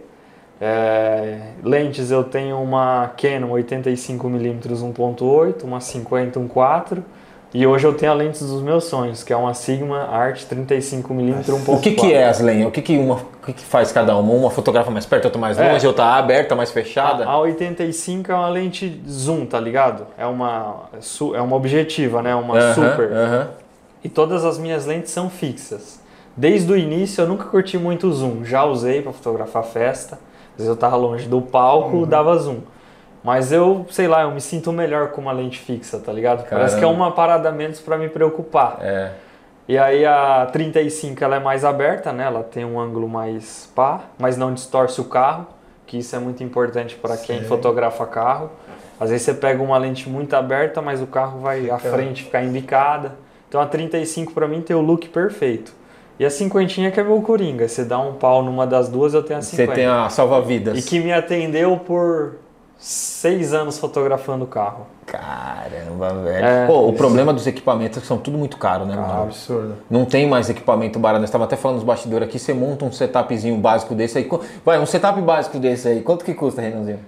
É, 0.59 1.37
lentes 1.63 2.09
eu 2.09 2.23
tenho 2.23 2.59
uma 2.61 3.11
Canon 3.15 3.49
85mm 3.49 4.59
1.8, 4.93 5.63
uma 5.63 5.79
50 5.79 6.39
1.4 6.39 7.03
e 7.53 7.65
hoje 7.65 7.85
eu 7.85 7.93
tenho 7.93 8.11
a 8.11 8.15
lente 8.15 8.43
dos 8.43 8.61
meus 8.61 8.85
sonhos, 8.85 9.23
que 9.23 9.31
é 9.31 9.37
uma 9.37 9.53
Sigma 9.53 10.03
Art 10.09 10.43
35mm 10.43 11.43
1.4. 11.45 11.63
O 11.67 11.79
que, 11.79 11.91
que 11.91 12.11
é 12.11 12.27
as 12.27 12.39
lenhas? 12.39 12.67
O 12.67 12.71
que, 12.71 12.81
que 12.81 12.97
uma 12.97 13.15
o 13.15 13.45
que, 13.45 13.53
que 13.53 13.63
faz 13.63 13.91
cada 13.91 14.17
uma? 14.17 14.33
Uma 14.33 14.49
fotografa 14.49 14.91
mais 14.91 15.05
perto, 15.05 15.25
outra 15.25 15.39
mais 15.39 15.57
É. 15.57 15.71
longe, 15.71 15.87
outra 15.87 16.05
aberta, 16.15 16.55
mais 16.55 16.71
fechada? 16.71 17.25
A, 17.25 17.31
a 17.31 17.39
85 17.39 18.31
é 18.31 18.35
uma 18.35 18.49
lente 18.49 19.01
zoom, 19.07 19.45
tá 19.45 19.59
ligado? 19.59 20.07
É 20.17 20.25
uma 20.25 20.89
é 20.93 21.37
é 21.37 21.41
uma 21.41 21.55
objetiva, 21.55 22.21
né? 22.21 22.35
Uma 22.35 22.57
Aham, 22.57 22.73
super. 22.73 23.11
aham. 23.13 23.47
E 24.03 24.09
todas 24.09 24.43
as 24.43 24.57
minhas 24.57 24.85
lentes 24.85 25.11
são 25.11 25.29
fixas. 25.29 26.01
Desde 26.35 26.71
o 26.71 26.77
início 26.77 27.21
eu 27.21 27.27
nunca 27.27 27.45
curti 27.45 27.77
muito 27.77 28.11
zoom. 28.11 28.43
Já 28.43 28.65
usei 28.65 29.01
para 29.01 29.13
fotografar 29.13 29.63
festa. 29.63 30.19
Às 30.57 30.63
vezes 30.63 30.69
eu 30.69 30.75
tava 30.75 30.95
longe 30.95 31.27
do 31.27 31.41
palco, 31.41 31.97
Uhum. 31.97 32.05
dava 32.07 32.35
zoom. 32.37 32.59
Mas 33.23 33.51
eu, 33.51 33.85
sei 33.91 34.07
lá, 34.07 34.23
eu 34.23 34.31
me 34.31 34.41
sinto 34.41 34.71
melhor 34.71 35.09
com 35.09 35.21
uma 35.21 35.31
lente 35.31 35.59
fixa, 35.59 35.99
tá 35.99 36.11
ligado? 36.11 36.47
Parece 36.49 36.75
que 36.75 36.79
é 36.79 36.85
Caramba. 36.85 37.03
uma 37.03 37.11
parada 37.11 37.51
menos 37.51 37.79
para 37.79 37.97
me 37.97 38.07
preocupar. 38.09 38.77
É. 38.81 39.11
E 39.67 39.77
aí 39.77 40.05
a 40.05 40.47
35 40.51 41.21
ela 41.23 41.35
é 41.35 41.39
mais 41.39 41.65
aberta, 41.65 42.13
né? 42.13 42.23
Ela 42.25 42.41
tem 42.41 42.63
um 42.63 42.79
ângulo 42.79 43.07
mais 43.07 43.69
pá, 43.75 44.01
mas 44.17 44.37
não 44.37 44.53
distorce 44.53 45.01
o 45.01 45.03
carro, 45.03 45.45
que 45.85 45.97
isso 45.97 46.15
é 46.15 46.19
muito 46.19 46.41
importante 46.43 46.95
para 46.95 47.17
quem 47.17 47.43
fotografa 47.43 48.05
carro. 48.05 48.49
Às 48.99 49.09
vezes 49.09 49.25
você 49.25 49.33
pega 49.33 49.61
uma 49.61 49.77
lente 49.77 50.09
muito 50.09 50.33
aberta, 50.35 50.81
mas 50.81 51.01
o 51.01 51.07
carro 51.07 51.39
vai 51.39 51.69
à 51.69 51.77
frente 51.77 52.23
ficar 52.23 52.43
embicada. 52.43 53.15
Então 53.49 53.59
a 53.59 53.65
35 53.65 54.33
para 54.33 54.47
mim 54.47 54.61
tem 54.61 54.75
o 54.75 54.81
look 54.81 55.09
perfeito. 55.09 55.73
E 56.19 56.25
a 56.25 56.29
cinquentinha 56.29 56.89
que 56.89 56.99
é 56.99 57.03
meu 57.03 57.21
coringa, 57.21 57.67
você 57.67 57.83
dá 57.85 57.99
um 57.99 58.13
pau 58.13 58.41
numa 58.43 58.65
das 58.65 58.89
duas, 58.89 59.13
eu 59.13 59.21
tenho 59.21 59.39
a 59.39 59.41
Você 59.41 59.55
50. 59.55 59.73
tem 59.73 59.85
a 59.85 60.09
salva-vidas. 60.09 60.77
E 60.77 60.81
que 60.81 60.99
me 60.99 61.13
atendeu 61.13 61.77
por 61.77 62.35
seis 62.79 63.53
anos 63.53 63.77
fotografando 63.77 64.43
o 64.45 64.47
carro. 64.47 64.87
Caramba, 65.05 66.13
velho. 66.15 66.45
É, 66.45 66.67
Pô, 66.67 66.87
o 66.87 66.93
problema 66.93 67.31
dos 67.33 67.47
equipamentos 67.47 67.97
é 67.97 68.01
que 68.01 68.07
são 68.07 68.17
tudo 68.17 68.37
muito 68.37 68.57
caro, 68.57 68.85
né, 68.85 68.93
É 68.93 68.97
mano? 68.97 69.23
absurdo. 69.23 69.75
Não 69.89 70.05
tem 70.05 70.27
mais 70.27 70.49
equipamento 70.49 70.99
barato. 70.99 71.21
Nós 71.21 71.29
estávamos 71.29 71.51
até 71.51 71.61
falando 71.61 71.77
nos 71.77 71.85
bastidores 71.85 72.27
aqui. 72.27 72.37
Você 72.37 72.53
monta 72.53 72.83
um 72.85 72.91
setupzinho 72.91 73.57
básico 73.57 73.95
desse 73.95 74.17
aí. 74.17 74.29
Vai, 74.65 74.79
um 74.79 74.85
setup 74.85 75.21
básico 75.21 75.57
desse 75.59 75.87
aí. 75.87 76.01
Quanto 76.01 76.25
que 76.25 76.33
custa, 76.33 76.61
Renanzinho? 76.61 76.99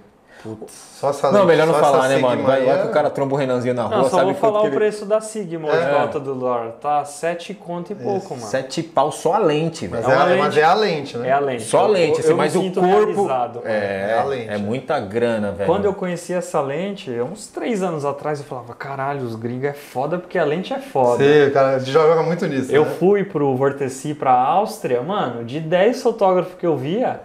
Só 0.68 1.10
essa 1.10 1.30
Não, 1.32 1.44
melhor 1.44 1.66
não 1.66 1.74
falar, 1.74 2.08
né, 2.08 2.18
mano? 2.18 2.42
Vai, 2.42 2.64
vai 2.64 2.78
é- 2.78 2.82
que 2.82 2.88
o 2.88 2.90
cara 2.90 3.10
tromba 3.10 3.34
o 3.34 3.38
Renanzinho 3.38 3.74
na 3.74 3.84
rua, 3.84 3.96
Não, 3.98 4.04
só 4.04 4.10
sabe 4.18 4.24
vou 4.32 4.34
falar 4.34 4.60
que 4.60 4.66
o 4.66 4.68
ele- 4.68 4.76
preço 4.76 5.04
da 5.06 5.20
Sigma 5.20 5.68
hoje 5.68 5.76
É. 5.78 5.90
na 5.92 6.00
alta 6.02 6.18
do 6.20 6.34
dólar. 6.34 6.72
Tá 6.80 7.04
7 7.04 7.54
conto 7.54 7.92
e 7.92 7.94
pouco, 7.94 8.34
mano. 8.34 8.46
Sete 8.46 8.82
pau 8.82 9.10
só 9.12 9.34
a 9.34 9.38
lente, 9.38 9.86
Mas 9.88 10.04
velho. 10.04 10.12
é, 10.12 10.16
uma 10.16 10.22
a- 10.22 10.26
lente. 10.26 10.40
mas 10.40 10.56
é 10.56 10.64
a 10.64 10.74
lente, 10.74 11.16
né? 11.18 11.28
É 11.28 11.32
a 11.32 11.38
lente. 11.38 11.62
Só 11.62 11.84
a 11.84 11.86
lente, 11.86 12.12
eu, 12.14 12.18
assim, 12.20 12.30
eu 12.30 12.36
mas 12.36 12.54
me 12.54 12.60
o 12.60 12.62
sinto 12.64 12.80
corpo. 12.80 13.28
É, 13.64 14.10
É 14.10 14.18
a 14.18 14.24
lente. 14.24 14.48
é 14.50 14.58
muita 14.58 14.98
grana, 15.00 15.52
velho. 15.52 15.66
Quando 15.70 15.84
eu 15.84 15.94
conheci 15.94 16.32
essa 16.32 16.60
lente, 16.60 17.10
uns 17.20 17.46
três 17.46 17.82
anos 17.82 18.04
atrás, 18.04 18.38
eu 18.40 18.44
falava, 18.46 18.74
caralho, 18.74 19.22
os 19.22 19.34
gringos 19.36 19.64
é 19.68 19.72
foda 19.72 20.18
porque 20.18 20.38
a 20.38 20.44
lente 20.44 20.72
é 20.72 20.78
foda. 20.78 21.22
Sim, 21.22 21.48
o 21.48 21.52
cara 21.52 21.78
joga 21.80 22.22
muito 22.22 22.46
nisso. 22.46 22.70
Eu 22.72 22.84
né? 22.84 22.90
fui 22.98 23.24
pro 23.24 23.54
Vorteci 23.56 24.14
pra 24.14 24.32
Áustria, 24.32 25.02
mano, 25.02 25.44
de 25.44 25.60
10 25.60 26.02
fotógrafos 26.02 26.54
que 26.58 26.66
eu 26.66 26.76
via, 26.76 27.20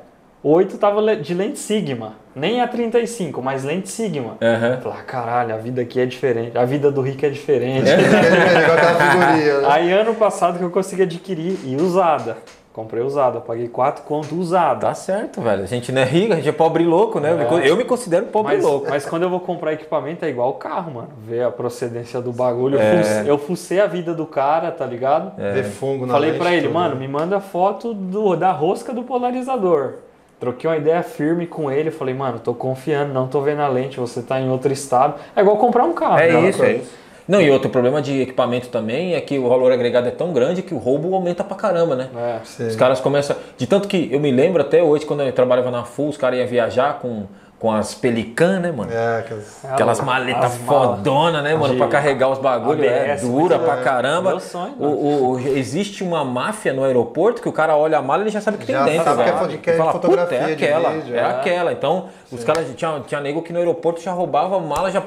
8 0.48 0.78
tava 0.78 1.16
de 1.16 1.34
lente 1.34 1.58
Sigma. 1.58 2.14
Nem 2.36 2.62
a 2.62 2.68
35, 2.68 3.42
mas 3.42 3.64
lente 3.64 3.90
Sigma. 3.90 4.38
Aham. 4.40 4.74
Eu 4.76 4.82
falava, 4.82 5.02
caralho, 5.02 5.56
a 5.56 5.58
vida 5.58 5.82
aqui 5.82 6.00
é 6.00 6.06
diferente. 6.06 6.56
A 6.56 6.64
vida 6.66 6.92
do 6.92 7.02
rico 7.02 7.26
é 7.26 7.30
diferente. 7.30 7.90
É 7.90 8.62
igual 8.62 8.78
aquela 8.78 8.94
figurinha, 9.00 9.62
né? 9.62 9.68
Aí 9.74 9.92
ano 9.92 10.14
passado 10.14 10.60
que 10.60 10.64
eu 10.64 10.70
consegui 10.70 11.02
adquirir 11.02 11.58
e 11.64 11.76
usada. 11.76 12.38
Comprei 12.72 13.02
usada, 13.02 13.40
paguei 13.40 13.70
4 13.70 14.04
conto 14.04 14.36
usada. 14.36 14.82
Tá 14.88 14.94
certo, 14.94 15.42
velho. 15.42 15.64
A 15.64 15.66
gente 15.66 15.92
não 15.94 16.02
é 16.02 16.06
rico, 16.06 16.34
a 16.34 16.36
gente 16.36 16.50
é 16.50 16.52
pobre 16.52 16.84
e 16.84 16.86
louco, 16.86 17.20
né? 17.22 17.32
Eu 17.32 17.38
me 17.38 17.46
con- 17.46 17.60
Eu 17.60 17.78
me 17.78 17.86
considero 17.86 18.26
pobre 18.28 18.56
Mas, 18.56 18.64
e 18.64 18.68
louco. 18.68 18.88
mas 18.90 19.06
quando 19.06 19.24
eu 19.24 19.30
vou 19.30 19.40
comprar 19.40 19.72
equipamento 19.74 20.26
é 20.26 20.30
igual 20.30 20.50
o 20.50 20.54
carro, 20.56 20.92
mano. 20.94 21.08
Ver 21.26 21.44
a 21.46 21.50
procedência 21.50 22.22
do 22.22 22.34
bagulho. 22.34 22.76
Eu, 22.76 22.82
É. 22.82 22.98
fucei, 23.04 23.32
eu 23.32 23.38
fucei 23.40 23.80
a 23.80 23.88
vida 23.88 24.14
do 24.14 24.26
cara, 24.28 24.70
tá 24.72 24.86
ligado? 24.86 25.32
Ver 25.38 25.64
fungo 25.64 26.06
na 26.06 26.14
Falei 26.14 26.34
pra 26.34 26.52
ele, 26.54 26.68
tudo. 26.68 26.74
mano, 26.74 26.98
me 26.98 27.08
manda 27.08 27.40
foto 27.40 27.94
do, 27.94 28.36
da 28.36 28.52
rosca 28.52 28.94
do 28.94 29.04
polarizador. 29.04 29.94
Troquei 30.40 30.70
uma 30.70 30.78
ideia 30.78 31.02
firme 31.02 31.48
com 31.48 31.72
ele, 31.72 31.92
falei, 31.92 32.14
mano, 32.14 32.40
tô 32.40 32.54
confiando, 32.54 33.14
não 33.14 33.28
tô 33.28 33.42
vendo 33.42 33.62
a 33.62 33.68
lente, 33.68 34.00
você 34.00 34.22
tá 34.22 34.40
em 34.40 34.50
outro 34.50 34.72
estado. 34.72 35.16
É 35.36 35.42
igual 35.42 35.58
comprar 35.58 35.84
um 35.84 35.94
carro. 35.94 36.20
É 36.20 36.32
né? 36.32 36.50
isso, 36.50 36.64
é 36.64 36.74
isso. 36.74 37.06
Não, 37.28 37.42
e 37.42 37.50
outro 37.50 37.70
problema 37.72 38.02
de 38.02 38.22
equipamento 38.22 38.70
também 38.70 39.16
é 39.16 39.22
que 39.22 39.40
o 39.40 39.50
valor 39.50 39.72
agregado 39.72 40.08
é 40.08 40.12
tão 40.12 40.32
grande 40.32 40.62
que 40.62 40.76
o 40.76 40.78
roubo 40.78 41.16
aumenta 41.16 41.44
pra 41.44 41.58
caramba, 41.58 41.96
né? 41.96 42.10
É. 42.16 42.40
Sim. 42.44 42.68
Os 42.68 42.76
caras 42.76 43.00
começam. 43.00 43.36
De 43.58 43.66
tanto 43.66 43.88
que 43.88 44.10
eu 44.12 44.20
me 44.20 44.30
lembro 44.30 44.62
até 44.62 44.84
hoje, 44.84 45.06
quando 45.06 45.24
eu 45.24 45.32
trabalhava 45.34 45.72
na 45.72 45.84
Full, 45.84 46.10
os 46.10 46.18
caras 46.18 46.38
iam 46.38 46.48
viajar 46.48 47.00
com, 47.00 47.26
com 47.66 47.72
as 47.72 47.96
Pelican, 47.96 48.60
né, 48.60 48.72
mano? 48.72 48.92
É, 48.94 49.18
aquelas... 49.22 49.66
Aquelas 49.66 50.00
As 50.00 50.06
maletas 50.06 50.58
malas 50.60 50.98
fodona, 50.98 51.42
né, 51.42 51.56
mano? 51.56 51.74
de 51.74 51.80
Pra 51.80 51.88
carregar 51.88 52.30
os 52.30 52.38
bagulhos. 52.38 52.86
É 52.86 53.16
dura 53.16 53.58
mas 53.58 53.66
pra 53.66 53.80
é 53.80 53.84
caramba. 53.84 54.30
meu 54.30 54.40
sonho, 54.40 54.76
o, 54.78 54.86
o- 54.86 55.32
o- 55.32 55.40
existe 55.40 56.04
uma 56.04 56.24
máfia 56.24 56.74
no 56.74 56.84
aeroporto 56.84 57.42
que 57.42 57.50
o 57.50 57.52
cara 57.52 57.76
olha 57.76 57.98
a 57.98 58.04
mala 58.04 58.22
e 58.22 58.24
ele 58.26 58.30
já 58.30 58.40
sabe 58.40 58.58
o 58.58 58.60
que 58.60 58.72
Já 58.72 58.84
tem 58.84 59.00
dentro. 59.00 59.06
sabe 59.06 59.24
que 59.24 59.30
é 59.30 59.34
velho. 59.34 59.58
que 59.58 59.70
é 59.72 59.74
Ele 59.74 59.80
fala, 59.80 59.92
fotografia 59.94 60.38
"Puta, 60.38 60.52
é 60.52 60.56
de 60.56 60.64
aquela, 60.64 60.90
vídeo, 60.92 61.16
é, 61.16 61.18
é." 61.18 61.24
aquela. 61.26 61.74
Então, 61.74 62.06
os 62.32 62.44
caras 62.44 62.68
tinha, 62.76 63.02
tinha 63.08 63.20
nego 63.20 63.42
que 63.42 63.52
no 63.52 63.58
aeroporto 63.58 64.00
já 64.00 64.12
roubava 64.12 64.58
a 64.58 64.60
mala, 64.60 64.92
já 64.92 65.02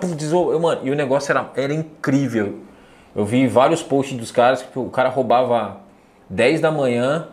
eu, 0.53 0.59
Mano, 0.59 0.81
e 0.83 0.91
o 0.91 0.97
negócio 0.97 1.31
era, 1.31 1.47
era 1.55 1.73
incrível. 1.73 2.59
Eu 3.15 3.25
vi 3.25 3.47
vários 3.47 3.85
posts 3.85 4.17
dos 4.19 4.33
caras 4.33 4.63
que 4.63 4.77
o 4.77 4.87
cara 4.91 5.11
roubava 5.11 5.77
10 6.29 6.61
da 6.61 6.73
manhã. 6.73 7.29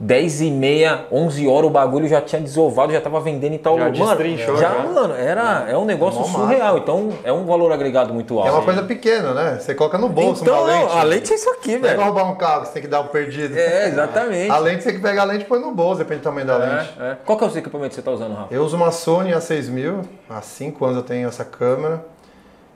10 0.00 0.42
e 0.42 0.50
meia, 0.52 1.06
11 1.10 1.48
horas 1.48 1.68
o 1.68 1.70
bagulho 1.70 2.06
já 2.06 2.20
tinha 2.20 2.40
desovado, 2.40 2.92
já 2.92 3.00
tava 3.00 3.18
vendendo 3.20 3.54
em 3.54 3.58
tal 3.58 3.76
Já 3.76 3.86
lugar. 3.86 3.98
Mano, 4.16 4.36
já, 4.36 4.54
já. 4.56 4.78
mano, 4.84 5.14
era, 5.14 5.66
é 5.68 5.76
um 5.76 5.84
negócio 5.84 6.20
Mó 6.20 6.26
surreal. 6.26 6.78
Então, 6.78 7.10
é 7.24 7.32
um 7.32 7.44
valor 7.44 7.72
agregado 7.72 8.14
muito 8.14 8.38
alto. 8.38 8.48
É 8.48 8.52
uma 8.52 8.62
coisa 8.62 8.82
pequena, 8.82 9.34
né? 9.34 9.58
Você 9.58 9.74
coloca 9.74 9.98
no 9.98 10.08
bolso 10.08 10.42
então, 10.42 10.62
uma 10.62 10.66
lente. 10.66 10.96
a 10.96 11.02
lente 11.02 11.32
é 11.32 11.34
isso 11.34 11.50
aqui, 11.50 11.76
Não 11.78 11.88
é 11.88 11.90
velho. 11.90 12.04
roubar 12.04 12.30
um 12.30 12.36
carro, 12.36 12.60
que 12.60 12.68
você 12.68 12.74
tem 12.74 12.82
que 12.82 12.88
dar 12.88 13.00
o 13.00 13.08
perdido. 13.08 13.58
É, 13.58 13.88
exatamente. 13.88 14.50
A 14.54 14.58
lente 14.58 14.84
você 14.84 14.90
tem 14.90 15.00
que 15.00 15.04
pegar 15.04 15.22
a 15.22 15.24
lente 15.24 15.42
e 15.42 15.46
põe 15.46 15.58
no 15.60 15.72
bolso, 15.72 15.98
depende 15.98 16.20
do 16.20 16.24
tamanho 16.24 16.46
da 16.46 16.56
lente. 16.56 16.94
É, 17.00 17.04
é. 17.10 17.16
Qual 17.24 17.36
que 17.36 17.44
é 17.44 17.48
o 17.48 17.58
equipamento 17.58 17.90
que 17.90 17.94
você 17.96 18.02
tá 18.02 18.12
usando, 18.12 18.34
Rafa? 18.34 18.54
Eu 18.54 18.62
uso 18.62 18.76
uma 18.76 18.92
Sony 18.92 19.32
A6000, 19.32 20.04
há 20.30 20.40
5 20.40 20.84
anos 20.84 20.96
eu 20.98 21.02
tenho 21.02 21.28
essa 21.28 21.44
câmera. 21.44 22.04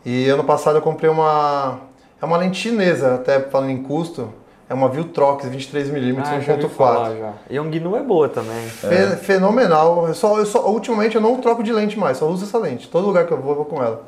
E 0.05 0.29
ano 0.29 0.43
passado 0.43 0.79
eu 0.79 0.83
comprei 0.83 1.09
uma. 1.09 1.79
É 2.20 2.25
uma 2.25 2.37
lente 2.37 2.59
chinesa, 2.59 3.14
até 3.14 3.41
falando 3.41 3.70
em 3.70 3.83
custo. 3.83 4.33
É 4.73 4.75
uma 4.75 4.89
Viltrox 4.89 5.45
23mm 5.45 6.18
Ah, 6.25 6.41
já 6.41 6.53
ouvi 6.55 6.68
falar 6.70 7.11
1.4. 7.11 7.18
já. 7.18 7.33
Yongnu 7.55 7.95
é 7.97 8.03
boa 8.03 8.27
também. 8.29 8.66
Fe- 8.68 9.16
Fenomenal. 9.16 10.09
Eu 10.09 10.14
só, 10.14 10.39
eu 10.39 10.47
só, 10.47 10.66
ultimamente 10.66 11.14
eu 11.14 11.20
não 11.20 11.37
troco 11.37 11.62
de 11.62 11.70
lente 11.73 11.99
mais, 11.99 12.16
só 12.16 12.27
uso 12.27 12.45
essa 12.47 12.57
lente. 12.59 12.89
Todo 12.89 13.07
lugar 13.07 13.27
que 13.27 13.33
eu 13.33 13.37
vou, 13.39 13.51
eu 13.51 13.57
vou 13.57 13.64
com 13.66 13.83
ela. 13.83 14.03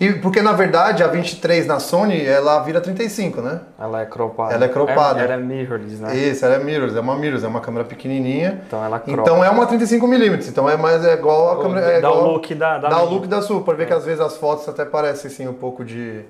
E 0.00 0.12
porque 0.14 0.42
na 0.42 0.50
verdade 0.52 1.04
a 1.04 1.06
23 1.06 1.66
na 1.68 1.78
Sony 1.78 2.26
ela 2.26 2.58
vira 2.64 2.80
35, 2.80 3.40
né? 3.40 3.60
Ela 3.78 4.02
é 4.02 4.04
cropada. 4.04 4.52
Ela 4.52 4.64
é 4.64 4.68
cropada. 4.68 5.20
Ela 5.20 5.34
é 5.34 5.36
mirrorless, 5.36 6.02
né? 6.02 6.16
Isso, 6.16 6.44
ela 6.44 6.56
é 6.56 6.58
mirrorless, 6.58 6.96
é 6.98 7.00
uma 7.00 7.14
mirrorless, 7.14 7.44
é 7.44 7.48
uma 7.48 7.60
câmera 7.60 7.84
pequenininha. 7.84 8.62
Então 8.66 8.84
ela 8.84 8.98
cropa. 8.98 9.22
Então 9.22 9.44
é 9.44 9.48
uma 9.48 9.64
35mm, 9.68 10.48
então 10.48 10.68
é 10.68 10.76
mais 10.76 11.04
é 11.04 11.12
igual 11.14 11.52
a 11.52 11.62
câmera. 11.62 11.86
É 11.86 12.00
Dá 12.00 12.10
o 12.10 12.14
igual, 12.14 12.32
look 12.32 12.52
da- 12.56 12.78
da 12.78 12.88
Dá 12.88 13.02
o 13.04 13.08
look 13.08 13.28
da 13.28 13.40
sua, 13.40 13.60
pode 13.60 13.78
ver 13.78 13.86
que 13.86 13.92
às 13.92 14.04
vezes 14.04 14.20
as 14.20 14.36
fotos 14.36 14.68
até 14.68 14.84
parecem 14.84 15.30
assim 15.30 15.46
um 15.46 15.54
pouco 15.54 15.84
de. 15.84 16.22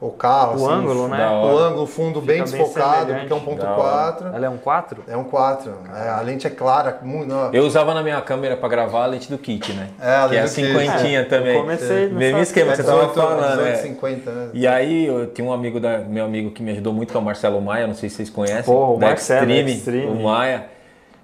O 0.00 0.10
carro, 0.10 0.52
O 0.52 0.64
assim, 0.66 0.74
ângulo, 0.80 1.08
né? 1.08 1.28
O 1.28 1.58
ângulo, 1.58 1.82
o 1.82 1.86
fundo 1.86 2.22
bem 2.22 2.38
Fica 2.46 2.56
bem 2.56 2.62
desfocado, 2.64 3.06
semelhante. 3.08 3.28
porque 3.28 3.50
é 3.50 3.56
Da 3.56 3.76
1.4. 3.76 4.34
Ela 4.34 4.46
é 4.46 4.48
um 4.48 4.56
4? 4.56 5.04
É 5.06 5.16
um 5.16 5.24
4. 5.24 5.72
É, 5.94 6.08
a 6.08 6.20
lente 6.22 6.46
é 6.46 6.50
clara, 6.50 6.98
muito. 7.02 7.34
Eu 7.52 7.64
usava 7.64 7.92
na 7.92 8.02
minha 8.02 8.18
câmera 8.22 8.56
pra 8.56 8.66
gravar 8.66 9.02
a 9.04 9.06
lente 9.06 9.30
do 9.30 9.36
kit, 9.36 9.70
né? 9.74 9.88
É, 10.00 10.16
a 10.16 10.28
que 10.28 10.36
é 10.36 10.40
a 10.40 10.42
lente 10.44 10.54
do 10.62 10.66
kit. 10.78 10.88
cinquentinha 10.90 11.20
É, 11.20 11.24
também. 11.24 11.54
eu 11.54 11.60
comecei 11.60 12.08
Mesmo 12.08 12.38
esquema 12.40 12.70
que 12.70 12.76
você 12.78 12.82
18, 12.82 13.12
tava 13.12 13.28
falando, 13.28 13.50
18, 13.58 13.68
é. 13.68 13.76
50, 13.76 14.30
né? 14.30 14.48
E 14.54 14.66
aí, 14.66 15.06
eu 15.06 15.26
tinha 15.26 15.46
um 15.46 15.52
amigo 15.52 15.78
da, 15.78 15.98
meu 15.98 16.24
amigo 16.24 16.50
que 16.50 16.62
me 16.62 16.70
ajudou 16.72 16.94
muito, 16.94 17.10
que 17.10 17.16
é 17.16 17.20
o 17.20 17.22
Marcelo 17.22 17.60
Maia, 17.60 17.86
não 17.86 17.94
sei 17.94 18.08
se 18.08 18.16
vocês 18.16 18.30
conhecem. 18.30 18.64
Pô, 18.64 18.94
o 18.94 18.98
da 18.98 19.08
Marcelo, 19.08 19.42
Extreme, 19.50 19.72
Extreme. 19.74 20.06
o 20.06 20.22
Maia. 20.24 20.64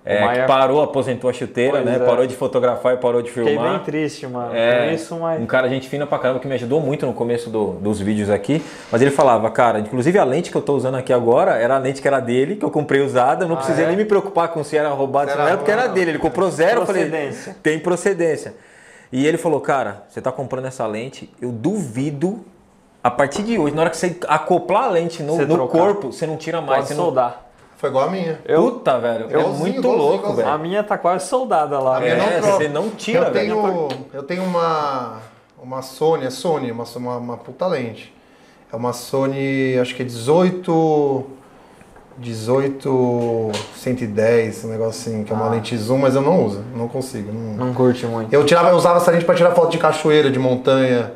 É, 0.09 0.43
que 0.43 0.47
parou, 0.47 0.81
aposentou 0.83 1.29
a 1.29 1.33
chuteira, 1.33 1.73
Pois 1.73 1.85
né? 1.85 1.97
é. 1.97 1.99
Parou 1.99 2.25
de 2.29 2.37
fotografar 2.37 2.95
e 2.95 2.97
parou 2.99 3.21
de 3.23 3.29
Fiquei 3.29 3.55
filmar. 3.55 3.73
bem 3.73 3.79
triste, 3.81 4.25
mano. 4.25 4.55
É, 4.55 4.95
Isso, 4.95 5.17
mas... 5.17 5.43
um 5.43 5.47
cara 5.47 5.69
gente 5.69 5.89
fina 5.89 6.07
pra 6.07 6.17
caramba 6.21 6.39
que 6.39 6.47
me 6.47 6.55
ajudou 6.55 6.81
muito 6.81 7.05
no 7.05 7.13
começo 7.13 7.51
do- 7.51 7.73
dos 7.73 7.99
vídeos 8.01 8.31
aqui. 8.31 8.63
Mas 8.93 9.03
ele 9.03 9.11
falava, 9.11 9.51
cara, 9.51 9.81
inclusive 9.81 10.17
a 10.17 10.23
lente 10.23 10.49
que 10.53 10.57
eu 10.57 10.63
tô 10.63 10.75
usando 10.77 10.95
aqui 10.95 11.13
agora 11.13 11.57
era 11.57 11.75
a 11.75 11.79
lente 11.79 12.01
que 12.01 12.07
era 12.07 12.21
dele, 12.21 12.55
que 12.55 12.65
eu 12.65 12.71
comprei 12.71 13.01
usada. 13.01 13.45
Eu 13.45 13.49
não 13.49 13.57
Ah, 13.57 13.59
precisei 13.59 13.85
é? 13.85 13.89
nem 13.89 13.97
me 13.97 14.05
preocupar 14.05 14.47
com 14.49 14.63
se 14.63 14.77
era 14.79 14.91
roubado, 14.91 15.33
se 15.33 15.37
não 15.37 15.45
era 15.49 15.57
porque 15.57 15.73
era 15.73 15.89
dele. 15.89 16.13
Ele 16.13 16.19
comprou 16.21 16.49
zero, 16.53 16.83
eu 16.83 16.87
falei, 16.87 17.07
Procedência. 17.07 17.57
tem 17.61 17.79
procedência. 17.81 18.55
E 19.13 19.27
ele 19.27 19.39
falou, 19.39 19.61
cara, 19.61 20.05
você 20.09 20.21
tá 20.21 20.31
comprando 20.31 20.67
essa 20.67 20.87
lente, 20.87 21.29
eu 21.43 21.51
duvido, 21.51 22.45
a 23.03 23.11
partir 23.11 23.43
de 23.43 23.59
hoje, 23.59 23.75
na 23.75 23.81
hora 23.83 23.91
que 23.91 23.97
você 23.97 24.17
acoplar 24.29 24.85
a 24.85 24.89
lente 24.89 25.23
no, 25.23 25.37
no 25.47 25.67
corpo, 25.69 26.13
você 26.13 26.27
não 26.27 26.37
tira 26.37 26.61
mais. 26.61 26.79
Pode 26.85 26.89
você 26.89 26.95
não... 26.95 27.05
Foi 27.77 27.91
igual 27.91 28.09
a 28.09 28.11
minha. 28.11 28.41
Eu, 28.47 28.63
Puta, 28.73 28.99
velho, 28.99 29.25
é 29.27 29.29
Igualzinho, 29.31 29.59
muito 29.59 29.79
igualzinho, 29.79 30.03
louco, 30.03 30.19
igualzinho. 30.25 30.47
a 30.49 30.51
velho. 30.57 30.63
minha 30.69 30.83
tá 30.83 30.97
quase 30.97 31.27
soldada 31.29 31.79
lá. 31.79 31.99
A 31.99 32.01
minha 32.01 32.15
velho. 32.17 32.27
não 32.27 32.33
É, 32.33 32.41
troca. 32.41 32.57
você 32.57 32.69
não 32.69 32.91
tira, 32.91 33.27
eu 33.27 33.33
velho. 33.33 33.55
tenho, 33.89 33.89
eu 34.15 34.23
tenho 34.23 34.43
uma, 34.45 35.19
uma 35.63 35.83
Sony, 35.83 36.25
é 36.27 36.31
Sony, 36.31 36.71
uma, 36.73 36.85
uma, 36.97 37.17
uma 37.19 37.37
puta 37.37 37.67
lente. 37.67 38.15
É 38.73 38.77
uma 38.77 38.93
Sony, 38.93 39.79
acho 39.79 39.95
que 39.95 40.03
é 40.03 40.05
18. 40.07 41.25
18 42.19 43.51
110, 43.75 44.65
um 44.65 44.69
negócio 44.69 45.13
assim, 45.13 45.23
que 45.23 45.31
é 45.33 45.37
uma 45.37 45.47
Ah. 45.47 45.51
lente 45.51 45.77
zoom, 45.77 45.99
mas 45.99 46.15
eu 46.15 46.23
não 46.23 46.45
uso, 46.47 46.65
não 46.75 46.89
consigo. 46.89 47.31
não- 47.31 47.67
Não 47.67 47.75
curte 47.75 48.07
muito. 48.07 48.33
Eu, 48.33 48.45
tirava, 48.45 48.71
eu 48.71 48.77
usava 48.77 48.97
essa 48.97 49.11
lente 49.11 49.25
para 49.27 49.35
tirar 49.35 49.51
foto 49.51 49.71
de 49.71 49.77
cachoeira, 49.79 50.31
de 50.31 50.39
montanha. 50.39 51.13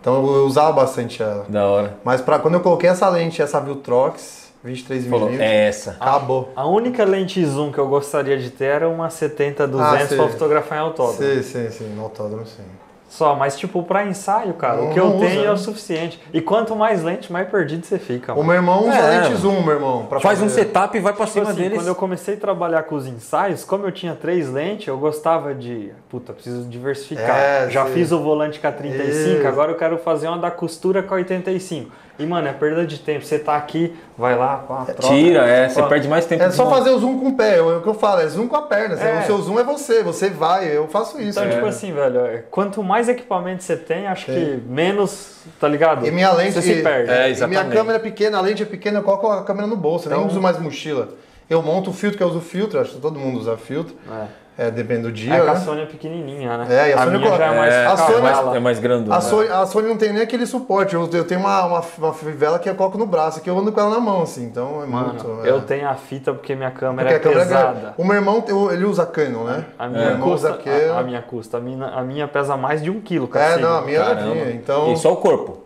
Então 0.00 0.14
eu 0.26 0.46
usava 0.46 0.72
bastante 0.72 1.22
ela. 1.22 1.44
Da 1.48 1.66
hora. 1.66 1.98
Mas 2.02 2.20
pra, 2.22 2.38
quando 2.38 2.54
eu 2.54 2.60
coloquei 2.60 2.88
essa 2.88 3.08
lente, 3.10 3.42
essa 3.42 3.60
Viltrox, 3.60 4.47
23mm, 4.64 5.08
Falou, 5.10 5.30
é 5.30 5.66
essa. 5.68 5.96
acabou. 6.00 6.52
A 6.56 6.66
única 6.66 7.04
lente 7.04 7.44
zoom 7.46 7.70
que 7.72 7.78
eu 7.78 7.86
gostaria 7.88 8.36
de 8.38 8.50
ter 8.50 8.64
era 8.64 8.88
uma 8.88 9.08
70-200 9.08 9.80
Ah, 9.80 10.16
pra 10.16 10.28
fotografar 10.28 10.78
em 10.78 10.80
autódromo. 10.82 11.18
Sim, 11.18 11.42
sim, 11.42 11.70
sim, 11.70 11.94
no 11.94 12.02
autódromo 12.02 12.44
sim. 12.46 12.62
Só, 13.08 13.34
mas 13.34 13.56
tipo, 13.56 13.82
pra 13.84 14.04
ensaio, 14.04 14.52
cara, 14.52 14.76
Não- 14.82 14.90
o 14.90 14.92
que 14.92 15.00
eu 15.00 15.06
não 15.08 15.18
tenho 15.18 15.40
usa, 15.40 15.48
é 15.48 15.50
o 15.50 15.56
suficiente. 15.56 16.20
E 16.30 16.42
quanto 16.42 16.76
mais 16.76 17.02
lente, 17.02 17.32
mais 17.32 17.48
perdido 17.48 17.86
você 17.86 17.98
fica. 17.98 18.34
O 18.34 18.36
mano. 18.36 18.48
meu 18.48 18.56
irmão 18.56 18.80
usa 18.86 18.98
É, 18.98 19.20
lente 19.22 19.34
zoom, 19.36 19.62
meu 19.62 19.72
irmão. 19.76 20.04
pra 20.04 20.20
Faz 20.20 20.40
um 20.42 20.42
fazer. 20.42 20.64
setup 20.64 20.94
e 20.98 21.00
vai 21.00 21.14
pra 21.14 21.24
Tipo 21.24 21.38
cima 21.38 21.50
assim, 21.52 21.62
deles. 21.62 21.78
quando 21.78 21.86
eu 21.88 21.94
comecei 21.94 22.34
a 22.34 22.36
trabalhar 22.36 22.82
com 22.82 22.96
os 22.96 23.06
ensaios, 23.06 23.64
como 23.64 23.86
eu 23.86 23.92
tinha 23.92 24.14
três 24.14 24.50
lentes, 24.50 24.88
eu 24.88 24.98
gostava 24.98 25.54
de. 25.54 25.90
Puta, 26.10 26.34
preciso 26.34 26.68
diversificar. 26.68 27.34
É, 27.34 27.70
Já 27.70 27.86
sim. 27.86 27.92
fiz 27.94 28.12
o 28.12 28.20
volante 28.22 28.60
com 28.60 28.66
a 28.66 28.72
35, 28.72 29.38
Isso. 29.38 29.48
agora 29.48 29.72
eu 29.72 29.76
quero 29.76 29.96
fazer 29.96 30.28
uma 30.28 30.36
da 30.36 30.50
costura 30.50 31.02
com 31.02 31.14
a 31.14 31.16
85. 31.16 31.90
E, 32.18 32.26
mano, 32.26 32.48
é 32.48 32.52
perda 32.52 32.84
de 32.84 32.98
tempo. 32.98 33.24
Você 33.24 33.38
tá 33.38 33.54
aqui, 33.56 33.96
vai 34.16 34.36
lá, 34.36 34.56
pá, 34.56 34.84
troca. 34.86 35.14
Tira, 35.14 35.46
é, 35.46 35.68
você 35.68 35.80
Pá. 35.80 35.88
perde 35.88 36.08
mais 36.08 36.26
tempo. 36.26 36.42
É 36.42 36.50
só 36.50 36.68
fazer 36.68 36.90
o 36.90 36.98
zoom 36.98 37.18
com 37.20 37.28
o 37.28 37.36
pé, 37.36 37.58
é 37.58 37.60
o 37.62 37.80
que 37.80 37.88
eu 37.88 37.94
falo, 37.94 38.20
é 38.20 38.26
zoom 38.26 38.48
com 38.48 38.56
a 38.56 38.62
perna. 38.62 38.96
Você- 38.96 39.04
É. 39.06 39.20
O 39.20 39.26
seu 39.26 39.38
zoom 39.40 39.60
é 39.60 39.62
você, 39.64 40.02
você 40.02 40.28
vai, 40.28 40.66
eu 40.76 40.88
faço 40.88 41.20
isso. 41.20 41.38
Então, 41.38 41.44
né? 41.44 41.54
tipo 41.54 41.66
assim, 41.66 41.92
velho, 41.92 42.20
é, 42.26 42.38
quanto 42.50 42.82
mais 42.82 43.08
equipamento 43.08 43.62
você 43.62 43.76
tem, 43.76 44.08
acho 44.08 44.26
que 44.26 44.60
menos, 44.66 45.36
tá 45.60 45.68
ligado? 45.68 46.04
E 46.06 46.10
minha 46.10 46.32
lente. 46.32 46.54
Você 46.54 46.62
se 46.62 46.82
perde. 46.82 47.10
É, 47.10 47.14
e 47.14 47.16
minha 47.18 47.28
exatamente. 47.28 47.72
câmera 47.72 47.98
é 47.98 48.00
pequena, 48.00 48.38
a 48.38 48.40
lente 48.40 48.62
é 48.62 48.66
pequena, 48.66 48.98
eu 48.98 49.02
coloco 49.04 49.28
a 49.30 49.44
câmera 49.44 49.66
no 49.68 49.76
bolso, 49.76 50.06
eu 50.06 50.10
nem 50.10 50.18
Então- 50.18 50.30
uso 50.30 50.40
mais 50.40 50.58
mochila. 50.58 51.10
Eu 51.48 51.62
monto 51.62 51.90
o 51.90 51.92
filtro, 51.94 52.18
que 52.18 52.22
eu 52.22 52.28
uso 52.28 52.40
filtro, 52.40 52.78
acho 52.80 52.90
que 52.96 53.00
todo 53.00 53.18
mundo 53.18 53.38
usa 53.38 53.56
filtro. 53.56 53.94
É. 54.10 54.26
É, 54.60 54.72
depende 54.72 55.02
do 55.02 55.12
dia, 55.12 55.32
É 55.34 55.38
que 55.38 55.46
né? 55.46 55.52
a 55.52 55.56
Sony 55.56 55.82
é 55.82 55.86
pequenininha, 55.86 56.58
né? 56.58 56.66
É, 56.68 56.90
e 56.90 56.92
a 56.92 56.96
a 57.00 57.04
Sony 57.04 57.24
já 57.28 57.44
é 57.46 57.56
mais 57.56 57.72
é, 57.74 57.86
a 57.86 57.96
Sony- 57.96 58.14
é, 58.16 58.20
mais, 58.20 58.56
é 58.56 58.58
mais 58.58 58.78
grandona. 58.80 59.16
A 59.16 59.20
Sony, 59.20 59.48
a 59.48 59.64
Sony 59.66 59.88
não 59.88 59.96
tem 59.96 60.12
nem 60.12 60.20
aquele 60.20 60.46
suporte. 60.46 60.94
Eu, 60.96 61.08
eu 61.12 61.24
tenho 61.24 61.38
uma, 61.38 61.64
uma, 61.64 61.84
uma 61.98 62.12
fivela 62.12 62.58
que 62.58 62.68
eu 62.68 62.74
coloco 62.74 62.98
no 62.98 63.06
braço, 63.06 63.40
que 63.40 63.48
eu 63.48 63.56
ando 63.56 63.70
com 63.70 63.78
ela 63.78 63.90
na 63.90 64.00
mão, 64.00 64.22
assim. 64.22 64.44
Então 64.44 64.82
é 64.82 64.86
Mano, 64.86 65.14
muito. 65.14 65.46
é. 65.46 65.50
eu 65.50 65.60
tenho 65.62 65.88
a 65.88 65.94
fita 65.94 66.34
porque 66.34 66.56
minha 66.56 66.72
câmera 66.72 67.08
Porque 67.08 67.28
a 67.28 67.30
é 67.30 67.34
câmera 67.34 67.40
é 67.42 67.44
pesada. 67.46 67.94
O 67.96 68.04
meu 68.04 68.16
irmão, 68.16 68.44
ele 68.72 68.84
usa 68.84 69.06
Canon, 69.06 69.44
né? 69.44 69.64
A 69.78 69.86
minha, 69.86 70.16
custa, 70.18 70.48
usa 70.50 70.52
que- 70.58 70.68
a, 70.68 70.98
a 70.98 71.02
minha 71.04 71.22
custa. 71.22 71.56
A 71.58 71.60
minha, 71.60 71.86
a 71.86 72.02
minha 72.02 72.26
pesa 72.26 72.56
mais 72.56 72.82
de 72.82 72.90
um 72.90 73.00
quilo, 73.00 73.28
cara. 73.28 73.54
É, 73.54 73.58
não, 73.58 73.78
a 73.78 73.82
minha 73.82 74.00
é. 74.00 74.50
Então. 74.54 74.92
E 74.92 74.96
só 74.96 75.12
o 75.12 75.16
corpo. 75.18 75.58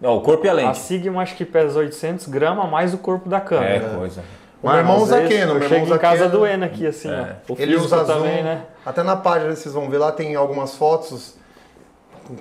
Não, 0.00 0.18
o 0.18 0.20
corpo 0.20 0.46
e 0.46 0.48
a 0.48 0.52
A 0.52 0.54
lente. 0.54 0.78
Sigma 0.78 1.20
acho 1.20 1.34
que 1.34 1.44
pesa 1.44 1.80
800 1.80 2.28
gramas 2.28 2.70
mais 2.70 2.94
o 2.94 2.98
corpo 2.98 3.28
da 3.28 3.38
É, 3.38 3.40
câmera. 3.40 3.88
coisa. 3.96 4.22
O 4.66 4.70
meu 4.72 4.78
irmão 4.78 5.02
usa 5.02 5.16
Canon, 5.20 5.30
Eu 5.30 5.46
meu 5.46 5.54
irmão 5.54 5.68
chego 5.68 5.84
usa 5.86 5.94
em 5.94 5.98
casa 5.98 6.18
Canon. 6.24 6.30
doendo 6.30 6.64
aqui, 6.64 6.86
assim, 6.86 7.10
É. 7.10 7.36
ó. 7.48 7.52
O 7.52 7.56
Ele 7.58 7.76
usa 7.76 8.04
também, 8.04 8.36
zoom. 8.38 8.42
né? 8.44 8.62
Até 8.84 9.02
na 9.02 9.16
página 9.16 9.54
vocês 9.54 9.74
vão 9.74 9.88
ver 9.88 9.98
lá, 9.98 10.10
tem 10.12 10.34
algumas 10.34 10.74
fotos. 10.74 11.34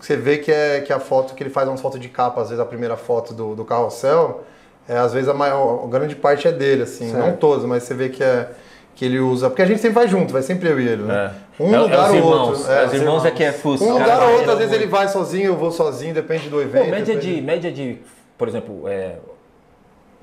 Você 0.01 0.15
vê 0.15 0.37
que 0.39 0.51
é 0.51 0.81
que 0.81 0.91
a 0.91 0.99
foto 0.99 1.35
que 1.35 1.43
ele 1.43 1.49
faz 1.51 1.67
umas 1.67 1.79
fotos 1.81 1.99
de 1.99 2.09
capa, 2.09 2.41
às 2.41 2.49
vezes 2.49 2.59
a 2.61 2.65
primeira 2.65 2.97
foto 2.97 3.33
do, 3.33 3.55
do 3.55 3.63
carrossel, 3.63 4.43
é, 4.89 4.97
às 4.97 5.13
vezes 5.13 5.29
a 5.29 5.33
maior, 5.33 5.83
a 5.83 5.87
grande 5.87 6.15
parte 6.15 6.47
é 6.47 6.51
dele, 6.51 6.83
assim, 6.83 7.11
Certo. 7.11 7.23
não 7.25 7.35
todas, 7.35 7.65
mas 7.65 7.83
você 7.83 7.93
vê 7.93 8.09
que 8.09 8.23
é 8.23 8.49
que 8.95 9.03
ele 9.05 9.19
usa. 9.19 9.49
Porque 9.49 9.61
a 9.61 9.65
gente 9.65 9.79
sempre 9.81 9.95
vai 9.95 10.07
junto, 10.07 10.31
vai 10.33 10.41
sempre 10.41 10.69
eu 10.69 10.79
e 10.79 10.87
ele, 10.87 11.03
né? 11.03 11.35
É. 11.59 11.63
Um 11.63 11.71
É- 11.71 11.75
é 11.75 11.79
lugar 11.79 12.11
ou 12.11 12.23
outro. 12.23 12.71
É, 12.71 12.83
É, 12.83 12.85
os 12.87 12.93
irmãos 12.93 13.25
é 13.25 13.31
que 13.31 13.43
é 13.43 13.51
fusca. 13.51 13.85
um 13.85 13.93
lugar 13.93 14.21
ou 14.23 14.29
outro, 14.31 14.45
vai 14.45 14.53
às 14.55 14.59
vezes 14.59 14.73
ele 14.73 14.87
vai 14.87 15.07
sozinho, 15.09 15.45
eu 15.47 15.55
vou 15.57 15.69
sozinho, 15.71 16.13
depende 16.13 16.49
do 16.49 16.55
Pô, 16.55 16.61
evento. 16.61 16.89
média 16.89 17.13
depende- 17.15 17.35
de, 17.35 17.41
média 17.41 17.71
de, 17.71 17.97
por 18.37 18.47
exemplo, 18.47 18.87
é, 18.87 19.17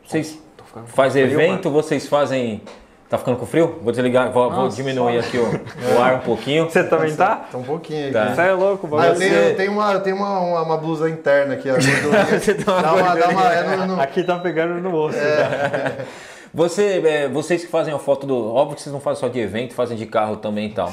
vocês 0.07 0.39
ficando 0.73 0.87
frio, 0.87 1.25
evento, 1.25 1.71
vocês 1.71 2.09
fazem... 2.09 2.63
Tá 3.09 3.19
ficando 3.19 3.37
com 3.37 3.45
frio? 3.45 3.79
Vou 3.83 3.93
desligar, 3.93 4.33
vou, 4.33 4.49
vou 4.51 4.65
Nossa, 4.65 4.75
diminuir 4.77 5.19
aqui 5.19 5.37
o, 5.37 5.45
o 5.45 6.03
ar 6.03 6.15
um 6.15 6.19
pouquinho. 6.21 6.65
Você 6.71 6.83
também 6.83 7.15
tá? 7.15 7.45
Tá 7.53 7.59
um 7.59 7.63
pouquinho 7.63 8.07
aí. 8.07 8.11
Tá. 8.11 8.35
Você 8.35 8.41
é 8.41 8.53
louco, 8.53 8.87
o 8.87 8.99
Ah, 8.99 9.09
eu 9.09 9.13
bagulho. 9.13 9.19
tenho, 9.19 9.35
eu 9.35 9.55
tenho, 9.55 9.73
uma, 9.73 9.93
eu 9.93 10.01
tenho 10.01 10.17
uma, 10.17 10.41
uma, 10.41 10.63
uma 10.63 10.77
blusa 10.79 11.11
interna 11.11 11.53
aqui. 11.53 11.69
Você 12.41 12.55
tem 12.55 12.65
uma 12.73 12.81
dá 12.81 12.95
uma, 12.95 13.15
dá 13.15 13.29
uma, 13.29 13.53
é 13.53 13.77
no- 13.77 13.87
no- 13.97 14.01
Aqui 14.01 14.25
tá 14.25 14.39
pegando 14.39 14.81
no 14.81 14.95
osso. 14.97 15.19
já. 15.19 15.93
Você, 16.55 17.03
é, 17.05 17.29
vocês 17.29 17.63
que 17.65 17.71
fazem 17.71 17.93
a 17.95 17.99
foto 17.99 18.27
do. 18.27 18.55
Óbvio 18.55 18.77
que 18.77 18.83
vocês 18.83 18.93
não 18.93 19.01
fazem 19.01 19.21
só 19.21 19.29
de 19.29 19.41
evento, 19.41 19.75
fazem 19.75 19.97
de 19.97 20.05
carro 20.07 20.37
também 20.37 20.67
e 20.67 20.73
tal. 20.73 20.93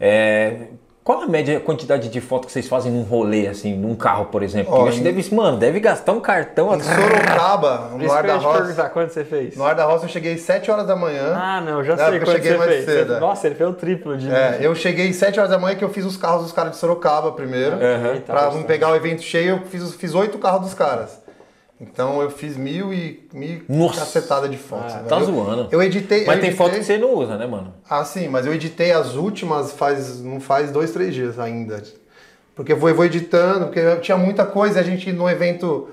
É, 0.00 0.68
qual 1.10 1.22
a 1.22 1.26
média 1.26 1.56
a 1.56 1.60
quantidade 1.60 2.08
de 2.08 2.20
foto 2.20 2.46
que 2.46 2.52
vocês 2.52 2.68
fazem 2.68 2.92
num 2.92 3.02
rolê, 3.02 3.48
assim, 3.48 3.76
num 3.76 3.94
carro, 3.96 4.26
por 4.26 4.42
exemplo? 4.42 4.72
Ó, 4.72 4.76
Porque 4.76 4.84
eu 4.84 4.88
acho 4.92 5.02
que 5.02 5.08
em- 5.08 5.12
deve, 5.14 5.34
mano, 5.34 5.56
deve 5.58 5.80
gastar 5.80 6.12
um 6.12 6.20
cartão. 6.20 6.74
Em 6.74 6.80
Sorocaba, 6.80 7.90
no 7.98 8.04
Isso 8.04 8.12
Ar 8.14 8.22
da 8.22 8.36
Roça. 8.36 8.88
quanto 8.90 9.12
você 9.12 9.24
fez? 9.24 9.56
No 9.56 9.64
Ar 9.64 9.74
da 9.74 9.84
Roça 9.84 10.04
eu 10.04 10.08
cheguei 10.08 10.34
às 10.34 10.40
7 10.42 10.70
horas 10.70 10.86
da 10.86 10.94
manhã. 10.94 11.32
Ah, 11.34 11.60
não, 11.60 11.82
já 11.82 11.96
sei 11.96 12.04
porque 12.06 12.16
eu 12.18 12.20
quanto 12.26 12.36
cheguei 12.36 12.52
você 12.52 12.58
mais 12.58 12.70
fez. 12.70 12.84
cedo, 12.84 13.08
Você- 13.08 13.16
é. 13.16 13.20
Nossa, 13.20 13.46
ele 13.48 13.54
fez 13.56 13.70
o 13.70 13.72
triplo 13.72 14.16
de... 14.16 14.30
É, 14.30 14.58
eu 14.60 14.74
cheguei 14.74 15.08
às 15.10 15.16
7 15.16 15.38
horas 15.40 15.50
da 15.50 15.58
manhã 15.58 15.76
que 15.76 15.84
eu 15.84 15.90
fiz 15.90 16.04
os 16.04 16.16
carros 16.16 16.42
dos 16.44 16.52
caras 16.52 16.72
de 16.72 16.78
Sorocaba 16.78 17.32
primeiro. 17.32 17.76
Eita, 18.14 18.32
pra 18.32 18.50
não 18.50 18.62
pegar 18.62 18.90
o 18.90 18.94
evento 18.96 19.22
cheio, 19.22 19.56
eu 19.56 19.58
fiz, 19.66 19.94
fiz 19.94 20.14
8 20.14 20.38
carros 20.38 20.60
dos 20.62 20.74
caras. 20.74 21.19
Então 21.80 22.20
eu 22.20 22.30
fiz 22.30 22.56
mil 22.58 22.92
e 22.92 23.26
mil 23.32 23.62
Nossa. 23.68 24.00
cacetada 24.00 24.48
de 24.48 24.58
fotos. 24.58 24.92
né? 24.94 25.04
Tá 25.08 25.18
eu, 25.18 25.24
zoando. 25.24 25.68
Eu 25.72 25.82
editei. 25.82 26.26
Mas 26.26 26.36
eu 26.36 26.40
tem 26.42 26.50
editei- 26.50 26.52
foto 26.56 26.76
que 26.78 26.84
você 26.84 26.98
não 26.98 27.14
usa, 27.14 27.36
né, 27.38 27.46
mano? 27.46 27.72
Ah, 27.88 28.04
sim, 28.04 28.28
mas 28.28 28.44
eu 28.44 28.52
editei 28.52 28.92
as 28.92 29.14
últimas 29.14 29.72
faz, 29.72 30.20
não 30.20 30.40
faz 30.40 30.70
dois, 30.70 30.90
três 30.90 31.14
dias 31.14 31.38
ainda. 31.38 31.82
Porque 32.54 32.72
eu 32.72 32.76
vou, 32.76 32.90
eu 32.90 32.94
vou 32.94 33.04
editando, 33.06 33.66
porque 33.66 33.78
eu 33.80 34.00
tinha 34.00 34.18
muita 34.18 34.44
coisa, 34.44 34.78
a 34.78 34.82
gente 34.82 35.10
no 35.12 35.28
evento 35.28 35.88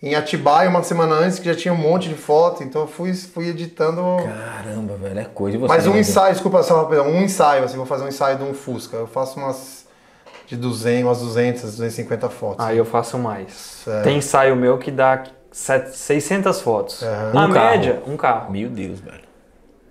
em 0.00 0.14
Atibaia 0.14 0.68
uma 0.68 0.82
semana 0.82 1.14
antes 1.16 1.38
que 1.40 1.46
já 1.46 1.54
tinha 1.54 1.72
um 1.74 1.78
monte 1.78 2.08
de 2.10 2.14
foto, 2.14 2.62
então 2.62 2.82
eu 2.82 2.86
fui, 2.86 3.12
fui 3.14 3.48
editando. 3.48 4.00
Caramba, 4.22 4.94
velho, 4.96 5.18
é 5.18 5.24
coisa. 5.24 5.56
E 5.56 5.60
você, 5.60 5.66
Mas 5.68 5.86
um 5.88 5.94
né, 5.94 6.00
ensaio, 6.00 6.32
desculpa 6.32 6.62
só 6.62 6.82
rapidão, 6.82 7.08
um 7.08 7.22
ensaio, 7.22 7.64
assim, 7.64 7.76
vou 7.76 7.86
fazer 7.86 8.04
um 8.04 8.08
ensaio 8.08 8.36
de 8.38 8.44
um 8.44 8.54
Fusca. 8.54 8.96
Eu 8.98 9.06
faço 9.08 9.40
umas 9.40 9.83
de 10.46 10.56
200, 10.56 11.04
umas 11.06 11.20
200, 11.20 11.62
250 11.62 12.28
fotos. 12.30 12.64
Aí 12.64 12.76
eu 12.78 12.84
faço 12.84 13.18
mais. 13.18 13.84
É. 13.86 14.02
Tem 14.02 14.18
ensaio 14.18 14.54
meu 14.56 14.78
que 14.78 14.90
dá 14.90 15.22
set- 15.50 15.90
600 15.96 16.60
fotos. 16.60 17.02
Aham. 17.02 17.32
Na 17.32 17.46
Um 17.46 17.52
carro. 17.52 17.70
média, 17.70 18.02
um 18.06 18.16
carro. 18.16 18.52
Meu 18.52 18.68
Deus, 18.68 19.00
velho. 19.00 19.24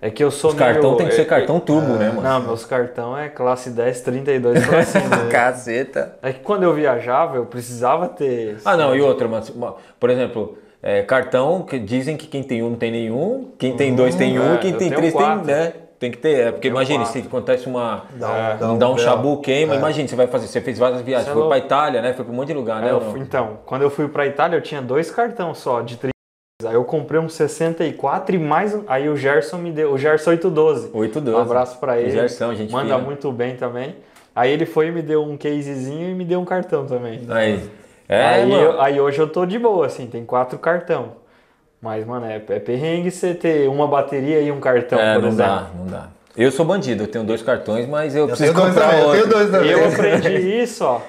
É 0.00 0.10
que 0.10 0.22
eu 0.22 0.30
sou 0.30 0.50
Os 0.50 0.56
cartão 0.56 0.82
meio- 0.90 0.96
tem 0.98 1.08
que 1.08 1.14
ser 1.14 1.22
é- 1.22 1.24
cartão 1.24 1.58
turbo, 1.58 1.94
né, 1.94 2.08
mano? 2.10 2.20
Não, 2.20 2.40
meus 2.42 2.64
cartão 2.66 3.16
é 3.16 3.28
classe 3.30 3.70
10, 3.70 4.02
32 4.02 4.64
pra 4.66 4.82
cima. 4.84 5.16
Caceta. 5.30 6.16
É 6.22 6.30
que 6.32 6.40
quando 6.40 6.62
eu 6.62 6.74
viajava, 6.74 7.36
eu 7.36 7.46
precisava 7.46 8.06
ter. 8.08 8.58
Ah, 8.66 8.76
não, 8.76 8.94
e 8.94 9.00
outra, 9.00 9.26
mas, 9.26 9.50
por 9.98 10.10
exemplo, 10.10 10.58
é, 10.82 11.00
cartão 11.02 11.62
que 11.62 11.78
dizem 11.78 12.18
que 12.18 12.26
quem 12.26 12.42
tem 12.42 12.62
um 12.62 12.70
não 12.70 12.76
tem 12.76 12.90
nenhum, 12.90 13.48
quem 13.58 13.74
tem 13.76 13.94
dois 13.94 14.14
tem 14.14 14.38
um, 14.38 14.54
é, 14.54 14.58
quem 14.58 14.72
eu 14.72 14.78
tem 14.78 14.90
três 14.90 15.12
tem, 15.14 15.22
quatro. 15.22 15.46
né? 15.46 15.72
Tem 16.04 16.10
que 16.10 16.18
ter, 16.18 16.38
é, 16.38 16.44
porque 16.52 16.68
tenho 16.68 16.74
imagine, 16.74 17.06
se 17.06 17.18
acontece 17.20 17.66
uma. 17.66 18.02
Dá 18.10 18.28
um- 18.28 18.36
é, 18.36 18.56
dá 18.58 18.72
um- 18.72 18.78
dá 18.78 18.90
um 18.90 18.94
é. 18.96 18.98
chabu 18.98 19.40
queima, 19.40 19.72
É. 19.72 19.78
imagine, 19.78 20.06
você 20.06 20.14
vai 20.14 20.26
fazer, 20.26 20.48
você 20.48 20.60
fez 20.60 20.78
várias 20.78 21.00
viagens, 21.00 21.24
Você 21.24 21.30
é 21.30 21.32
foi 21.32 21.42
pra 21.44 21.50
louco. 21.54 21.66
Itália, 21.66 22.02
né? 22.02 22.12
Foi 22.12 22.26
pra 22.26 22.34
um 22.34 22.36
monte 22.36 22.48
de 22.48 22.52
lugar, 22.52 22.82
É, 22.82 22.92
né? 22.92 23.00
fui- 23.10 23.20
então, 23.20 23.60
quando 23.64 23.80
eu 23.80 23.88
fui 23.88 24.06
pra 24.06 24.26
Itália, 24.26 24.58
eu 24.58 24.60
tinha 24.60 24.82
dois 24.82 25.10
cartões 25.10 25.56
só, 25.56 25.80
de 25.80 25.96
30. 25.96 26.12
Aí 26.66 26.74
eu 26.74 26.84
comprei 26.84 27.18
um 27.18 27.26
64 27.30 28.36
e 28.36 28.38
mais 28.38 28.74
um. 28.74 28.84
Aí 28.86 29.08
o 29.08 29.16
Gerson 29.16 29.56
me 29.56 29.72
deu, 29.72 29.94
o 29.94 29.96
Gerson 29.98 30.28
812. 30.32 30.90
812. 30.92 31.38
Um 31.38 31.40
abraço 31.40 31.78
pra 31.80 31.98
ele. 31.98 32.10
Gerson, 32.10 32.54
gente 32.54 32.70
Manda 32.70 32.98
muito 32.98 33.32
bem 33.32 33.56
também. 33.56 33.96
Aí 34.36 34.52
ele 34.52 34.66
foi 34.66 34.88
e 34.88 34.90
me 34.90 35.00
deu 35.00 35.22
um 35.24 35.38
casezinho 35.38 36.10
e 36.10 36.14
me 36.14 36.26
deu 36.26 36.38
um 36.38 36.44
cartão 36.44 36.84
também. 36.84 37.22
Aí. 37.30 37.66
É, 38.06 38.22
aí, 38.26 38.46
mano. 38.50 38.62
eu- 38.62 38.80
aí 38.82 39.00
hoje 39.00 39.18
eu 39.18 39.26
tô 39.26 39.46
de 39.46 39.58
boa, 39.58 39.86
assim, 39.86 40.06
tem 40.06 40.22
quatro 40.26 40.58
cartão. 40.58 41.23
Mas, 41.84 42.06
mano, 42.06 42.24
é, 42.24 42.36
é 42.36 42.58
perrengue 42.58 43.10
você 43.10 43.34
ter 43.34 43.68
uma 43.68 43.86
bateria 43.86 44.40
e 44.40 44.50
um 44.50 44.58
cartão, 44.58 44.98
é, 44.98 45.12
por 45.12 45.20
não 45.22 45.28
exemplo. 45.28 45.52
dá, 45.54 45.66
não 45.76 45.86
dá. 45.86 46.08
Eu 46.34 46.50
sou 46.50 46.64
bandido, 46.64 47.02
eu 47.02 47.06
tenho 47.06 47.24
dois 47.24 47.42
cartões, 47.42 47.86
mas 47.86 48.16
eu, 48.16 48.22
Eu 48.22 48.28
preciso 48.28 48.54
tenho 48.54 48.64
dois 48.64 48.74
comprar 48.74 48.88
também, 48.90 49.02
eu 49.02 49.06
outro. 49.08 49.20
tenho 49.20 49.34
dois 49.34 49.50
também. 49.50 49.70
Eu 49.70 49.86
aprendi 49.88 50.62
isso, 50.62 50.82
ó, 50.82 51.02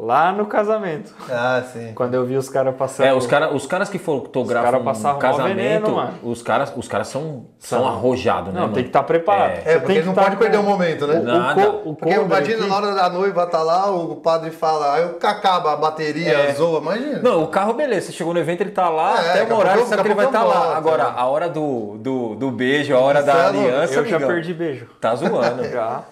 lá 0.00 0.30
no 0.30 0.46
casamento. 0.46 1.12
Ah, 1.28 1.60
sim. 1.72 1.92
Quando 1.92 2.14
eu 2.14 2.24
vi 2.24 2.36
os 2.36 2.48
caras 2.48 2.72
passando. 2.76 3.06
É, 3.06 3.12
os, 3.12 3.26
cara, 3.26 3.52
os 3.52 3.66
caras 3.66 3.88
que 3.88 3.98
fotografam 3.98 4.70
cara 4.70 4.84
passavam 4.84 5.16
um 5.16 5.20
casamento, 5.20 5.56
veneno, 5.56 5.90
mano. 5.96 6.14
os 6.22 6.40
caras, 6.40 6.72
os 6.76 6.86
caras 6.86 7.08
são, 7.08 7.46
são, 7.58 7.80
São. 7.80 7.88
arrojados, 7.88 8.48
né, 8.54 8.60
Não, 8.60 8.62
mano? 8.62 8.74
tem 8.74 8.84
que 8.84 8.90
estar 8.90 9.02
preparado. 9.02 9.50
É. 9.50 9.58
É, 9.58 9.62
tem 9.64 9.80
porque 9.80 10.00
que 10.00 10.06
não 10.06 10.14
tá 10.14 10.22
pode 10.22 10.36
com- 10.36 10.42
perder 10.42 10.58
o 10.58 10.62
momento, 10.62 11.06
né? 11.06 11.18
O, 11.18 11.22
Nada. 11.24 11.66
co- 11.66 11.90
o 11.90 11.94
Porque 11.96 12.14
cover 12.14 12.26
imagina 12.26 12.58
aqui- 12.60 12.68
na 12.68 12.76
hora 12.76 12.94
da 12.94 13.10
noiva 13.10 13.46
tá 13.46 13.62
lá, 13.62 13.90
o 13.90 14.16
padre 14.16 14.52
fala, 14.52 14.94
aí 14.94 15.10
acaba 15.20 15.72
a 15.72 15.76
bateria, 15.76 16.32
É. 16.32 16.52
zoa, 16.54 16.78
imagina. 16.80 17.18
Não, 17.20 17.42
o 17.42 17.48
carro, 17.48 17.72
beleza, 17.72 18.06
você 18.06 18.12
chegou 18.12 18.32
no 18.32 18.38
evento, 18.38 18.60
ele 18.60 18.70
tá 18.70 18.88
lá, 18.88 19.20
É, 19.20 19.42
até 19.42 19.52
o 19.52 19.56
horário, 19.58 19.84
sabe 19.86 20.02
que 20.02 20.08
ele 20.08 20.14
vai 20.14 20.26
estar 20.26 20.42
pouco 20.44 20.56
lá. 20.58 20.76
Agora, 20.76 21.04
né? 21.04 21.12
a 21.16 21.26
hora 21.26 21.48
do, 21.48 21.96
do, 21.98 22.34
do 22.36 22.50
beijo, 22.52 22.94
a 22.94 23.00
hora 23.00 23.20
da 23.22 23.32
é 23.32 23.46
aliança, 23.46 23.94
Eu 23.94 24.04
já 24.06 24.20
perdi 24.20 24.54
beijo. 24.54 24.86
tá 25.00 25.14
zoando. 25.16 25.64
Já. 25.68 26.02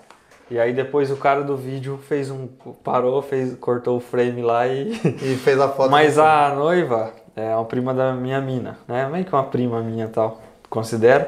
E 0.50 0.58
aí 0.58 0.72
depois 0.72 1.10
o 1.10 1.16
cara 1.16 1.42
do 1.42 1.56
vídeo 1.56 1.98
fez 2.08 2.30
um. 2.30 2.46
parou, 2.84 3.20
fez, 3.20 3.54
cortou 3.56 3.96
o 3.96 4.00
frame 4.00 4.42
lá 4.42 4.66
e. 4.66 4.92
E 5.22 5.36
fez 5.36 5.60
a 5.60 5.68
foto. 5.68 5.90
Mas 5.90 6.18
a 6.18 6.54
noiva 6.54 7.12
é 7.34 7.54
uma 7.54 7.64
prima 7.64 7.92
da 7.92 8.12
minha 8.12 8.40
mina, 8.40 8.78
né? 8.86 9.08
Meio 9.08 9.24
que 9.24 9.32
uma 9.32 9.44
prima 9.44 9.80
minha 9.82 10.08
tal, 10.08 10.40
considero. 10.70 11.26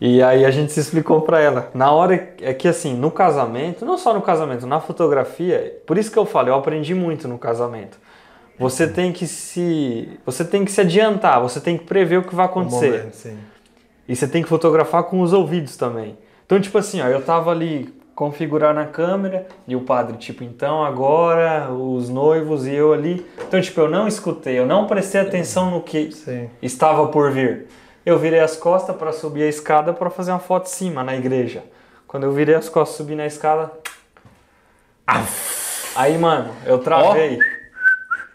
E 0.00 0.22
aí 0.22 0.44
a 0.44 0.50
gente 0.50 0.72
se 0.72 0.78
explicou 0.78 1.22
pra 1.22 1.40
ela. 1.40 1.70
Na 1.74 1.90
hora 1.90 2.34
é 2.40 2.52
que 2.54 2.68
assim, 2.68 2.94
no 2.94 3.10
casamento, 3.10 3.84
não 3.84 3.96
só 3.98 4.12
no 4.14 4.20
casamento, 4.22 4.66
na 4.66 4.78
fotografia, 4.78 5.80
por 5.86 5.96
isso 5.98 6.12
que 6.12 6.18
eu 6.18 6.26
falo, 6.26 6.48
eu 6.48 6.54
aprendi 6.54 6.94
muito 6.94 7.26
no 7.26 7.38
casamento. 7.38 7.98
Você 8.58 8.86
tem 8.88 9.12
que 9.12 9.26
se, 9.26 10.18
você 10.24 10.44
tem 10.44 10.64
que 10.64 10.70
se 10.72 10.80
adiantar, 10.80 11.40
você 11.42 11.60
tem 11.60 11.76
que 11.76 11.84
prever 11.84 12.18
o 12.18 12.22
que 12.22 12.34
vai 12.34 12.46
Um 12.46 12.48
acontecer. 12.50 12.90
momento, 12.90 13.14
sim. 13.14 13.38
E 14.08 14.14
você 14.14 14.28
tem 14.28 14.42
que 14.42 14.48
fotografar 14.48 15.02
com 15.04 15.20
os 15.20 15.32
ouvidos 15.32 15.76
também. 15.76 16.16
Então, 16.46 16.60
tipo 16.60 16.78
assim, 16.78 17.00
ó, 17.02 17.06
eu 17.06 17.22
tava 17.22 17.50
ali 17.50 17.92
configurando 18.16 18.80
a 18.80 18.86
câmera 18.86 19.46
e 19.68 19.76
o 19.76 19.82
padre, 19.82 20.16
tipo, 20.16 20.42
então 20.42 20.82
agora 20.82 21.70
os 21.70 22.08
noivos 22.08 22.66
e 22.66 22.74
eu 22.74 22.94
ali. 22.94 23.24
Então, 23.46 23.60
tipo, 23.60 23.78
eu 23.78 23.90
não 23.90 24.08
escutei, 24.08 24.58
eu 24.58 24.64
não 24.64 24.86
prestei 24.86 25.20
atenção 25.20 25.70
no 25.70 25.82
que 25.82 26.10
Sim. 26.10 26.48
estava 26.62 27.08
por 27.08 27.30
vir. 27.30 27.66
Eu 28.06 28.18
virei 28.18 28.40
as 28.40 28.56
costas 28.56 28.96
para 28.96 29.12
subir 29.12 29.42
a 29.42 29.48
escada 29.48 29.92
para 29.92 30.08
fazer 30.08 30.30
uma 30.30 30.40
foto 30.40 30.64
de 30.64 30.70
cima 30.70 31.04
na 31.04 31.14
igreja. 31.14 31.62
Quando 32.08 32.22
eu 32.22 32.32
virei 32.32 32.54
as 32.54 32.70
costas, 32.70 32.96
subi 32.96 33.14
na 33.14 33.26
escada. 33.26 33.70
Aí, 35.94 36.16
mano, 36.16 36.48
eu 36.64 36.78
travei. 36.78 37.38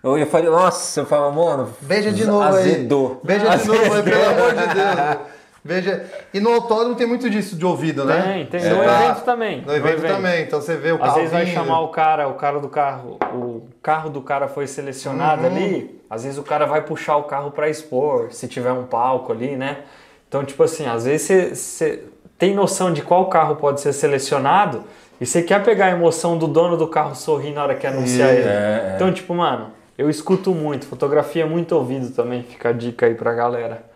Eu 0.03 0.17
ia 0.17 0.27
falar, 0.27 0.51
nossa, 0.51 0.99
eu 0.99 1.05
falava, 1.07 1.32
mano, 1.32 1.73
Beija 1.82 2.11
de 2.11 2.25
novo 2.25 2.43
azedou. 2.43 3.19
aí. 3.23 3.27
Beija 3.39 3.57
de 3.57 3.67
novo 3.67 3.93
aí, 3.93 4.03
pelo 4.03 4.29
amor 4.29 4.53
de 4.53 4.73
Deus. 4.75 5.41
Beija. 5.64 6.03
E 6.34 6.39
no 6.39 6.51
autódromo 6.53 6.95
tem 6.95 7.05
muito 7.05 7.30
disso 7.30 7.55
de 7.55 7.66
ouvido, 7.66 8.03
né? 8.03 8.22
Tem, 8.22 8.45
tem. 8.47 8.59
Você 8.62 8.70
No 8.70 8.84
tá- 8.84 9.03
evento 9.05 9.22
também. 9.24 9.62
No 9.62 9.76
evento 9.76 10.01
também. 10.01 10.41
Então 10.43 10.59
você 10.59 10.76
vê 10.76 10.91
o 10.91 10.95
Às 10.95 11.01
carro 11.01 11.16
vezes 11.16 11.32
vai 11.32 11.45
chamar 11.45 11.80
o 11.82 11.89
cara, 11.89 12.28
o 12.28 12.34
cara 12.34 12.59
do 12.59 12.68
carro, 12.68 13.18
o 13.34 13.68
carro 13.82 14.09
do 14.09 14.22
cara 14.22 14.47
foi 14.47 14.66
selecionado 14.66 15.41
Uhum. 15.43 15.47
ali, 15.55 16.01
às 16.09 16.24
vezes 16.24 16.38
o 16.39 16.43
cara 16.43 16.66
vai 16.66 16.82
puxar 16.82 17.18
o 17.18 17.24
carro 17.24 17.51
para 17.51 17.70
expor, 17.70 18.32
se 18.32 18.47
tiver 18.47 18.72
um 18.72 18.84
palco 18.86 19.32
ali, 19.32 19.55
né? 19.55 19.78
Então, 20.28 20.43
tipo 20.43 20.64
assim, 20.64 20.88
às 20.88 21.05
vezes 21.05 21.28
você, 21.28 21.55
você 21.55 22.03
tem 22.39 22.55
noção 22.55 22.91
de 22.91 23.01
qual 23.03 23.26
carro 23.28 23.55
pode 23.57 23.82
ser 23.82 23.93
selecionado 23.93 24.84
e 25.20 25.26
você 25.28 25.43
quer 25.43 25.64
pegar 25.64 25.86
a 25.88 25.91
emoção 25.91 26.38
do 26.39 26.47
dono 26.47 26.76
do 26.76 26.88
carro 26.88 27.14
sorrir 27.16 27.51
na 27.53 27.62
hora 27.62 27.76
que 27.76 27.86
anunciar 27.86 28.30
É, 28.30 28.34
ele. 28.34 28.47
é. 28.47 28.93
Então, 28.95 29.14
tipo, 29.14 29.36
mano, 29.36 29.68
eu 29.95 30.09
escuto 30.09 30.51
muito, 30.55 30.88
fotografia 30.88 31.43
é 31.43 31.45
muito 31.45 31.76
ouvido 31.76 32.09
também, 32.16 32.41
fica 32.41 32.70
a 32.70 32.72
dica 32.72 33.05
aí 33.05 33.14
pra 33.14 33.32
galera. 33.34 33.91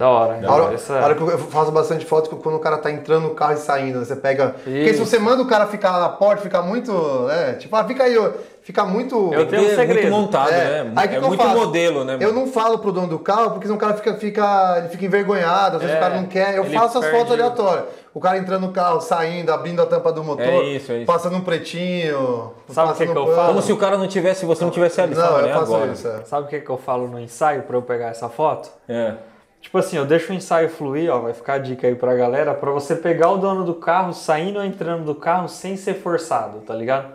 Da 0.00 0.08
hora. 0.08 0.40
A 0.48 0.50
hora, 0.54 0.74
Essa- 0.74 0.98
a 0.98 1.04
hora 1.04 1.14
que 1.14 1.20
eu 1.20 1.36
faço 1.38 1.70
bastante 1.70 2.06
foto 2.06 2.34
quando 2.36 2.54
o 2.54 2.58
cara 2.58 2.78
tá 2.78 2.90
entrando 2.90 3.24
no 3.24 3.34
carro 3.34 3.52
e 3.52 3.56
saindo, 3.58 3.98
né? 3.98 4.04
você 4.06 4.16
pega. 4.16 4.54
Porque 4.64 4.84
se 4.94 5.02
Isso. 5.02 5.04
você 5.04 5.18
manda 5.18 5.42
o 5.42 5.46
cara 5.46 5.66
ficar 5.66 5.90
lá 5.90 6.00
na 6.00 6.08
porta, 6.08 6.40
fica 6.42 6.62
muito. 6.62 6.90
né? 7.26 7.52
Tipo, 7.58 7.76
ah, 7.76 7.84
fica 7.84 8.04
aí, 8.04 8.16
fica 8.62 8.82
muito. 8.82 9.30
Eu 9.30 9.46
tenho 9.46 9.60
um 9.62 9.66
é 9.66 9.74
segredo. 9.74 10.10
muito 10.10 10.22
montado, 10.22 10.50
É. 10.54 10.84
né? 10.84 10.92
Aí, 10.96 11.06
que 11.06 11.16
é 11.16 11.18
que 11.18 11.24
eu 11.24 11.28
muito 11.28 11.42
faço? 11.44 11.54
modelo, 11.54 12.02
né? 12.04 12.16
Eu 12.18 12.32
não 12.32 12.46
falo 12.46 12.78
pro 12.78 12.90
dono 12.92 13.08
do 13.08 13.18
carro, 13.18 13.50
porque 13.50 13.66
senão 13.66 13.76
o 13.76 13.78
cara 13.78 13.92
fica, 13.92 14.14
fica, 14.14 14.76
ele 14.78 14.88
fica 14.88 15.04
envergonhado, 15.04 15.76
às 15.76 15.82
vezes 15.82 15.94
É, 15.94 15.98
o 15.98 16.00
cara 16.00 16.14
não 16.16 16.24
quer. 16.24 16.56
Eu 16.56 16.64
ele 16.64 16.74
faço 16.78 16.98
as 16.98 17.04
fotos 17.10 17.32
aleatórias. 17.32 17.84
O 18.14 18.20
cara 18.20 18.38
entrando 18.38 18.66
no 18.68 18.72
carro, 18.72 19.02
saindo, 19.02 19.52
abrindo 19.52 19.82
a 19.82 19.86
tampa 19.86 20.10
do 20.10 20.24
motor, 20.24 20.46
É 20.46 20.62
isso, 20.64 20.92
é 20.92 20.96
isso. 20.96 21.06
passando 21.06 21.36
um 21.36 21.42
pretinho. 21.42 22.52
Sabe 22.70 22.88
o 22.88 22.92
que 22.94 22.98
passando 23.00 23.12
que 23.12 23.18
eu 23.18 23.24
pano. 23.24 23.36
falo? 23.36 23.48
Como 23.48 23.60
se 23.62 23.72
o 23.72 23.76
cara 23.76 23.98
não 23.98 24.08
tivesse, 24.08 24.40
se 24.40 24.46
você 24.46 24.64
não 24.64 24.70
tivesse 24.70 24.98
ali. 24.98 25.14
Não, 25.14 25.22
fala, 25.22 25.40
eu 25.40 25.46
né, 25.46 25.52
faço 25.52 25.74
agora. 25.74 25.92
isso. 25.92 26.08
É. 26.08 26.24
Sabe 26.24 26.46
o 26.46 26.48
que, 26.48 26.58
que 26.60 26.70
eu 26.70 26.78
falo 26.78 27.06
no 27.06 27.20
ensaio 27.20 27.62
pra 27.64 27.76
eu 27.76 27.82
pegar 27.82 28.08
essa 28.08 28.30
foto? 28.30 28.70
É. 28.88 29.12
Tipo 29.60 29.76
assim, 29.78 29.96
eu 29.96 30.06
deixo 30.06 30.32
o 30.32 30.34
ensaio 30.34 30.68
fluir, 30.70 31.10
ó, 31.12 31.18
vai 31.20 31.34
ficar 31.34 31.54
a 31.54 31.58
dica 31.58 31.86
aí 31.86 31.94
pra 31.94 32.14
galera, 32.14 32.54
pra 32.54 32.70
você 32.70 32.96
pegar 32.96 33.30
o 33.30 33.36
dono 33.38 33.64
do 33.64 33.74
carro 33.74 34.12
saindo 34.14 34.58
ou 34.58 34.64
entrando 34.64 35.04
do 35.04 35.14
carro 35.14 35.48
sem 35.48 35.76
ser 35.76 35.94
forçado, 35.94 36.60
tá 36.60 36.74
ligado? 36.74 37.12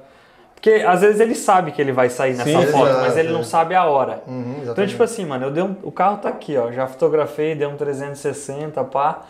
Porque 0.54 0.84
às 0.88 1.02
vezes 1.02 1.20
ele 1.20 1.36
sabe 1.36 1.72
que 1.72 1.82
ele 1.82 1.92
vai 1.92 2.10
sair 2.10 2.32
nessa 2.36 2.50
Sim, 2.50 2.66
foto, 2.68 2.86
exato, 2.88 3.02
mas 3.02 3.18
ele 3.18 3.30
é. 3.30 3.32
não 3.32 3.44
sabe 3.44 3.76
a 3.76 3.86
hora. 3.86 4.22
Uhum, 4.28 4.62
Então, 4.64 4.86
tipo 4.88 5.04
assim, 5.04 5.26
mano, 5.26 5.46
eu 5.48 5.52
dei 5.52 5.64
um- 5.64 5.76
o 5.84 5.92
carro 5.92 6.18
tá 6.18 6.30
aqui, 6.30 6.56
ó, 6.58 6.72
já 6.72 6.88
fotografei, 6.88 7.56
dei 7.56 7.68
um 7.68 7.76
360, 7.76 8.84
pá. 8.84 9.24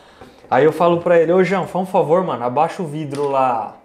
Aí 0.49 0.63
eu 0.65 0.71
falo 0.71 0.99
pra 1.01 1.19
ele, 1.19 1.31
ô 1.31 1.43
João, 1.43 1.65
faz 1.67 1.83
um 1.83 1.87
favor, 1.87 2.23
mano, 2.23 2.43
abaixa 2.43 2.83
o 2.83 2.85
vidro 2.85 3.29
lá, 3.29 3.75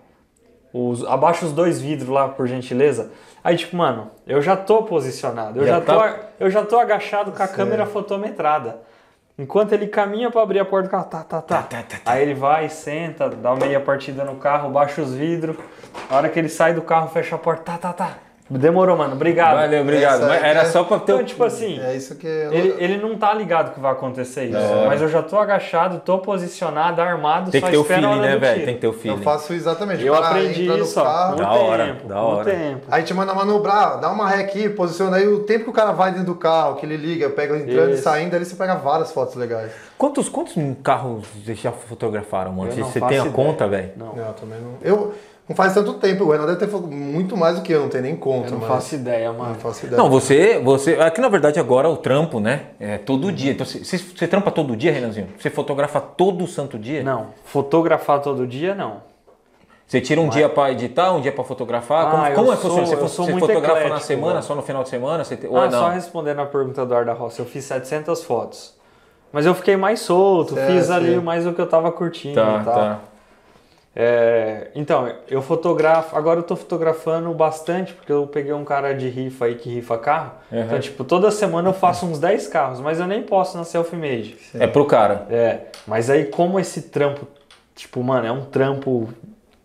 os, 0.72 1.05
abaixa 1.07 1.47
os 1.47 1.53
dois 1.53 1.81
vidros 1.81 2.09
lá, 2.11 2.28
por 2.28 2.47
gentileza. 2.47 3.11
Aí, 3.43 3.57
tipo, 3.57 3.76
mano, 3.76 4.11
eu 4.26 4.43
já 4.43 4.57
tô 4.57 4.83
posicionado, 4.83 5.61
eu 5.61 5.66
Já 5.66 5.74
já, 5.76 5.81
tá- 5.81 5.95
tô, 6.12 6.45
eu 6.45 6.51
já 6.51 6.64
tô 6.64 6.78
agachado 6.78 7.33
com 7.33 7.43
a 7.43 7.49
câmera 7.49 7.87
fotometrada. 7.87 8.89
Enquanto 9.39 9.72
ele 9.72 9.87
caminha 9.87 10.31
pra 10.31 10.43
abrir 10.43 10.59
a 10.59 10.64
porta 10.64 10.89
do 10.89 10.91
carro, 10.91 11.05
tá, 11.05 11.24
tá, 11.24 11.41
tá. 11.41 11.57
Tá, 11.57 11.62
tá, 11.62 11.83
tá, 11.83 11.97
tá. 12.05 12.12
Aí 12.12 12.22
ele 12.22 12.35
vai, 12.35 12.68
senta, 12.68 13.28
dá 13.28 13.53
uma 13.53 13.64
meia 13.66 13.81
partida 13.81 14.24
no 14.24 14.37
carro, 14.37 14.70
baixa 14.70 15.01
os 15.01 15.14
vidros. 15.14 15.57
A 16.11 16.16
hora 16.16 16.28
que 16.28 16.39
ele 16.39 16.49
sai 16.49 16.74
do 16.74 16.83
carro, 16.83 17.09
fecha 17.09 17.37
a 17.37 17.39
porta, 17.39 17.62
tá, 17.72 17.78
tá, 17.78 17.93
tá. 17.93 18.30
Demorou, 18.51 18.96
mano, 18.96 19.14
obrigado. 19.14 19.55
Valeu, 19.55 19.82
obrigado. 19.82 20.16
Essa 20.16 20.26
Mas 20.26 20.42
é- 20.42 20.48
era 20.48 20.61
é- 20.62 20.64
só 20.64 20.82
pra 20.82 20.98
ter 20.98 21.12
Então, 21.12 21.24
tipo 21.24 21.44
assim, 21.44 21.80
É 21.80 21.94
isso 21.94 22.16
que. 22.16 22.26
eu- 22.26 22.53
ele, 22.53 22.74
ele 22.78 22.96
não 22.96 23.16
tá 23.16 23.32
ligado 23.32 23.72
que 23.72 23.78
vai 23.78 23.92
acontecer 23.92 24.46
isso. 24.46 24.57
É. 24.59 24.86
Mas 24.88 25.01
eu 25.01 25.09
já 25.09 25.22
tô 25.22 25.38
agachado, 25.38 26.01
tô 26.05 26.18
posicionado, 26.18 27.01
armado, 27.01 27.51
Tem 27.53 27.61
só 27.61 27.66
que 27.68 27.72
ter 27.72 27.78
o 27.78 27.84
feeling, 27.84 28.20
né, 28.20 28.36
velho? 28.36 28.64
Tem 28.64 28.74
que 28.74 28.80
ter 28.80 28.86
o 28.88 28.90
Eu 28.90 28.94
feeling. 28.94 29.22
faço 29.22 29.53
exatamente. 29.53 30.05
Eu 30.05 30.12
o 30.14 30.16
cara 30.16 30.28
aprendi 30.34 30.64
entra 30.64 30.76
no 30.78 30.82
isso, 30.82 31.01
carro, 31.01 31.30
no 31.32 31.36
Da 31.38 31.53
hora, 31.53 31.86
tempo, 31.86 32.09
da 32.09 32.14
no 32.16 32.20
hora. 32.22 32.44
tempo. 32.51 32.86
Aí 32.90 33.03
te 33.05 33.14
manda 33.14 33.32
manobrar, 33.34 34.01
dá 34.01 34.11
uma 34.11 34.28
ré 34.28 34.40
aqui, 34.42 34.68
posiciona 34.68 35.18
aí 35.18 35.28
o 35.28 35.44
tempo 35.44 35.64
que 35.64 35.70
o 35.70 35.72
cara 35.72 35.92
vai 35.92 36.11
dentro 36.11 36.26
do 36.26 36.34
carro, 36.34 36.74
que 36.74 36.84
ele 36.84 36.96
liga, 36.96 37.30
pega 37.30 37.57
entrando 37.57 37.90
e 37.90 37.94
Isso. 37.94 38.03
saindo, 38.03 38.34
ali 38.34 38.44
você 38.44 38.57
pega 38.57 38.74
várias 38.74 39.12
fotos 39.12 39.36
legais. 39.36 39.70
Quantos, 39.96 40.28
quantos 40.28 40.55
carros 40.82 41.24
vocês 41.44 41.59
já 41.61 41.70
fotografaram, 41.70 42.53
mano? 42.53 42.72
Eu 42.76 42.84
Você 42.84 42.98
tem 43.01 43.09
a 43.18 43.20
ideia. 43.20 43.30
conta, 43.30 43.68
velho? 43.68 43.90
Não, 43.96 44.14
Não, 44.14 44.32
também 44.32 44.59
não. 44.61 44.72
Eu 44.82 45.14
não 45.51 45.57
faz 45.57 45.74
tanto 45.74 45.94
tempo, 45.94 46.24
o 46.24 46.30
Renan 46.30 46.46
deve 46.46 46.64
ter 46.64 46.68
muito 46.76 47.36
mais 47.36 47.57
do 47.57 47.62
que 47.62 47.72
eu, 47.72 47.80
não 47.82 47.88
tem 47.88 48.01
nem 48.01 48.16
conta. 48.16 48.46
eu 48.46 48.53
não 48.53 48.59
mas- 48.61 48.68
faço 48.68 48.94
ideia, 48.94 49.32
Não 49.32 49.38
mano. 49.38 49.55
faço 49.57 49.84
ideia. 49.84 50.01
Não, 50.01 50.09
você, 50.09 50.59
você. 50.61 50.94
Aqui 50.94 51.20
na 51.20 51.28
verdade 51.28 51.59
agora 51.59 51.88
o 51.88 51.96
trampo, 51.96 52.38
né? 52.38 52.66
É 52.78 52.96
todo 52.98 53.30
dia. 53.32 53.51
Então 53.53 53.66
você, 53.66 53.98
você- 53.98 54.26
trampa 54.28 54.51
todo 54.53 54.76
dia, 54.76 54.92
Renanzinho? 54.92 55.26
Você 55.38 55.51
fotografa 55.51 56.01
todo 56.01 56.46
santo 56.46 56.78
dia? 56.78 57.03
Não, 57.03 57.26
fotografar 57.44 58.20
todo 58.22 58.46
dia, 58.46 58.74
não. 58.74 59.03
Você 59.86 60.01
tira 60.01 60.20
um 60.20 60.28
dia 60.28 60.48
pra 60.48 60.70
editar, 60.70 61.12
um 61.12 61.20
dia 61.20 61.32
pra 61.32 61.42
fotografar? 61.42 62.07
Ah, 62.07 62.11
como 62.12 62.26
eu 62.28 62.34
como 62.36 62.53
é 62.53 62.57
que 62.57 62.62
funciona? 62.62 62.86
Você, 62.86 62.94
eu 62.94 62.98
fo- 63.01 63.09
sou 63.09 63.24
você 63.24 63.32
muito 63.32 63.46
fotografa 63.48 63.74
na 63.74 63.80
eclético, 63.86 64.07
semana, 64.07 64.32
velho. 64.34 64.44
só 64.44 64.55
no 64.55 64.62
final 64.62 64.82
de 64.84 64.88
semana? 64.88 65.24
Você 65.24 65.36
te- 65.36 65.48
ou 65.48 65.59
Ah, 65.61 65.64
é 65.64 65.68
não? 65.68 65.78
só 65.80 65.88
respondendo 65.88 66.38
a 66.38 66.46
pergunta 66.46 66.86
do 66.86 66.94
Arda 66.94 67.12
Rossi, 67.12 67.40
eu 67.40 67.44
fiz 67.44 67.64
700 67.64 68.22
fotos. 68.22 68.78
Mas 69.32 69.46
eu 69.46 69.55
fiquei 69.55 69.76
mais 69.76 69.98
solto, 69.98 70.57
É, 70.57 70.66
fiz 70.68 70.90
ali 70.92 71.16
mais 71.20 71.44
o 71.44 71.53
que 71.53 71.61
eu 71.61 71.66
tava 71.66 71.90
curtindo 71.90 72.36
Tá, 72.36 72.59
e 72.61 72.64
tal. 72.64 72.74
tá. 72.74 72.98
É, 73.95 74.68
então, 74.74 75.12
eu 75.28 75.43
fotografo, 75.43 76.16
agora 76.16 76.41
eu 76.41 76.45
tô 76.45 76.55
fotografando 76.55 77.32
bastante, 77.34 77.93
porque 77.93 78.12
eu 78.12 78.26
peguei 78.26 78.53
um 78.53 78.64
cara 78.64 78.93
de 78.95 79.09
rifa 79.09 79.47
aí 79.47 79.57
que 79.57 79.68
rifa 79.68 79.99
carro. 79.99 80.32
Uhum. 80.51 80.62
Então, 80.62 80.80
tipo, 80.80 81.05
toda 81.05 81.30
semana 81.30 81.70
eu 81.70 81.74
faço 81.74 82.07
uns 82.07 82.18
10 82.18 82.47
carros, 82.49 82.80
mas 82.80 83.01
eu 83.01 83.07
nem 83.07 83.22
posto 83.22 83.59
na 83.59 83.64
selfie-made. 83.64 84.36
É 84.55 84.66
pro 84.66 84.84
cara. 84.86 85.26
É, 85.28 85.66
mas 85.86 86.09
aí 86.09 86.26
como 86.26 86.61
esse 86.61 86.82
trampo, 86.82 87.26
tipo, 87.74 88.03
mano, 88.03 88.26
é 88.26 88.32
um 88.32 88.45
trampo 88.45 89.09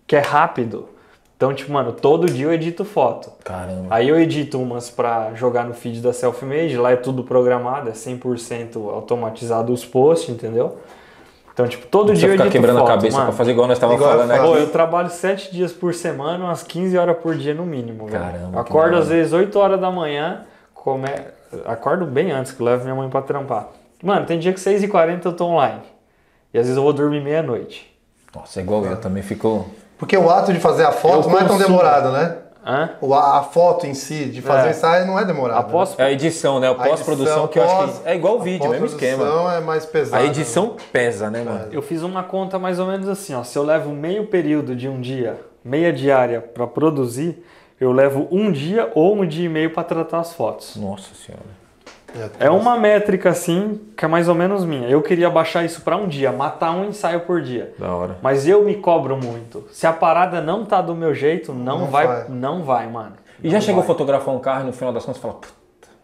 que 0.08 0.16
é 0.16 0.22
rápido. 0.22 0.90
Então, 1.38 1.54
tipo, 1.54 1.72
mano, 1.72 1.92
todo 1.92 2.28
dia 2.28 2.46
eu 2.46 2.54
edito 2.54 2.86
foto. 2.86 3.32
Caramba. 3.44 3.88
Aí 3.90 4.08
eu 4.08 4.20
edito 4.20 4.60
umas 4.60 4.90
pra 4.90 5.34
jogar 5.36 5.66
no 5.66 5.74
feed 5.74 6.02
da 6.02 6.14
Selfmade, 6.14 6.78
lá 6.78 6.92
é 6.92 6.96
tudo 6.96 7.24
programado, 7.24 7.90
é 7.90 7.94
100% 7.94 8.78
automatizado 8.90 9.72
os 9.74 9.86
posts, 9.86 10.30
entendeu? 10.30 10.78
Então, 11.56 11.66
tipo, 11.70 11.88
todo 11.88 12.10
Não 12.10 12.16
dia 12.16 12.28
precisa 12.28 12.28
eu 12.28 12.32
ficar 12.34 12.44
edito 12.48 12.52
quebrando 12.52 12.80
foto, 12.80 12.90
a 12.92 12.96
cabeça 12.96 13.18
mano. 13.18 13.30
pra 13.30 13.38
fazer 13.38 13.52
igual 13.52 13.66
nós 13.66 13.82
eu 13.82 13.98
falando 13.98 14.30
aqui. 14.32 14.44
Pô, 14.44 14.56
eu 14.58 14.70
trabalho 14.70 15.10
7 15.10 15.54
dias 15.54 15.72
por 15.72 15.94
semana, 15.94 16.44
umas 16.44 16.62
15 16.64 16.98
horas 16.98 17.18
por 17.18 17.34
dia 17.34 17.54
no 17.54 17.66
mínimo, 17.66 18.08
velho. 18.08 18.22
Caramba, 18.22 18.52
que 18.52 18.70
Acordo 18.70 18.98
às 18.98 19.08
vezes 19.08 19.32
8 19.32 19.58
horas 19.58 19.80
da 19.80 19.90
manhã, 19.90 20.42
come... 20.74 21.08
acordo 21.66 22.06
bem 22.06 22.30
antes 22.32 22.52
que 22.52 22.62
eu 22.62 22.66
levo 22.66 22.84
minha 22.84 22.94
mãe 22.94 23.10
pra 23.10 23.22
trampar. 23.22 23.70
Mano, 24.04 24.26
tem 24.26 24.38
dia 24.38 24.52
que 24.52 24.60
6h40 24.60 25.22
eu 25.24 25.32
tô 25.34 25.46
online. 25.46 25.80
E 26.54 26.58
às 26.58 26.66
vezes 26.66 26.76
eu 26.76 26.84
vou 26.84 26.92
dormir 26.92 27.22
meia-noite. 27.22 27.90
Nossa, 28.36 28.60
é 28.60 28.64
igual 28.64 28.84
eu 28.84 28.98
também 28.98 29.24
ficou. 29.24 29.66
Porque 29.98 30.18
o 30.18 30.30
ato 30.30 30.52
de 30.52 30.60
fazer 30.60 30.84
a 30.84 30.92
foto 30.92 31.30
Eu 31.30 31.32
não 31.32 31.38
é 31.38 31.40
tão 31.40 31.48
consumo. 31.58 31.68
demorado, 31.68 32.12
né? 32.12 32.36
Hã? 32.66 32.92
O, 33.00 33.14
a, 33.14 33.40
a 33.40 33.44
foto 33.44 33.86
em 33.86 33.94
si, 33.94 34.26
de 34.26 34.42
fazer 34.42 34.64
É. 34.66 34.68
o 34.68 34.72
ensaio, 34.72 35.06
não 35.06 35.20
é 35.20 35.24
demorado. 35.24 35.60
Após 35.60 35.94
É 36.00 36.04
a 36.04 36.12
edição, 36.12 36.60
né? 36.60 36.70
O 36.72 36.78
né? 36.78 36.84
A 36.84 36.88
pós-produção 36.90 37.26
edição, 37.46 37.48
que 37.48 37.60
eu 37.60 37.64
acho 37.64 37.76
pós- 37.76 38.00
que 38.00 38.10
é 38.10 38.16
igual 38.16 38.38
o 38.38 38.42
a 38.42 38.44
vídeo, 38.44 38.70
mesmo 38.70 38.86
esquema. 38.88 39.18
pós-produção 39.20 39.52
é 39.52 39.60
mais 39.62 39.86
pesada. 39.86 40.24
A 40.24 40.26
edição 40.26 40.76
pesa, 40.92 41.30
né, 41.30 41.44
mano? 41.44 41.68
Eu 41.72 41.82
fiz 41.84 42.02
uma 42.02 42.24
conta 42.24 42.58
mais 42.58 42.80
ou 42.80 42.88
menos 42.88 43.08
assim, 43.08 43.36
ó. 43.36 43.44
Se 43.44 43.56
eu 43.58 43.64
levo 43.64 43.92
meio 43.92 44.26
período 44.28 44.76
de 44.76 44.90
um 44.90 45.00
dia, 45.00 45.40
meia 45.64 45.94
diária 45.94 46.42
pra 46.42 46.66
produzir, 46.66 47.44
eu 47.80 47.92
levo 47.92 48.28
um 48.32 48.52
dia 48.52 48.92
ou 48.96 49.16
um 49.16 49.28
dia 49.28 49.46
e 49.46 49.50
meio 49.50 49.72
pra 49.72 49.84
tratar 49.84 50.20
as 50.20 50.34
fotos. 50.34 50.76
Nossa 50.76 51.14
senhora. 51.14 51.46
É 52.40 52.50
uma 52.50 52.78
métrica 52.78 53.30
assim 53.30 53.80
que 53.96 54.06
é 54.06 54.08
mais 54.08 54.28
ou 54.30 54.36
menos 54.36 54.64
minha. 54.66 54.88
Eu 54.88 55.02
queria 55.02 55.30
baixar 55.30 55.64
isso 55.64 55.82
pra 55.82 55.96
um 55.98 56.08
dia, 56.08 56.32
matar 56.32 56.72
um 56.72 56.86
ensaio 56.86 57.22
por 57.22 57.42
dia. 57.42 57.74
Da 57.78 57.94
hora. 57.94 58.18
Mas 58.22 58.48
eu 58.48 58.64
me 58.64 58.76
cobro 58.76 59.18
muito. 59.18 59.66
Se 59.72 59.86
a 59.88 59.94
parada 59.94 60.42
não 60.42 60.66
tá 60.66 60.82
do 60.82 60.96
meu 60.96 61.14
jeito, 61.14 61.54
não, 61.54 61.80
Não 61.80 61.88
vai, 61.88 62.08
vai. 62.08 62.26
não 62.30 62.64
vai, 62.64 62.88
mano. 62.88 63.14
E 63.44 63.50
já 63.50 63.56
Não 63.58 63.62
chegou 63.62 63.80
a 63.82 63.86
vai. 63.86 63.88
fotografar 63.88 64.34
um 64.34 64.40
carro 64.40 64.64
e 64.64 64.66
no 64.68 64.74
final 64.74 64.94
das 64.94 65.06
contas 65.06 65.22
fala, 65.22 65.34
"Puta, 65.36 65.48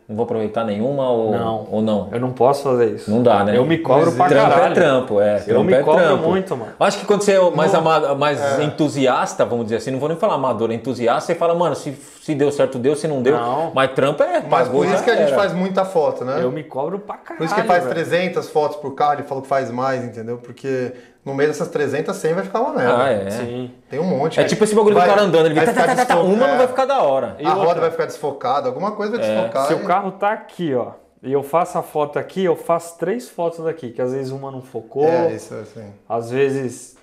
não 0.10 0.16
vou 0.18 0.24
aproveitar 0.26 0.66
nenhuma 0.66 1.10
ou 1.10 1.32
Não. 1.32 1.68
Ou 1.72 1.82
não? 1.82 2.10
Eu 2.12 2.20
não 2.20 2.32
posso 2.32 2.64
fazer 2.64 2.96
isso. 2.96 3.10
Não 3.10 3.24
dá, 3.24 3.44
né? 3.46 3.56
Eu 3.58 3.66
me 3.66 3.78
cobro 3.78 4.08
Mas 4.08 4.16
pra 4.16 4.28
Trampo 4.28 4.50
caralho. 4.50 4.72
é 4.72 4.76
trampo, 4.76 5.22
é. 5.22 5.36
Eu 5.40 5.44
Trampo 5.46 5.64
me 5.64 5.74
é 5.74 5.82
cobro 5.84 6.04
trampo. 6.04 6.28
muito, 6.30 6.58
mano. 6.58 6.72
Acho 6.80 7.00
que 7.00 7.06
quando 7.06 7.22
você 7.22 7.34
é 7.34 7.52
mais, 7.52 7.72
Não. 7.72 7.80
ama- 7.80 8.16
mais 8.16 8.42
É. 8.60 8.64
entusiasta, 8.64 9.46
vamos 9.46 9.66
dizer 9.66 9.78
assim, 9.78 9.92
não 9.92 10.00
vou 10.00 10.10
nem 10.10 10.18
falar 10.18 10.34
amador, 10.36 10.70
é 10.72 10.74
entusiasta, 10.74 11.22
você 11.28 11.36
fala, 11.36 11.56
mano, 11.56 11.76
se, 11.76 11.94
se 12.22 12.36
deu 12.36 12.52
certo, 12.52 12.78
deu, 12.78 12.96
se 12.96 13.08
não 13.08 13.22
deu. 13.22 13.38
Não. 13.38 13.72
Mas 13.74 13.92
trampo 13.94 14.22
é. 14.24 14.44
Mas 14.50 14.68
por 14.68 14.86
isso 14.86 15.04
que 15.04 15.10
a 15.10 15.16
gente 15.16 15.28
era. 15.32 15.36
faz 15.36 15.54
muita 15.54 15.86
foto, 15.86 16.26
né? 16.26 16.40
Eu 16.42 16.52
me 16.52 16.64
cobro 16.64 17.00
pra 17.00 17.16
caralho. 17.16 17.38
Por 17.38 17.46
isso 17.46 17.56
que 17.56 17.64
faz 17.64 17.84
velho. 17.84 17.96
300 17.96 18.50
fotos 18.50 18.78
por 18.78 18.94
carro, 18.96 19.14
ele 19.14 19.24
falou 19.24 19.42
que 19.42 19.48
faz 19.48 19.72
mais, 19.72 20.04
entendeu? 20.04 20.38
Porque 20.40 20.92
no 21.26 21.34
meio 21.36 21.50
dessas 21.50 21.68
300, 21.70 22.16
100 22.16 22.34
vai 22.34 22.44
ficar 22.44 22.62
uma 22.62 22.74
merda. 22.74 23.04
Ah, 23.04 23.10
é. 23.10 23.30
Sim. 23.30 23.72
Tem 23.90 24.00
um 24.00 24.04
monte. 24.04 24.40
É 24.40 24.44
aí. 24.44 24.50
tipo 24.50 24.64
esse 24.64 24.74
bagulho 24.76 24.96
Vai- 24.96 25.08
do 25.08 25.10
cara 25.10 25.22
andando, 25.28 25.46
ele 25.46 25.56
vai 25.56 25.66
tá, 25.66 25.72
ficar 25.72 25.86
tá, 25.88 25.96
tá, 25.96 26.06
tá, 26.06 26.16
desfo- 26.16 26.28
uma 26.30 26.48
não 26.48 26.54
é, 26.56 26.58
vai 26.58 26.68
ficar 26.68 26.86
da 26.86 27.02
hora. 27.02 27.36
E 27.40 27.46
A 27.46 27.50
outra? 27.50 27.66
roda 27.68 27.80
vai 27.82 27.92
ficar 27.92 28.06
desfocada, 28.06 28.68
alguma 28.68 28.92
coisa 28.94 29.18
vai 29.18 29.26
É. 29.30 29.36
desfocar. 29.36 29.68
Se 29.68 29.74
e- 29.74 29.76
o 29.76 29.84
carro 29.86 30.12
tá 30.14 30.32
aqui, 30.32 30.74
ó, 30.74 30.92
e 31.22 31.32
eu 31.32 31.44
faço 31.44 31.78
a 31.78 31.84
foto 31.84 32.18
aqui, 32.18 32.44
eu 32.44 32.56
faço 32.56 32.98
três 32.98 33.30
fotos 33.30 33.64
daqui, 33.64 33.92
que 33.92 34.02
às 34.02 34.12
vezes 34.14 34.32
uma 34.32 34.50
não 34.52 34.62
focou, 34.62 35.06
É, 35.08 35.32
isso 35.34 35.54
assim. 35.54 35.86
às 36.10 36.32
vezes. 36.32 37.00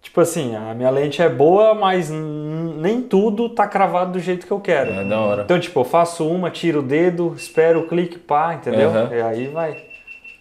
Tipo 0.00 0.20
assim, 0.20 0.54
a 0.54 0.72
minha 0.74 0.88
lente 0.90 1.20
é 1.20 1.28
boa, 1.28 1.74
mas 1.74 2.08
nem 2.08 3.02
tudo 3.02 3.48
tá 3.50 3.66
cravado 3.66 4.12
do 4.12 4.20
jeito 4.20 4.46
que 4.46 4.52
eu 4.52 4.60
quero. 4.60 4.92
É 4.92 5.04
da 5.04 5.18
hora. 5.20 5.42
Então, 5.42 5.58
tipo, 5.58 5.78
eu 5.80 5.84
faço 5.84 6.26
uma, 6.26 6.50
tiro 6.50 6.78
o 6.78 6.82
dedo, 6.82 7.34
espero 7.36 7.80
o 7.80 7.88
clique, 7.88 8.16
pá, 8.16 8.54
entendeu? 8.54 8.90
Aham. 8.90 9.10
E 9.12 9.20
aí 9.20 9.48
vai. 9.48 9.87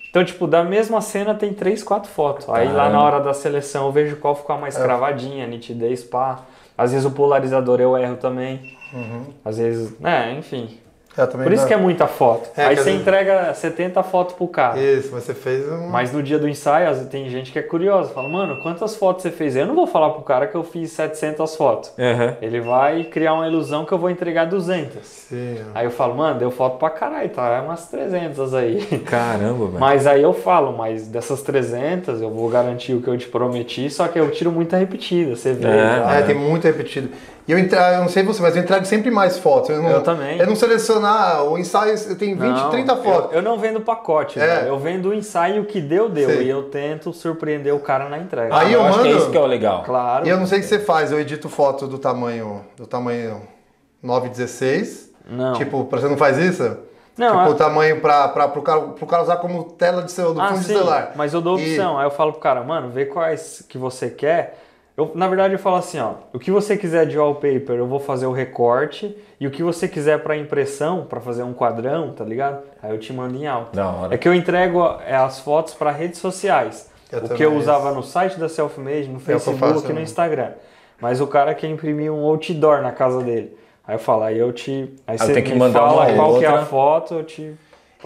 Então, 0.09 0.23
tipo, 0.23 0.47
da 0.47 0.63
mesma 0.63 1.01
cena 1.01 1.35
tem 1.35 1.53
três, 1.53 1.83
quatro 1.83 2.09
fotos. 2.09 2.47
Aí 2.49 2.67
lá 2.67 2.73
Caramba. 2.83 2.89
na 2.97 3.03
hora 3.03 3.19
da 3.19 3.33
seleção 3.33 3.85
eu 3.87 3.91
vejo 3.91 4.15
qual 4.17 4.35
ficou 4.35 4.57
mais 4.57 4.75
É. 4.77 4.81
cravadinha, 4.83 5.45
nitidez, 5.45 6.03
pá. 6.03 6.39
Às 6.77 6.91
vezes 6.91 7.05
o 7.05 7.11
polarizador 7.11 7.79
eu 7.81 7.97
erro 7.97 8.15
também. 8.17 8.77
Uhum. 8.93 9.25
Às 9.43 9.57
vezes. 9.57 9.93
É, 10.03 10.31
enfim. 10.33 10.77
É, 11.17 11.25
também 11.25 11.45
Por 11.45 11.53
isso 11.53 11.63
dá- 11.63 11.67
que 11.67 11.73
é 11.73 11.77
muita 11.77 12.05
foto. 12.07 12.49
É, 12.55 12.65
Aí 12.65 12.75
você 12.75 12.83
dizer- 12.91 13.01
entrega 13.01 13.53
70 13.53 14.03
fotos 14.03 14.35
pro 14.35 14.47
cara. 14.47 14.77
Isso, 14.79 15.09
mas 15.11 15.23
você 15.23 15.33
fez 15.33 15.67
um. 15.67 15.87
Mas 15.87 16.11
no 16.13 16.21
dia 16.21 16.37
do 16.37 16.47
ensaio, 16.47 17.05
tem 17.05 17.27
gente 17.29 17.51
que 17.51 17.57
é 17.57 17.61
curiosa. 17.61 18.09
Fala, 18.13 18.29
mano, 18.29 18.57
quantas 18.61 18.95
fotos 18.95 19.23
você 19.23 19.31
fez? 19.31 19.55
Eu 19.55 19.65
não 19.65 19.73
vou 19.75 19.87
falar 19.87 20.11
pro 20.11 20.21
cara 20.21 20.45
que 20.47 20.55
eu 20.55 20.63
fiz 20.63 20.91
700 20.91 21.55
fotos. 21.55 21.91
Aham. 21.97 22.35
Ele 22.41 22.61
vai 22.61 23.03
criar 23.03 23.33
uma 23.33 23.47
ilusão 23.47 23.83
que 23.85 23.91
eu 23.91 23.97
vou 23.97 24.09
entregar 24.09 24.45
200. 24.45 25.05
Sim. 25.05 25.57
Aí 25.73 25.85
eu 25.85 25.91
falo, 25.91 26.15
mano, 26.15 26.37
deu 26.39 26.51
foto 26.51 26.77
pra 26.77 26.89
caralho, 26.89 27.29
tá? 27.29 27.47
É 27.47 27.61
umas 27.61 27.87
300 27.89 28.53
aí. 28.53 28.85
Caramba, 29.05 29.65
velho. 29.67 29.79
Mas 29.79 30.05
aí 30.05 30.21
eu 30.21 30.33
falo, 30.33 30.71
mas 30.75 31.07
dessas 31.07 31.41
300 31.41 32.21
eu 32.21 32.29
vou 32.29 32.49
garantir 32.49 32.93
o 32.93 33.01
que 33.01 33.07
eu 33.07 33.17
te 33.17 33.27
prometi, 33.27 33.89
só 33.89 34.07
que 34.07 34.19
eu 34.19 34.29
tiro 34.31 34.51
muita 34.51 34.77
repetida, 34.77 35.35
você 35.35 35.53
vê. 35.53 35.67
É, 35.67 35.99
tá? 36.01 36.13
É, 36.15 36.21
tem 36.21 36.35
muito 36.35 36.63
repetido. 36.65 37.09
E 37.47 37.51
eu, 37.53 37.57
entrego, 37.57 37.85
eu 37.95 37.99
não 38.01 38.09
sei 38.09 38.23
você, 38.23 38.41
mas 38.41 38.55
eu 38.57 38.61
entrego 38.61 38.85
sempre 38.85 39.09
mais 39.09 39.37
fotos. 39.37 39.69
Eu, 39.69 39.81
não, 39.81 39.89
Eu 39.89 40.03
também. 40.03 40.37
Eu 40.37 40.45
não 40.45 40.55
selecionar 40.55 41.43
o 41.45 41.57
ensaio, 41.57 41.95
eu 42.09 42.17
tenho 42.17 42.35
20, 42.35 42.45
Não, 42.45 42.69
30 42.69 42.95
fotos. 42.97 43.31
Eu, 43.31 43.37
eu 43.37 43.41
não 43.41 43.57
vendo 43.57 43.79
pacote, 43.79 44.37
É. 44.37 44.45
velho. 44.45 44.67
eu 44.67 44.77
vendo 44.77 45.09
o 45.09 45.13
ensaio 45.13 45.63
que 45.63 45.79
deu, 45.79 46.09
deu. 46.09 46.29
Sei. 46.29 46.43
E 46.43 46.49
eu 46.49 46.63
tento 46.63 47.13
surpreender 47.13 47.73
o 47.73 47.79
cara 47.79 48.09
na 48.09 48.17
entrega. 48.17 48.53
Aí 48.53 48.73
eu 48.73 48.83
acho 48.83 48.99
que 48.99 49.07
é 49.07 49.11
mando- 49.11 49.17
isso 49.23 49.31
que 49.31 49.37
é 49.37 49.39
o 49.39 49.45
legal. 49.45 49.83
Claro. 49.83 50.27
E 50.27 50.29
eu 50.29 50.37
não 50.37 50.45
sei 50.45 50.59
o 50.59 50.61
que 50.61 50.67
você 50.67 50.79
faz, 50.79 51.09
eu 51.11 51.19
edito 51.21 51.47
foto 51.47 51.87
do 51.87 51.97
tamanho 51.97 52.65
do 52.75 52.85
tamanho 52.85 53.41
916. 54.03 55.11
Não. 55.29 55.53
Tipo, 55.53 55.85
pra 55.85 55.99
você 55.99 56.07
não 56.07 56.17
faz 56.17 56.37
isso? 56.37 56.77
Não, 57.17 57.29
tipo, 57.29 57.39
é- 57.47 57.49
o 57.49 57.55
tamanho 57.55 57.99
pra, 57.99 58.27
pra, 58.27 58.47
pro, 58.47 58.61
cara, 58.61 58.81
pro 58.81 59.05
cara 59.07 59.23
usar 59.23 59.37
como 59.37 59.63
tela 59.63 60.03
de 60.03 60.11
seu, 60.11 60.33
do 60.33 60.39
Ah, 60.41 60.49
fundo 60.49 60.59
de 60.59 60.65
sim, 60.65 60.73
celular. 60.73 61.13
mas 61.15 61.33
eu 61.33 61.41
dou 61.41 61.57
E- 61.59 61.71
opção. 61.71 61.97
Aí 61.97 62.05
eu 62.05 62.11
falo 62.11 62.31
pro 62.33 62.41
cara, 62.41 62.61
mano, 62.63 62.89
vê 62.89 63.05
quais 63.05 63.63
que 63.67 63.77
você 63.77 64.09
quer. 64.09 64.59
Eu, 64.97 65.11
na 65.13 65.27
verdade, 65.27 65.53
eu 65.53 65.59
falo 65.59 65.75
assim, 65.75 65.99
ó, 65.99 66.13
o 66.33 66.39
que 66.39 66.49
você 66.49 66.75
quiser 66.75 67.05
de 67.05 67.19
wallpaper, 67.19 67.75
eu 67.75 67.85
vou 67.85 67.99
fazer 67.99 68.25
o 68.25 68.31
recorte. 68.31 69.15
E 69.39 69.45
o 69.45 69.51
que 69.51 69.61
você 69.61 69.87
quiser 69.87 70.23
pra 70.23 70.35
impressão, 70.35 71.05
pra 71.05 71.21
fazer 71.21 71.43
um 71.43 71.53
quadrão, 71.53 72.13
tá 72.13 72.25
ligado? 72.25 72.63
Aí 72.81 72.89
eu 72.89 72.97
te 72.97 73.13
mando 73.13 73.37
em 73.37 73.45
alta. 73.45 73.75
Da 73.75 73.87
hora. 73.87 74.15
É 74.15 74.17
que 74.17 74.27
eu 74.27 74.33
entrego 74.33 74.81
é, 75.05 75.15
as 75.15 75.39
fotos 75.39 75.75
pra 75.75 75.91
redes 75.91 76.19
sociais. 76.19 76.89
Eu 77.11 77.19
o 77.19 77.29
que 77.29 77.45
eu 77.45 77.51
isso. 77.51 77.59
usava 77.59 77.91
no 77.91 78.01
site 78.01 78.39
da 78.39 78.49
Selfmade, 78.49 79.07
no 79.07 79.17
eu 79.17 79.19
Facebook 79.19 79.59
faço 79.59 79.91
e 79.91 79.93
no. 79.93 80.01
Instagram. 80.01 80.53
Mas 80.99 81.21
o 81.21 81.27
cara 81.27 81.53
quer 81.53 81.67
imprimir 81.67 82.11
um 82.11 82.25
outdoor 82.25 82.81
na 82.81 82.91
casa 82.91 83.21
dele. 83.21 83.55
Aí 83.87 83.93
eu 83.95 83.99
falo, 83.99 84.23
aí 84.23 84.39
eu 84.39 84.51
te. 84.51 84.91
Aí 85.05 85.15
eu 85.15 85.19
você 85.19 85.33
tenho 85.33 85.45
que 85.45 85.53
me 85.53 85.59
mandar 85.59 85.79
fala 85.79 86.07
uma 86.07 86.15
qual 86.15 86.39
que 86.39 86.45
é 86.45 86.47
a 86.47 86.51
outra. 86.53 86.65
foto, 86.65 87.13
eu 87.13 87.23
te. 87.23 87.53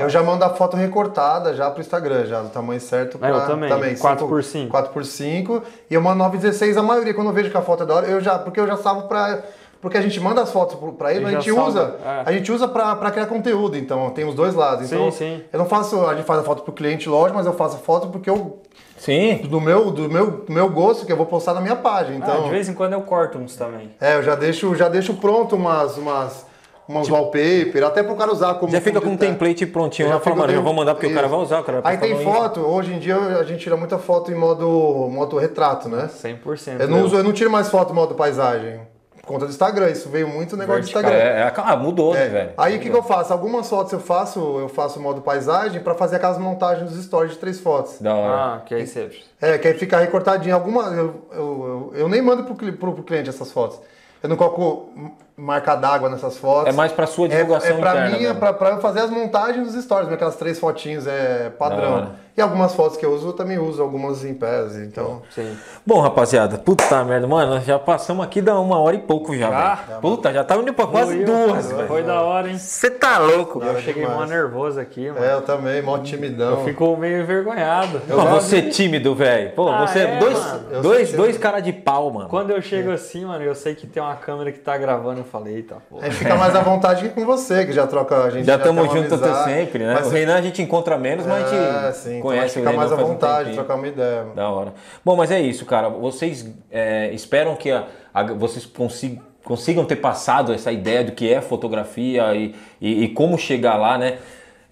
Eu 0.02 0.10
já 0.10 0.22
mando 0.24 0.44
a 0.46 0.50
foto 0.50 0.76
recortada 0.78 1.54
já 1.54 1.70
pro 1.70 1.82
Instagram, 1.82 2.26
já, 2.26 2.42
do 2.42 2.50
tamanho 2.50 2.80
certo. 2.82 3.18
É, 3.22 3.30
eu 3.30 3.36
pra- 3.36 3.46
também, 3.48 3.96
4x5. 3.96 4.70
4x5. 4.70 5.62
E 5.90 5.94
eu 5.94 6.02
mando 6.02 6.18
916 6.20 6.78
a 6.78 6.84
maioria. 6.84 7.14
Quando 7.14 7.28
eu 7.28 7.34
vejo 7.34 7.50
que 7.50 7.58
a 7.58 7.62
foto 7.62 7.84
é 7.84 7.86
da 7.86 7.96
hora, 7.96 8.08
eu 8.08 8.20
já. 8.22 8.38
Porque 8.40 8.60
eu 8.60 8.68
já 8.68 8.78
salvo 8.78 9.08
pra. 9.08 9.40
Porque 9.82 9.98
a 9.98 10.02
gente 10.02 10.20
manda 10.20 10.42
as 10.44 10.52
fotos 10.52 10.78
pra 10.96 11.12
ele, 11.12 11.22
mas 11.24 11.34
a 11.34 11.40
gente 11.40 11.52
salva, 11.56 11.68
usa. 11.70 11.96
é. 12.06 12.22
A 12.24 12.32
gente 12.32 12.52
usa 12.52 12.68
pra, 12.68 12.96
pra 12.96 13.10
criar 13.10 13.26
conteúdo, 13.26 13.76
então 13.76 14.12
tem 14.12 14.24
os 14.28 14.36
dois 14.36 14.54
lados. 14.54 14.88
Sim, 14.88 14.96
Então, 14.96 15.12
sim. 15.12 15.44
eu 15.52 15.58
não 15.58 15.66
faço. 15.66 16.06
A 16.06 16.14
gente 16.14 16.26
faz 16.26 16.40
a 16.40 16.44
foto 16.44 16.62
pro 16.62 16.72
cliente, 16.72 17.10
lógico, 17.10 17.36
mas 17.38 17.48
eu 17.48 17.54
faço 17.54 17.78
a 17.78 17.80
foto 17.80 18.10
porque 18.10 18.30
eu. 18.30 18.60
Sim. 18.98 19.38
Do 19.50 19.60
meu, 19.60 19.90
do 19.90 20.08
meu, 20.08 20.30
do 20.46 20.54
meu 20.54 20.70
gosto, 20.70 21.04
que 21.08 21.12
eu 21.12 21.18
vou 21.18 21.26
postar 21.26 21.56
na 21.56 21.62
minha 21.62 21.76
página. 21.76 22.24
Ah, 22.24 22.30
Então. 22.30 22.44
de 22.44 22.50
vez 22.52 22.70
em 22.70 22.76
quando 22.76 22.94
eu 22.94 23.02
corto 23.02 23.40
uns 23.40 23.56
também. 23.56 23.90
É, 24.00 24.16
eu 24.18 24.22
já 24.22 24.36
deixo, 24.36 24.76
já 24.76 24.88
deixo 24.88 25.16
pronto 25.16 25.56
umas. 25.56 25.98
umas 25.98 26.46
umas 26.92 27.10
wallpaper, 27.10 27.84
até 27.86 28.04
pro 28.04 28.16
cara 28.16 28.32
usar 28.32 28.54
como. 28.56 28.72
Já 28.72 28.82
fica 28.82 29.00
com 29.02 29.10
um 29.10 29.18
tela. 29.18 29.32
template 29.32 29.66
prontinho. 29.66 30.20
Fico- 30.20 30.36
mano, 30.36 30.54
eu 30.54 30.62
vou 30.62 30.74
mandar 30.74 30.94
porque 30.94 31.08
o 31.08 31.14
cara 31.14 31.28
isso. 31.28 31.36
vai 31.36 31.44
usar, 31.46 31.60
o 31.60 31.64
cara 31.64 31.82
vai 31.82 31.94
Aí 31.94 31.98
tem 32.00 32.10
falar 32.16 32.22
isso. 32.22 32.32
foto, 32.42 32.60
hoje 32.62 32.94
em 32.94 33.00
dia 33.00 33.16
a 33.18 33.44
gente 33.44 33.60
tira 33.62 33.76
muita 33.78 33.98
foto 33.98 34.32
em 34.32 34.36
modo, 34.36 34.68
modo 35.12 35.38
retrato, 35.38 35.90
né? 35.90 36.08
100%. 36.08 36.80
Eu 36.82 36.88
não, 36.88 37.04
uso, 37.04 37.16
eu 37.16 37.24
não 37.24 37.32
tiro 37.34 37.50
mais 37.50 37.70
foto 37.70 37.92
em 37.92 37.96
modo 37.96 38.14
paisagem. 38.16 38.80
Por 39.22 39.28
conta 39.36 39.46
do 39.46 39.52
Instagram, 39.52 39.90
isso 39.92 40.10
veio 40.10 40.28
muito 40.28 40.58
negócio 40.58 40.82
Vertical. 40.82 41.04
do 41.04 41.08
Instagram. 41.10 41.30
É, 41.30 41.42
é, 41.44 41.54
ah, 41.56 41.76
mudou, 41.78 42.16
né, 42.16 42.26
É. 42.26 42.30
velho? 42.30 42.50
Aí 42.58 42.78
o 42.78 42.80
que, 42.80 42.90
que 42.90 42.96
eu 42.98 43.04
faço? 43.04 43.32
Algumas 43.32 43.70
fotos 43.70 43.94
eu 43.94 44.00
faço, 44.00 44.40
eu 44.60 44.68
faço 44.68 45.00
modo 45.00 45.22
paisagem 45.22 45.80
pra 45.80 45.94
fazer 45.94 46.16
aquelas 46.16 46.40
montagens 46.40 46.90
dos 46.92 47.04
stories 47.06 47.34
de 47.34 47.38
três 47.38 47.60
fotos. 47.60 48.02
Da 48.02 48.16
hora. 48.16 48.34
Ah, 48.56 48.62
que 48.66 48.74
aí 48.74 48.88
você. 48.88 49.12
É, 49.40 49.60
que 49.60 49.68
aí 49.68 49.76
fica 49.76 50.00
recortadinho. 50.00 50.56
Alguma, 50.56 50.86
eu, 50.88 51.22
eu, 51.32 51.38
eu, 51.38 51.92
eu 51.98 52.10
nem 52.10 52.20
mando 52.20 52.44
pro, 52.46 52.56
pro, 52.56 52.94
pro 52.94 53.04
cliente 53.04 53.30
essas 53.30 53.52
fotos. 53.52 53.80
Eu 54.24 54.30
não 54.30 54.36
coloco 54.36 54.90
marca 55.36 55.76
d'água 55.76 56.10
nessas 56.10 56.38
fotos. 56.38 56.72
É 56.74 56.76
mais 56.76 56.92
pra 56.92 57.08
sua 57.08 57.26
É, 57.26 57.30
divulgação 57.30 57.78
é 57.78 57.80
pra 57.80 57.92
interna. 57.92 58.10
mim, 58.10 58.16
é 58.18 58.20
mesmo. 58.28 58.36
pra, 58.40 58.54
pra 58.54 58.70
eu 58.72 58.80
fazer 58.82 59.00
as 59.02 59.10
montagens 59.10 59.74
dos 59.74 59.84
stories, 59.84 60.12
aquelas 60.12 60.36
três 60.36 60.60
fotinhos 60.60 61.08
é 61.08 61.50
padrão. 61.50 62.12
E 62.42 62.44
algumas 62.44 62.74
fotos 62.74 62.98
que 62.98 63.06
eu 63.06 63.14
uso, 63.14 63.28
eu 63.28 63.34
também 63.34 63.60
uso 63.60 63.80
algumas 63.84 64.26
em 64.26 64.34
pés, 64.34 64.76
então... 64.78 65.22
Sim. 65.30 65.56
Bom, 65.86 66.00
rapaziada, 66.00 66.58
puta 66.58 67.04
merda, 67.04 67.28
mano, 67.28 67.62
já 67.62 67.78
passamos 67.78 68.26
aqui 68.26 68.42
da 68.42 68.60
uma 68.60 68.80
hora 68.80 68.96
e 68.96 69.00
pouco 69.00 69.36
já, 69.38 69.48
Já? 69.52 69.76
velho. 69.76 70.00
Puta, 70.02 70.34
já 70.34 70.44
tá 70.44 70.56
indo 70.58 70.74
pra 70.74 70.88
quase 70.88 71.24
duas, 71.24 71.72
velho. 71.72 71.88
Foi 71.88 72.02
da 72.02 72.22
hora, 72.22 72.50
hein? 72.50 72.58
Você 72.58 72.90
tá 72.90 73.20
louco, 73.20 73.64
Eu 73.64 73.80
cheguei 73.80 74.02
demais. 74.06 74.20
mó 74.22 74.26
nervoso 74.26 74.80
aqui, 74.80 75.08
mano. 75.12 75.24
É, 75.24 75.34
eu 75.34 75.42
também, 75.44 75.84
mó 75.84 76.00
timidão. 76.00 76.52
Eu 76.52 76.66
fico 76.66 76.98
meio 76.98 77.22
envergonhado. 77.22 78.02
Eu 78.10 78.18
Pô, 78.18 78.24
já 78.24 78.30
você 78.32 78.58
é 78.58 78.62
vi- 78.62 78.70
tímido, 78.72 79.14
velho. 79.14 79.52
Pô, 79.52 79.70
Ah, 79.70 79.86
você 79.86 80.00
é, 80.00 80.18
dois, 80.18 80.40
mano. 80.40 80.64
Eu 80.72 80.82
dois, 80.82 81.14
dois 81.14 81.36
que- 81.38 81.44
cara 81.44 81.60
de 81.60 81.72
pau, 81.72 82.10
mano. 82.10 82.28
Quando 82.28 82.50
eu 82.50 82.62
chego 82.62 82.92
assim, 82.92 83.24
mano, 83.24 83.44
eu 83.44 83.54
sei 83.54 83.76
que 83.76 83.86
tem 83.86 84.02
uma 84.02 84.16
câmera 84.16 84.52
que 84.52 84.60
tá 84.60 84.76
gravando, 84.80 85.20
eu 85.20 85.26
falei, 85.26 85.58
eita, 85.58 85.76
pô. 85.88 86.00
A 86.02 86.06
gente 86.06 86.16
fica 86.16 86.36
mais 86.36 86.56
à 86.56 86.62
vontade 86.62 87.08
que 87.08 87.10
com 87.14 87.24
você, 87.24 87.66
que 87.68 87.72
já 87.72 87.86
troca 87.86 88.16
a 88.24 88.30
gente. 88.32 88.46
Já 88.46 88.58
juntos 88.58 89.14
até 89.14 89.26
amizade. 89.28 89.44
sempre, 89.52 89.84
né? 89.86 89.94
Mas- 89.94 90.08
o 90.08 90.10
Renan 90.10 90.36
a 90.38 90.42
gente 90.42 90.60
encontra 90.60 90.98
menos, 90.98 91.26
mas 91.28 91.46
a 91.46 91.48
gente 91.50 91.62
É, 91.62 91.92
sim, 91.92 92.22
então 92.32 92.40
a 92.40 92.40
conhece 92.40 92.56
gente 92.56 92.64
o 92.66 92.70
fica 92.70 92.70
Renan 92.72 92.78
mais 92.78 92.92
à 92.92 92.96
um 92.96 93.08
vontade, 93.08 93.38
tempinho. 93.46 93.56
trocar 93.56 93.76
uma 93.76 93.88
ideia. 93.88 94.26
Da 94.36 94.50
hora. 94.50 94.74
Bom, 95.04 95.16
mas 95.16 95.32
é 95.32 95.40
isso, 95.42 95.66
cara. 95.66 95.90
Vocês 95.90 96.48
é, 96.72 97.12
esperam 97.14 97.56
que 97.56 97.70
a- 97.72 97.86
a- 98.14 98.24
vocês 98.24 98.66
consigam, 98.66 99.22
consigam 99.44 99.86
ter 99.86 99.96
passado 99.98 100.54
essa 100.54 100.72
ideia 100.72 101.04
do 101.04 101.12
que 101.14 101.32
é 101.32 101.42
fotografia 101.42 102.34
e, 102.36 102.54
e- 102.80 103.04
e 103.06 103.08
como 103.10 103.38
chegar 103.38 103.76
lá, 103.76 103.98
né? 103.98 104.18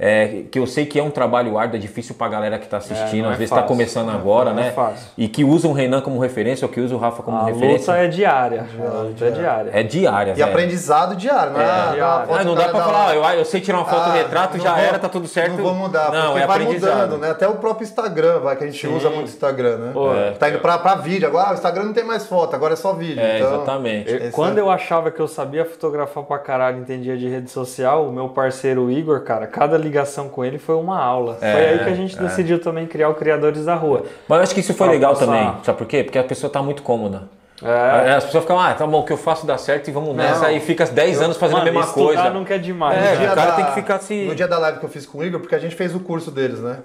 É, 0.01 0.43
que 0.49 0.57
eu 0.57 0.65
sei 0.65 0.85
que 0.85 0.97
é 0.97 1.03
um 1.03 1.09
trabalho 1.11 1.57
árduo, 1.57 1.75
é 1.75 1.79
difícil 1.79 2.15
pra 2.15 2.29
galera 2.29 2.57
que 2.57 2.65
tá 2.69 2.77
assistindo, 2.77 3.23
não 3.23 3.29
às 3.31 3.35
é 3.35 3.37
vezes 3.39 3.49
tá 3.49 3.57
fácil. 3.57 3.67
começando 3.67 4.09
agora, 4.11 4.53
não 4.53 4.61
é 4.61 4.65
né? 4.67 4.71
fácil. 4.71 5.09
E 5.17 5.27
que 5.27 5.43
usa 5.43 5.67
o 5.67 5.73
Renan 5.73 5.99
como 5.99 6.17
referência 6.21 6.65
ou 6.65 6.71
que 6.71 6.79
usa 6.79 6.95
o 6.95 6.97
Rafa 6.97 7.21
como 7.21 7.35
A 7.35 7.45
referência. 7.47 7.93
luta 7.93 8.05
é 8.05 8.07
diária. 8.07 8.65
A 8.79 9.01
luta 9.01 9.25
é 9.25 9.31
diária. 9.31 9.71
É 9.73 9.83
diária, 9.83 10.31
E 10.31 10.35
velho. 10.35 10.47
aprendizado 10.49 11.15
diário, 11.17 11.51
não 11.51 11.59
é? 11.59 11.63
É, 11.65 11.67
ah, 11.69 11.91
diário. 11.93 12.27
foto 12.27 12.39
Ah, 12.39 12.43
não 12.45 12.55
dá 12.55 12.67
da 12.67 12.71
falar, 12.79 13.13
eu, 13.15 13.25
ah, 13.25 13.35
eu 13.35 13.43
sei 13.43 13.59
tirar 13.59 13.79
uma 13.79 13.85
foto 13.85 14.09
Ah, 14.09 14.13
retrato, 14.13 14.57
não 14.57 14.63
já 14.63 14.73
vou- 14.73 14.83
era, 14.85 14.99
tá 14.99 15.09
tudo 15.09 15.27
certo. 15.27 15.57
Não 15.57 15.63
vou 15.63 15.73
mudar, 15.73 16.11
Não, 16.13 16.27
porque 16.27 16.43
é 16.43 16.47
vai 16.47 16.61
aprendizado. 16.61 16.93
mudando, 17.01 17.17
né? 17.19 17.31
Até 17.31 17.47
o 17.49 17.55
próprio 17.55 17.83
Instagram, 17.83 18.39
vai, 18.39 18.55
que 18.55 18.63
a 18.63 18.67
gente 18.67 18.87
usa 18.87 19.09
muito 19.09 19.25
o 19.27 19.29
Instagram, 19.29 19.77
né? 19.79 19.91
Pô, 19.93 20.13
É. 20.13 20.31
Tá 20.31 20.49
indo 20.49 20.59
pra, 20.59 20.77
pra 20.77 20.95
vídeo. 20.95 21.27
Agora, 21.27 21.51
o 21.51 21.53
Instagram 21.55 21.83
não 21.83 21.93
tem 21.93 22.05
mais 22.05 22.25
foto, 22.25 22.55
agora 22.55 22.71
é 22.71 22.77
só 22.77 22.93
vídeo. 22.93 23.19
É, 23.21 23.39
então, 23.39 23.55
exatamente. 23.55 24.13
Eu- 24.13 24.31
quando 24.31 24.57
é- 24.59 24.61
eu 24.61 24.69
achava 24.71 25.11
que 25.11 25.19
eu 25.19 25.27
sabia 25.27 25.65
fotografar 25.65 26.23
pra 26.23 26.39
caralho, 26.39 26.79
entendia 26.79 27.17
de 27.17 27.27
rede 27.27 27.51
social, 27.51 28.07
o 28.07 28.13
meu 28.13 28.29
parceiro 28.29 28.89
Igor, 28.89 29.21
cara, 29.25 29.45
cada 29.45 29.77
ligação 29.89 30.29
com 30.29 30.45
ele 30.45 30.57
foi 30.57 30.75
uma 30.75 30.97
aula. 31.03 31.37
É, 31.41 31.51
foi 31.53 31.65
aí 31.65 31.79
que 31.79 31.89
a 31.89 31.95
gente 31.95 32.17
decidiu 32.17 32.59
também 32.61 32.85
criar 32.87 33.09
o 33.09 33.15
Criadores 33.15 33.65
da 33.65 33.75
Rua. 33.75 34.03
Mas 34.27 34.37
eu 34.37 34.43
acho 34.43 34.53
que 34.53 34.59
isso 34.61 34.73
foi 34.73 34.87
Pra 34.87 34.93
legal 34.93 35.13
passar. 35.13 35.25
também. 35.25 35.53
Sabe 35.63 35.77
por 35.77 35.87
quê? 35.87 36.03
Porque 36.03 36.17
a 36.19 36.23
pessoa 36.23 36.51
tá 36.51 36.61
muito 36.61 36.81
cômoda. 36.83 37.23
É. 37.61 38.13
As 38.13 38.23
pessoas 38.23 38.43
ficam, 38.45 38.57
ah, 38.57 38.73
tá 38.73 38.87
bom, 38.87 39.01
o 39.01 39.05
que 39.05 39.11
eu 39.11 39.17
faço 39.17 39.45
dá 39.45 39.57
certo 39.57 39.89
e 39.89 39.91
vamos 39.91 40.15
nessa. 40.15 40.49
E 40.51 40.61
fica 40.61 40.85
10 40.85 41.21
anos 41.21 41.35
fazendo 41.35 41.57
Mano, 41.57 41.69
a 41.69 41.73
mesma 41.73 41.91
coisa. 41.93 42.29
nunca 42.29 42.55
é 42.55 42.57
demais. 42.57 42.97
É, 42.97 43.15
né? 43.17 43.31
o 43.31 43.35
cara 43.35 43.51
da- 43.51 43.55
tem 43.57 43.65
que 43.65 43.73
ficar 43.73 43.99
se- 43.99 44.25
No 44.27 44.33
dia 44.35 44.47
da 44.47 44.57
live 44.59 44.79
que 44.79 44.85
eu 44.85 44.89
fiz 44.89 45.05
com 45.05 45.17
o 45.17 45.23
Igor, 45.25 45.41
porque 45.41 45.55
a 45.55 45.59
gente 45.59 45.75
fez 45.75 45.93
o 45.93 45.99
curso 45.99 46.31
deles, 46.31 46.59
né? 46.61 46.77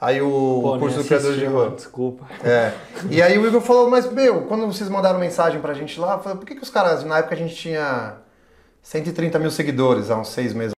Aí 0.00 0.20
o, 0.20 0.28
Pô, 0.62 0.74
o 0.74 0.78
curso 0.80 0.98
do 0.98 1.04
Criadores 1.04 1.38
de 1.38 1.44
Rua. 1.46 1.70
Desculpa. 1.76 2.24
É. 2.44 2.72
E 3.08 3.22
aí 3.22 3.38
o 3.38 3.46
Igor 3.46 3.60
falou, 3.60 3.88
mas 3.88 4.10
meu, 4.12 4.42
quando 4.42 4.66
vocês 4.66 4.90
mandaram 4.90 5.18
mensagem 5.18 5.60
pra 5.60 5.72
gente 5.74 5.98
lá, 6.00 6.14
eu 6.14 6.18
falei, 6.18 6.36
por 6.38 6.44
que, 6.46 6.54
que 6.56 6.62
os 6.62 6.70
caras, 6.70 7.04
na 7.04 7.18
época 7.18 7.34
a 7.34 7.38
gente 7.38 7.54
tinha 7.54 8.14
130 8.82 9.38
mil 9.38 9.50
seguidores, 9.50 10.10
há 10.10 10.16
uns 10.18 10.28
seis 10.28 10.52
meses. 10.52 10.75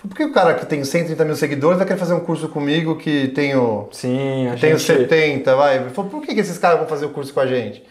Por 0.00 0.14
que 0.16 0.24
o 0.24 0.32
cara 0.32 0.54
que 0.54 0.64
tem 0.64 0.82
130 0.84 1.24
mil 1.24 1.34
seguidores 1.34 1.76
vai 1.76 1.86
querer 1.86 1.98
fazer 1.98 2.14
um 2.14 2.20
curso 2.20 2.48
comigo 2.48 2.96
que 2.96 3.28
tenho, 3.28 3.88
Sim, 3.90 4.48
a 4.48 4.54
que 4.54 4.60
tenho 4.60 4.78
gente... 4.78 5.00
70, 5.08 5.56
vai? 5.56 5.80
Por 5.90 6.22
que, 6.22 6.34
que 6.34 6.40
esses 6.40 6.56
caras 6.56 6.78
vão 6.78 6.88
fazer 6.88 7.06
o 7.06 7.10
curso 7.10 7.34
com 7.34 7.40
a 7.40 7.46
gente? 7.46 7.84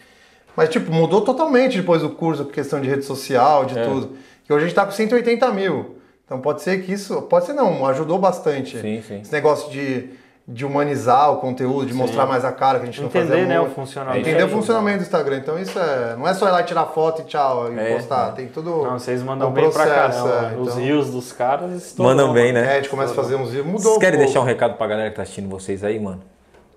Mas, 0.56 0.70
tipo, 0.70 0.90
mudou 0.90 1.20
totalmente 1.20 1.76
depois 1.76 2.00
do 2.02 2.08
curso, 2.10 2.46
questão 2.46 2.80
de 2.80 2.88
rede 2.88 3.04
social, 3.04 3.64
de 3.66 3.78
É. 3.78 3.84
tudo. 3.84 4.16
Que 4.44 4.52
hoje 4.52 4.64
a 4.64 4.68
gente 4.68 4.74
tá 4.74 4.84
com 4.86 4.90
180 4.90 5.52
mil. 5.52 5.98
Então 6.24 6.40
pode 6.40 6.62
ser 6.62 6.82
que 6.82 6.92
isso, 6.92 7.22
pode 7.22 7.44
ser 7.46 7.52
não, 7.52 7.86
ajudou 7.86 8.18
bastante. 8.18 8.80
Sim, 8.80 9.02
sim. 9.06 9.20
Esse 9.20 9.32
negócio 9.32 9.70
de, 9.70 10.08
de 10.50 10.64
humanizar 10.64 11.30
o 11.30 11.36
conteúdo, 11.36 11.84
de 11.86 11.92
mostrar 11.92 12.24
mais 12.24 12.42
a 12.42 12.50
cara 12.50 12.78
que 12.78 12.84
a 12.84 12.86
gente 12.86 13.02
não 13.02 13.10
fazia 13.10 13.26
Entender, 13.34 13.46
né, 13.46 13.58
o 13.58 13.64
muito. 13.64 13.74
funcionamento. 13.74 14.18
Entender 14.26 14.44
o 14.44 14.48
funcionamento 14.48 14.96
do 14.98 15.02
Instagram. 15.02 15.36
Então 15.36 15.58
isso 15.58 15.78
é. 15.78 16.16
Não 16.16 16.26
é 16.26 16.32
só 16.32 16.48
ir 16.48 16.52
lá 16.52 16.62
tirar 16.62 16.86
foto 16.86 17.20
e 17.20 17.24
tchau 17.26 17.70
e 17.70 17.78
É, 17.78 17.94
postar. 17.96 18.32
Tem 18.32 18.48
tudo. 18.48 18.70
Não, 18.82 18.98
vocês 18.98 19.22
mandam 19.22 19.48
é 19.48 19.50
um 19.50 19.52
bem 19.52 19.70
pra 19.70 19.84
processo, 19.84 20.24
caramba. 20.24 20.52
é, 20.54 20.56
Os 20.56 20.68
então- 20.68 20.80
rios 20.82 21.10
dos 21.10 21.32
caras 21.32 21.70
estão. 21.72 22.06
Mandam 22.06 22.32
bem, 22.32 22.48
É, 22.48 22.52
né? 22.52 22.72
a 22.72 22.76
gente 22.76 22.88
começa 22.88 23.12
a 23.12 23.14
fazer 23.14 23.34
uns 23.34 23.48
vídeos. 23.50 23.66
Mudou. 23.66 23.80
Vocês 23.82 23.96
um 23.96 24.00
querem 24.00 24.12
pouco. 24.18 24.24
deixar 24.32 24.40
um 24.40 24.44
recado 24.46 24.74
pra 24.78 24.86
galera 24.86 25.10
que 25.10 25.16
tá 25.16 25.22
assistindo 25.22 25.50
vocês 25.50 25.84
aí, 25.84 26.00
mano? 26.00 26.22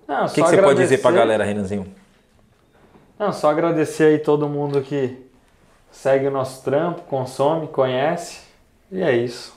Não, 0.06 0.26
O 0.26 0.28
que, 0.28 0.42
que 0.42 0.48
você 0.50 0.60
pode 0.60 0.78
dizer 0.78 0.98
pra 0.98 1.10
galera, 1.10 1.42
Renanzinho? 1.42 1.86
Não, 3.18 3.32
só 3.32 3.50
agradecer 3.50 4.04
aí 4.04 4.18
todo 4.18 4.46
mundo 4.48 4.82
que 4.82 5.16
segue 5.90 6.26
o 6.26 6.30
nosso 6.30 6.62
trampo, 6.62 7.02
consome, 7.08 7.68
conhece. 7.68 8.40
E 8.90 9.02
é 9.02 9.12
isso. 9.16 9.54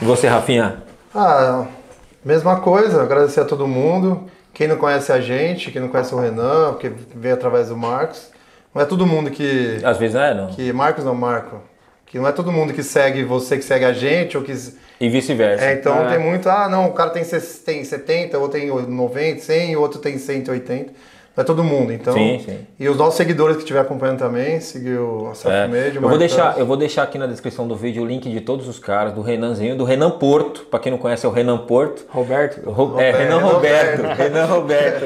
E 0.00 0.04
você, 0.04 0.26
Rafinha? 0.26 0.82
Ah, 1.14 1.66
mesma 2.24 2.60
coisa. 2.60 3.02
Agradecer 3.02 3.40
a 3.40 3.44
todo 3.44 3.66
mundo. 3.66 4.24
Quem 4.54 4.68
não 4.68 4.76
conhece 4.76 5.10
a 5.12 5.20
gente, 5.20 5.70
quem 5.70 5.80
não 5.80 5.88
conhece 5.88 6.14
o 6.14 6.18
Renan, 6.18 6.72
porque 6.72 6.92
veio 7.14 7.34
através 7.34 7.68
do 7.68 7.76
Marcos. 7.76 8.30
Não 8.74 8.82
é 8.82 8.84
todo 8.84 9.06
mundo 9.06 9.30
que. 9.30 9.78
Às 9.84 9.98
vezes 9.98 10.16
é, 10.16 10.34
não. 10.34 10.48
que 10.48 10.72
Marcos 10.72 11.04
não, 11.04 11.14
Marco. 11.14 11.60
Que 12.06 12.18
não 12.18 12.28
é 12.28 12.32
todo 12.32 12.52
mundo 12.52 12.74
que 12.74 12.82
segue 12.82 13.24
você 13.24 13.56
que 13.56 13.64
segue 13.64 13.84
a 13.84 13.92
gente, 13.92 14.36
ou 14.36 14.42
que. 14.42 14.52
E 15.00 15.08
vice-versa. 15.08 15.64
É, 15.64 15.72
então 15.74 16.06
É. 16.06 16.10
tem 16.10 16.18
muito, 16.18 16.48
ah, 16.48 16.68
não, 16.68 16.86
o 16.86 16.92
cara 16.92 17.10
tem, 17.10 17.24
tem 17.24 17.84
70, 17.84 18.38
ou 18.38 18.48
tem 18.48 18.68
90, 18.68 19.40
100, 19.40 19.76
o 19.76 19.80
outro 19.80 19.98
tem 19.98 20.18
180. 20.18 20.92
Não 21.34 21.42
é 21.42 21.44
todo 21.46 21.64
mundo, 21.64 21.92
então. 21.92 22.12
Sim, 22.12 22.42
sim. 22.44 22.58
E 22.78 22.86
os 22.88 22.96
nossos 22.98 23.14
seguidores 23.14 23.56
que 23.56 23.62
estiver 23.62 23.80
acompanhando 23.80 24.18
também, 24.18 24.60
seguiu 24.60 25.28
a 25.28 25.30
É. 25.30 25.34
Selfmade, 25.34 25.96
Eu 25.96 26.02
vou 26.02 26.18
deixar, 26.18 26.58
eu 26.58 26.66
vou 26.66 26.76
deixar 26.76 27.02
aqui 27.04 27.16
na 27.16 27.26
descrição 27.26 27.66
do 27.66 27.74
vídeo 27.74 28.02
o 28.02 28.06
link 28.06 28.28
de 28.30 28.40
todos 28.42 28.68
os 28.68 28.78
caras, 28.78 29.14
do 29.14 29.22
Renanzinho, 29.22 29.74
do 29.76 29.84
Renan 29.84 30.10
Porto. 30.10 30.66
Pra 30.70 30.78
quem 30.78 30.92
não 30.92 30.98
conhece, 30.98 31.24
é 31.24 31.28
o 31.28 31.32
Renan 31.32 31.56
Porto. 31.58 32.04
Roberto, 32.10 32.68
Ro- 32.70 33.00
é, 33.00 33.10
Renan 33.12 33.38
Roberto. 33.38 34.02
Renan 34.14 34.44
Roberto. 34.44 35.04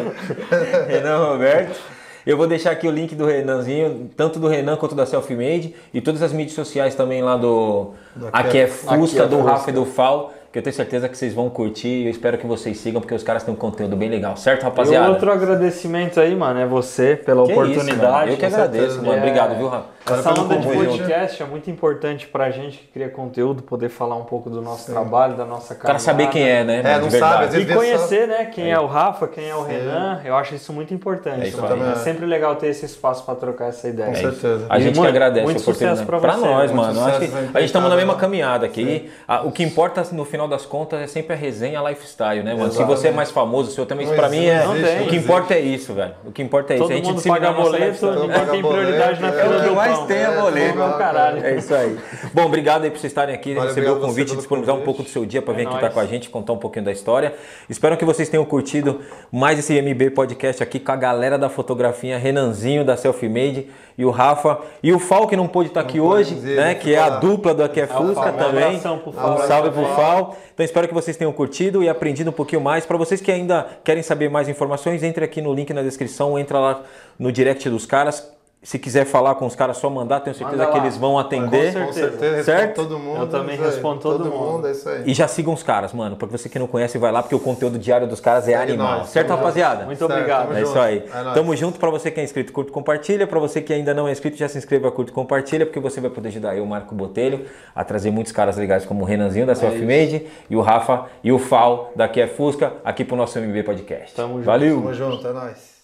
Renan 0.88 1.18
Roberto. 1.30 1.80
Eu 2.26 2.36
vou 2.36 2.48
deixar 2.48 2.72
aqui 2.72 2.88
o 2.88 2.90
link 2.90 3.14
do 3.14 3.24
Renanzinho, 3.24 4.10
tanto 4.16 4.40
do 4.40 4.48
Renan 4.48 4.76
quanto 4.76 4.96
da 4.96 5.06
Selfie 5.06 5.36
Made 5.36 5.76
e 5.94 6.00
todas 6.00 6.22
as 6.22 6.32
mídias 6.32 6.56
sociais 6.56 6.96
também 6.96 7.22
lá 7.22 7.36
do. 7.36 7.92
Do 8.16 8.28
Aqui 8.32 8.58
é 8.58 8.64
Aqui 8.64 8.72
Fusca, 8.72 8.94
Aqui 8.96 9.18
é 9.20 9.26
do 9.28 9.36
Fusca. 9.36 9.50
Rafa 9.52 9.70
e 9.70 9.72
do 9.72 9.84
Fal, 9.86 10.32
que 10.56 10.60
eu 10.60 10.62
tenho 10.62 10.74
certeza 10.74 11.06
que 11.06 11.18
vocês 11.18 11.34
vão 11.34 11.50
curtir. 11.50 12.04
Eu 12.06 12.10
espero 12.10 12.38
que 12.38 12.46
vocês 12.46 12.78
sigam, 12.78 12.98
porque 13.02 13.14
os 13.14 13.22
caras 13.22 13.42
têm 13.42 13.52
um 13.52 13.56
conteúdo 13.56 13.94
bem 13.94 14.08
legal, 14.08 14.38
certo, 14.38 14.62
E 14.62 14.64
rapaziada? 14.64 15.10
outro 15.10 15.30
agradecimento 15.30 16.18
aí, 16.18 16.34
mano, 16.34 16.58
é 16.58 16.64
você 16.66 17.14
pela 17.14 17.44
Que 17.44 17.52
isso, 17.52 17.60
oportunidade. 17.60 18.12
mano. 18.12 18.32
Eu 18.32 18.36
que 18.38 18.46
agradeço, 18.46 18.82
certeza. 18.84 19.02
mano. 19.02 19.12
É, 19.14 19.18
Obrigado, 19.18 19.56
viu, 19.58 19.68
Rafa? 19.68 19.96
Essa 20.08 20.30
onda 20.40 20.56
de 20.56 20.68
podcast 20.68 21.42
é 21.42 21.46
muito 21.46 21.68
importante 21.68 22.28
pra 22.28 22.48
gente 22.50 22.78
que 22.78 22.86
cria 22.86 23.08
conteúdo, 23.08 23.64
poder 23.64 23.88
falar 23.88 24.14
um 24.14 24.22
pouco 24.24 24.48
do 24.48 24.62
nosso 24.62 24.90
trabalho, 24.90 25.36
da 25.36 25.44
nossa 25.44 25.74
O 25.74 25.78
cara 25.78 25.98
saber 25.98 26.28
quem 26.28 26.48
é, 26.48 26.62
né? 26.62 26.78
É, 26.78 26.82
mano, 26.92 27.00
não 27.00 27.08
de 27.08 27.18
sabe, 27.18 27.44
às 27.46 27.50
vezes 27.50 27.62
E 27.62 27.64
vê 27.66 27.72
só- 27.74 27.78
conhecer, 27.80 28.28
né, 28.28 28.44
quem 28.46 28.70
é. 28.70 28.78
o 28.78 28.86
Rafa, 28.86 29.26
quem 29.26 29.48
é 29.50 29.54
o 29.56 29.64
Sim. 29.64 29.72
Renan, 29.72 30.20
eu 30.24 30.36
acho 30.36 30.54
isso 30.54 30.72
muito 30.72 30.94
importante. 30.94 31.42
É 31.44 31.48
isso 31.48 31.60
aí. 31.66 31.80
É 31.90 31.94
sempre 31.96 32.24
legal 32.24 32.54
ter 32.54 32.68
esse 32.68 32.86
espaço 32.86 33.24
pra 33.24 33.34
trocar 33.34 33.66
essa 33.66 33.88
ideia. 33.88 34.08
Com 34.10 34.14
É 34.14 34.20
isso. 34.22 34.30
certeza. 34.40 34.66
A 34.70 34.78
E 34.78 34.82
gente 34.82 34.92
que 34.92 34.98
muito- 35.00 35.10
agradece 35.10 35.44
muito 35.44 35.58
a 35.58 35.60
oportunidade. 35.60 35.98
sucesso 35.98 36.06
pra 36.06 36.18
você, 36.36 36.46
nós, 36.46 36.70
né? 36.70 36.76
mano. 36.76 37.04
Acho 37.04 37.18
que 37.18 37.24
a 37.34 37.60
gente 37.60 37.64
estamos 37.64 37.90
na 37.90 37.96
mesma 37.96 38.14
né? 38.14 38.20
caminhada 38.20 38.64
aqui. 38.64 39.10
O 39.44 39.50
que 39.50 39.64
importa, 39.64 40.04
no 40.12 40.24
final 40.24 40.45
das 40.48 40.64
contas, 40.66 41.00
é 41.00 41.06
sempre 41.06 41.34
a 41.34 41.36
resenha 41.36 41.80
lifestyle, 41.82 42.42
né, 42.42 42.52
mano? 42.54 42.64
Se 42.70 42.76
Exatamente. 42.78 42.98
você 42.98 43.08
é 43.08 43.10
mais 43.12 43.30
famoso, 43.30 43.70
o 43.70 43.72
seu 43.72 43.86
também, 43.86 44.04
isso 44.04 44.12
Não 44.14 44.20
pra 44.20 44.28
mim 44.28 44.44
existe, 44.46 44.50
é. 44.62 44.64
não 44.66 44.74
tem, 44.74 44.82
o 44.82 44.84
não 44.84 44.90
que 44.90 45.00
existe. 45.02 45.16
importa 45.24 45.54
é 45.54 45.60
isso, 45.60 45.92
velho. 45.94 46.14
O 46.24 46.32
que 46.32 46.42
importa 46.42 46.72
é 46.72 46.76
isso. 46.76 46.82
Todo 46.84 46.92
a 46.92 46.96
gente 46.96 47.06
mundo 47.10 47.22
paga 47.22 47.52
boleto, 47.52 48.06
ninguém 48.06 48.46
tem 48.50 48.62
prioridade 48.62 49.20
na 49.20 49.28
boleto, 49.30 49.48
fila 49.48 49.54
é 49.54 49.58
o 49.58 49.62
do 49.62 49.68
que 49.68 49.74
mais 49.74 49.96
pão. 49.98 50.06
tem 50.06 50.16
é 50.16 50.22
É, 50.22 50.40
boleto. 50.40 50.78
caralho. 50.98 51.44
É 51.46 51.56
isso 51.56 51.74
aí. 51.74 51.98
Bom, 52.32 52.44
obrigado 52.46 52.84
aí 52.84 52.90
por 52.90 52.98
vocês 52.98 53.10
estarem 53.12 53.34
aqui, 53.34 53.54
receber 53.54 53.90
o 53.90 54.00
convite, 54.00 54.36
disponibilizar 54.36 54.76
um 54.76 54.84
pouco 54.84 55.02
do 55.02 55.08
seu 55.08 55.24
dia 55.26 55.40
para 55.42 55.54
vir 55.54 55.60
É 55.60 55.64
aqui 55.64 55.72
nóis. 55.74 55.82
estar 55.84 55.94
com 55.94 56.00
a 56.00 56.06
gente, 56.06 56.28
contar 56.30 56.52
um 56.52 56.58
pouquinho 56.58 56.84
da 56.84 56.92
história. 56.92 57.34
Espero 57.68 57.96
que 57.96 58.04
vocês 58.04 58.28
tenham 58.28 58.44
curtido 58.44 59.00
mais 59.32 59.58
esse 59.58 59.80
MB 59.80 60.10
Podcast 60.10 60.62
aqui 60.62 60.78
com 60.80 60.92
a 60.92 60.96
galera 60.96 61.38
da 61.38 61.48
fotografia, 61.48 62.18
Renanzinho 62.18 62.84
da 62.84 62.96
Selfie 62.96 63.28
Made 63.28 63.68
e 63.98 64.04
o 64.04 64.10
Rafa 64.10 64.58
e 64.82 64.92
o 64.92 64.98
Fal 64.98 65.26
que 65.26 65.34
não 65.36 65.46
pôde 65.48 65.68
estar 65.68 65.80
aqui 65.80 65.98
pôde 65.98 66.20
hoje, 66.20 66.34
dizer, 66.34 66.56
né? 66.56 66.74
Que 66.74 66.94
é 66.94 66.98
a 66.98 67.08
dupla 67.08 67.54
do 67.54 67.64
Aqui 67.64 67.80
é 67.80 67.86
Fusca 67.86 68.30
um 68.30 68.32
também. 68.36 68.76
Um 68.76 69.38
salve 69.46 69.70
pro 69.70 69.84
Fal. 69.94 70.35
Então 70.54 70.64
espero 70.64 70.86
que 70.88 70.94
vocês 70.94 71.16
tenham 71.16 71.32
curtido 71.32 71.82
e 71.82 71.88
aprendido 71.88 72.30
um 72.30 72.32
pouquinho 72.32 72.60
mais. 72.60 72.84
Para 72.86 72.96
vocês 72.96 73.20
que 73.20 73.30
ainda 73.30 73.66
querem 73.84 74.02
saber 74.02 74.28
mais 74.28 74.48
informações, 74.48 75.02
entre 75.02 75.24
aqui 75.24 75.40
no 75.40 75.52
link 75.52 75.72
na 75.72 75.82
descrição, 75.82 76.38
entra 76.38 76.58
lá 76.58 76.84
no 77.18 77.32
direct 77.32 77.68
dos 77.68 77.86
caras. 77.86 78.35
Se 78.66 78.80
quiser 78.80 79.04
falar 79.04 79.36
com 79.36 79.46
os 79.46 79.54
caras, 79.54 79.76
só 79.76 79.88
mandar, 79.88 80.18
tenho 80.18 80.34
certeza 80.34 80.58
Manda 80.64 80.72
que 80.72 80.78
eles 80.84 80.96
vão 80.96 81.16
atender. 81.16 81.72
Com 81.72 81.86
Com 81.86 81.92
certeza. 81.92 82.18
certeza, 82.18 82.42
Certo? 82.42 82.66
respondo 82.66 82.88
todo 82.88 82.98
mundo. 82.98 83.20
Eu 83.20 83.26
também 83.28 83.54
é 83.56 83.60
respondo 83.60 84.00
todo 84.00 84.24
mundo. 84.24 84.66
É 84.66 84.72
isso 84.72 84.88
aí. 84.88 85.02
E 85.06 85.14
já 85.14 85.28
sigam 85.28 85.54
os 85.54 85.62
caras, 85.62 85.92
mano. 85.92 86.16
Pra 86.16 86.26
você 86.26 86.48
que 86.48 86.58
não 86.58 86.66
conhece, 86.66 86.98
vai 86.98 87.12
lá, 87.12 87.22
porque 87.22 87.36
o 87.36 87.38
conteúdo 87.38 87.78
diário 87.78 88.08
dos 88.08 88.18
caras 88.18 88.48
é 88.48 88.56
animal. 88.56 88.98
nós, 88.98 89.10
certo, 89.10 89.28
tamo 89.28 89.38
rapaziada? 89.38 89.84
Muito 89.84 89.98
Certo, 90.00 90.10
obrigado. 90.12 90.48
tamo 90.48 90.52
É 90.58 90.60
junto. 90.62 90.68
isso 90.70 90.78
aí. 90.80 90.96
É. 90.98 91.32
Tamo 91.32 91.54
junto. 91.54 91.78
Pra 91.78 91.90
você 91.90 92.10
que 92.10 92.18
é 92.18 92.24
inscrito, 92.24 92.52
curte, 92.52 92.72
compartilha. 92.72 93.24
Pra 93.24 93.38
você 93.38 93.62
que 93.62 93.72
ainda 93.72 93.94
não 93.94 94.08
é 94.08 94.10
inscrito, 94.10 94.36
já 94.36 94.48
se 94.48 94.58
inscreva, 94.58 94.90
curte, 94.90 95.12
compartilha, 95.12 95.64
porque 95.64 95.78
você 95.78 96.00
vai 96.00 96.10
poder 96.10 96.30
ajudar 96.30 96.56
eu, 96.56 96.66
Marco 96.66 96.92
Botelho, 96.92 97.46
a 97.72 97.84
trazer 97.84 98.10
muitos 98.10 98.32
caras 98.32 98.56
legais 98.56 98.84
como 98.84 99.04
o 99.04 99.06
Renanzinho 99.06 99.46
da 99.46 99.54
Selfie 99.54 99.82
Made 99.82 100.26
e 100.50 100.56
o 100.56 100.60
Rafa 100.60 101.04
e 101.22 101.30
o 101.30 101.38
Fal 101.38 101.92
daqui 101.94 102.20
é 102.20 102.26
Fusca, 102.26 102.72
aqui 102.84 103.04
pro 103.04 103.14
nosso 103.14 103.38
MB 103.38 103.62
Podcast. 103.62 104.12
Tamo 104.16 104.34
junto. 104.38 104.44
Valeu! 104.44 104.74
Tamo 104.78 104.92
junto, 104.92 105.24
é 105.28 105.32
nóis. 105.32 105.75